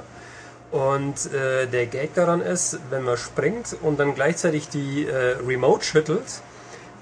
Und 0.70 1.32
äh, 1.32 1.66
der 1.66 1.86
Gag 1.86 2.14
daran 2.14 2.40
ist, 2.40 2.78
wenn 2.90 3.02
man 3.02 3.16
springt 3.16 3.76
und 3.82 3.98
dann 3.98 4.14
gleichzeitig 4.14 4.68
die 4.68 5.04
äh, 5.06 5.36
Remote 5.44 5.84
schüttelt, 5.84 6.42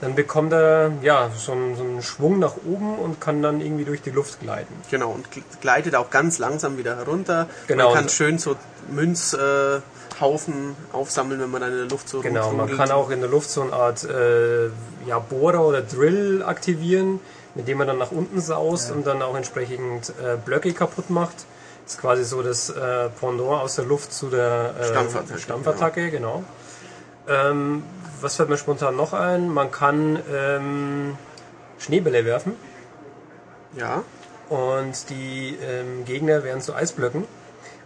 dann 0.00 0.14
bekommt 0.14 0.52
er 0.52 0.92
ja 1.02 1.28
so 1.36 1.52
einen, 1.52 1.76
so 1.76 1.82
einen 1.82 2.02
Schwung 2.02 2.38
nach 2.38 2.54
oben 2.66 2.98
und 2.98 3.20
kann 3.20 3.42
dann 3.42 3.60
irgendwie 3.60 3.84
durch 3.84 4.00
die 4.00 4.10
Luft 4.10 4.40
gleiten. 4.40 4.72
Genau, 4.90 5.10
und 5.10 5.26
gl- 5.26 5.42
gleitet 5.60 5.96
auch 5.96 6.08
ganz 6.08 6.38
langsam 6.38 6.78
wieder 6.78 6.96
herunter. 6.96 7.46
Genau. 7.66 7.86
Man 7.86 7.94
kann 7.94 8.08
schön 8.08 8.38
so 8.38 8.54
Münzhaufen 8.90 10.76
äh, 10.92 10.96
aufsammeln, 10.96 11.40
wenn 11.40 11.50
man 11.50 11.60
dann 11.60 11.72
in 11.72 11.78
der 11.78 11.88
Luft 11.88 12.08
so 12.08 12.20
Genau, 12.20 12.52
man 12.52 12.74
kann 12.74 12.90
auch 12.90 13.10
in 13.10 13.20
der 13.20 13.28
Luft 13.28 13.50
so 13.50 13.60
eine 13.62 13.72
Art 13.72 14.04
äh, 14.04 14.66
ja, 15.06 15.18
Bohrer 15.18 15.66
oder 15.66 15.82
Drill 15.82 16.42
aktivieren, 16.42 17.20
mit 17.54 17.66
dem 17.68 17.78
man 17.78 17.88
dann 17.88 17.98
nach 17.98 18.12
unten 18.12 18.40
saust 18.40 18.92
und 18.92 19.06
dann 19.06 19.20
auch 19.20 19.36
entsprechend 19.36 20.10
äh, 20.24 20.36
Blöcke 20.42 20.72
kaputt 20.72 21.10
macht. 21.10 21.34
Das 21.88 21.94
ist 21.94 22.02
quasi 22.02 22.22
so 22.22 22.42
das 22.42 22.68
äh, 22.68 23.08
Pendant 23.18 23.62
aus 23.62 23.76
der 23.76 23.86
Luft 23.86 24.12
zu 24.12 24.28
der 24.28 24.74
äh, 24.78 24.84
Stampfattacke, 24.84 25.40
Stampfattacke, 25.40 26.10
genau. 26.10 26.44
Ähm, 27.26 27.82
was 28.20 28.36
fällt 28.36 28.50
mir 28.50 28.58
spontan 28.58 28.94
noch 28.94 29.14
ein? 29.14 29.48
Man 29.48 29.70
kann 29.70 30.18
ähm, 30.30 31.16
Schneebälle 31.78 32.26
werfen 32.26 32.56
Ja, 33.74 34.04
und 34.50 35.08
die 35.08 35.56
ähm, 35.62 36.04
Gegner 36.04 36.44
werden 36.44 36.60
zu 36.60 36.74
Eisblöcken. 36.74 37.24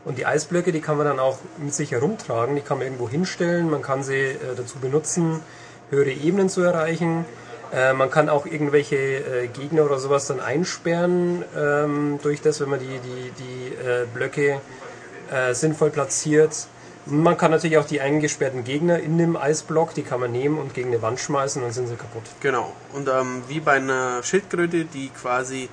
Und 0.04 0.18
die 0.18 0.26
Eisblöcke, 0.26 0.72
die 0.72 0.80
kann 0.80 0.96
man 0.96 1.06
dann 1.06 1.20
auch 1.20 1.38
mit 1.58 1.72
sich 1.72 1.92
herumtragen, 1.92 2.56
die 2.56 2.62
kann 2.62 2.78
man 2.78 2.88
irgendwo 2.88 3.08
hinstellen, 3.08 3.70
man 3.70 3.82
kann 3.82 4.02
sie 4.02 4.16
äh, 4.16 4.56
dazu 4.56 4.80
benutzen, 4.80 5.42
höhere 5.90 6.10
Ebenen 6.10 6.48
zu 6.48 6.62
erreichen. 6.62 7.24
Äh, 7.72 7.94
man 7.94 8.10
kann 8.10 8.28
auch 8.28 8.44
irgendwelche 8.46 8.96
äh, 8.96 9.48
Gegner 9.48 9.84
oder 9.84 9.98
sowas 9.98 10.26
dann 10.26 10.40
einsperren 10.40 11.44
ähm, 11.56 12.18
durch 12.22 12.42
das, 12.42 12.60
wenn 12.60 12.68
man 12.68 12.80
die, 12.80 12.98
die, 12.98 13.32
die 13.42 13.74
äh, 13.74 14.06
Blöcke 14.12 14.60
äh, 15.30 15.54
sinnvoll 15.54 15.90
platziert. 15.90 16.66
Man 17.06 17.36
kann 17.36 17.50
natürlich 17.50 17.78
auch 17.78 17.86
die 17.86 18.00
eingesperrten 18.00 18.62
Gegner 18.62 19.00
in 19.00 19.18
dem 19.18 19.36
Eisblock, 19.36 19.94
die 19.94 20.02
kann 20.02 20.20
man 20.20 20.30
nehmen 20.30 20.58
und 20.58 20.72
gegen 20.74 20.90
eine 20.90 21.02
Wand 21.02 21.18
schmeißen, 21.18 21.60
dann 21.60 21.72
sind 21.72 21.88
sie 21.88 21.96
kaputt. 21.96 22.22
genau. 22.40 22.72
Und 22.92 23.08
ähm, 23.08 23.42
wie 23.48 23.58
bei 23.58 23.72
einer 23.72 24.22
Schildkröte, 24.22 24.84
die 24.84 25.08
quasi 25.08 25.68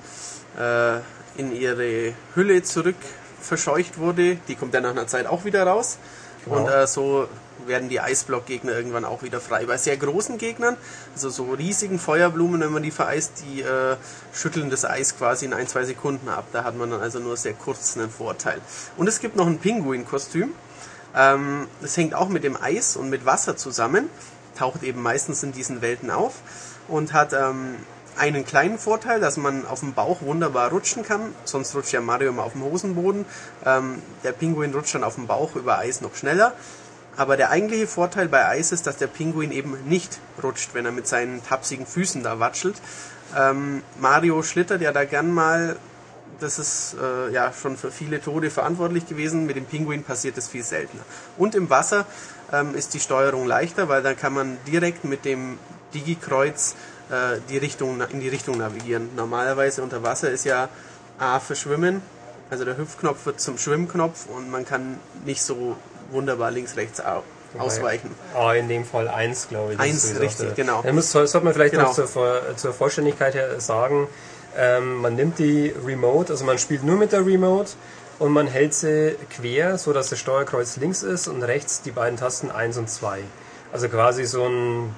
äh, 0.58 0.96
in 1.36 1.54
ihre 1.54 2.14
Hülle 2.34 2.62
zurück 2.62 2.96
verscheucht 3.40 3.98
wurde, 3.98 4.38
die 4.48 4.54
kommt 4.56 4.74
dann 4.74 4.82
nach 4.82 4.90
einer 4.90 5.06
Zeit 5.06 5.26
auch 5.26 5.44
wieder 5.44 5.64
raus. 5.64 5.98
Genau. 6.44 6.56
Und 6.56 6.68
äh, 6.68 6.86
so 6.86 7.28
werden 7.66 7.88
die 7.88 8.00
Eisblockgegner 8.00 8.72
irgendwann 8.72 9.04
auch 9.04 9.22
wieder 9.22 9.40
frei. 9.40 9.66
Bei 9.66 9.76
sehr 9.76 9.96
großen 9.96 10.38
Gegnern, 10.38 10.76
also 11.14 11.30
so 11.30 11.52
riesigen 11.52 11.98
Feuerblumen, 11.98 12.60
wenn 12.60 12.72
man 12.72 12.82
die 12.82 12.90
vereist, 12.90 13.42
die 13.44 13.62
äh, 13.62 13.96
schütteln 14.32 14.70
das 14.70 14.84
Eis 14.84 15.16
quasi 15.16 15.46
in 15.46 15.52
ein, 15.52 15.68
zwei 15.68 15.84
Sekunden 15.84 16.28
ab. 16.28 16.46
Da 16.52 16.64
hat 16.64 16.76
man 16.76 16.90
dann 16.90 17.00
also 17.00 17.18
nur 17.18 17.36
sehr 17.36 17.54
kurz 17.54 17.96
einen 17.96 18.10
Vorteil. 18.10 18.60
Und 18.96 19.08
es 19.08 19.20
gibt 19.20 19.36
noch 19.36 19.46
ein 19.46 19.58
Pinguin-Kostüm. 19.58 20.52
Ähm, 21.14 21.68
das 21.80 21.96
hängt 21.96 22.14
auch 22.14 22.28
mit 22.28 22.44
dem 22.44 22.60
Eis 22.60 22.96
und 22.96 23.10
mit 23.10 23.26
Wasser 23.26 23.56
zusammen. 23.56 24.08
taucht 24.56 24.82
eben 24.82 25.00
meistens 25.02 25.42
in 25.42 25.52
diesen 25.52 25.80
Welten 25.80 26.10
auf 26.10 26.34
und 26.88 27.12
hat 27.12 27.32
ähm, 27.32 27.76
einen 28.16 28.44
kleinen 28.44 28.78
Vorteil, 28.78 29.20
dass 29.20 29.36
man 29.36 29.66
auf 29.66 29.80
dem 29.80 29.94
Bauch 29.94 30.20
wunderbar 30.20 30.70
rutschen 30.70 31.02
kann. 31.02 31.34
Sonst 31.44 31.74
rutscht 31.74 31.92
ja 31.92 32.00
Mario 32.00 32.30
immer 32.30 32.44
auf 32.44 32.52
dem 32.52 32.62
Hosenboden. 32.62 33.24
Ähm, 33.64 34.02
der 34.24 34.32
Pinguin 34.32 34.74
rutscht 34.74 34.94
dann 34.94 35.04
auf 35.04 35.14
dem 35.14 35.26
Bauch 35.26 35.56
über 35.56 35.78
Eis 35.78 36.00
noch 36.00 36.14
schneller. 36.14 36.52
Aber 37.20 37.36
der 37.36 37.50
eigentliche 37.50 37.86
Vorteil 37.86 38.28
bei 38.28 38.46
Eis 38.46 38.72
ist, 38.72 38.86
dass 38.86 38.96
der 38.96 39.06
Pinguin 39.06 39.52
eben 39.52 39.76
nicht 39.86 40.18
rutscht, 40.42 40.70
wenn 40.72 40.86
er 40.86 40.90
mit 40.90 41.06
seinen 41.06 41.44
tapsigen 41.44 41.84
Füßen 41.84 42.22
da 42.22 42.40
watschelt. 42.40 42.76
Ähm, 43.36 43.82
Mario 44.00 44.42
schlittert 44.42 44.80
ja 44.80 44.90
da 44.90 45.04
gern 45.04 45.30
mal. 45.30 45.76
Das 46.38 46.58
ist 46.58 46.96
äh, 46.98 47.30
ja 47.30 47.52
schon 47.52 47.76
für 47.76 47.90
viele 47.90 48.22
Tode 48.22 48.48
verantwortlich 48.48 49.06
gewesen. 49.06 49.44
Mit 49.44 49.56
dem 49.56 49.66
Pinguin 49.66 50.02
passiert 50.02 50.38
es 50.38 50.48
viel 50.48 50.62
seltener. 50.62 51.02
Und 51.36 51.54
im 51.54 51.68
Wasser 51.68 52.06
ähm, 52.54 52.74
ist 52.74 52.94
die 52.94 53.00
Steuerung 53.00 53.46
leichter, 53.46 53.90
weil 53.90 54.02
dann 54.02 54.16
kann 54.16 54.32
man 54.32 54.56
direkt 54.66 55.04
mit 55.04 55.26
dem 55.26 55.58
Digi-Kreuz 55.92 56.74
äh, 57.10 57.38
die 57.50 57.58
Richtung, 57.58 58.00
in 58.00 58.20
die 58.20 58.30
Richtung 58.30 58.56
navigieren. 58.56 59.10
Normalerweise 59.14 59.82
unter 59.82 60.02
Wasser 60.02 60.30
ist 60.30 60.46
ja 60.46 60.70
A 61.18 61.38
für 61.38 61.54
Schwimmen, 61.54 62.00
also 62.48 62.64
der 62.64 62.78
Hüpfknopf 62.78 63.26
wird 63.26 63.40
zum 63.40 63.58
Schwimmknopf 63.58 64.26
und 64.26 64.50
man 64.50 64.64
kann 64.64 64.98
nicht 65.26 65.42
so 65.42 65.76
wunderbar 66.10 66.50
links, 66.50 66.76
rechts 66.76 67.00
au- 67.00 67.22
ausweichen. 67.58 68.10
Ah, 68.34 68.52
in 68.54 68.68
dem 68.68 68.84
Fall 68.84 69.08
1, 69.08 69.48
glaube 69.48 69.74
ich. 69.74 69.80
Eins, 69.80 70.18
richtig, 70.20 70.54
genau. 70.54 70.82
Da 70.82 70.92
muss, 70.92 71.10
sollte 71.10 71.40
man 71.40 71.52
vielleicht 71.52 71.72
Genau. 71.72 71.88
noch 71.88 71.94
zur, 71.94 72.06
zur 72.56 72.72
Vollständigkeit 72.72 73.34
her 73.34 73.60
sagen, 73.60 74.06
ähm, 74.56 74.96
man 74.96 75.14
nimmt 75.16 75.38
die 75.38 75.74
Remote, 75.84 76.32
also 76.32 76.44
man 76.44 76.58
spielt 76.58 76.82
nur 76.84 76.96
mit 76.96 77.12
der 77.12 77.24
Remote 77.26 77.70
und 78.18 78.32
man 78.32 78.46
hält 78.46 78.74
sie 78.74 79.16
quer, 79.30 79.78
so 79.78 79.92
dass 79.92 80.10
das 80.10 80.18
Steuerkreuz 80.18 80.76
links 80.76 81.02
ist 81.02 81.28
und 81.28 81.42
rechts 81.42 81.82
die 81.82 81.90
beiden 81.92 82.18
Tasten 82.18 82.50
1 82.50 82.76
und 82.78 82.88
2. 82.90 83.20
Also 83.72 83.88
quasi 83.88 84.24
so 84.24 84.44
ein 84.46 84.94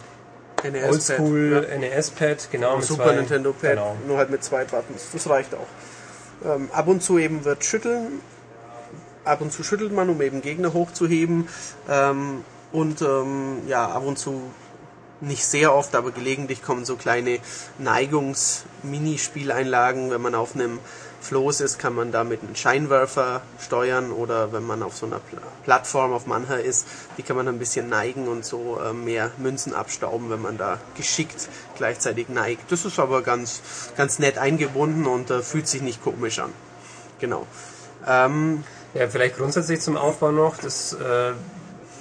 NES-Pad, 0.65 0.91
Oldschool 0.93 1.67
ja. 1.71 1.79
NES-Pad, 1.79 2.49
genau. 2.53 2.77
mit 2.77 2.85
Super 2.87 3.05
zwei- 3.05 3.15
Nintendo 3.17 3.53
Pad, 3.53 3.71
Genau. 3.71 3.97
nur 4.07 4.17
halt 4.19 4.31
mit 4.31 4.43
zwei 4.45 4.65
Buttons. 4.65 5.07
Das 5.13 5.29
reicht 5.29 5.55
auch. 5.55 5.67
Ähm, 6.49 6.71
ab 6.73 6.89
und 6.89 7.03
zu 7.03 7.19
eben 7.19 7.45
wird 7.45 7.65
schütteln. 7.65 8.21
Ab 9.25 9.41
und 9.41 9.53
zu 9.53 9.63
schüttelt 9.63 9.93
man, 9.93 10.09
um 10.09 10.21
eben 10.21 10.43
Gegner 10.43 10.73
hochzuheben. 10.73 11.49
Ähm, 11.89 12.45
und 12.73 13.03
ähm, 13.03 13.59
ja, 13.69 13.89
ab 13.89 14.05
und 14.05 14.19
zu 14.19 14.51
nicht 15.23 15.45
sehr 15.45 15.75
oft, 15.75 15.95
aber 15.95 16.11
gelegentlich 16.11 16.63
kommen 16.63 16.85
so 16.85 16.97
kleine 16.97 17.39
Neigungs-Minispieleinlagen. 17.79 20.11
Wenn 20.11 20.21
man 20.21 20.35
auf 20.35 20.57
einem 20.57 20.81
Floß 21.21 21.61
ist, 21.61 21.79
kann 21.79 21.95
man 21.95 22.11
damit 22.11 22.43
einen 22.43 22.57
Scheinwerfer 22.57 23.43
steuern 23.61 24.11
oder 24.11 24.53
wenn 24.53 24.67
man 24.67 24.83
auf 24.83 24.97
so 24.97 25.07
einer 25.07 25.21
Pla 25.21 25.39
Plattform 25.63 26.13
auf 26.13 26.27
Mancher 26.27 26.61
ist, 26.61 26.89
die 27.17 27.23
kann 27.23 27.37
man 27.37 27.47
ein 27.47 27.61
bisschen 27.61 27.89
neigen 27.89 28.27
und 28.27 28.45
so 28.45 28.81
äh, 28.85 28.93
mehr 28.93 29.31
Münzen 29.39 29.75
abstauben, 29.75 30.29
wenn 30.29 30.43
man 30.43 30.59
da 30.59 30.81
geschickt 30.97 31.49
gleichzeitig 31.77 32.29
neigt. 32.29 32.73
Das 32.73 32.85
ist 32.85 32.99
aber 32.99 33.23
ganz, 33.23 33.63
ganz 33.97 34.19
nett 34.19 34.39
eingebunden 34.39 35.07
und 35.07 35.31
äh, 35.31 35.43
fühlt 35.43 35.69
sich 35.69 35.83
nicht 35.83 36.03
komisch 36.03 36.41
an. 36.41 36.53
Genau. 37.21 37.47
Ähm, 38.05 38.65
Ja, 38.95 39.09
vielleicht 39.09 39.37
grundsätzlich 39.39 39.81
zum 39.81 39.97
Aufbau 39.97 40.33
noch. 40.33 40.57
Das 40.59 40.93
äh, 40.93 41.33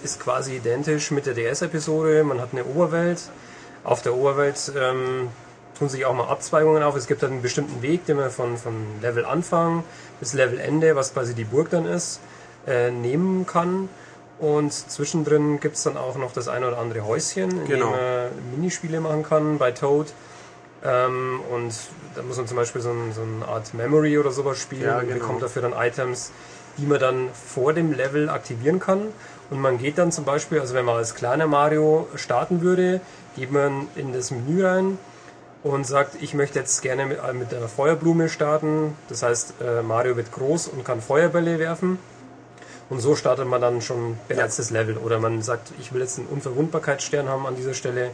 ist 0.04 0.20
quasi 0.20 0.58
identisch 0.58 1.12
mit 1.12 1.26
der 1.26 1.34
DS-Episode. 1.34 2.24
Man 2.24 2.42
hat 2.42 2.50
eine 2.52 2.66
Oberwelt. 2.66 3.22
Auf 3.84 4.02
der 4.02 4.14
Oberwelt 4.14 4.72
ähm, 4.78 5.30
tun 5.78 5.90
sich 5.90 6.06
auch 6.06 6.14
mal 6.14 6.28
Abzweigungen 6.28 6.84
auf. 6.84 6.96
Es 6.96 7.08
gibt 7.08 7.22
halt 7.22 7.32
einen 7.32 7.42
bestimmten 7.42 7.82
Weg, 7.82 8.06
den 8.06 8.18
man 8.18 8.30
von, 8.30 8.58
von 8.58 8.74
Level 9.02 9.26
Anfang 9.26 9.84
bis 10.20 10.34
Level 10.34 10.60
Ende, 10.60 10.96
was 10.96 11.14
quasi 11.14 11.34
die 11.34 11.46
Burg 11.46 11.70
dann 11.70 11.86
ist, 11.86 12.20
äh, 12.68 12.92
nehmen 12.92 13.46
kann. 13.48 13.90
Und 14.40 14.74
zwischendrin 14.74 15.60
gibt 15.60 15.78
es 15.78 15.84
dann 15.84 15.98
auch 15.98 16.18
noch 16.18 16.34
das 16.34 16.48
eine 16.48 16.68
oder 16.68 16.78
andere 16.80 17.06
Häuschen, 17.06 17.52
in 17.52 17.68
Genau. 17.68 17.92
dem 17.92 17.92
man 17.92 18.52
Minispiele 18.56 19.00
machen 19.00 19.24
kann 19.24 19.58
bei 19.60 19.72
Toad. 19.72 20.08
Ähm, 20.84 21.40
und 21.52 21.74
da 22.16 22.24
muss 22.24 22.38
man 22.38 22.48
zum 22.48 22.58
Beispiel 22.58 22.82
so, 22.82 22.90
ein, 22.90 23.14
so 23.14 23.22
eine 23.22 23.48
Art 23.48 23.74
Memory 23.76 24.18
oder 24.18 24.32
sowas 24.32 24.58
spielen 24.60 24.82
Ja, 24.84 24.98
und 24.98 25.08
genau. 25.08 25.20
bekommt 25.20 25.44
dafür 25.44 25.62
dann 25.62 25.74
Items, 25.74 26.32
die 26.78 26.86
man 26.86 27.00
dann 27.00 27.30
vor 27.34 27.74
dem 27.74 27.92
Level 27.94 28.30
aktivieren 28.30 28.80
kann. 28.80 29.08
Und 29.50 29.60
man 29.60 29.78
geht 29.78 29.98
dann 29.98 30.12
zum 30.12 30.26
Beispiel, 30.26 30.60
also 30.60 30.74
wenn 30.74 30.86
man 30.86 30.96
als 30.96 31.16
kleiner 31.16 31.48
Mario 31.48 32.08
starten 32.16 32.62
würde, 32.62 33.02
geht 33.36 33.52
man 33.52 33.88
in 33.96 34.14
das 34.14 34.32
Menü 34.32 34.66
rein 34.66 34.98
und 35.64 35.86
sagt, 35.86 36.22
ich 36.22 36.34
möchte 36.34 36.60
jetzt 36.60 36.82
gerne 36.82 37.06
mit, 37.06 37.20
äh, 37.20 37.34
mit 37.34 37.52
der 37.52 37.68
Feuerblume 37.68 38.30
starten. 38.30 38.96
Das 39.10 39.24
heißt, 39.24 39.56
äh, 39.62 39.82
Mario 39.82 40.16
wird 40.18 40.32
groß 40.32 40.70
und 40.70 40.84
kann 40.84 41.02
Feuerbälle 41.02 41.60
werfen. 41.60 42.00
Und 42.90 43.00
so 43.00 43.16
startet 43.16 43.48
man 43.48 43.62
dann 43.62 43.82
schon 43.82 44.18
bereits 44.28 44.58
das 44.58 44.70
Level. 44.70 44.98
Oder 44.98 45.20
man 45.20 45.42
sagt, 45.42 45.72
ich 45.80 45.94
will 45.94 46.02
jetzt 46.02 46.18
einen 46.18 46.28
Unverwundbarkeitsstern 46.28 47.30
haben 47.30 47.46
an 47.46 47.56
dieser 47.56 47.74
Stelle. 47.74 48.12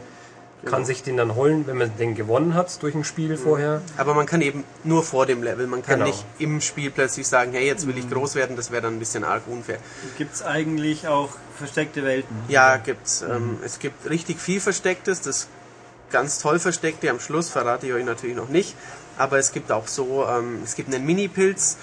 Kann 0.64 0.84
sich 0.84 1.02
den 1.04 1.16
dann 1.16 1.34
holen, 1.36 1.66
wenn 1.68 1.78
man 1.78 1.96
den 1.98 2.14
gewonnen 2.16 2.54
hat 2.54 2.82
durch 2.82 2.94
ein 2.94 3.04
Spiel 3.04 3.36
vorher. 3.36 3.80
aber 3.96 4.14
man 4.14 4.26
kann 4.26 4.42
eben 4.42 4.64
nur 4.82 5.04
vor 5.04 5.24
dem 5.24 5.42
Level. 5.42 5.66
Man 5.68 5.82
kann 5.82 6.00
Genau. 6.00 6.06
nicht 6.10 6.24
im 6.38 6.60
Spiel 6.60 6.90
plötzlich 6.90 7.28
sagen, 7.28 7.52
hey, 7.52 7.64
jetzt 7.66 7.86
will 7.86 7.96
ich 7.96 8.10
groß 8.10 8.34
werden. 8.34 8.56
Das 8.56 8.70
wäre 8.72 8.82
dann 8.82 8.94
ein 8.96 8.98
bisschen 8.98 9.22
arg 9.22 9.42
unfair. 9.46 9.78
Gibt 10.16 10.34
es 10.34 10.42
eigentlich 10.42 11.06
auch 11.06 11.30
versteckte 11.56 12.02
Welten? 12.04 12.34
Ja, 12.48 12.76
gibt's. 12.76 13.22
Ähm, 13.22 13.58
es 13.64 13.78
gibt 13.78 14.10
richtig 14.10 14.40
viel 14.40 14.60
Verstecktes. 14.60 15.20
Das 15.20 15.46
ganz 16.10 16.38
toll 16.40 16.58
Versteckte 16.58 17.08
am 17.10 17.20
Schluss 17.20 17.48
verrate 17.48 17.86
ich 17.86 17.92
euch 17.92 18.04
natürlich 18.04 18.34
noch 18.36 18.48
nicht. 18.48 18.74
Aber 19.16 19.38
es 19.38 19.52
gibt 19.52 19.70
auch 19.72 19.86
so, 19.88 20.26
ähm, 20.28 20.60
es 20.64 20.74
gibt 20.74 20.92
einen 20.94 21.04
Mini-Pilz, 21.06 21.76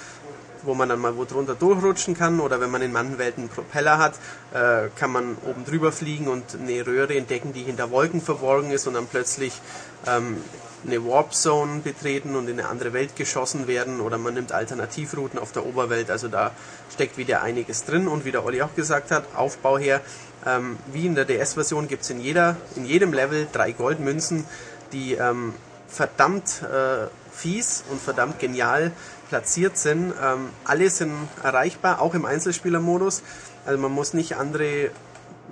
wo 0.66 0.74
man 0.74 0.90
dann 0.90 1.00
mal 1.00 1.18
wo 1.18 1.26
drunter 1.26 1.56
durchrutschen 1.56 2.16
kann. 2.16 2.40
Oder 2.40 2.60
wenn 2.60 2.72
man 2.72 2.82
in 2.82 2.92
manchen 2.92 3.18
Welten 3.18 3.44
einen 3.44 3.50
Propeller 3.50 3.98
hat, 3.98 4.14
äh, 4.54 4.90
kann 4.96 5.12
man 5.12 5.38
oben 5.46 5.66
drüber 5.66 5.92
fliegen 5.92 6.28
und 6.28 6.44
eine 6.60 6.86
Röhre 6.86 7.16
entdecken, 7.16 7.54
die 7.54 7.64
hinter 7.64 7.92
Wolken 7.92 8.22
verborgen 8.22 8.72
ist 8.72 8.88
und 8.88 8.96
dann 8.96 9.08
plötzlich 9.08 9.54
ähm, 10.08 10.38
eine 10.86 11.04
Warp 11.06 11.34
Zone 11.34 11.82
betreten 11.82 12.36
und 12.36 12.48
in 12.48 12.60
eine 12.60 12.70
andere 12.70 12.94
Welt 12.94 13.16
geschossen 13.16 13.68
werden. 13.68 14.02
Oder 14.02 14.18
man 14.18 14.34
nimmt 14.34 14.52
Alternativrouten 14.52 15.40
auf 15.40 15.52
der 15.52 15.66
Oberwelt. 15.66 16.12
Also 16.12 16.28
da 16.28 16.52
steckt 16.94 17.18
wieder 17.18 17.42
einiges 17.42 17.86
drin. 17.86 18.08
Und 18.08 18.26
wie 18.26 18.32
der 18.32 18.46
Olli 18.46 18.62
auch 18.62 18.76
gesagt 18.76 19.12
hat, 19.12 19.36
Aufbau 19.36 19.78
her, 19.78 20.02
ähm, 20.46 20.78
wie 20.92 21.06
in 21.06 21.16
der 21.16 21.26
DS-Version 21.26 21.88
gibt 21.88 22.04
es 22.04 22.10
in, 22.10 22.20
in 22.20 22.86
jedem 22.86 23.14
Level 23.14 23.48
drei 23.52 23.72
Goldmünzen, 23.72 24.46
die 24.92 25.14
ähm, 25.14 25.54
verdammt 25.88 26.62
äh, 26.62 27.08
fies 27.32 27.84
und 27.90 28.02
verdammt 28.02 28.40
genial 28.40 28.92
platziert 29.30 29.78
sind. 29.78 30.14
Ähm, 30.22 30.50
alle 30.64 30.90
sind 30.90 31.14
erreichbar, 31.44 32.02
auch 32.02 32.14
im 32.14 32.26
Einzelspielermodus. 32.26 33.24
Also 33.66 33.80
man 33.80 33.92
muss 33.92 34.14
nicht 34.14 34.36
andere 34.36 34.92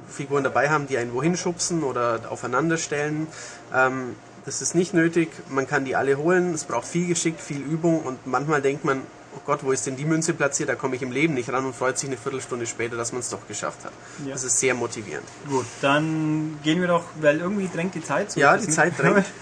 Figuren 0.10 0.44
dabei 0.44 0.70
haben, 0.70 0.88
die 0.88 0.98
einen 0.98 1.14
wohin 1.14 1.36
schubsen 1.36 1.84
oder 1.84 2.22
aufeinander 2.30 2.78
stellen. 2.78 3.28
Ähm, 3.74 4.16
das 4.45 4.62
ist 4.62 4.76
nicht 4.76 4.94
nötig. 4.94 5.30
Man 5.50 5.68
kann 5.68 5.86
die 5.86 5.95
alle 5.95 6.18
holen. 6.18 6.54
Es 6.54 6.66
braucht 6.66 6.88
viel 6.88 7.08
Geschick, 7.08 7.40
viel 7.40 7.62
Übung 7.62 8.02
und 8.02 8.28
manchmal 8.28 8.62
denkt 8.62 8.84
man, 8.84 9.02
oh 9.36 9.40
Gott, 9.45 9.64
wo 9.64 9.72
ist 9.72 9.88
denn 9.88 9.95
die 9.95 10.06
Münze 10.06 10.34
platziert? 10.34 10.70
Da 10.70 10.76
komme 10.76 10.95
ich 10.95 11.02
im 11.02 11.12
Leben 11.12 11.34
nicht 11.34 11.52
ran 11.52 11.66
und 11.66 11.74
freut 11.74 11.98
sich 11.98 12.10
eine 12.10 12.18
Viertelstunde 12.18 12.66
später, 12.66 12.98
dass 12.98 13.12
man 13.12 13.22
es 13.22 13.30
doch 13.30 13.48
geschafft 13.48 13.86
hat. 13.86 13.94
Ja. 14.26 14.34
Das 14.34 14.44
ist 14.44 14.60
sehr 14.60 14.74
motivierend. 14.74 15.26
Gut, 15.50 15.66
dann 15.82 16.60
gehen 16.64 16.82
wir 16.82 16.88
doch, 16.88 17.06
weil 17.22 17.40
irgendwie 17.40 17.70
drängt 17.74 17.95
die 17.95 18.04
Zeit 18.04 18.32
zu. 18.32 18.40
Ja, 18.40 18.58
die 18.58 18.70
Zeit 18.70 18.98
drängt. 18.98 19.26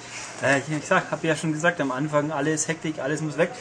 Äh, 0.43 0.57
ich 0.57 0.91
habe 0.91 1.27
ja 1.27 1.35
schon 1.35 1.53
gesagt, 1.53 1.79
am 1.81 1.91
Anfang 1.91 2.31
alles 2.31 2.67
Hektik, 2.67 2.97
alles 2.97 3.21
muss 3.21 3.37
weg. 3.37 3.51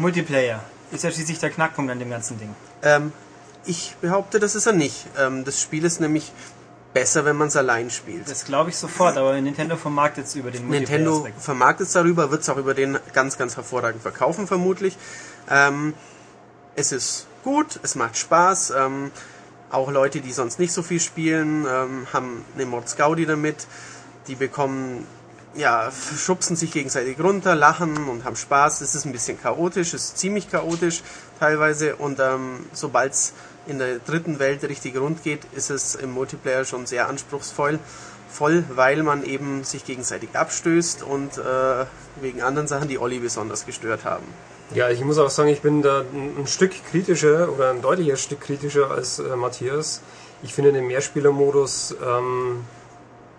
Multiplayer 0.00 0.64
ist 0.92 1.04
ja 1.04 1.10
schließlich 1.10 1.38
der 1.38 1.50
Knackpunkt 1.50 1.90
an 1.90 1.98
dem 1.98 2.10
ganzen 2.10 2.38
Ding. 2.38 2.54
Ähm, 2.82 3.12
ich 3.66 3.94
behaupte, 4.00 4.40
das 4.40 4.54
ist 4.54 4.66
er 4.66 4.72
nicht. 4.72 5.06
Ähm, 5.18 5.44
das 5.44 5.60
Spiel 5.60 5.84
ist 5.84 6.00
nämlich 6.00 6.32
besser, 6.92 7.24
wenn 7.24 7.36
man 7.36 7.48
es 7.48 7.56
allein 7.56 7.90
spielt. 7.90 8.28
Das 8.28 8.44
glaube 8.44 8.70
ich 8.70 8.76
sofort, 8.76 9.16
aber 9.16 9.40
Nintendo 9.40 9.76
vermarktet 9.76 10.26
es 10.26 10.34
über 10.34 10.50
den 10.50 10.68
Nintendo 10.68 11.10
Multiplayer-Aspekt. 11.10 11.42
vermarktet 11.42 11.86
es 11.86 11.92
darüber, 11.92 12.30
wird 12.30 12.42
es 12.42 12.48
auch 12.48 12.56
über 12.56 12.74
den 12.74 12.98
ganz, 13.12 13.38
ganz 13.38 13.56
hervorragend 13.56 14.02
verkaufen, 14.02 14.46
vermutlich. 14.46 14.96
Ähm, 15.48 15.94
es 16.74 16.92
ist 16.92 17.26
gut, 17.44 17.78
es 17.82 17.94
macht 17.94 18.16
Spaß. 18.16 18.72
Ähm, 18.76 19.10
auch 19.70 19.90
Leute, 19.90 20.20
die 20.20 20.32
sonst 20.32 20.58
nicht 20.58 20.72
so 20.72 20.82
viel 20.82 20.98
spielen, 20.98 21.66
ähm, 21.68 22.06
haben 22.12 22.44
eine 22.54 22.66
Mordsgaudi 22.66 23.26
damit. 23.26 23.66
Die 24.26 24.34
bekommen, 24.34 25.06
ja, 25.54 25.90
schubsen 25.90 26.56
sich 26.56 26.70
gegenseitig 26.70 27.18
runter, 27.20 27.54
lachen 27.54 28.08
und 28.08 28.24
haben 28.24 28.36
Spaß. 28.36 28.80
Es 28.80 28.94
ist 28.94 29.04
ein 29.04 29.12
bisschen 29.12 29.40
chaotisch, 29.40 29.94
es 29.94 30.04
ist 30.04 30.18
ziemlich 30.18 30.50
chaotisch 30.50 31.02
teilweise. 31.38 31.96
Und 31.96 32.20
ähm, 32.20 32.66
sobald 32.72 33.12
es 33.12 33.32
in 33.66 33.78
der 33.78 33.98
dritten 33.98 34.38
Welt 34.38 34.62
richtig 34.64 34.96
rund 34.96 35.22
geht, 35.22 35.40
ist 35.52 35.70
es 35.70 35.94
im 35.94 36.12
Multiplayer 36.12 36.64
schon 36.64 36.86
sehr 36.86 37.08
anspruchsvoll 37.08 37.78
voll, 38.30 38.64
weil 38.74 39.02
man 39.02 39.24
eben 39.24 39.64
sich 39.64 39.84
gegenseitig 39.84 40.30
abstößt 40.34 41.02
und 41.02 41.36
äh, 41.38 41.84
wegen 42.20 42.42
anderen 42.42 42.68
Sachen, 42.68 42.88
die 42.88 42.98
Olli 42.98 43.18
besonders 43.18 43.66
gestört 43.66 44.04
haben. 44.04 44.24
Ja, 44.72 44.88
ich 44.88 45.04
muss 45.04 45.18
auch 45.18 45.30
sagen, 45.30 45.48
ich 45.48 45.62
bin 45.62 45.82
da 45.82 46.04
ein, 46.12 46.46
Stück 46.46 46.72
kritischer 46.90 47.52
oder 47.52 47.70
ein 47.70 47.82
deutliches 47.82 48.22
Stück 48.22 48.40
kritischer 48.40 48.90
als 48.90 49.18
äh, 49.18 49.34
Matthias. 49.34 50.00
Ich 50.42 50.54
finde 50.54 50.72
den 50.72 50.86
Mehrspielermodus 50.86 51.96
ähm, 52.02 52.64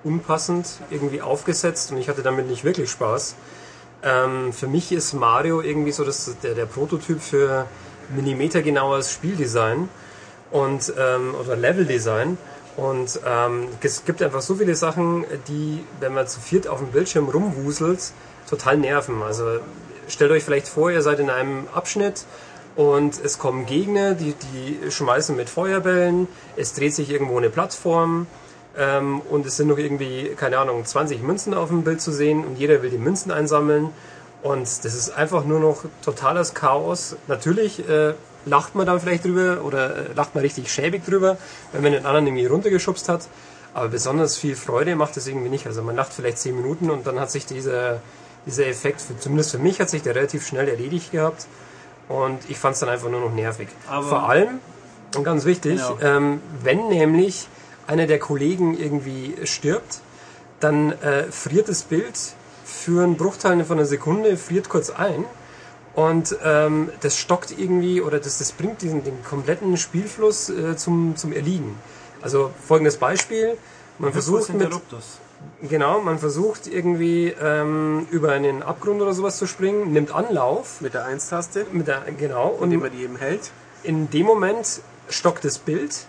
unpassend 0.04 0.68
irgendwie 0.90 1.22
aufgesetzt 1.22 1.92
und 1.92 1.98
ich 1.98 2.10
hatte 2.10 2.24
damit 2.24 2.48
nicht 2.48 2.64
wirklich 2.64 2.90
Spaß. 2.90 3.36
Ähm, 4.04 4.52
für 4.54 4.68
mich 4.68 4.92
ist 4.92 5.14
Mario 5.14 5.62
irgendwie 5.62 5.92
so 5.92 6.04
das, 6.04 6.36
der, 6.42 6.56
der 6.56 6.66
Prototyp 6.66 7.22
für 7.22 7.68
millimetergenaues 8.16 9.12
Spieldesign 9.12 9.90
und 10.52 10.94
ähm, 10.98 11.36
oder 11.36 11.56
Leveldesign 11.56 12.38
Und 12.78 13.20
ähm, 13.26 13.68
es 13.82 14.06
gibt 14.06 14.22
einfach 14.22 14.42
so 14.42 14.56
viele 14.56 14.76
Sachen, 14.76 15.26
die, 15.48 15.84
wenn 16.00 16.14
man 16.14 16.28
zu 16.28 16.40
viert 16.40 16.68
auf 16.68 16.80
dem 16.80 16.90
Bildschirm 16.90 17.30
rumwuselt, 17.30 18.12
total 18.50 18.78
nerven. 18.78 19.22
Also 19.22 19.60
stellt 20.08 20.32
euch 20.32 20.44
vielleicht 20.44 20.68
vor, 20.68 20.92
ihr 20.92 21.02
seid 21.02 21.20
in 21.20 21.30
einem 21.30 21.68
Abschnitt 21.74 22.26
und 22.76 23.20
es 23.24 23.38
kommen 23.38 23.66
Gegner, 23.66 24.14
die, 24.14 24.34
die 24.34 24.92
schmeißen 24.92 25.36
mit 25.36 25.50
Feuerbällen, 25.50 26.28
es 26.56 26.74
dreht 26.74 26.96
sich 26.96 27.10
irgendwo 27.10 27.38
eine 27.38 27.50
Plattform 27.50 28.28
ähm, 28.78 29.22
und 29.30 29.46
es 29.46 29.58
sind 29.58 29.68
noch 29.68 29.78
irgendwie, 29.78 30.32
keine 30.38 30.58
Ahnung, 30.60 30.86
20 30.86 31.22
Münzen 31.24 31.54
auf 31.54 31.70
dem 31.70 31.84
Bild 31.84 32.02
zu 32.02 32.12
sehen 32.12 32.46
und 32.46 32.58
jeder 32.58 32.82
will 32.82 32.90
die 32.90 32.98
Münzen 32.98 33.32
einsammeln 33.32 33.90
und 34.44 34.64
das 34.64 34.86
ist 34.96 35.10
einfach 35.12 35.44
nur 35.46 35.60
noch 35.60 35.84
totales 36.04 36.54
Chaos. 36.54 37.16
Natürlich 37.28 37.88
äh, 37.88 38.14
lacht 38.46 38.74
man 38.76 38.86
dann 38.88 39.00
vielleicht 39.00 39.26
drüber 39.26 39.64
oder 39.64 39.96
äh, 39.96 40.14
lacht 40.16 40.34
man 40.36 40.42
richtig 40.44 40.72
schäbig 40.72 41.06
drüber, 41.06 41.38
wenn 41.74 41.84
man 41.84 41.92
den 41.92 42.06
anderen 42.06 42.28
irgendwie 42.28 42.46
runtergeschubst 42.48 43.08
hat. 43.10 43.22
Aber 43.74 43.88
besonders 43.90 44.38
viel 44.38 44.56
Freude 44.56 44.96
macht 44.96 45.16
es 45.18 45.28
irgendwie 45.28 45.50
nicht. 45.50 45.66
Also 45.68 45.82
man 45.84 45.96
lacht 45.96 46.12
vielleicht 46.14 46.40
10 46.40 46.56
Minuten 46.56 46.90
und 46.90 47.06
dann 47.08 47.20
hat 47.20 47.30
sich 47.32 47.46
dieser, 47.46 48.02
dieser 48.46 48.66
Effekt, 48.68 49.00
für, 49.00 49.18
zumindest 49.18 49.52
für 49.52 49.60
mich, 49.60 49.80
hat 49.80 49.90
sich 49.90 50.02
der 50.02 50.16
relativ 50.16 50.46
schnell 50.46 50.68
erledigt 50.68 51.12
gehabt. 51.12 51.46
Und 52.10 52.40
ich 52.50 52.58
fand 52.58 52.74
es 52.74 52.80
dann 52.82 52.90
einfach 52.90 53.10
nur 53.10 53.22
noch 53.22 53.32
nervig. 53.34 53.70
Aber- 53.88 54.08
Vor 54.08 54.28
allem, 54.30 54.60
und 55.16 55.24
ganz 55.24 55.46
wichtig, 55.46 55.76
Genau. 55.80 55.98
ähm, 56.02 56.42
wenn 56.64 56.88
nämlich 56.90 57.48
einer 57.88 58.08
der 58.08 58.20
Kollegen 58.20 58.78
irgendwie 58.78 59.36
stirbt, 59.44 60.02
dann 60.60 60.92
äh, 61.02 61.24
friert 61.32 61.70
das 61.70 61.84
Bild 61.84 62.18
für 62.64 63.04
einen 63.04 63.18
Bruchteil 63.18 63.64
von 63.66 63.78
einer 63.78 63.88
Sekunde, 63.88 64.38
friert 64.38 64.70
kurz 64.70 64.90
ein 64.90 65.26
und 65.94 66.38
ähm, 66.44 66.90
das 67.02 67.18
stockt 67.18 67.58
irgendwie 67.58 68.02
oder 68.02 68.20
das, 68.20 68.38
das 68.38 68.52
bringt 68.54 68.82
diesen 68.82 69.04
den 69.04 69.24
kompletten 69.24 69.76
Spielfluss 69.78 70.50
äh, 70.50 70.76
zum, 70.78 71.16
zum 71.16 71.34
Erliegen. 71.34 71.78
Also 72.22 72.52
folgendes 72.66 72.98
Beispiel, 72.98 73.58
man 73.98 74.14
versucht 74.14 74.54
mit, 74.54 74.70
genau, 75.62 76.02
man 76.02 76.18
versucht 76.18 76.68
irgendwie 76.68 77.36
ähm, 77.42 78.08
über 78.10 78.32
einen 78.32 78.64
Abgrund 78.64 79.02
oder 79.02 79.14
sowas 79.14 79.38
zu 79.38 79.48
springen, 79.48 79.92
nimmt 79.92 80.14
Anlauf 80.14 80.82
Mit 80.82 80.94
der 80.94 81.08
1-Taste, 81.08 81.66
mit 81.72 81.88
der, 81.88 82.04
genau 82.18 82.58
indem 82.62 82.82
und 82.82 82.90
man 82.90 82.98
die 82.98 83.04
eben 83.04 83.18
hält. 83.18 83.52
in 83.84 84.10
dem 84.10 84.26
Moment 84.26 84.82
stockt 85.10 85.44
das 85.44 85.58
Bild. 85.58 86.06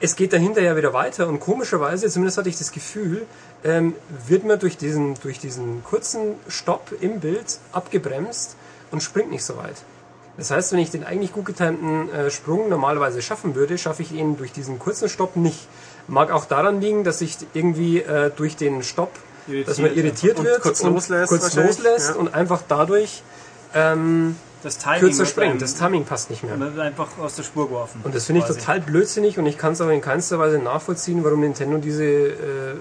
Es 0.00 0.16
geht 0.16 0.32
dahinter 0.32 0.60
ja 0.60 0.76
wieder 0.76 0.92
weiter 0.92 1.28
und 1.28 1.40
komischerweise, 1.40 2.08
zumindest 2.08 2.36
hatte 2.36 2.48
ich 2.48 2.58
das 2.58 2.72
Gefühl, 2.72 3.26
ähm, 3.62 3.94
wird 4.26 4.44
man 4.44 4.58
durch 4.58 4.76
diesen, 4.76 5.14
durch 5.22 5.38
diesen 5.38 5.82
kurzen 5.84 6.34
Stopp 6.48 6.92
im 7.00 7.20
Bild 7.20 7.58
abgebremst 7.72 8.56
und 8.90 9.02
springt 9.02 9.30
nicht 9.30 9.44
so 9.44 9.56
weit. 9.56 9.76
Das 10.36 10.50
heißt, 10.50 10.72
wenn 10.72 10.80
ich 10.80 10.90
den 10.90 11.04
eigentlich 11.04 11.32
gut 11.32 11.44
getimten 11.44 12.10
äh, 12.10 12.30
Sprung 12.30 12.68
normalerweise 12.68 13.22
schaffen 13.22 13.54
würde, 13.54 13.78
schaffe 13.78 14.02
ich 14.02 14.12
ihn 14.12 14.36
durch 14.36 14.52
diesen 14.52 14.78
kurzen 14.78 15.08
Stopp 15.08 15.36
nicht. 15.36 15.68
Mag 16.08 16.32
auch 16.32 16.44
daran 16.44 16.80
liegen, 16.80 17.04
dass 17.04 17.20
ich 17.20 17.36
irgendwie 17.54 18.00
äh, 18.00 18.30
durch 18.34 18.56
den 18.56 18.82
Stopp, 18.82 19.12
dass 19.46 19.78
man 19.78 19.94
Irritiert 19.94 19.96
irritiert 19.96 20.38
Und 20.38 20.44
wird 20.44 20.60
kurz 20.60 20.82
loslässt 20.82 21.28
kurz 21.28 21.54
loslässt 21.54 22.10
ja. 22.10 22.14
und 22.16 22.34
einfach 22.34 22.62
dadurch 22.66 23.22
ähm, 23.74 24.36
Das 24.64 24.78
Timing 24.78 25.00
kürzer 25.00 25.26
springt. 25.26 25.60
Das 25.60 25.74
Timing 25.74 26.04
passt 26.04 26.30
nicht 26.30 26.42
mehr. 26.42 26.56
Man 26.56 26.74
wird 26.74 26.86
einfach 26.86 27.18
aus 27.18 27.36
der 27.36 27.42
Spur 27.42 27.68
geworfen. 27.68 28.00
Und 28.02 28.14
das 28.14 28.24
finde 28.24 28.40
ich 28.40 28.46
total 28.46 28.80
blödsinnig 28.80 29.38
und 29.38 29.44
ich 29.44 29.58
kann 29.58 29.74
es 29.74 29.80
auch 29.82 29.90
in 29.90 30.00
keinster 30.00 30.38
Weise 30.38 30.58
nachvollziehen, 30.58 31.22
warum 31.22 31.40
Nintendo 31.40 31.76
diese, 31.76 32.04
äh, 32.04 32.74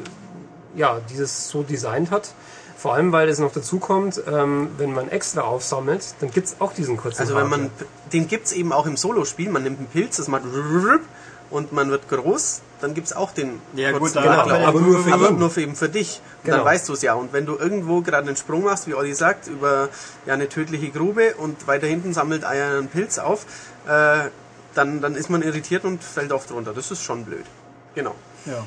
ja, 0.75 1.01
dieses 1.09 1.49
so 1.49 1.61
designt 1.61 2.09
hat. 2.09 2.33
Vor 2.77 2.93
allem, 2.93 3.11
weil 3.11 3.27
es 3.27 3.39
noch 3.39 3.51
dazu 3.51 3.79
kommt, 3.79 4.21
ähm, 4.31 4.69
wenn 4.77 4.93
man 4.93 5.09
extra 5.09 5.41
aufsammelt, 5.41 6.15
dann 6.21 6.31
gibt 6.31 6.47
es 6.47 6.55
auch 6.59 6.73
diesen 6.73 6.95
kurzen 6.95 7.19
Also 7.19 7.35
wenn 7.35 7.49
man, 7.49 7.69
den 8.13 8.27
gibt's 8.27 8.53
eben 8.53 8.71
auch 8.71 8.85
im 8.85 8.95
Solo-Spiel. 8.95 9.49
Man 9.49 9.63
nimmt 9.63 9.79
einen 9.79 9.87
Pilz, 9.87 10.17
das 10.17 10.29
macht 10.29 10.43
und 11.49 11.73
man 11.73 11.89
wird 11.89 12.07
groß. 12.09 12.61
Dann 12.83 12.93
gibt's 12.93 13.13
auch 13.13 13.31
den 13.31 13.61
Ja, 13.75 13.91
gut, 13.91 14.01
kurzen 14.01 14.23
Genau, 14.23 14.41
aber 14.41 14.81
nur 14.81 15.03
für 15.03 15.13
aber 15.13 15.31
nur 15.31 15.49
für 15.49 15.61
eben 15.61 15.75
für 15.75 15.87
dich. 15.87 16.19
Und 16.19 16.43
Genau. 16.43 16.57
Dann 16.57 16.65
weißt 16.65 16.89
du 16.89 16.93
es 16.93 17.01
ja. 17.01 17.13
Und 17.13 17.31
wenn 17.31 17.45
du 17.45 17.55
irgendwo 17.55 18.01
gerade 18.01 18.27
einen 18.27 18.35
Sprung 18.35 18.65
machst, 18.65 18.87
wie 18.87 18.93
Olli 18.93 19.13
sagt, 19.13 19.47
über 19.47 19.87
ja, 20.25 20.33
eine 20.33 20.49
tödliche 20.49 20.89
Grube 20.89 21.35
und 21.35 21.65
weiter 21.65 21.87
hinten 21.87 22.13
sammelt 22.13 22.43
einer 22.43 22.77
einen 22.77 22.89
Pilz 22.89 23.19
auf, 23.19 23.45
äh, 23.87 24.29
dann, 24.75 24.99
dann 24.99 25.15
ist 25.15 25.29
man 25.29 25.41
irritiert 25.43 25.85
und 25.85 26.03
fällt 26.03 26.33
oft 26.33 26.51
runter. 26.51 26.73
Das 26.73 26.91
ist 26.91 27.01
schon 27.03 27.23
blöd. 27.23 27.45
Genau. 27.95 28.15
Ja. 28.45 28.65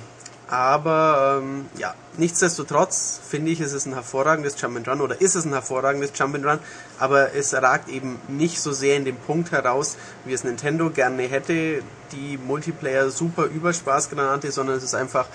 Aber 0.49 1.41
ähm, 1.43 1.67
ja, 1.77 1.95
nichtsdestotrotz 2.19 3.21
finde 3.29 3.51
ich, 3.51 3.61
es 3.61 3.73
ist 3.73 3.87
ein 3.87 3.95
hervorragendes 3.95 4.57
Jump'n'Run 4.57 5.01
oder 5.01 5.21
ist 5.21 5.35
es 5.35 5.45
ein 5.45 5.53
hervorragendes 5.53 6.15
Jump'n'Run, 6.15 6.59
aber 7.01 7.35
es 7.35 7.53
ragt 7.53 7.89
eben 7.89 8.21
nicht 8.29 8.61
so 8.61 8.71
sehr 8.71 8.97
in 8.97 9.05
dem 9.05 9.17
Punkt 9.17 9.51
heraus, 9.51 9.97
wie 10.25 10.33
es 10.33 10.45
Nintendo 10.45 10.91
gerne 10.91 11.25
hätte, 11.25 11.83
die 12.13 12.39
Multiplayer 12.39 13.11
super 13.11 13.47
Überspaßgranate, 13.47 14.53
sondern 14.53 14.77
es 14.77 14.85
ist 14.85 14.95
einfach 14.95 15.27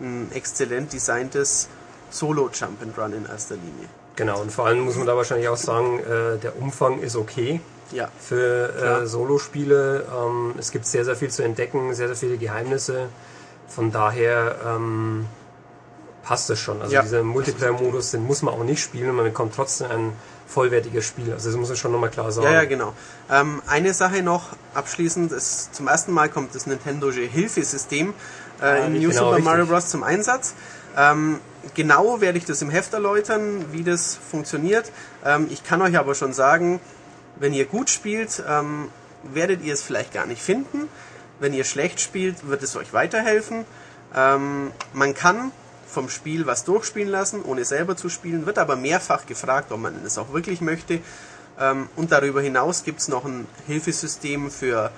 ein 0.00 0.30
exzellent 0.32 0.92
designtes 0.92 1.68
Solo 2.10 2.48
Jump'n'Run 2.52 3.16
in 3.16 3.26
erster 3.26 3.56
Linie. 3.56 3.88
Genau, 4.14 4.40
und 4.42 4.52
vor 4.52 4.66
allem 4.66 4.80
muss 4.80 4.96
man 4.96 5.06
da 5.06 5.16
wahrscheinlich 5.16 5.48
auch 5.48 5.56
sagen, 5.56 5.98
äh, 6.00 6.38
der 6.38 6.56
Umfang 6.60 7.00
ist 7.00 7.16
okay 7.16 7.60
Ja, 7.90 8.08
für 8.20 9.02
äh, 9.02 9.06
Solospiele. 9.06 10.04
Ähm, 10.14 10.54
es 10.58 10.70
gibt 10.70 10.86
sehr, 10.86 11.04
sehr 11.04 11.16
viel 11.16 11.30
zu 11.30 11.42
entdecken, 11.42 11.94
sehr, 11.94 12.08
sehr 12.08 12.16
viele 12.16 12.36
Geheimnisse. 12.36 13.08
Von 13.74 13.90
daher 13.90 14.56
ähm, 14.66 15.26
passt 16.22 16.50
es 16.50 16.58
schon. 16.60 16.80
Also 16.82 16.94
Ja. 16.94 17.02
dieser 17.02 17.22
Multiplayer-Modus, 17.22 18.10
den 18.10 18.24
muss 18.26 18.42
man 18.42 18.54
auch 18.54 18.64
nicht 18.64 18.82
spielen 18.82 19.10
und 19.10 19.16
man 19.16 19.24
bekommt 19.24 19.54
trotzdem 19.54 19.90
ein 19.90 20.12
vollwertiges 20.46 21.04
Spiel. 21.06 21.32
Also 21.32 21.48
das 21.48 21.58
muss 21.58 21.68
man 21.68 21.76
schon 21.76 21.92
nochmal 21.92 22.10
klar 22.10 22.30
sagen. 22.30 22.46
Ja, 22.46 22.54
ja, 22.54 22.64
genau. 22.64 22.92
Ähm, 23.30 23.62
eine 23.66 23.94
Sache 23.94 24.22
noch 24.22 24.50
abschließend, 24.74 25.32
ist, 25.32 25.74
zum 25.74 25.88
ersten 25.88 26.12
Mal 26.12 26.28
kommt 26.28 26.54
das 26.54 26.66
Nintendo 26.66 27.10
Hilfesystem 27.10 28.12
äh, 28.62 28.86
in 28.86 28.92
New 28.94 29.08
genau, 29.08 29.12
Super 29.12 29.30
richtig. 29.30 29.44
Mario 29.44 29.66
Bros. 29.66 29.88
zum 29.88 30.02
Einsatz. 30.02 30.54
Ähm, 30.96 31.40
genau 31.74 32.20
werde 32.20 32.38
ich 32.38 32.44
das 32.44 32.60
im 32.60 32.70
Heft 32.70 32.92
erläutern, 32.92 33.64
wie 33.72 33.82
das 33.82 34.16
funktioniert. 34.30 34.92
Ähm, 35.24 35.46
ich 35.50 35.64
kann 35.64 35.80
euch 35.80 35.96
aber 35.96 36.14
schon 36.14 36.32
sagen, 36.34 36.80
wenn 37.36 37.54
ihr 37.54 37.64
gut 37.64 37.88
spielt, 37.88 38.42
ähm, 38.46 38.88
werdet 39.24 39.62
ihr 39.62 39.72
es 39.72 39.82
vielleicht 39.82 40.12
gar 40.12 40.26
nicht 40.26 40.42
finden. 40.42 40.88
Wenn 41.42 41.54
ihr 41.54 41.64
schlecht 41.64 42.00
spielt, 42.00 42.46
wird 42.46 42.62
es 42.62 42.76
euch 42.76 42.92
weiterhelfen. 42.92 43.64
Ähm, 44.14 44.70
man 44.92 45.12
kann 45.12 45.50
vom 45.88 46.08
Spiel 46.08 46.46
was 46.46 46.62
durchspielen 46.62 47.08
lassen, 47.08 47.42
ohne 47.42 47.64
selber 47.64 47.96
zu 47.96 48.08
spielen, 48.08 48.46
wird 48.46 48.58
aber 48.58 48.76
mehrfach 48.76 49.26
gefragt, 49.26 49.72
ob 49.72 49.80
man 49.80 50.04
es 50.06 50.18
auch 50.18 50.32
wirklich 50.32 50.60
möchte. 50.60 51.00
Ähm, 51.58 51.88
und 51.96 52.12
darüber 52.12 52.40
hinaus 52.40 52.84
gibt 52.84 53.00
es 53.00 53.08
noch 53.08 53.24
ein 53.24 53.48
Hilfesystem 53.66 54.52
für, 54.52 54.92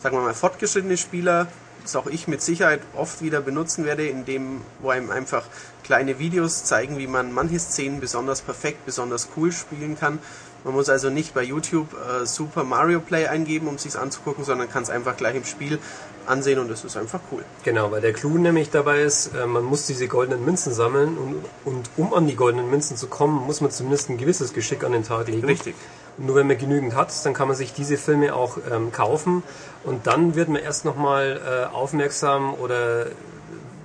sagen 0.00 0.16
wir 0.16 0.22
mal, 0.22 0.34
fortgeschrittene 0.34 0.96
Spieler, 0.96 1.48
das 1.82 1.96
auch 1.96 2.06
ich 2.06 2.28
mit 2.28 2.42
Sicherheit 2.42 2.80
oft 2.94 3.20
wieder 3.20 3.40
benutzen 3.40 3.84
werde, 3.84 4.06
in 4.06 4.24
dem, 4.24 4.60
wo 4.78 4.90
einem 4.90 5.10
einfach 5.10 5.42
kleine 5.82 6.20
Videos 6.20 6.62
zeigen, 6.62 6.98
wie 6.98 7.08
man 7.08 7.32
manche 7.32 7.58
Szenen 7.58 7.98
besonders 7.98 8.40
perfekt, 8.40 8.86
besonders 8.86 9.30
cool 9.36 9.50
spielen 9.50 9.98
kann. 9.98 10.20
Man 10.64 10.74
muss 10.74 10.88
also 10.88 11.08
nicht 11.10 11.34
bei 11.34 11.42
YouTube 11.42 11.88
äh, 11.94 12.26
Super 12.26 12.64
Mario 12.64 13.00
Play 13.00 13.26
eingeben, 13.26 13.68
um 13.68 13.76
es 13.76 13.84
sich 13.84 13.96
anzugucken, 13.96 14.44
sondern 14.44 14.70
kann 14.70 14.82
es 14.82 14.90
einfach 14.90 15.16
gleich 15.16 15.36
im 15.36 15.44
Spiel 15.44 15.78
ansehen 16.26 16.58
und 16.58 16.70
es 16.70 16.84
ist 16.84 16.96
einfach 16.96 17.20
cool. 17.32 17.44
Genau, 17.64 17.90
weil 17.90 18.00
der 18.00 18.12
Clou 18.12 18.38
nämlich 18.38 18.70
dabei 18.70 19.02
ist, 19.02 19.34
äh, 19.34 19.46
man 19.46 19.64
muss 19.64 19.86
diese 19.86 20.08
goldenen 20.08 20.44
Münzen 20.44 20.72
sammeln 20.72 21.16
und, 21.16 21.44
und 21.64 21.90
um 21.96 22.12
an 22.12 22.26
die 22.26 22.36
goldenen 22.36 22.70
Münzen 22.70 22.96
zu 22.96 23.06
kommen, 23.06 23.46
muss 23.46 23.60
man 23.60 23.70
zumindest 23.70 24.10
ein 24.10 24.18
gewisses 24.18 24.52
Geschick 24.52 24.84
an 24.84 24.92
den 24.92 25.04
Tag 25.04 25.28
legen. 25.28 25.46
Richtig. 25.46 25.74
Und 26.18 26.26
nur 26.26 26.36
wenn 26.36 26.46
man 26.46 26.58
genügend 26.58 26.94
hat, 26.94 27.12
dann 27.24 27.34
kann 27.34 27.48
man 27.48 27.56
sich 27.56 27.72
diese 27.72 27.96
Filme 27.96 28.34
auch 28.34 28.58
ähm, 28.70 28.92
kaufen 28.92 29.42
und 29.84 30.06
dann 30.06 30.34
wird 30.34 30.48
man 30.48 30.60
erst 30.60 30.84
nochmal 30.84 31.40
äh, 31.70 31.74
aufmerksam 31.74 32.54
oder 32.54 33.06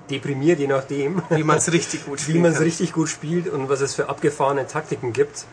deprimiert, 0.10 0.60
je 0.60 0.68
nachdem, 0.68 1.22
Wie 1.30 1.44
man 1.44 1.58
es 1.58 1.72
richtig 1.72 2.06
gut 2.06 2.20
wie 2.20 2.24
spielen 2.24 2.42
man 2.42 2.52
es 2.52 2.60
richtig 2.60 2.94
gut 2.94 3.10
spielt 3.10 3.48
und 3.48 3.70
was 3.70 3.82
es 3.82 3.96
für 3.96 4.10
abgefahrene 4.10 4.68
Taktiken 4.68 5.14
gibt. 5.14 5.46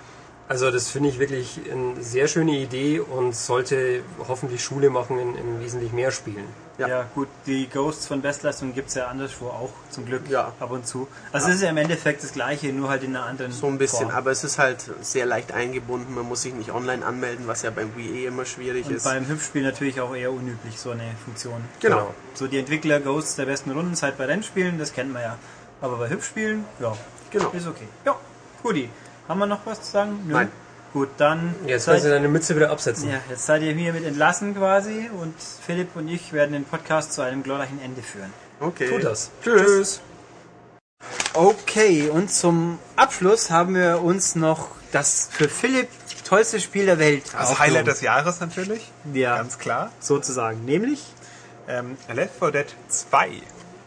Also 0.51 0.73
das 0.73 0.89
finde 0.89 1.11
ich 1.11 1.21
wirklich 1.21 1.61
eine 1.71 2.03
sehr 2.03 2.27
schöne 2.27 2.51
Idee 2.59 2.99
und 2.99 3.37
sollte 3.37 4.03
hoffentlich 4.27 4.65
Schule 4.65 4.91
machen 4.91 5.17
in, 5.21 5.37
in 5.37 5.61
wesentlich 5.61 5.93
mehr 5.93 6.11
Spielen. 6.11 6.45
Ja. 6.77 6.89
Ja. 6.89 7.07
gut, 7.15 7.29
die 7.47 7.69
Ghosts 7.69 8.07
von 8.09 8.21
Bestleistung 8.21 8.75
gibt 8.75 8.89
es 8.89 8.95
ja 8.97 9.07
anderswo 9.07 9.47
auch, 9.47 9.71
zum 9.91 10.07
Glück, 10.07 10.29
Ja. 10.29 10.53
ab 10.59 10.73
und 10.73 10.87
zu. 10.89 11.07
Also 11.31 11.51
es 11.51 11.57
ist 11.57 11.63
ja 11.63 11.69
im 11.71 11.77
Endeffekt 11.77 12.25
das 12.25 12.33
gleiche, 12.33 12.73
nur 12.73 12.89
halt 12.89 13.05
in 13.05 13.15
einer 13.15 13.27
anderen 13.27 13.53
So 13.53 13.69
ein 13.69 13.79
bisschen, 13.79 14.07
Form. 14.09 14.11
aber 14.17 14.33
es 14.33 14.43
ist 14.43 14.59
halt 14.59 14.79
sehr 15.03 15.25
leicht 15.25 15.53
eingebunden. 15.53 16.13
Man 16.17 16.27
muss 16.27 16.43
sich 16.43 16.53
nicht 16.55 16.73
online 16.73 17.07
anmelden, 17.07 17.47
was 17.47 17.63
ja 17.63 17.71
beim 17.71 17.95
Wii 17.97 18.25
eh 18.25 18.27
immer 18.27 18.45
schwierig 18.45 18.87
Und 18.87 18.95
ist. 18.97 19.05
beim 19.05 19.29
Hüpfspiel 19.29 19.63
natürlich 19.63 20.01
auch 20.01 20.17
eher 20.17 20.33
unüblich, 20.33 20.81
so 20.81 20.91
eine 20.91 21.05
Funktion. 21.25 21.61
Genau. 21.79 22.13
So 22.35 22.49
die 22.49 22.59
Entwickler 22.59 22.99
Ghosts 22.99 23.37
der 23.37 23.45
besten 23.47 23.71
Rundenzeit 23.71 24.19
bei 24.19 24.25
Rennspielen, 24.25 24.81
das 24.81 24.93
kennt 24.93 25.13
man 25.13 25.23
ja. 25.23 25.39
Aber 25.81 25.99
bei 25.99 26.09
Hüpfspielen, 26.11 26.65
ja, 26.81 26.97
Genau. 27.31 27.51
ist 27.53 27.69
okay. 27.69 27.87
Ja, 28.05 28.17
Guti. 28.65 28.89
Haben 29.31 29.39
wir 29.39 29.47
noch 29.47 29.65
was 29.65 29.81
zu 29.83 29.93
sagen? 29.93 30.25
Nö? 30.27 30.33
Nein. 30.33 30.49
Gut, 30.93 31.09
dann 31.19 31.55
Jetzt 31.65 31.87
kannst 31.87 32.05
du 32.05 32.09
deine 32.11 32.27
Mütze 32.27 32.57
wieder 32.57 32.73
absetzen. 32.73 33.09
ja, 33.11 33.21
jetzt 33.31 33.47
seid 33.47 33.63
ihr 33.63 33.73
hiermit 33.73 34.05
entlassen 34.05 34.57
quasi 34.57 35.09
und 35.21 35.35
Philipp 35.65 35.95
und 35.95 36.09
ich 36.09 36.33
werden 36.33 36.51
den 36.53 36.65
Podcast 36.65 37.13
zu 37.13 37.23
einem 37.23 37.45
glorreichen 37.45 37.81
Ende 37.81 38.03
führen. 38.03 38.33
Okay. 38.59 38.89
Tut 38.89 39.05
das. 39.05 39.31
Tschüss. 39.45 40.01
Okay, 41.33 42.09
und 42.09 42.33
zum 42.33 42.81
Abschluss 42.97 43.53
haben 43.53 43.77
wir 43.77 44.03
uns 44.03 44.35
noch 44.35 44.71
das 44.91 45.29
für 45.31 45.49
Philipp 45.49 45.89
tollste 46.25 46.59
Spiel 46.59 46.87
der 46.87 46.99
Welt 46.99 47.23
Das. 47.33 47.57
Highlight 47.61 47.87
des 47.87 48.01
Jahres 48.01 48.41
natürlich, 48.41 48.91
Ja, 49.15 49.37
ganz 49.37 49.59
klar. 49.61 49.93
sozusagen. 50.01 50.65
Nämlich, 50.65 51.05
Ähm, 51.69 51.97
Left 52.13 52.35
4 52.41 52.51
Dead 52.51 52.67
2. 52.89 53.31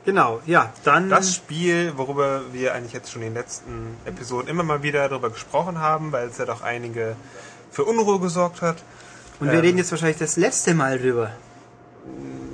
Genau, 0.05 0.41
ja, 0.45 0.73
dann. 0.83 1.09
Das 1.09 1.33
Spiel, 1.33 1.93
worüber 1.95 2.41
wir 2.51 2.73
eigentlich 2.73 2.93
jetzt 2.93 3.11
schon 3.11 3.21
in 3.21 3.29
den 3.29 3.35
letzten 3.35 3.97
Episoden 4.05 4.49
immer 4.49 4.63
mal 4.63 4.83
wieder 4.83 5.07
darüber 5.07 5.29
gesprochen 5.29 5.79
haben, 5.79 6.11
weil 6.11 6.27
es 6.27 6.37
ja 6.37 6.45
doch 6.45 6.61
einige 6.61 7.15
für 7.71 7.85
Unruhe 7.85 8.19
gesorgt 8.19 8.61
hat. 8.61 8.77
und 9.39 9.47
wir 9.47 9.55
ähm, 9.55 9.61
reden 9.61 9.77
jetzt 9.77 9.91
wahrscheinlich 9.91 10.17
das 10.17 10.35
letzte 10.35 10.73
Mal 10.73 10.99
drüber. 10.99 11.31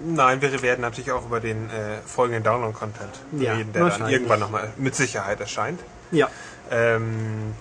Nein, 0.05 0.41
wir 0.41 0.61
werden 0.61 0.81
natürlich 0.81 1.11
auch 1.11 1.25
über 1.25 1.39
den 1.39 1.69
äh, 1.69 1.97
folgenden 2.05 2.43
Download-Content 2.43 3.19
Ja, 3.39 3.53
reden, 3.53 3.73
der 3.73 3.85
dann 3.85 4.09
irgendwann 4.09 4.39
nochmal 4.39 4.71
mit 4.77 4.95
Sicherheit 4.95 5.39
erscheint. 5.39 5.79
Ja. 6.11 6.29
Ähm, 6.71 7.53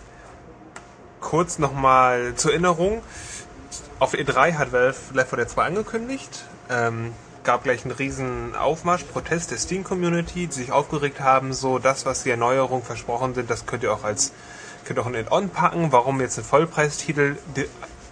kurz 1.21 1.59
nochmal 1.59 2.35
zur 2.37 2.53
Erinnerung. 2.53 3.03
Auf 3.99 4.15
E3 4.15 4.55
hat 4.55 4.73
Valve 4.73 4.97
Left 5.15 5.31
4 5.31 5.39
Dead 5.39 5.51
2 5.51 5.65
angekündigt. 5.65 6.45
Ähm, 6.71 7.13
gab 7.45 7.65
gleich 7.65 7.85
einen 7.85 7.95
riesen 7.95 8.55
Aufmarsch, 8.55 9.05
Protest 9.05 9.51
der 9.51 9.59
Steam-Community, 9.59 10.47
die 10.47 10.53
sich 10.53 10.73
aufgeregt 10.73 11.21
haben, 11.21 11.53
so 11.53 11.79
das, 11.79 12.07
was 12.07 12.23
die 12.23 12.31
Erneuerung 12.31 12.83
versprochen 12.83 13.35
sind, 13.35 13.49
das 13.51 13.67
könnt 13.67 13.83
ihr 13.83 13.93
auch 13.93 14.05
als 14.05 14.33
könnt 14.89 15.01
auch 15.01 15.07
ein 15.07 15.17
Add-on 15.17 15.51
packen. 15.51 15.93
Warum 15.93 16.21
jetzt 16.21 16.39
ein 16.39 16.45
Vollpreistitel 16.45 17.37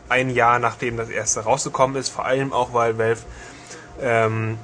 ein 0.08 0.30
Jahr 0.30 0.58
nachdem 0.58 0.96
das 0.98 1.08
erste 1.08 1.40
rausgekommen 1.40 1.96
ist? 1.96 2.10
Vor 2.10 2.26
allem 2.26 2.52
auch, 2.52 2.74
weil 2.74 2.98
Valve 2.98 3.22
ähm, 4.00 4.58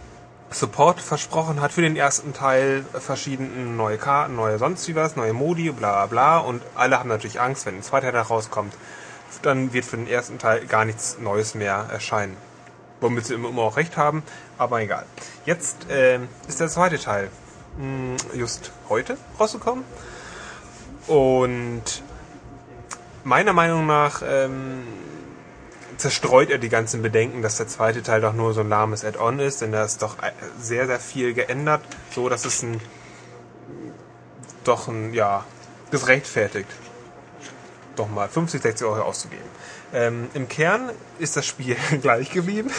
Support 0.51 1.01
versprochen 1.01 1.63
hat 1.63 1.73
für 1.73 1.81
den 1.81 1.97
ersten 1.97 2.35
Teil, 2.35 2.85
verschiedene 2.93 3.49
neue 3.49 3.97
Karten, 3.97 4.37
neue 4.37 4.59
sonst 4.59 4.87
wie 4.89 4.95
was, 4.95 5.17
neue 5.17 5.33
Modi, 5.33 5.71
bla 5.71 5.93
bla 5.93 6.07
bla. 6.07 6.39
Und 6.39 6.63
alle 6.75 6.99
haben 6.99 7.09
natürlich 7.09 7.41
Angst, 7.41 7.65
wenn 7.65 7.77
ein 7.77 7.83
zweiter 7.83 8.13
Teil 8.13 8.21
rauskommt, 8.21 8.75
dann 9.41 9.73
wird 9.73 9.87
für 9.87 9.97
den 9.97 10.07
ersten 10.07 10.39
Teil 10.39 10.67
gar 10.67 10.85
nichts 10.85 11.19
Neues 11.19 11.55
mehr 11.55 11.87
erscheinen. 11.91 12.37
Womit 13.03 13.27
sie 13.27 13.35
immer, 13.35 13.61
auch 13.61 13.77
recht 13.77 13.99
haben, 13.99 14.23
aber 14.57 14.81
egal. 14.81 15.05
Jetzt 15.45 15.87
ähm, 15.91 16.29
ist 16.49 16.61
der 16.61 16.69
zweite 16.69 16.99
Teil 16.99 17.29
mh, 17.77 18.17
just 18.35 18.73
heute 18.89 19.19
rausgekommen. 19.39 19.85
Und 21.07 21.83
meiner 23.25 23.53
Meinung 23.53 23.87
nach 23.87 24.23
ähm, 24.25 24.85
zerstreut 25.97 26.51
er 26.51 26.59
die 26.59 26.69
ganzen 26.69 27.03
Bedenken, 27.03 27.43
dass 27.43 27.57
der 27.57 27.69
zweite 27.69 28.03
Teil 28.03 28.21
doch 28.21 28.33
nur 28.33 28.55
so 28.55 28.61
ein 28.61 28.69
lahmes 28.69 29.05
Add-on 29.05 29.41
ist, 29.41 29.61
denn 29.61 29.73
da 29.73 29.85
ist 29.85 30.01
doch 30.03 30.23
äh, 30.23 30.33
sehr, 30.59 30.87
sehr 30.87 31.01
viel 31.01 31.35
geändert, 31.35 31.83
so 32.15 32.29
dass 32.29 32.45
es 32.45 32.63
ein 32.63 32.81
doch 34.65 34.87
ein, 34.89 35.13
ja, 35.13 35.45
das 35.91 36.07
rechtfertigt, 36.07 36.69
doch 37.97 38.09
mal 38.09 38.29
50, 38.29 38.63
60 38.63 38.87
Euro 38.87 39.03
auszugeben. 39.03 39.45
Ähm, 39.95 40.29
Im 40.35 40.49
Kern 40.49 40.91
ist 41.19 41.37
das 41.37 41.47
Spiel 41.47 41.77
gleich 42.03 42.31
geblieben. 42.31 42.71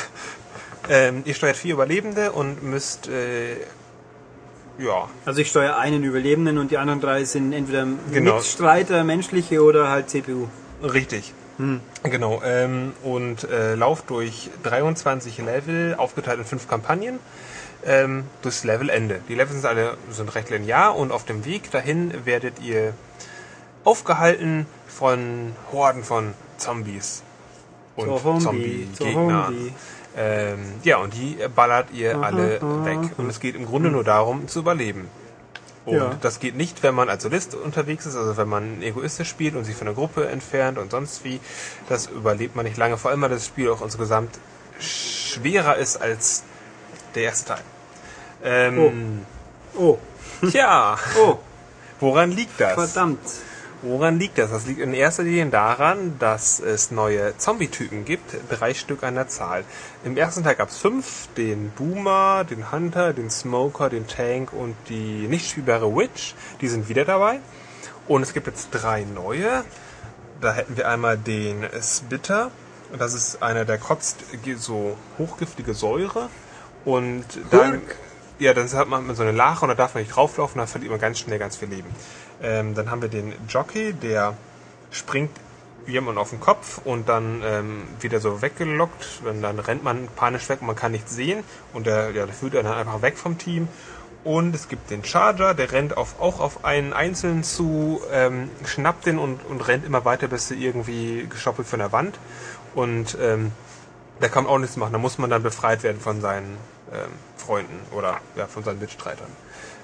Ähm, 0.89 1.23
ihr 1.25 1.33
steuert 1.33 1.55
vier 1.57 1.73
Überlebende 1.75 2.31
und 2.31 2.63
müsst, 2.63 3.07
äh, 3.07 3.53
ja, 4.79 5.07
Also 5.25 5.39
ich 5.41 5.49
steuere 5.49 5.77
einen 5.77 6.03
Überlebenden 6.03 6.57
und 6.57 6.71
die 6.71 6.77
anderen 6.77 6.99
drei 6.99 7.23
sind 7.25 7.53
entweder 7.53 7.85
Genau. 8.11 8.35
Mitstreiter, 8.35 9.03
menschliche 9.03 9.61
oder 9.63 9.89
halt 9.89 10.09
CPU. 10.09 10.47
Richtig. 10.81 11.33
Genau. 12.03 12.41
Ähm, 12.43 12.93
und 13.03 13.43
äh, 13.43 13.75
lauft 13.75 14.09
durch 14.09 14.49
23 14.63 15.37
Level, 15.37 15.93
aufgeteilt 15.95 16.39
in 16.39 16.45
fünf 16.45 16.67
Kampagnen, 16.67 17.19
ähm, 17.85 18.23
durchs 18.41 18.63
Levelende. 18.63 19.19
Die 19.29 19.35
Level 19.35 19.53
sind 19.53 19.65
alle 19.65 19.95
sind 20.09 20.33
recht 20.33 20.49
linear 20.49 20.95
und 20.95 21.11
auf 21.11 21.25
dem 21.25 21.45
Weg 21.45 21.69
dahin 21.71 22.11
werdet 22.25 22.59
ihr 22.59 22.93
aufgehalten 23.83 24.65
von 24.87 25.53
Horden 25.71 26.03
von 26.03 26.33
Zombies 26.57 27.23
und 27.95 28.07
Zombie, 28.19 28.39
Zombie-Gegnern. 28.41 29.45
Zombie. 29.45 29.73
Ähm, 30.15 30.59
ja, 30.83 30.97
und 30.97 31.13
die 31.13 31.37
ballert 31.55 31.87
ihr 31.91 32.21
alle 32.21 32.61
weg. 32.85 32.99
Und 33.17 33.29
es 33.29 33.39
geht 33.39 33.55
im 33.55 33.65
Grunde 33.65 33.89
nur 33.89 34.03
darum, 34.03 34.47
zu 34.47 34.59
überleben. 34.59 35.07
Und 35.85 35.95
Ja. 35.97 36.17
das 36.21 36.39
geht 36.39 36.55
nicht, 36.55 36.81
wenn 36.83 36.95
man 36.95 37.09
als 37.09 37.23
Solist 37.23 37.55
unterwegs 37.55 38.05
ist, 38.05 38.15
also 38.15 38.37
wenn 38.37 38.47
man 38.47 38.81
egoistisch 38.81 39.27
spielt 39.27 39.55
und 39.55 39.65
sich 39.65 39.75
von 39.75 39.85
der 39.85 39.95
Gruppe 39.95 40.27
entfernt 40.27 40.77
und 40.77 40.91
sonst 40.91 41.23
wie. 41.25 41.39
Das 41.89 42.05
überlebt 42.07 42.55
man 42.55 42.65
nicht 42.65 42.77
lange. 42.77 42.97
Vor 42.97 43.11
allem, 43.11 43.21
weil 43.21 43.29
das 43.29 43.45
Spiel 43.47 43.69
auch 43.69 43.81
insgesamt 43.81 44.37
schwerer 44.79 45.75
ist 45.77 45.97
als 45.97 46.43
der 47.15 47.23
erste 47.23 47.45
Teil. 47.55 47.61
Ähm, 48.43 49.25
Oh, 49.75 49.97
Tja, 50.51 50.97
oh, 51.19 51.37
woran 51.99 52.31
liegt 52.31 52.59
das? 52.61 52.73
verdammt. 52.75 53.19
Woran 53.85 54.17
liegt 54.17 54.37
das? 54.37 54.49
Das 54.49 54.65
liegt 54.65 54.79
in 54.79 54.93
erster 54.93 55.23
Linie 55.23 55.47
daran, 55.47 56.17
dass 56.17 56.61
es 56.61 56.89
neue 56.89 57.37
Zombie-Typen 57.37 58.05
gibt, 58.05 58.33
drei 58.49 58.73
Stück 58.73 59.03
an 59.03 59.15
der 59.15 59.27
Zahl. 59.27 59.65
Im 60.05 60.15
ersten 60.15 60.41
Teil 60.41 60.55
gab 60.55 60.69
es 60.69 60.77
fünf, 60.77 61.27
den 61.35 61.69
Boomer, 61.71 62.45
den 62.45 62.71
Hunter, 62.71 63.11
den 63.11 63.29
Smoker, 63.29 63.89
den 63.89 64.07
Tank 64.07 64.53
und 64.53 64.77
die 64.87 65.27
nicht 65.27 65.49
spielbare 65.49 65.93
Witch. 65.93 66.33
Die 66.61 66.69
sind 66.69 66.87
wieder 66.87 67.03
dabei. 67.03 67.41
Und 68.07 68.21
es 68.21 68.33
gibt 68.33 68.47
jetzt 68.47 68.69
drei 68.71 69.03
neue. 69.03 69.65
Da 70.39 70.53
hätten 70.53 70.77
wir 70.77 70.87
einmal 70.87 71.17
den 71.17 71.67
Spitter. 71.81 72.51
Das 72.97 73.13
ist 73.13 73.43
einer, 73.43 73.65
der 73.65 73.79
kotzt 73.79 74.23
so 74.55 74.95
hochgiftige 75.17 75.73
Säure. 75.73 76.29
Und 76.85 77.25
dann, 77.51 77.81
ja, 78.39 78.53
dann 78.53 78.71
hat 78.71 78.87
man 78.87 79.13
so 79.13 79.23
eine 79.23 79.33
Lache 79.33 79.65
und 79.65 79.69
da 79.69 79.75
darf 79.75 79.93
man 79.93 80.03
nicht 80.03 80.15
drauflaufen, 80.15 80.59
da 80.59 80.67
verliert 80.67 80.91
man 80.91 81.01
ganz 81.01 81.19
schnell 81.19 81.39
ganz 81.39 81.57
viel 81.57 81.67
Leben. 81.67 81.89
Ähm, 82.43 82.75
dann 82.75 82.91
haben 82.91 83.01
wir 83.01 83.09
den 83.09 83.33
Jockey, 83.47 83.93
der 83.93 84.35
springt 84.91 85.31
jemand 85.87 86.17
auf 86.17 86.29
den 86.29 86.39
Kopf 86.39 86.79
und 86.83 87.09
dann 87.09 87.41
ähm, 87.43 87.83
wieder 87.99 88.19
so 88.19 88.41
weggelockt. 88.41 89.21
Und 89.25 89.41
dann 89.41 89.59
rennt 89.59 89.83
man 89.83 90.07
panisch 90.15 90.47
weg 90.49 90.61
und 90.61 90.67
man 90.67 90.75
kann 90.75 90.91
nichts 90.91 91.15
sehen. 91.15 91.43
Und 91.73 91.87
der, 91.87 92.11
ja, 92.11 92.25
der 92.25 92.33
führt 92.33 92.53
dann 92.53 92.67
einfach 92.67 93.01
weg 93.01 93.17
vom 93.17 93.37
Team. 93.37 93.67
Und 94.23 94.55
es 94.55 94.69
gibt 94.69 94.89
den 94.89 95.03
Charger, 95.03 95.53
der 95.53 95.71
rennt 95.73 95.97
auf, 95.97 96.21
auch 96.21 96.39
auf 96.39 96.63
einen 96.63 96.93
Einzelnen 96.93 97.43
zu, 97.43 98.01
ähm, 98.11 98.49
schnappt 98.65 99.05
den 99.05 99.19
und, 99.19 99.45
und 99.45 99.67
rennt 99.67 99.85
immer 99.85 100.05
weiter, 100.05 100.27
bis 100.27 100.49
er 100.49 100.57
irgendwie 100.57 101.27
gestoppelt 101.29 101.67
von 101.67 101.79
der 101.79 101.91
Wand. 101.91 102.17
Und 102.73 103.17
ähm, 103.21 103.51
da 104.21 104.29
kann 104.29 104.45
man 104.45 104.53
auch 104.53 104.59
nichts 104.59 104.77
machen. 104.77 104.93
Da 104.93 104.99
muss 104.99 105.17
man 105.17 105.29
dann 105.29 105.43
befreit 105.43 105.83
werden 105.83 105.99
von 105.99 106.21
seinen 106.21 106.57
ähm, 106.93 107.11
Freunden 107.35 107.79
oder 107.91 108.21
ja, 108.37 108.47
von 108.47 108.63
seinen 108.63 108.79
Mitstreitern. 108.79 109.27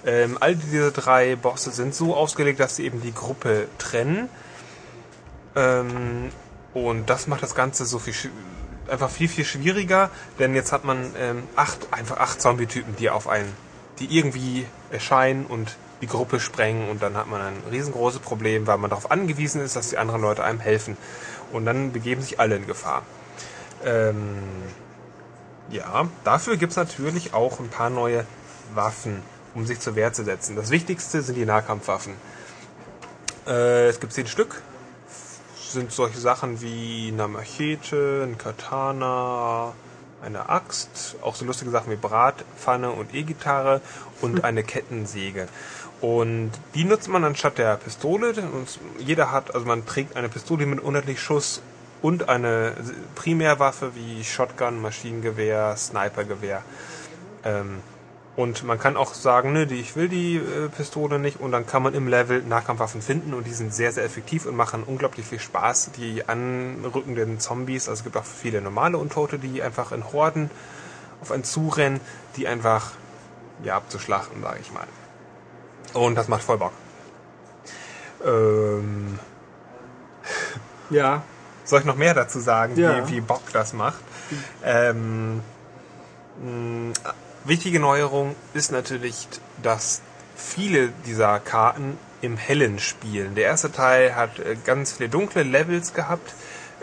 Ähm, 0.06 0.38
all 0.40 0.56
diese 0.56 0.92
drei 0.92 1.36
Bosse 1.36 1.72
sind 1.72 1.94
so 1.94 2.16
ausgelegt, 2.16 2.60
dass 2.60 2.76
sie 2.78 2.86
eben 2.86 3.02
die 3.02 3.14
Gruppe 3.14 3.68
trennen. 3.78 4.30
Ähm, 5.56 6.30
und 6.74 7.10
das 7.10 7.28
macht 7.28 7.44
das 7.44 7.56
Ganze 7.56 7.86
so 7.86 8.00
viel 8.00 8.14
einfach 8.90 9.10
viel, 9.10 9.28
viel 9.28 9.46
schwieriger, 9.46 10.10
denn 10.40 10.56
jetzt 10.56 10.72
hat 10.72 10.84
man 10.84 11.12
ähm, 11.18 11.44
acht, 11.56 11.88
einfach 11.92 12.18
acht 12.18 12.42
Zombie-Typen, 12.42 12.96
die 12.96 13.10
auf 13.10 13.28
einen, 13.28 13.54
die 14.00 14.18
irgendwie 14.18 14.66
erscheinen 14.92 15.46
und 15.46 15.78
die 16.02 16.08
Gruppe 16.08 16.40
sprengen 16.40 16.90
und 16.90 17.02
dann 17.02 17.16
hat 17.18 17.28
man 17.28 17.42
ein 17.42 17.64
riesengroßes 17.72 18.22
Problem, 18.22 18.68
weil 18.68 18.78
man 18.78 18.90
darauf 18.90 19.12
angewiesen 19.12 19.62
ist, 19.62 19.76
dass 19.76 19.90
die 19.90 19.98
anderen 19.98 20.22
Leute 20.22 20.44
einem 20.44 20.60
helfen. 20.60 20.98
Und 21.52 21.66
dann 21.66 21.92
begeben 21.92 22.22
sich 22.22 22.40
alle 22.40 22.56
in 22.56 22.68
Gefahr. 22.68 23.04
Ähm, 23.84 24.38
ja, 25.70 26.08
dafür 26.24 26.58
gibt's 26.58 26.76
natürlich 26.76 27.34
auch 27.34 27.60
ein 27.60 27.70
paar 27.70 27.90
neue 27.90 28.26
Waffen, 28.74 29.22
um 29.56 29.66
sich 29.66 29.80
zur 29.80 29.96
Wehr 29.96 30.14
zu 30.14 30.24
setzen. 30.24 30.56
Das 30.56 30.70
Wichtigste 30.70 31.22
sind 31.22 31.36
die 31.36 31.46
Nahkampfwaffen. 31.46 32.14
Äh, 33.48 33.88
es 33.88 34.00
gibt 34.00 34.14
zehn 34.14 34.28
Stück. 34.28 34.62
Sind 35.70 35.92
solche 35.92 36.20
Sachen 36.20 36.62
wie 36.62 37.10
eine 37.14 37.28
Machete, 37.28 38.28
ein 38.28 38.38
Katana, 38.38 39.74
eine 40.24 40.50
Axt, 40.50 41.16
auch 41.22 41.36
so 41.36 41.46
lustige 41.46 41.72
Sachen 41.72 41.92
wie 41.92 41.96
Bratpfanne 41.96 42.92
und 42.92 43.14
E-Gitarre 43.14 43.82
und 44.22 44.44
eine 44.44 44.64
Kettensäge. 44.64 45.48
Und 46.02 46.52
die 46.76 46.86
nutzt 46.86 47.08
man 47.08 47.24
anstatt 47.24 47.58
der 47.58 47.76
Pistole. 47.78 48.30
Und 48.30 48.80
jeder 49.00 49.32
hat, 49.32 49.54
also 49.54 49.66
man 49.66 49.86
trägt 49.86 50.16
eine 50.16 50.30
Pistole 50.30 50.66
mit 50.66 50.80
unendlich 50.80 51.22
Schuss 51.22 51.62
und 52.02 52.30
eine 52.30 52.74
Primärwaffe 53.16 53.92
wie 53.96 54.24
Shotgun, 54.24 54.82
Maschinengewehr, 54.82 55.76
Snipergewehr. 55.76 56.64
Ähm, 57.44 57.80
und 58.40 58.64
man 58.64 58.80
kann 58.80 58.96
auch 58.96 59.14
sagen, 59.14 59.52
nö, 59.52 59.66
die, 59.66 59.82
ich 59.82 59.98
will 59.98 60.08
die 60.08 60.38
äh, 60.38 60.70
Pistole 60.70 61.20
nicht. 61.20 61.42
Und 61.42 61.52
dann 61.52 61.66
kann 61.68 61.84
man 61.84 61.94
im 61.94 62.08
Level 62.08 62.42
Nahkampfwaffen 62.42 63.02
finden 63.02 63.34
und 63.34 63.46
die 63.46 63.52
sind 63.52 63.74
sehr, 63.74 63.92
sehr 63.92 64.06
effektiv 64.06 64.46
und 64.46 64.56
machen 64.56 64.84
unglaublich 64.86 65.26
viel 65.26 65.40
Spaß. 65.42 65.92
Die 65.98 66.24
anrückenden 66.30 67.42
Zombies, 67.42 67.90
also 67.90 68.00
es 68.00 68.04
gibt 68.06 68.16
auch 68.16 68.24
viele 68.24 68.62
normale 68.62 68.98
Untote, 68.98 69.40
die 69.40 69.62
einfach 69.62 69.92
in 69.92 70.06
Horden 70.14 70.50
auf 71.22 71.34
einen 71.34 71.44
zurennen, 71.44 72.00
die 72.38 72.48
einfach 72.48 72.92
ja 73.62 73.76
abzuschlachten, 73.76 74.42
sage 74.42 74.60
ich 74.62 74.72
mal. 74.72 74.88
Und 75.94 76.16
das 76.16 76.30
macht 76.30 76.44
voll 76.44 76.60
Bock. 76.60 76.72
Ähm, 78.26 79.20
Ja, 80.90 81.24
soll 81.66 81.80
ich 81.82 81.86
noch 81.86 81.98
mehr 81.98 82.14
dazu 82.14 82.40
sagen, 82.40 82.78
Ja. 82.78 83.06
wie, 83.06 83.16
wie 83.16 83.22
Bock 83.22 83.44
das 83.52 83.74
macht? 83.74 84.00
Ähm, 84.64 85.42
mh, 86.42 86.94
wichtige 87.46 87.80
Neuerung 87.80 88.36
ist 88.54 88.72
natürlich, 88.72 89.28
dass 89.62 90.02
viele 90.36 90.90
dieser 91.06 91.40
Karten 91.40 91.98
im 92.22 92.38
Hellen 92.38 92.80
spielen. 92.80 93.36
Der 93.36 93.46
erste 93.46 93.72
Teil 93.72 94.16
hat 94.16 94.40
äh, 94.40 94.56
ganz 94.66 94.94
viele 94.94 95.10
dunkle 95.10 95.44
Levels 95.44 95.94
gehabt, 95.94 96.34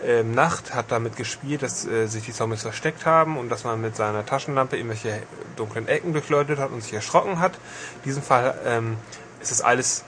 ähm, 0.03 0.33
Nacht, 0.33 0.73
hat 0.73 0.91
damit 0.91 1.15
gespielt, 1.15 1.63
dass 1.63 1.85
äh, 1.85 2.07
sich 2.07 2.23
die 2.25 2.33
Zombies 2.33 2.61
versteckt 2.61 3.05
haben 3.05 3.37
und 3.37 3.49
dass 3.49 3.63
man 3.63 3.81
mit 3.81 3.95
seiner 3.95 4.25
Taschenlampe 4.25 4.77
irgendwelche 4.77 5.23
dunklen 5.55 5.87
Ecken 5.87 6.13
durchleuchtet 6.13 6.59
hat 6.59 6.71
und 6.71 6.83
sich 6.83 6.93
erschrocken 6.93 7.39
hat. 7.39 7.55
In 7.55 8.03
diesem 8.05 8.23
Fall 8.23 8.57
ähm, 8.65 8.97
ist 9.41 9.51
es 9.51 9.61
alles, 9.61 10.03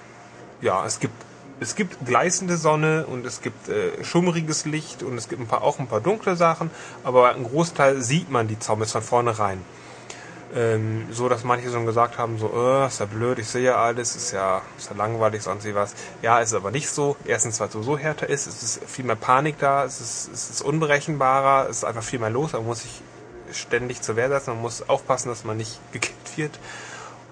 ja, 0.62 0.86
es 0.86 1.00
gibt 1.00 1.14
es 1.62 1.76
gibt 1.76 2.06
gleißende 2.06 2.56
Sonne 2.56 3.06
und 3.06 3.26
es 3.26 3.42
gibt 3.42 3.68
äh, 3.68 4.02
schummriges 4.04 4.66
Licht 4.66 5.04
und 5.04 5.18
es 5.18 5.28
gibt 5.28 5.42
ein 5.42 5.48
paar, 5.48 5.62
auch 5.62 5.78
ein 5.80 5.88
paar 5.88 6.00
dunkle 6.00 6.38
Sachen, 6.38 6.72
aber 7.04 7.36
ein 7.36 7.44
Großteil 7.44 8.02
sieht 8.02 8.32
man 8.32 8.48
die 8.48 8.58
Zombies 8.60 8.94
von 8.94 9.02
vornherein. 9.02 9.62
Ähm, 10.56 11.06
so 11.12 11.30
dass 11.30 11.44
manche 11.44 11.70
schon 11.72 11.86
gesagt 11.86 12.18
haben, 12.18 12.40
so, 12.40 12.52
äh, 12.56 12.88
ist 12.88 13.00
ja 13.00 13.06
blöd, 13.06 13.38
ich 13.38 13.48
sehe 13.48 13.62
ja 13.62 13.76
alles, 13.76 14.16
ist 14.16 14.32
ja, 14.32 14.64
ist 14.78 14.90
ja 14.90 14.96
langweilig, 14.96 15.44
sonst 15.44 15.64
wie 15.66 15.76
was. 15.76 15.94
Ja, 16.24 16.40
ist 16.40 16.54
aber 16.54 16.72
nicht 16.72 16.90
so. 16.90 17.18
Erstens, 17.26 17.60
weil 17.60 17.68
es 17.68 17.74
so 17.74 17.98
härter 17.98 18.28
ist, 18.28 18.48
es 18.48 18.64
ist 18.64 18.82
viel 18.86 19.06
mehr 19.06 19.16
Panik 19.16 19.60
da, 19.60 19.84
es 19.86 20.02
ist, 20.02 20.30
es 20.34 20.50
ist 20.50 20.62
unberechenbarer, 20.62 21.70
es 21.70 21.78
ist 21.78 21.84
einfach 21.84 22.02
viel 22.02 22.20
mehr 22.20 22.32
los, 22.32 22.54
man 22.54 22.66
muss 22.66 22.82
sich 22.82 23.02
ständig 23.52 24.02
zur 24.02 24.16
Wehr 24.16 24.30
setzen, 24.30 24.52
man 24.52 24.62
muss 24.62 24.90
aufpassen, 24.90 25.30
dass 25.30 25.44
man 25.44 25.58
nicht 25.58 25.80
gekillt 25.92 26.38
wird. 26.38 26.60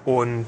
Und 0.05 0.45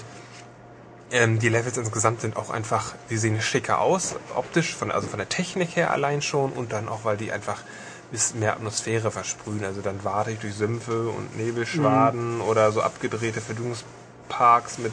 ähm, 1.12 1.40
die 1.40 1.50
Levels 1.50 1.78
insgesamt 1.78 2.22
sind 2.22 2.38
auch 2.38 2.52
einfach, 2.52 2.94
die 3.10 3.18
sehen 3.18 3.42
schicker 3.42 3.82
aus, 3.82 4.16
optisch, 4.36 4.76
von, 4.76 4.92
also 4.92 5.08
von 5.08 5.18
der 5.18 5.30
Technik 5.30 5.76
her 5.76 5.92
allein 5.92 6.22
schon 6.22 6.52
und 6.52 6.72
dann 6.72 6.88
auch, 6.88 7.04
weil 7.04 7.18
die 7.18 7.32
einfach 7.32 7.62
ein 7.62 7.89
bisschen 8.12 8.40
mehr 8.40 8.54
Atmosphäre 8.54 9.12
versprühen. 9.12 9.64
Also 9.64 9.82
dann 9.82 10.04
warte 10.04 10.32
ich 10.32 10.40
durch 10.40 10.56
Sümpfe 10.56 11.10
und 11.10 11.38
Nebelschwaden 11.38 12.36
mhm. 12.36 12.42
oder 12.42 12.72
so 12.72 12.82
abgedrehte 12.82 13.42
Verdünnungsparks 13.42 14.80
mit 14.80 14.92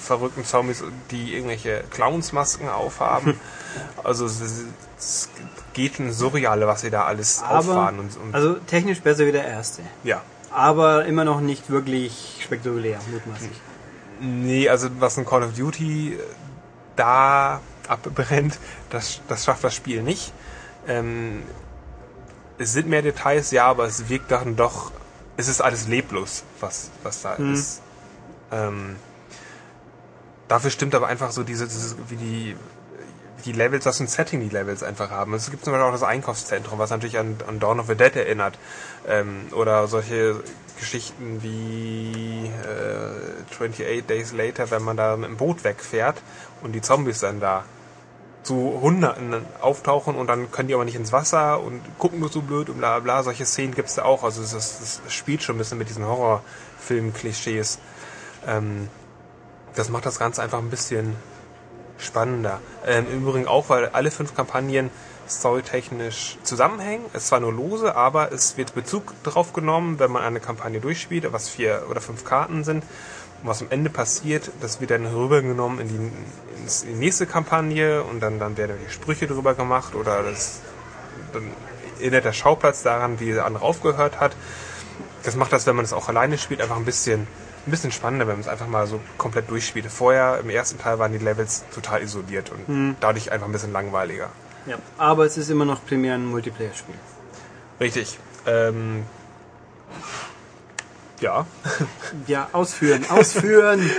verrückten 0.00 0.44
Zombies, 0.44 0.82
die 1.10 1.34
irgendwelche 1.34 1.84
Clownsmasken 1.90 2.68
aufhaben. 2.68 3.38
also 4.04 4.26
es, 4.26 4.40
es 4.98 5.28
geht 5.72 5.96
schon 5.96 6.12
surreale, 6.12 6.66
was 6.66 6.82
sie 6.82 6.90
da 6.90 7.04
alles 7.04 7.42
Aber, 7.42 7.58
auffahren. 7.58 7.98
Und, 7.98 8.16
und 8.16 8.34
also 8.34 8.54
technisch 8.54 9.00
besser 9.00 9.26
wie 9.26 9.32
der 9.32 9.46
erste. 9.46 9.82
Ja. 10.04 10.22
Aber 10.50 11.04
immer 11.04 11.24
noch 11.24 11.40
nicht 11.40 11.68
wirklich 11.68 12.38
spektakulär, 12.42 12.98
mutmaßlich. 13.12 13.60
Nee, 14.20 14.68
also 14.68 14.88
was 14.98 15.18
ein 15.18 15.26
Call 15.26 15.42
of 15.42 15.54
Duty 15.54 16.18
da 16.96 17.60
abbrennt, 17.86 18.58
das, 18.90 19.20
das 19.28 19.44
schafft 19.44 19.64
das 19.64 19.74
Spiel 19.74 20.02
nicht. 20.02 20.32
Ähm, 20.86 21.42
es 22.58 22.72
sind 22.72 22.88
mehr 22.88 23.02
Details, 23.02 23.50
ja, 23.50 23.66
aber 23.66 23.84
es 23.84 24.08
wirkt 24.08 24.30
dann 24.30 24.56
doch, 24.56 24.90
es 25.36 25.48
ist 25.48 25.60
alles 25.60 25.88
leblos, 25.88 26.44
was, 26.60 26.90
was 27.02 27.22
da 27.22 27.36
mhm. 27.38 27.54
ist. 27.54 27.80
Ähm, 28.50 28.96
dafür 30.48 30.70
stimmt 30.70 30.94
aber 30.94 31.06
einfach 31.06 31.30
so 31.30 31.44
diese, 31.44 31.66
diese 31.66 31.96
wie 32.08 32.16
die 32.16 32.56
die 33.44 33.52
Levels, 33.52 33.86
was 33.86 34.00
ein 34.00 34.08
Setting 34.08 34.40
die 34.40 34.48
Levels 34.48 34.82
einfach 34.82 35.10
haben. 35.10 35.34
Es 35.34 35.50
gibt 35.50 35.64
zum 35.64 35.72
Beispiel 35.72 35.86
auch 35.86 35.92
das 35.92 36.02
Einkaufszentrum, 36.02 36.78
was 36.78 36.90
natürlich 36.90 37.18
an, 37.18 37.36
an 37.46 37.60
Dawn 37.60 37.80
of 37.80 37.86
the 37.86 37.94
Dead 37.94 38.14
erinnert. 38.16 38.58
Ähm, 39.06 39.46
oder 39.52 39.86
solche 39.86 40.42
Geschichten 40.78 41.42
wie 41.42 42.50
äh, 42.64 43.52
28 43.52 44.06
Days 44.06 44.32
Later, 44.32 44.70
wenn 44.70 44.82
man 44.82 44.96
da 44.96 45.16
mit 45.16 45.28
dem 45.28 45.36
Boot 45.36 45.64
wegfährt 45.64 46.20
und 46.62 46.72
die 46.72 46.82
Zombies 46.82 47.20
dann 47.20 47.40
da 47.40 47.64
zu 48.42 48.78
Hunderten 48.80 49.34
auftauchen 49.60 50.14
und 50.14 50.26
dann 50.26 50.50
können 50.50 50.68
die 50.68 50.74
aber 50.74 50.84
nicht 50.84 50.94
ins 50.94 51.12
Wasser 51.12 51.60
und 51.60 51.80
gucken 51.98 52.20
nur 52.20 52.28
so 52.28 52.40
blöd 52.40 52.70
und 52.70 52.78
bla 52.78 52.98
bla. 53.00 53.22
Solche 53.22 53.44
Szenen 53.44 53.74
gibt 53.74 53.88
es 53.88 53.96
da 53.96 54.04
auch. 54.04 54.24
Also 54.24 54.40
das, 54.40 54.52
das, 54.52 55.02
spielt 55.08 55.42
schon 55.42 55.56
ein 55.56 55.58
bisschen 55.58 55.78
mit 55.78 55.88
diesen 55.88 56.06
Horrorfilm-Klischees. 56.06 57.78
Ähm, 58.46 58.88
das 59.74 59.90
macht 59.90 60.06
das 60.06 60.18
Ganze 60.18 60.42
einfach 60.42 60.58
ein 60.58 60.70
bisschen 60.70 61.16
spannender. 61.98 62.60
Ähm, 62.86 63.06
Im 63.12 63.22
Übrigen 63.22 63.48
auch, 63.48 63.68
weil 63.68 63.88
alle 63.88 64.10
fünf 64.10 64.34
Kampagnen 64.34 64.90
storytechnisch 65.28 66.38
zusammenhängen. 66.42 67.04
Es 67.12 67.24
ist 67.24 67.28
zwar 67.28 67.40
nur 67.40 67.52
lose, 67.52 67.94
aber 67.94 68.32
es 68.32 68.56
wird 68.56 68.74
Bezug 68.74 69.12
drauf 69.24 69.52
genommen, 69.52 69.98
wenn 69.98 70.10
man 70.10 70.22
eine 70.22 70.40
Kampagne 70.40 70.80
durchspielt, 70.80 71.30
was 71.32 71.48
vier 71.48 71.84
oder 71.90 72.00
fünf 72.00 72.24
Karten 72.24 72.64
sind. 72.64 72.84
Was 73.42 73.62
am 73.62 73.68
Ende 73.70 73.90
passiert, 73.90 74.50
das 74.60 74.80
wird 74.80 74.90
dann 74.90 75.06
rübergenommen 75.06 75.80
in 75.80 75.88
die, 75.88 75.94
in 75.94 76.94
die 76.94 76.98
nächste 76.98 77.26
Kampagne 77.26 78.02
und 78.02 78.20
dann, 78.20 78.38
dann 78.38 78.56
werden 78.56 78.76
Sprüche 78.88 79.26
drüber 79.26 79.54
gemacht 79.54 79.94
oder 79.94 80.22
das, 80.22 80.60
dann 81.32 81.44
erinnert 82.00 82.24
der 82.24 82.32
Schauplatz 82.32 82.82
daran, 82.82 83.20
wie 83.20 83.32
der 83.32 83.46
andere 83.46 83.64
aufgehört 83.64 84.20
hat. 84.20 84.34
Das 85.22 85.36
macht 85.36 85.52
das, 85.52 85.66
wenn 85.66 85.76
man 85.76 85.84
es 85.84 85.92
auch 85.92 86.08
alleine 86.08 86.38
spielt, 86.38 86.60
einfach 86.60 86.76
ein 86.76 86.84
bisschen 86.84 87.26
ein 87.68 87.70
bisschen 87.70 87.92
spannender, 87.92 88.26
wenn 88.26 88.34
man 88.34 88.40
es 88.40 88.48
einfach 88.48 88.66
mal 88.66 88.86
so 88.86 88.98
komplett 89.18 89.50
durchspielt. 89.50 89.86
Vorher, 89.86 90.40
im 90.40 90.50
ersten 90.50 90.78
Teil, 90.78 90.98
waren 90.98 91.12
die 91.12 91.18
Levels 91.18 91.64
total 91.74 92.02
isoliert 92.02 92.50
und 92.50 92.66
hm. 92.66 92.96
dadurch 93.00 93.30
einfach 93.30 93.46
ein 93.46 93.52
bisschen 93.52 93.72
langweiliger. 93.72 94.30
Ja, 94.66 94.78
aber 94.96 95.26
es 95.26 95.36
ist 95.36 95.50
immer 95.50 95.64
noch 95.64 95.84
primär 95.84 96.14
ein 96.14 96.26
Multiplayer-Spiel. 96.26 96.94
Richtig. 97.80 98.18
Ähm, 98.46 99.04
ja. 101.20 101.46
Ja, 102.26 102.48
ausführen, 102.52 103.04
ausführen. 103.08 103.90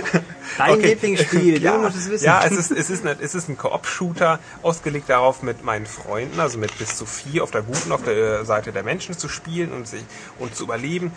Dein 0.58 0.70
okay. 0.74 0.86
Lieblingsspiel, 0.88 1.62
ja, 1.62 1.76
du 1.76 1.82
musst 1.82 1.96
es 1.96 2.10
wissen. 2.10 2.24
Ja, 2.24 2.44
es 2.44 2.52
ist, 2.52 2.70
es 2.70 2.90
ist, 2.90 3.06
ein, 3.06 3.16
es 3.20 3.34
ist 3.34 3.48
ein 3.48 3.56
Koop-Shooter, 3.56 4.38
ausgelegt 4.62 5.08
darauf, 5.08 5.42
mit 5.42 5.64
meinen 5.64 5.86
Freunden, 5.86 6.40
also 6.40 6.58
mit 6.58 6.76
bis 6.78 6.96
zu 6.96 7.06
vier 7.06 7.42
auf 7.42 7.50
der 7.50 7.62
guten, 7.62 7.92
auf 7.92 8.02
der 8.02 8.44
Seite 8.44 8.72
der 8.72 8.82
Menschen 8.82 9.16
zu 9.16 9.28
spielen 9.28 9.72
und, 9.72 9.86
sich, 9.86 10.02
und 10.38 10.54
zu 10.54 10.64
überleben. 10.64 11.12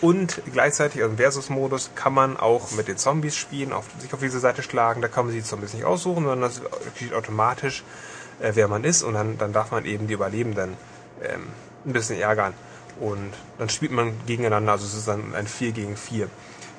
Und 0.00 0.42
gleichzeitig, 0.52 1.00
also 1.02 1.12
im 1.12 1.16
Versus-Modus, 1.16 1.92
kann 1.94 2.12
man 2.12 2.36
auch 2.36 2.72
mit 2.72 2.88
den 2.88 2.98
Zombies 2.98 3.36
spielen, 3.36 3.72
auf, 3.72 3.86
sich 4.00 4.12
auf 4.12 4.20
diese 4.20 4.40
Seite 4.40 4.62
schlagen. 4.62 5.00
Da 5.00 5.08
kann 5.08 5.26
man 5.26 5.34
die 5.34 5.42
Zombies 5.42 5.72
nicht 5.72 5.84
aussuchen, 5.84 6.24
sondern 6.24 6.42
das 6.42 6.60
geschieht 6.92 7.14
automatisch, 7.14 7.84
äh, 8.40 8.52
wer 8.54 8.68
man 8.68 8.84
ist. 8.84 9.02
Und 9.02 9.14
dann, 9.14 9.38
dann 9.38 9.52
darf 9.52 9.70
man 9.70 9.84
eben 9.84 10.06
die 10.06 10.14
Überlebenden 10.14 10.76
ähm, 11.22 11.48
ein 11.86 11.92
bisschen 11.92 12.20
ärgern. 12.20 12.54
Und 13.00 13.32
dann 13.58 13.68
spielt 13.68 13.92
man 13.92 14.12
gegeneinander, 14.26 14.72
also 14.72 14.86
es 14.86 14.94
ist 14.94 15.08
dann 15.08 15.34
ein 15.34 15.46
4 15.46 15.72
gegen 15.72 15.96
4. 15.96 16.28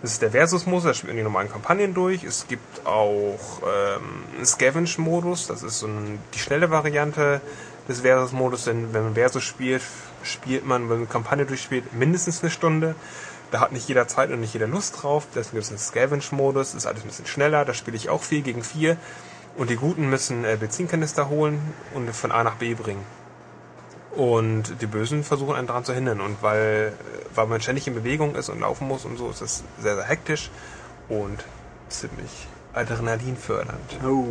Das 0.02 0.12
ist 0.12 0.22
der 0.22 0.32
Versus-Modus, 0.32 0.84
da 0.84 0.94
spielt 0.94 1.10
man 1.10 1.18
die 1.18 1.24
normalen 1.24 1.52
Kampagnen 1.52 1.94
durch. 1.94 2.24
Es 2.24 2.48
gibt 2.48 2.86
auch 2.86 3.40
ähm, 3.64 4.24
einen 4.36 4.46
Scavenge-Modus, 4.46 5.48
das 5.48 5.64
ist 5.64 5.80
so 5.80 5.88
ein, 5.88 6.20
die 6.34 6.40
schnelle 6.40 6.70
Variante 6.70 7.42
des 7.88 8.02
Versus-Modus, 8.02 8.66
denn 8.66 8.94
wenn 8.94 9.04
man 9.04 9.14
Versus 9.16 9.44
spielt, 9.44 9.82
spielt 10.24 10.66
man, 10.66 10.84
wenn 10.84 10.90
man 10.90 10.98
eine 10.98 11.08
Kampagne 11.08 11.46
durchspielt, 11.46 11.94
mindestens 11.94 12.44
eine 12.44 12.52
Stunde. 12.52 12.96
Da 13.52 13.60
hat 13.60 13.72
nicht 13.72 13.88
jeder 13.88 14.08
Zeit 14.08 14.32
und 14.32 14.40
nicht 14.40 14.54
jeder 14.54 14.68
Lust 14.68 15.02
drauf. 15.02 15.28
Deswegen 15.34 15.58
gibt 15.58 15.64
es 15.64 15.70
einen 15.70 15.80
Scavenge-Modus, 15.80 16.74
ist 16.74 16.86
alles 16.86 17.04
ein 17.04 17.08
bisschen 17.08 17.28
schneller. 17.28 17.64
Da 17.64 17.74
spiele 17.74 17.96
ich 17.96 18.10
auch 18.10 18.24
4 18.24 18.42
gegen 18.42 18.64
4. 18.64 18.98
Und 19.56 19.70
die 19.70 19.76
Guten 19.76 20.10
müssen 20.10 20.44
äh, 20.44 20.58
Benzinkanister 20.60 21.30
holen 21.30 21.60
und 21.94 22.14
von 22.14 22.32
A 22.32 22.44
nach 22.44 22.56
B 22.56 22.74
bringen. 22.74 23.04
Und 24.16 24.82
die 24.82 24.86
Bösen 24.86 25.24
versuchen 25.24 25.56
einen 25.56 25.68
daran 25.68 25.84
zu 25.84 25.94
hindern. 25.94 26.22
Und 26.22 26.42
weil, 26.42 26.94
äh, 26.94 27.36
weil 27.36 27.48
man 27.48 27.62
ständig 27.62 27.88
in 27.88 27.96
Bewegung 27.96 28.36
ist 28.36 28.50
und 28.50 28.60
laufen 28.62 28.88
muss 28.88 29.06
und 29.06 29.18
so, 29.18 29.30
ist 29.30 29.42
das 29.42 29.64
sehr, 29.82 29.96
sehr 29.96 30.06
hektisch 30.06 30.50
und 31.10 31.44
ziemlich 31.90 32.48
Adrenalin 32.74 33.38
fördernd. 33.38 33.98
Oh, 34.06 34.26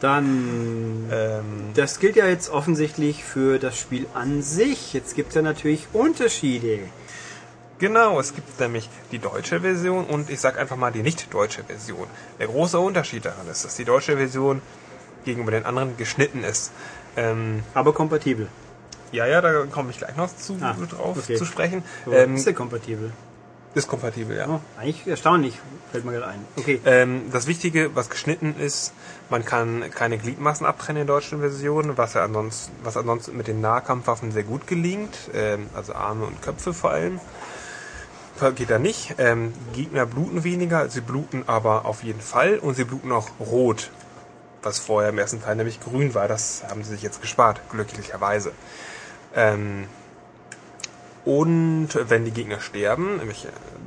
dann. 0.00 1.08
ähm, 1.12 1.44
das 1.74 1.98
gilt 1.98 2.16
ja 2.16 2.26
jetzt 2.26 2.50
offensichtlich 2.50 3.24
für 3.24 3.58
das 3.58 3.78
Spiel 3.78 4.06
an 4.14 4.42
sich. 4.42 4.92
Jetzt 4.92 5.14
gibt 5.14 5.30
es 5.30 5.34
ja 5.34 5.42
natürlich 5.42 5.86
Unterschiede. 5.92 6.80
Genau, 7.78 8.18
es 8.18 8.34
gibt 8.34 8.58
nämlich 8.58 8.88
die 9.12 9.18
deutsche 9.18 9.60
Version 9.60 10.06
und 10.06 10.30
ich 10.30 10.40
sag 10.40 10.58
einfach 10.58 10.76
mal 10.76 10.92
die 10.92 11.02
nicht 11.02 11.32
deutsche 11.34 11.62
Version. 11.62 12.06
Der 12.38 12.46
große 12.46 12.78
Unterschied 12.78 13.26
daran 13.26 13.46
ist, 13.48 13.66
dass 13.66 13.76
die 13.76 13.84
deutsche 13.84 14.16
Version 14.16 14.62
gegenüber 15.26 15.50
den 15.50 15.66
anderen 15.66 15.94
geschnitten 15.98 16.42
ist. 16.42 16.72
Ähm, 17.16 17.62
Aber 17.74 17.92
kompatibel. 17.92 18.48
Ja, 19.12 19.26
ja, 19.26 19.40
da 19.40 19.64
komme 19.66 19.90
ich 19.90 19.98
gleich 19.98 20.16
noch 20.16 20.34
zu, 20.34 20.56
ah, 20.60 20.76
drauf 20.90 21.16
okay. 21.18 21.36
zu 21.36 21.44
sprechen. 21.44 21.82
ähm, 22.10 22.36
ist 22.36 22.46
der 22.46 22.54
kompatibel? 22.54 23.12
Ist 23.76 23.88
kompatibel, 23.88 24.34
ja. 24.34 24.48
Oh, 24.48 24.60
eigentlich 24.80 25.06
erstaunlich, 25.06 25.60
fällt 25.92 26.06
mir 26.06 26.12
gerade 26.12 26.28
ein. 26.28 26.44
Okay. 26.56 26.80
Ähm, 26.86 27.24
das 27.30 27.46
Wichtige, 27.46 27.94
was 27.94 28.08
geschnitten 28.08 28.54
ist, 28.58 28.94
man 29.28 29.44
kann 29.44 29.90
keine 29.90 30.16
Gliedmaßen 30.16 30.64
abtrennen 30.64 31.02
in 31.02 31.06
der 31.06 31.16
deutschen 31.16 31.40
Version, 31.40 31.98
was 31.98 32.14
ja 32.14 32.24
ansonsten, 32.24 32.72
was 32.82 32.96
ansonsten 32.96 33.36
mit 33.36 33.48
den 33.48 33.60
Nahkampfwaffen 33.60 34.32
sehr 34.32 34.44
gut 34.44 34.66
gelingt, 34.66 35.14
ähm, 35.34 35.66
also 35.74 35.92
Arme 35.94 36.24
und 36.24 36.40
Köpfe 36.40 36.72
vor 36.72 36.92
allem. 36.92 37.20
Geht 38.54 38.70
da 38.70 38.78
nicht. 38.78 39.14
Ähm, 39.18 39.52
Gegner 39.74 40.06
bluten 40.06 40.44
weniger, 40.44 40.88
sie 40.88 41.00
bluten 41.02 41.44
aber 41.46 41.84
auf 41.84 42.02
jeden 42.02 42.20
Fall 42.20 42.58
und 42.58 42.76
sie 42.76 42.84
bluten 42.84 43.12
auch 43.12 43.28
rot, 43.40 43.90
was 44.62 44.78
vorher 44.78 45.10
im 45.10 45.18
ersten 45.18 45.42
Teil 45.42 45.56
nämlich 45.56 45.80
grün 45.80 46.14
war. 46.14 46.28
Das 46.28 46.62
haben 46.68 46.82
sie 46.82 46.90
sich 46.90 47.02
jetzt 47.02 47.20
gespart, 47.20 47.60
glücklicherweise. 47.70 48.52
Ähm, 49.36 49.84
und 51.24 51.88
wenn 52.08 52.24
die 52.24 52.30
Gegner 52.30 52.60
sterben, 52.60 53.20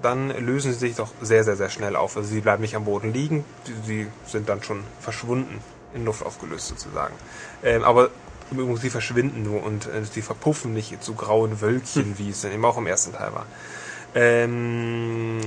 dann 0.01 0.29
lösen 0.29 0.73
sie 0.73 0.79
sich 0.79 0.95
doch 0.95 1.09
sehr, 1.21 1.43
sehr, 1.43 1.55
sehr 1.55 1.69
schnell 1.69 1.95
auf. 1.95 2.17
Also 2.17 2.27
sie 2.29 2.41
bleiben 2.41 2.61
nicht 2.61 2.75
am 2.75 2.85
Boden 2.85 3.13
liegen, 3.13 3.45
sie 3.85 4.07
sind 4.27 4.49
dann 4.49 4.61
schon 4.61 4.83
verschwunden, 4.99 5.61
in 5.93 6.05
Luft 6.05 6.25
aufgelöst 6.25 6.67
sozusagen. 6.67 7.15
Ähm, 7.63 7.83
aber 7.83 8.09
im 8.51 8.59
Übrigen, 8.59 8.77
sie 8.77 8.89
verschwinden 8.89 9.43
nur 9.43 9.63
und 9.63 9.85
äh, 9.85 10.03
sie 10.03 10.21
verpuffen 10.21 10.73
nicht 10.73 11.01
zu 11.03 11.13
grauen 11.13 11.61
Wölkchen, 11.61 12.03
hm. 12.03 12.17
wie 12.17 12.29
es 12.29 12.41
dann 12.41 12.51
eben 12.51 12.65
auch 12.65 12.77
im 12.77 12.87
ersten 12.87 13.13
Teil 13.13 13.33
war. 13.33 13.45
Ähm, 14.15 15.39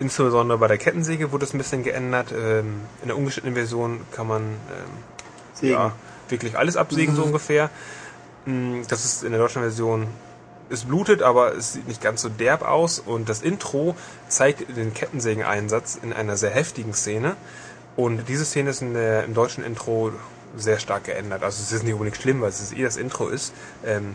insbesondere 0.00 0.58
bei 0.58 0.68
der 0.68 0.78
Kettensäge 0.78 1.32
wurde 1.32 1.44
es 1.44 1.54
ein 1.54 1.58
bisschen 1.58 1.84
geändert. 1.84 2.32
Ähm, 2.32 2.80
in 3.02 3.08
der 3.08 3.16
ungeschnittenen 3.16 3.54
Version 3.54 4.00
kann 4.10 4.26
man 4.26 4.42
ähm, 4.42 5.68
ja, 5.70 5.92
wirklich 6.28 6.58
alles 6.58 6.76
absägen, 6.76 7.14
mhm. 7.14 7.16
so 7.16 7.22
ungefähr. 7.26 7.70
Mh, 8.46 8.84
das 8.88 9.04
ist 9.04 9.22
in 9.24 9.30
der 9.30 9.40
deutschen 9.40 9.62
Version, 9.62 10.06
es 10.68 10.84
blutet, 10.84 11.22
aber 11.22 11.54
es 11.54 11.74
sieht 11.74 11.86
nicht 11.86 12.02
ganz 12.02 12.22
so 12.22 12.28
derb 12.28 12.62
aus 12.62 12.98
und 12.98 13.28
das 13.28 13.42
Intro 13.42 13.94
zeigt 14.28 14.76
den 14.76 14.92
Kettensägen-Einsatz 14.94 15.98
in 16.02 16.12
einer 16.12 16.36
sehr 16.36 16.50
heftigen 16.50 16.92
Szene 16.92 17.36
und 17.96 18.28
diese 18.28 18.44
Szene 18.44 18.70
ist 18.70 18.82
in 18.82 18.94
der, 18.94 19.24
im 19.24 19.34
deutschen 19.34 19.64
Intro 19.64 20.12
sehr 20.56 20.78
stark 20.78 21.04
geändert. 21.04 21.42
Also 21.42 21.62
es 21.62 21.72
ist 21.72 21.82
nicht 21.84 21.92
unbedingt 21.92 22.16
schlimm, 22.16 22.40
weil 22.40 22.48
es 22.48 22.72
eh 22.72 22.82
das 22.82 22.96
Intro 22.96 23.28
ist. 23.28 23.52
Ähm, 23.84 24.14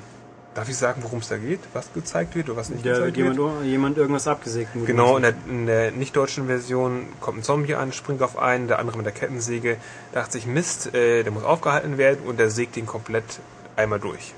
darf 0.56 0.68
ich 0.70 0.76
sagen, 0.78 1.02
worum 1.04 1.20
es 1.20 1.30
da 1.30 1.38
geht? 1.38 1.60
Was 1.74 1.94
gezeigt 1.94 2.36
wird 2.36 2.50
oder 2.50 2.58
was 2.58 2.70
nicht 2.70 2.86
Da 2.86 2.92
gezeigt 2.94 3.18
wird 3.18 3.28
wird? 3.28 3.38
jemand, 3.38 3.66
jemand 3.66 3.98
irgendwas 3.98 4.28
abgesägt. 4.28 4.72
Genau, 4.86 5.18
in 5.18 5.24
der, 5.24 5.34
in 5.48 5.66
der 5.68 5.92
nicht-deutschen 5.92 6.48
Version 6.48 7.08
kommt 7.22 7.40
ein 7.40 7.44
Zombie 7.44 7.76
an, 7.76 7.94
springt 7.94 8.22
auf 8.22 8.38
einen, 8.38 8.68
der 8.68 8.80
andere 8.80 8.98
mit 8.98 9.06
der 9.06 9.14
Kettensäge, 9.14 9.78
dachte 10.14 10.34
sich, 10.34 10.46
Mist, 10.46 10.94
äh, 10.94 11.24
der 11.24 11.32
muss 11.32 11.44
aufgehalten 11.44 11.98
werden 11.98 12.20
und 12.26 12.40
der 12.40 12.50
sägt 12.50 12.76
ihn 12.78 12.86
komplett 12.86 13.40
einmal 13.82 14.00
durch. 14.00 14.34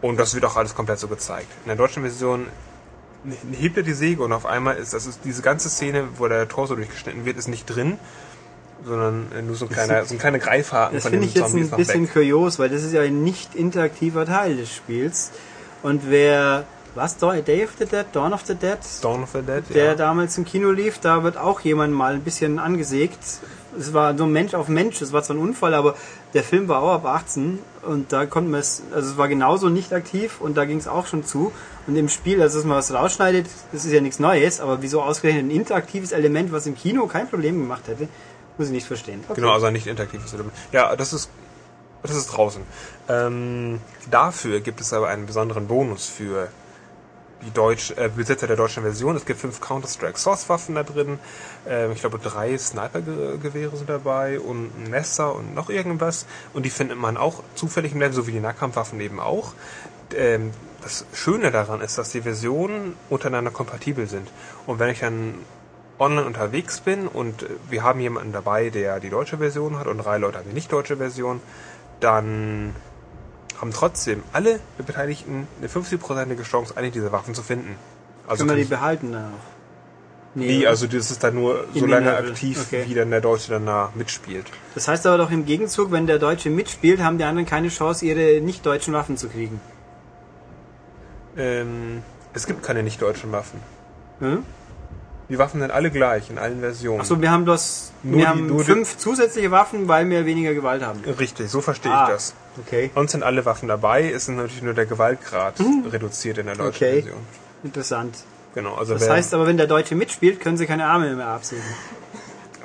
Und 0.00 0.18
das 0.18 0.34
wird 0.34 0.44
auch 0.44 0.56
alles 0.56 0.74
komplett 0.74 0.98
so 0.98 1.08
gezeigt. 1.08 1.48
In 1.64 1.68
der 1.68 1.76
deutschen 1.76 2.02
Version 2.02 2.46
hebt 3.52 3.76
er 3.76 3.82
die 3.82 3.92
Säge 3.92 4.22
und 4.22 4.32
auf 4.32 4.46
einmal 4.46 4.76
ist, 4.76 4.94
das 4.94 5.06
ist 5.06 5.20
diese 5.24 5.42
ganze 5.42 5.68
Szene, 5.68 6.04
wo 6.16 6.28
der 6.28 6.48
Torso 6.48 6.76
durchgeschnitten 6.76 7.24
wird, 7.24 7.36
ist 7.36 7.48
nicht 7.48 7.66
drin, 7.66 7.98
sondern 8.84 9.26
äh, 9.36 9.42
nur 9.42 9.56
so 9.56 9.66
ein 9.66 9.70
kleiner, 9.70 10.04
so 10.04 10.14
ein 10.14 10.18
kleiner 10.18 10.38
Greifhaken 10.38 10.94
Das 10.94 11.02
von 11.02 11.10
finde 11.12 11.26
dem 11.26 11.28
ich 11.28 11.34
jetzt 11.34 11.46
Zombie 11.46 11.60
ein 11.60 11.64
ist 11.64 11.70
noch 11.72 11.78
bisschen 11.78 12.02
weg. 12.04 12.12
kurios, 12.12 12.58
weil 12.58 12.68
das 12.68 12.84
ist 12.84 12.92
ja 12.92 13.02
ein 13.02 13.22
nicht 13.24 13.54
interaktiver 13.54 14.24
Teil 14.24 14.56
des 14.56 14.72
Spiels. 14.72 15.32
Und 15.82 16.08
wer, 16.08 16.64
was, 16.94 17.16
Day 17.18 17.64
of 17.64 17.70
the 17.78 17.86
Dead, 17.86 18.06
Dawn 18.12 18.32
of 18.32 18.42
the 18.46 18.54
Dead, 18.54 18.78
Dawn 19.02 19.24
of 19.24 19.30
the 19.32 19.42
Dead, 19.42 19.64
der 19.74 19.84
ja. 19.84 19.94
damals 19.94 20.38
im 20.38 20.44
Kino 20.44 20.70
lief, 20.70 20.98
da 20.98 21.22
wird 21.24 21.36
auch 21.36 21.60
jemand 21.60 21.92
mal 21.94 22.14
ein 22.14 22.22
bisschen 22.22 22.58
angesägt. 22.58 23.18
Es 23.78 23.94
war 23.94 24.16
so 24.16 24.26
Mensch 24.26 24.54
auf 24.54 24.68
Mensch, 24.68 25.00
es 25.00 25.12
war 25.12 25.22
zwar 25.22 25.36
ein 25.36 25.40
Unfall, 25.40 25.74
aber 25.74 25.94
der 26.34 26.42
Film 26.42 26.68
war 26.68 26.82
auch 26.82 26.92
ab 26.92 27.04
18 27.06 27.58
und 27.82 28.12
da 28.12 28.26
konnten 28.26 28.50
wir 28.50 28.58
es, 28.58 28.82
also 28.92 29.12
es 29.12 29.16
war 29.16 29.28
genauso 29.28 29.68
nicht 29.68 29.92
aktiv 29.92 30.40
und 30.40 30.56
da 30.56 30.64
ging 30.64 30.78
es 30.78 30.88
auch 30.88 31.06
schon 31.06 31.24
zu. 31.24 31.52
Und 31.86 31.96
im 31.96 32.08
Spiel, 32.08 32.42
also 32.42 32.58
dass 32.58 32.66
man 32.66 32.76
was 32.76 32.92
rausschneidet, 32.92 33.46
das 33.72 33.84
ist 33.84 33.92
ja 33.92 34.00
nichts 34.00 34.18
Neues, 34.18 34.60
aber 34.60 34.82
wieso 34.82 35.02
ausgerechnet 35.02 35.44
ein 35.44 35.50
interaktives 35.50 36.12
Element, 36.12 36.52
was 36.52 36.66
im 36.66 36.74
Kino 36.74 37.06
kein 37.06 37.28
Problem 37.28 37.58
gemacht 37.58 37.82
hätte, 37.86 38.08
muss 38.58 38.66
ich 38.66 38.72
nicht 38.72 38.86
verstehen. 38.86 39.20
Okay. 39.28 39.40
Genau, 39.40 39.52
also 39.52 39.66
ein 39.66 39.72
nicht 39.72 39.86
interaktives 39.86 40.32
Element. 40.34 40.54
Ja, 40.72 40.96
das 40.96 41.12
ist, 41.12 41.30
das 42.02 42.16
ist 42.16 42.26
draußen. 42.26 42.62
Ähm, 43.08 43.80
dafür 44.10 44.60
gibt 44.60 44.80
es 44.80 44.92
aber 44.92 45.08
einen 45.08 45.26
besonderen 45.26 45.68
Bonus 45.68 46.06
für 46.06 46.48
die 47.46 47.50
Deutsch, 47.52 47.92
äh, 47.96 48.08
Besitzer 48.08 48.46
der 48.46 48.56
deutschen 48.56 48.82
Version. 48.82 49.16
Es 49.16 49.24
gibt 49.24 49.40
fünf 49.40 49.60
Counter-Strike 49.60 50.18
Source-Waffen 50.18 50.74
da 50.74 50.82
drin. 50.82 51.18
Ähm, 51.68 51.92
ich 51.92 52.00
glaube, 52.00 52.18
drei 52.18 52.56
Sniper-Gewehre 52.56 53.76
sind 53.76 53.88
dabei 53.88 54.40
und 54.40 54.70
ein 54.76 54.90
Messer 54.90 55.34
und 55.34 55.54
noch 55.54 55.70
irgendwas. 55.70 56.26
Und 56.52 56.64
die 56.66 56.70
findet 56.70 56.98
man 56.98 57.16
auch 57.16 57.42
zufällig 57.54 57.92
im 57.92 58.00
Level, 58.00 58.14
so 58.14 58.26
wie 58.26 58.32
die 58.32 58.40
Nahkampfwaffen 58.40 59.00
eben 59.00 59.20
auch. 59.20 59.52
Ähm, 60.14 60.52
das 60.82 61.04
Schöne 61.12 61.50
daran 61.50 61.80
ist, 61.80 61.98
dass 61.98 62.10
die 62.10 62.22
Versionen 62.22 62.94
untereinander 63.10 63.50
kompatibel 63.50 64.06
sind. 64.06 64.28
Und 64.66 64.78
wenn 64.78 64.90
ich 64.90 65.00
dann 65.00 65.34
online 65.98 66.24
unterwegs 66.24 66.80
bin 66.80 67.06
und 67.06 67.42
äh, 67.42 67.46
wir 67.68 67.82
haben 67.82 68.00
jemanden 68.00 68.32
dabei, 68.32 68.70
der 68.70 69.00
die 69.00 69.10
deutsche 69.10 69.38
Version 69.38 69.78
hat 69.78 69.86
und 69.86 69.98
drei 69.98 70.18
Leute 70.18 70.38
haben 70.38 70.48
die 70.48 70.54
nicht 70.54 70.72
deutsche 70.72 70.96
Version, 70.96 71.40
dann 72.00 72.74
haben 73.60 73.72
trotzdem 73.72 74.22
alle 74.32 74.60
Beteiligten 74.78 75.48
eine 75.58 75.68
50-prozentige 75.68 76.42
Chance, 76.44 76.76
eine 76.76 76.90
dieser 76.90 77.10
Waffen 77.12 77.34
zu 77.34 77.42
finden. 77.42 77.74
Also 78.26 78.44
Können 78.44 78.56
wir 78.56 78.64
die 78.64 78.68
behalten 78.70 79.12
dann 79.12 79.24
auch? 79.26 80.34
nee, 80.34 80.66
also 80.66 80.86
das 80.86 81.10
ist 81.10 81.24
dann 81.24 81.34
nur 81.34 81.64
so 81.74 81.86
lange 81.86 82.14
aktiv, 82.16 82.60
Okay. 82.66 82.84
wie 82.86 82.94
dann 82.94 83.10
der 83.10 83.20
Deutsche 83.20 83.50
dann 83.50 83.66
da 83.66 83.90
mitspielt. 83.96 84.46
Das 84.74 84.86
heißt 84.86 85.06
aber 85.06 85.18
doch 85.18 85.30
im 85.30 85.44
Gegenzug, 85.46 85.90
wenn 85.90 86.06
der 86.06 86.18
Deutsche 86.18 86.50
mitspielt, 86.50 87.02
haben 87.02 87.18
die 87.18 87.24
anderen 87.24 87.46
keine 87.46 87.68
Chance, 87.68 88.04
ihre 88.06 88.40
nicht 88.40 88.64
deutschen 88.64 88.94
Waffen 88.94 89.16
zu 89.16 89.28
kriegen. 89.28 89.60
Ähm, 91.36 92.02
es 92.34 92.46
gibt 92.46 92.62
keine 92.62 92.82
nicht-deutschen 92.82 93.32
Waffen. 93.32 93.60
Hm? 94.20 94.44
Die 95.28 95.38
Waffen 95.38 95.60
sind 95.60 95.70
alle 95.70 95.90
gleich 95.90 96.30
in 96.30 96.38
allen 96.38 96.60
Versionen. 96.60 97.00
Achso, 97.00 97.20
wir 97.20 97.30
haben 97.30 97.44
das, 97.44 97.92
Nur 98.02 98.16
wir 98.18 98.20
die- 98.22 98.26
haben 98.28 98.58
fünf 98.64 98.96
zusätzliche 98.96 99.50
Waffen, 99.50 99.86
weil 99.88 100.08
wir 100.08 100.24
weniger 100.24 100.54
Gewalt 100.54 100.82
haben. 100.82 101.00
Richtig, 101.04 101.50
so 101.50 101.60
verstehe 101.60 101.92
Ah. 101.92 102.04
ich 102.04 102.14
das. 102.14 102.34
Okay, 102.66 102.90
Sonst 102.94 103.12
sind 103.12 103.22
alle 103.22 103.44
Waffen 103.44 103.68
dabei, 103.68 104.04
ist 104.08 104.28
natürlich 104.28 104.62
nur 104.62 104.74
der 104.74 104.86
Gewaltgrad 104.86 105.54
reduziert 105.90 106.38
in 106.38 106.46
der 106.46 106.56
deutschen 106.56 106.86
Hm. 106.86 106.92
Okay. 106.92 107.02
Version. 107.02 107.20
interessant. 107.64 108.16
Genau, 108.54 108.74
also 108.74 108.94
Das 108.94 109.08
heißt 109.08 109.34
aber, 109.34 109.46
wenn 109.46 109.56
der 109.56 109.66
Deutsche 109.66 109.94
mitspielt, 109.94 110.40
können 110.40 110.56
sie 110.56 110.66
keine 110.66 110.86
Arme 110.86 111.14
mehr 111.14 111.28
absägen. 111.28 111.62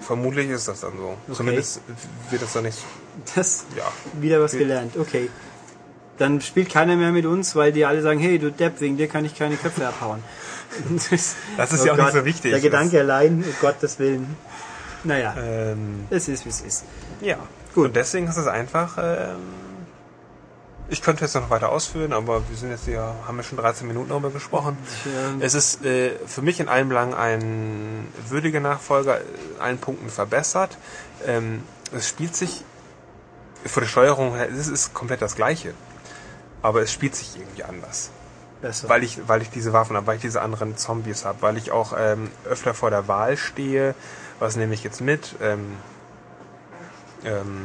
vermutlich 0.02 0.50
ist 0.50 0.68
das 0.68 0.82
dann 0.82 0.94
so. 0.98 1.34
Zumindest 1.34 1.82
wird 2.30 2.42
das 2.42 2.54
dann 2.54 2.64
nicht, 2.64 2.78
Das 3.36 3.66
ja. 3.78 3.84
wieder 4.22 4.42
was 4.42 4.52
gelernt. 4.54 4.98
Okay. 4.98 5.30
Dann 6.18 6.42
spielt 6.42 6.70
keiner 6.70 6.96
mehr 6.96 7.12
mit 7.12 7.26
uns, 7.26 7.56
weil 7.56 7.72
die 7.72 7.86
alle 7.86 8.02
sagen, 8.02 8.20
hey 8.20 8.38
du 8.40 8.52
Depp, 8.52 8.80
wegen 8.82 8.98
dir 8.98 9.08
kann 9.08 9.26
ich 9.26 9.36
keine 9.36 9.56
Köpfe 9.56 9.88
abhauen. 9.88 10.24
Das, 11.10 11.36
Das 11.58 11.74
ist 11.74 11.86
ja 11.86 11.94
auch 11.94 11.98
nicht 11.98 12.12
so 12.14 12.26
wichtig. 12.26 12.52
Der 12.52 12.60
Gedanke 12.62 13.00
allein, 13.00 13.44
um 13.44 13.54
Gottes 13.62 13.98
Willen. 14.00 14.36
Naja, 15.04 15.36
Ähm, 15.38 16.06
es 16.10 16.28
ist 16.30 16.46
wie 16.46 16.50
es 16.50 16.62
ist. 16.62 16.84
ja. 17.22 17.38
Gut. 17.76 17.88
Und 17.88 17.96
deswegen 17.96 18.28
ist 18.28 18.38
es 18.38 18.46
einfach, 18.48 18.98
ähm, 19.00 19.36
ich 20.90 21.02
könnte 21.02 21.24
jetzt 21.24 21.36
noch 21.36 21.50
weiter 21.50 21.70
ausführen, 21.70 22.14
aber 22.14 22.48
wir 22.50 22.58
sind 22.58 22.70
jetzt 22.70 22.86
hier, 22.86 23.02
haben 23.26 23.38
wir 23.38 23.44
schon 23.44 23.58
13 23.58 23.88
Minuten 23.88 24.10
darüber 24.10 24.30
gesprochen. 24.30 24.78
ähm, 25.06 25.42
Es 25.42 25.54
ist 25.54 25.84
äh, 25.86 26.12
für 26.26 26.42
mich 26.42 26.60
in 26.60 26.68
allem 26.68 26.90
Belang 26.90 27.14
ein 27.14 28.08
würdiger 28.28 28.60
Nachfolger, 28.60 29.20
in 29.22 29.62
allen 29.62 29.78
Punkten 29.78 30.10
verbessert. 30.10 30.78
Ähm, 31.26 31.64
es 31.96 32.08
spielt 32.08 32.36
sich 32.36 32.64
von 33.66 33.82
der 33.82 33.88
Steuerung 33.90 34.36
her, 34.36 34.50
es 34.50 34.68
ist 34.68 34.94
komplett 34.94 35.22
das 35.22 35.36
gleiche. 35.36 35.74
Aber 36.62 36.82
es 36.82 36.92
spielt 36.92 37.16
sich 37.16 37.36
irgendwie 37.36 37.64
anders. 37.64 38.10
Besser. 38.62 38.88
Weil 38.88 39.04
ich, 39.04 39.28
weil 39.28 39.42
ich 39.42 39.50
diese 39.50 39.74
Waffen 39.74 39.98
habe, 39.98 40.08
weil 40.08 40.16
ich 40.16 40.22
diese 40.22 40.42
anderen 40.42 40.78
Zombies 40.78 41.26
habe, 41.26 41.42
weil 41.42 41.58
ich 41.58 41.72
auch 41.72 41.94
ähm, 41.98 42.32
öfter 42.46 42.74
vor 42.74 42.90
der 42.90 43.10
Wahl 43.10 43.36
stehe, 43.36 43.94
was 44.40 44.56
nehme 44.56 44.74
ich 44.74 44.84
jetzt 44.84 45.02
mit? 45.02 45.36
Ähm, 45.42 45.78
ähm, 47.26 47.62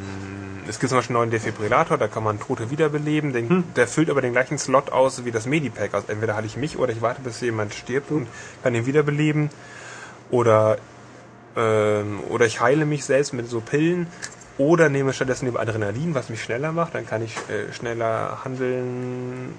es 0.69 0.79
gibt 0.79 0.91
zum 0.91 0.99
Beispiel 0.99 1.17
einen 1.17 1.23
neuen 1.23 1.31
Defibrillator, 1.31 1.97
da 1.97 2.09
kann 2.09 2.23
man 2.23 2.39
Tote 2.39 2.71
wiederbeleben, 2.71 3.33
den, 3.33 3.65
der 3.75 3.89
füllt 3.89 4.11
aber 4.11 4.21
den 4.21 4.33
gleichen 4.33 4.59
Slot 4.59 4.91
aus 4.91 5.25
wie 5.25 5.31
das 5.31 5.47
Medipack. 5.47 5.95
Also 5.95 6.09
entweder 6.13 6.35
halte 6.35 6.47
ich 6.47 6.57
mich 6.57 6.79
oder 6.79 6.93
ich 6.93 7.01
warte, 7.01 7.23
bis 7.23 7.41
jemand 7.41 7.75
stirbt 7.75 8.11
und 8.11 8.29
kann 8.63 8.75
ihn 8.75 8.87
wiederbeleben. 8.87 9.51
Oder, 10.31 10.79
ähm, 11.57 12.21
oder 12.29 12.45
ich 12.45 12.61
heile 12.61 12.85
mich 12.85 13.05
selbst 13.05 13.33
mit 13.33 13.49
so 13.49 13.61
Pillen. 13.61 14.09
Oder 14.59 14.89
nehme 14.89 15.13
stattdessen 15.13 15.47
lieber 15.47 15.61
Adrenalin, 15.61 16.15
was 16.15 16.29
mich 16.29 16.43
schneller 16.43 16.73
macht. 16.73 16.95
Dann 16.95 17.07
kann 17.07 17.23
ich 17.23 17.35
äh, 17.49 17.73
schneller 17.73 18.45
handeln, 18.45 19.55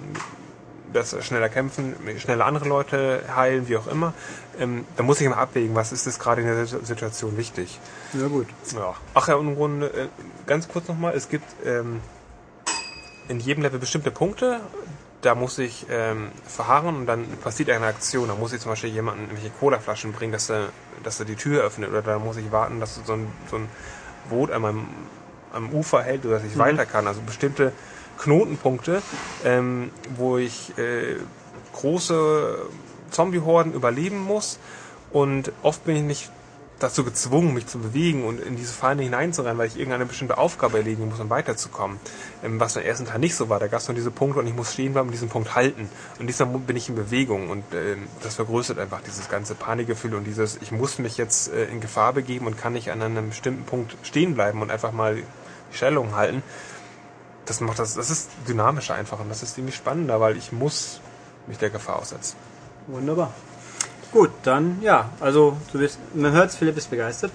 das 0.92 1.14
schneller 1.24 1.48
kämpfen, 1.48 1.94
schneller 2.18 2.46
andere 2.46 2.68
Leute 2.68 3.22
heilen, 3.34 3.68
wie 3.68 3.76
auch 3.76 3.86
immer. 3.86 4.12
Ähm, 4.58 4.84
da 4.96 5.02
muss 5.02 5.20
ich 5.20 5.26
immer 5.26 5.38
abwägen, 5.38 5.74
was 5.74 5.92
ist 5.92 6.06
das 6.06 6.18
gerade 6.18 6.40
in 6.42 6.46
der 6.46 6.66
Situ- 6.66 6.84
Situation 6.84 7.36
wichtig. 7.36 7.78
Ja 8.12 8.26
gut. 8.28 8.46
Ja. 8.74 8.94
Ach 9.14 9.28
ja, 9.28 9.34
und 9.36 9.48
im 9.48 9.54
Grunde, 9.56 9.86
äh, 9.88 10.08
ganz 10.46 10.68
kurz 10.68 10.88
nochmal, 10.88 11.14
es 11.14 11.28
gibt 11.28 11.46
ähm, 11.64 12.00
in 13.28 13.40
jedem 13.40 13.62
Level 13.62 13.78
bestimmte 13.78 14.10
Punkte, 14.10 14.60
da 15.22 15.34
muss 15.34 15.58
ich 15.58 15.86
ähm, 15.90 16.32
verharren 16.46 16.96
und 16.96 17.06
dann 17.06 17.26
passiert 17.42 17.68
eine 17.70 17.86
Aktion. 17.86 18.28
Da 18.28 18.34
muss 18.34 18.52
ich 18.54 18.60
zum 18.60 18.72
Beispiel 18.72 18.90
jemanden 18.90 19.24
irgendwelche 19.24 19.50
Colaflaschen 19.50 20.12
bringen, 20.12 20.32
dass 20.32 20.48
er, 20.48 20.70
dass 21.02 21.20
er 21.20 21.26
die 21.26 21.36
Tür 21.36 21.62
öffnet. 21.62 21.90
Oder 21.90 22.00
da 22.00 22.18
muss 22.18 22.38
ich 22.38 22.50
warten, 22.50 22.80
dass 22.80 22.98
so 23.04 23.12
ein, 23.12 23.30
so 23.50 23.56
ein 23.56 23.68
Boot 24.30 24.50
an 24.50 24.62
meinem, 24.62 24.86
am 25.52 25.70
Ufer 25.74 26.02
hält, 26.02 26.22
sodass 26.22 26.42
ich 26.44 26.56
weiter 26.56 26.86
kann. 26.86 27.06
Also 27.06 27.20
bestimmte 27.20 27.72
Knotenpunkte, 28.20 29.02
ähm, 29.44 29.90
wo 30.16 30.38
ich 30.38 30.76
äh, 30.78 31.16
große 31.72 32.58
Zombie-Horden 33.10 33.72
überleben 33.72 34.20
muss. 34.20 34.58
Und 35.12 35.52
oft 35.62 35.84
bin 35.84 35.96
ich 35.96 36.02
nicht 36.02 36.30
dazu 36.78 37.04
gezwungen, 37.04 37.52
mich 37.52 37.66
zu 37.66 37.78
bewegen 37.78 38.24
und 38.24 38.40
in 38.40 38.56
diese 38.56 38.72
Feinde 38.72 39.04
hineinzurennen, 39.04 39.58
weil 39.58 39.66
ich 39.66 39.76
irgendeine 39.76 40.06
bestimmte 40.06 40.38
Aufgabe 40.38 40.78
erledigen 40.78 41.08
muss, 41.08 41.20
um 41.20 41.30
weiterzukommen. 41.30 41.98
Ähm, 42.42 42.58
was 42.58 42.74
beim 42.74 42.84
ersten 42.84 43.06
Teil 43.06 43.18
nicht 43.18 43.34
so 43.34 43.48
war. 43.48 43.60
Da 43.60 43.66
gab 43.66 43.80
es 43.80 43.88
nur 43.88 43.94
diese 43.94 44.10
Punkte 44.10 44.40
und 44.40 44.46
ich 44.46 44.54
muss 44.54 44.72
stehen 44.72 44.92
bleiben 44.92 45.08
und 45.08 45.12
diesen 45.12 45.28
Punkt 45.28 45.54
halten. 45.54 45.88
Und 46.18 46.26
diesmal 46.26 46.48
bin 46.48 46.76
ich 46.76 46.88
in 46.88 46.94
Bewegung 46.94 47.50
und 47.50 47.64
ähm, 47.74 48.08
das 48.22 48.36
vergrößert 48.36 48.78
einfach 48.78 49.00
dieses 49.02 49.28
ganze 49.28 49.54
Panikgefühl 49.54 50.14
und 50.14 50.24
dieses, 50.24 50.58
ich 50.60 50.72
muss 50.72 50.98
mich 50.98 51.16
jetzt 51.16 51.52
äh, 51.52 51.66
in 51.66 51.80
Gefahr 51.80 52.12
begeben 52.12 52.46
und 52.46 52.58
kann 52.58 52.72
nicht 52.72 52.90
an 52.90 53.02
einem 53.02 53.28
bestimmten 53.28 53.64
Punkt 53.64 53.96
stehen 54.02 54.34
bleiben 54.34 54.62
und 54.62 54.70
einfach 54.70 54.92
mal 54.92 55.16
die 55.16 55.76
Stellung 55.76 56.16
halten. 56.16 56.42
Das 57.46 57.60
macht 57.60 57.78
das, 57.78 57.94
das 57.94 58.10
ist 58.10 58.30
dynamischer 58.48 58.94
einfach 58.94 59.18
und 59.20 59.28
das 59.28 59.42
ist 59.42 59.54
ziemlich 59.54 59.74
spannender, 59.74 60.20
weil 60.20 60.36
ich 60.36 60.52
muss 60.52 61.00
mich 61.46 61.58
der 61.58 61.70
Gefahr 61.70 61.98
aussetzen. 61.98 62.36
Wunderbar. 62.86 63.32
Gut, 64.12 64.30
dann 64.42 64.80
ja, 64.82 65.10
also 65.20 65.56
du 65.72 65.78
bist, 65.78 65.98
man 66.14 66.32
hört, 66.32 66.52
Philipp 66.52 66.76
ist 66.76 66.90
begeistert. 66.90 67.32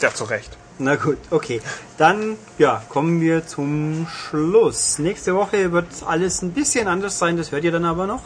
Ja, 0.00 0.12
zu 0.12 0.24
Recht. 0.24 0.56
Na 0.78 0.96
gut, 0.96 1.18
okay. 1.30 1.60
Dann 1.96 2.36
ja, 2.58 2.82
kommen 2.88 3.20
wir 3.20 3.46
zum 3.46 4.06
Schluss. 4.08 4.98
Nächste 4.98 5.34
Woche 5.34 5.72
wird 5.72 5.86
alles 6.06 6.42
ein 6.42 6.52
bisschen 6.52 6.88
anders 6.88 7.18
sein, 7.18 7.36
das 7.36 7.52
hört 7.52 7.64
ihr 7.64 7.72
dann 7.72 7.84
aber 7.84 8.06
noch. 8.06 8.22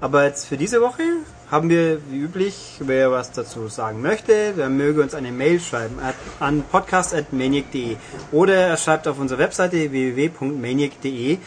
Aber 0.00 0.24
jetzt 0.24 0.46
für 0.46 0.56
diese 0.56 0.80
Woche 0.80 1.02
haben 1.50 1.70
wir, 1.70 2.00
wie 2.10 2.18
üblich, 2.18 2.76
wer 2.80 3.10
was 3.10 3.32
dazu 3.32 3.68
sagen 3.68 4.00
möchte, 4.00 4.52
der 4.52 4.68
möge 4.68 5.02
uns 5.02 5.14
eine 5.14 5.32
Mail 5.32 5.58
schreiben 5.60 5.98
an 6.38 6.62
podcast.maniac.de 6.70 7.96
oder 8.30 8.54
er 8.54 8.76
schreibt 8.76 9.08
auf 9.08 9.18
unserer 9.18 9.40
Webseite 9.40 9.90
www.maniac.de 9.90 11.38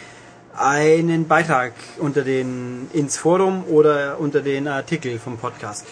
einen 0.57 1.27
Beitrag 1.27 1.73
unter 1.99 2.23
den 2.23 2.89
ins 2.91 3.17
Forum 3.17 3.63
oder 3.69 4.19
unter 4.19 4.41
den 4.41 4.67
Artikel 4.67 5.17
vom 5.17 5.37
Podcast. 5.37 5.85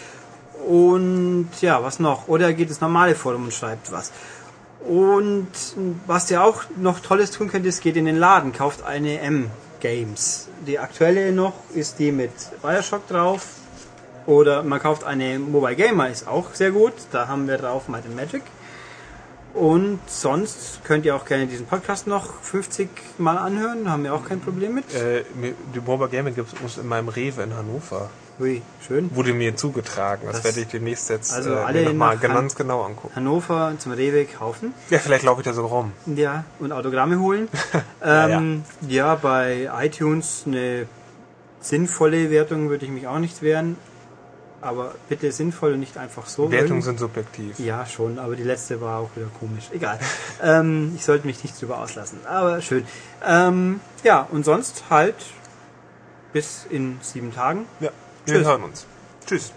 Und 0.67 1.49
ja, 1.61 1.81
was 1.81 1.99
noch? 1.99 2.27
Oder 2.27 2.47
er 2.47 2.53
geht 2.53 2.67
ins 2.67 2.81
normale 2.81 3.15
Forum 3.15 3.45
und 3.45 3.53
schreibt 3.53 3.91
was. 3.91 4.11
Und 4.85 5.47
was 6.07 6.29
ihr 6.29 6.43
auch 6.43 6.63
noch 6.77 6.99
Tolles 6.99 7.31
tun 7.31 7.49
könnt, 7.49 7.65
ist, 7.65 7.81
geht 7.81 7.95
in 7.95 8.05
den 8.05 8.17
Laden, 8.17 8.51
kauft 8.51 8.83
eine 8.83 9.19
M-Games. 9.79 10.47
Die 10.67 10.79
aktuelle 10.79 11.31
noch 11.31 11.53
ist 11.73 11.99
die 11.99 12.11
mit 12.11 12.31
Bioshock 12.61 13.07
drauf. 13.07 13.55
Oder 14.25 14.63
man 14.63 14.79
kauft 14.79 15.03
eine 15.03 15.39
Mobile 15.39 15.75
Gamer, 15.75 16.09
ist 16.09 16.27
auch 16.27 16.53
sehr 16.53 16.71
gut. 16.71 16.93
Da 17.11 17.27
haben 17.27 17.47
wir 17.47 17.57
drauf 17.57 17.87
Might 17.87 18.05
and 18.05 18.15
Magic. 18.15 18.43
Und 19.55 19.99
sonst 20.05 20.83
könnt 20.83 21.05
ihr 21.05 21.15
auch 21.15 21.25
gerne 21.25 21.47
diesen 21.47 21.65
Podcast 21.65 22.05
noch 22.05 22.39
50 22.43 22.87
Mal 23.17 23.37
anhören, 23.37 23.89
haben 23.89 24.03
wir 24.03 24.13
auch 24.13 24.23
kein 24.23 24.39
Problem 24.39 24.75
mit. 24.75 24.93
Äh, 24.93 25.23
die 25.73 25.79
Mobile 25.79 26.09
Gaming 26.09 26.35
gibt 26.35 26.53
es 26.63 26.77
in 26.77 26.87
meinem 26.87 27.09
Rewe 27.09 27.41
in 27.41 27.55
Hannover. 27.55 28.11
Ui, 28.39 28.61
schön. 28.87 29.13
Wurde 29.15 29.33
mir 29.33 29.55
zugetragen. 29.57 30.23
Das, 30.25 30.37
Das- 30.37 30.43
werde 30.45 30.61
ich 30.61 30.67
demnächst 30.67 31.09
jetzt 31.09 31.33
Also 31.33 31.51
äh, 31.53 31.57
alle 31.57 31.83
noch 31.83 31.93
mal 31.93 32.17
ganz 32.17 32.55
genau 32.55 32.83
angucken. 32.83 33.13
Hannover 33.15 33.73
zum 33.79 33.91
Rewe 33.91 34.25
kaufen. 34.25 34.73
Ja, 34.89 34.99
vielleicht 34.99 35.25
laufe 35.25 35.41
ich 35.41 35.45
da 35.45 35.53
so 35.53 35.65
rum. 35.65 35.91
Ja, 36.05 36.45
und 36.59 36.71
Autogramme 36.71 37.19
holen. 37.19 37.47
Ja, 38.01 38.29
ähm, 38.37 38.63
ja, 38.87 39.15
bei 39.15 39.69
iTunes 39.81 40.43
eine 40.47 40.87
sinnvolle 41.59 42.31
Wertung 42.31 42.69
würde 42.69 42.85
ich 42.85 42.91
mich 42.91 43.07
auch 43.07 43.19
nicht 43.19 43.41
wehren. 43.41 43.75
Aber 44.61 44.95
bitte 45.09 45.31
sinnvoll 45.33 45.73
und 45.73 45.79
nicht 45.81 45.97
einfach 45.97 46.25
so. 46.25 46.49
Wertungen 46.51 46.81
sind 46.81 46.99
subjektiv. 46.99 47.59
Ja, 47.59 47.85
schon, 47.85 48.19
aber 48.19 48.35
die 48.37 48.43
letzte 48.43 48.79
war 48.81 48.99
auch 48.99 49.09
wieder 49.15 49.27
komisch. 49.39 49.65
Egal. 49.73 49.99
ähm, 50.43 50.93
ich 50.95 51.03
sollte 51.05 51.27
mich 51.27 51.43
nicht 51.43 51.61
drüber 51.61 51.79
auslassen. 51.79 52.19
Aber 52.25 52.61
schön. 52.61 52.85
Ähm, 53.25 53.81
ja, 54.03 54.27
und 54.31 54.43
sonst 54.45 54.85
halt 54.89 55.15
bis 56.31 56.65
in 56.69 56.99
sieben 57.01 57.33
Tagen. 57.33 57.65
Ja. 57.81 57.89
Wir 58.25 58.35
Tschüss. 58.35 58.47
hören 58.47 58.63
uns. 58.63 58.85
Tschüss. 59.25 59.51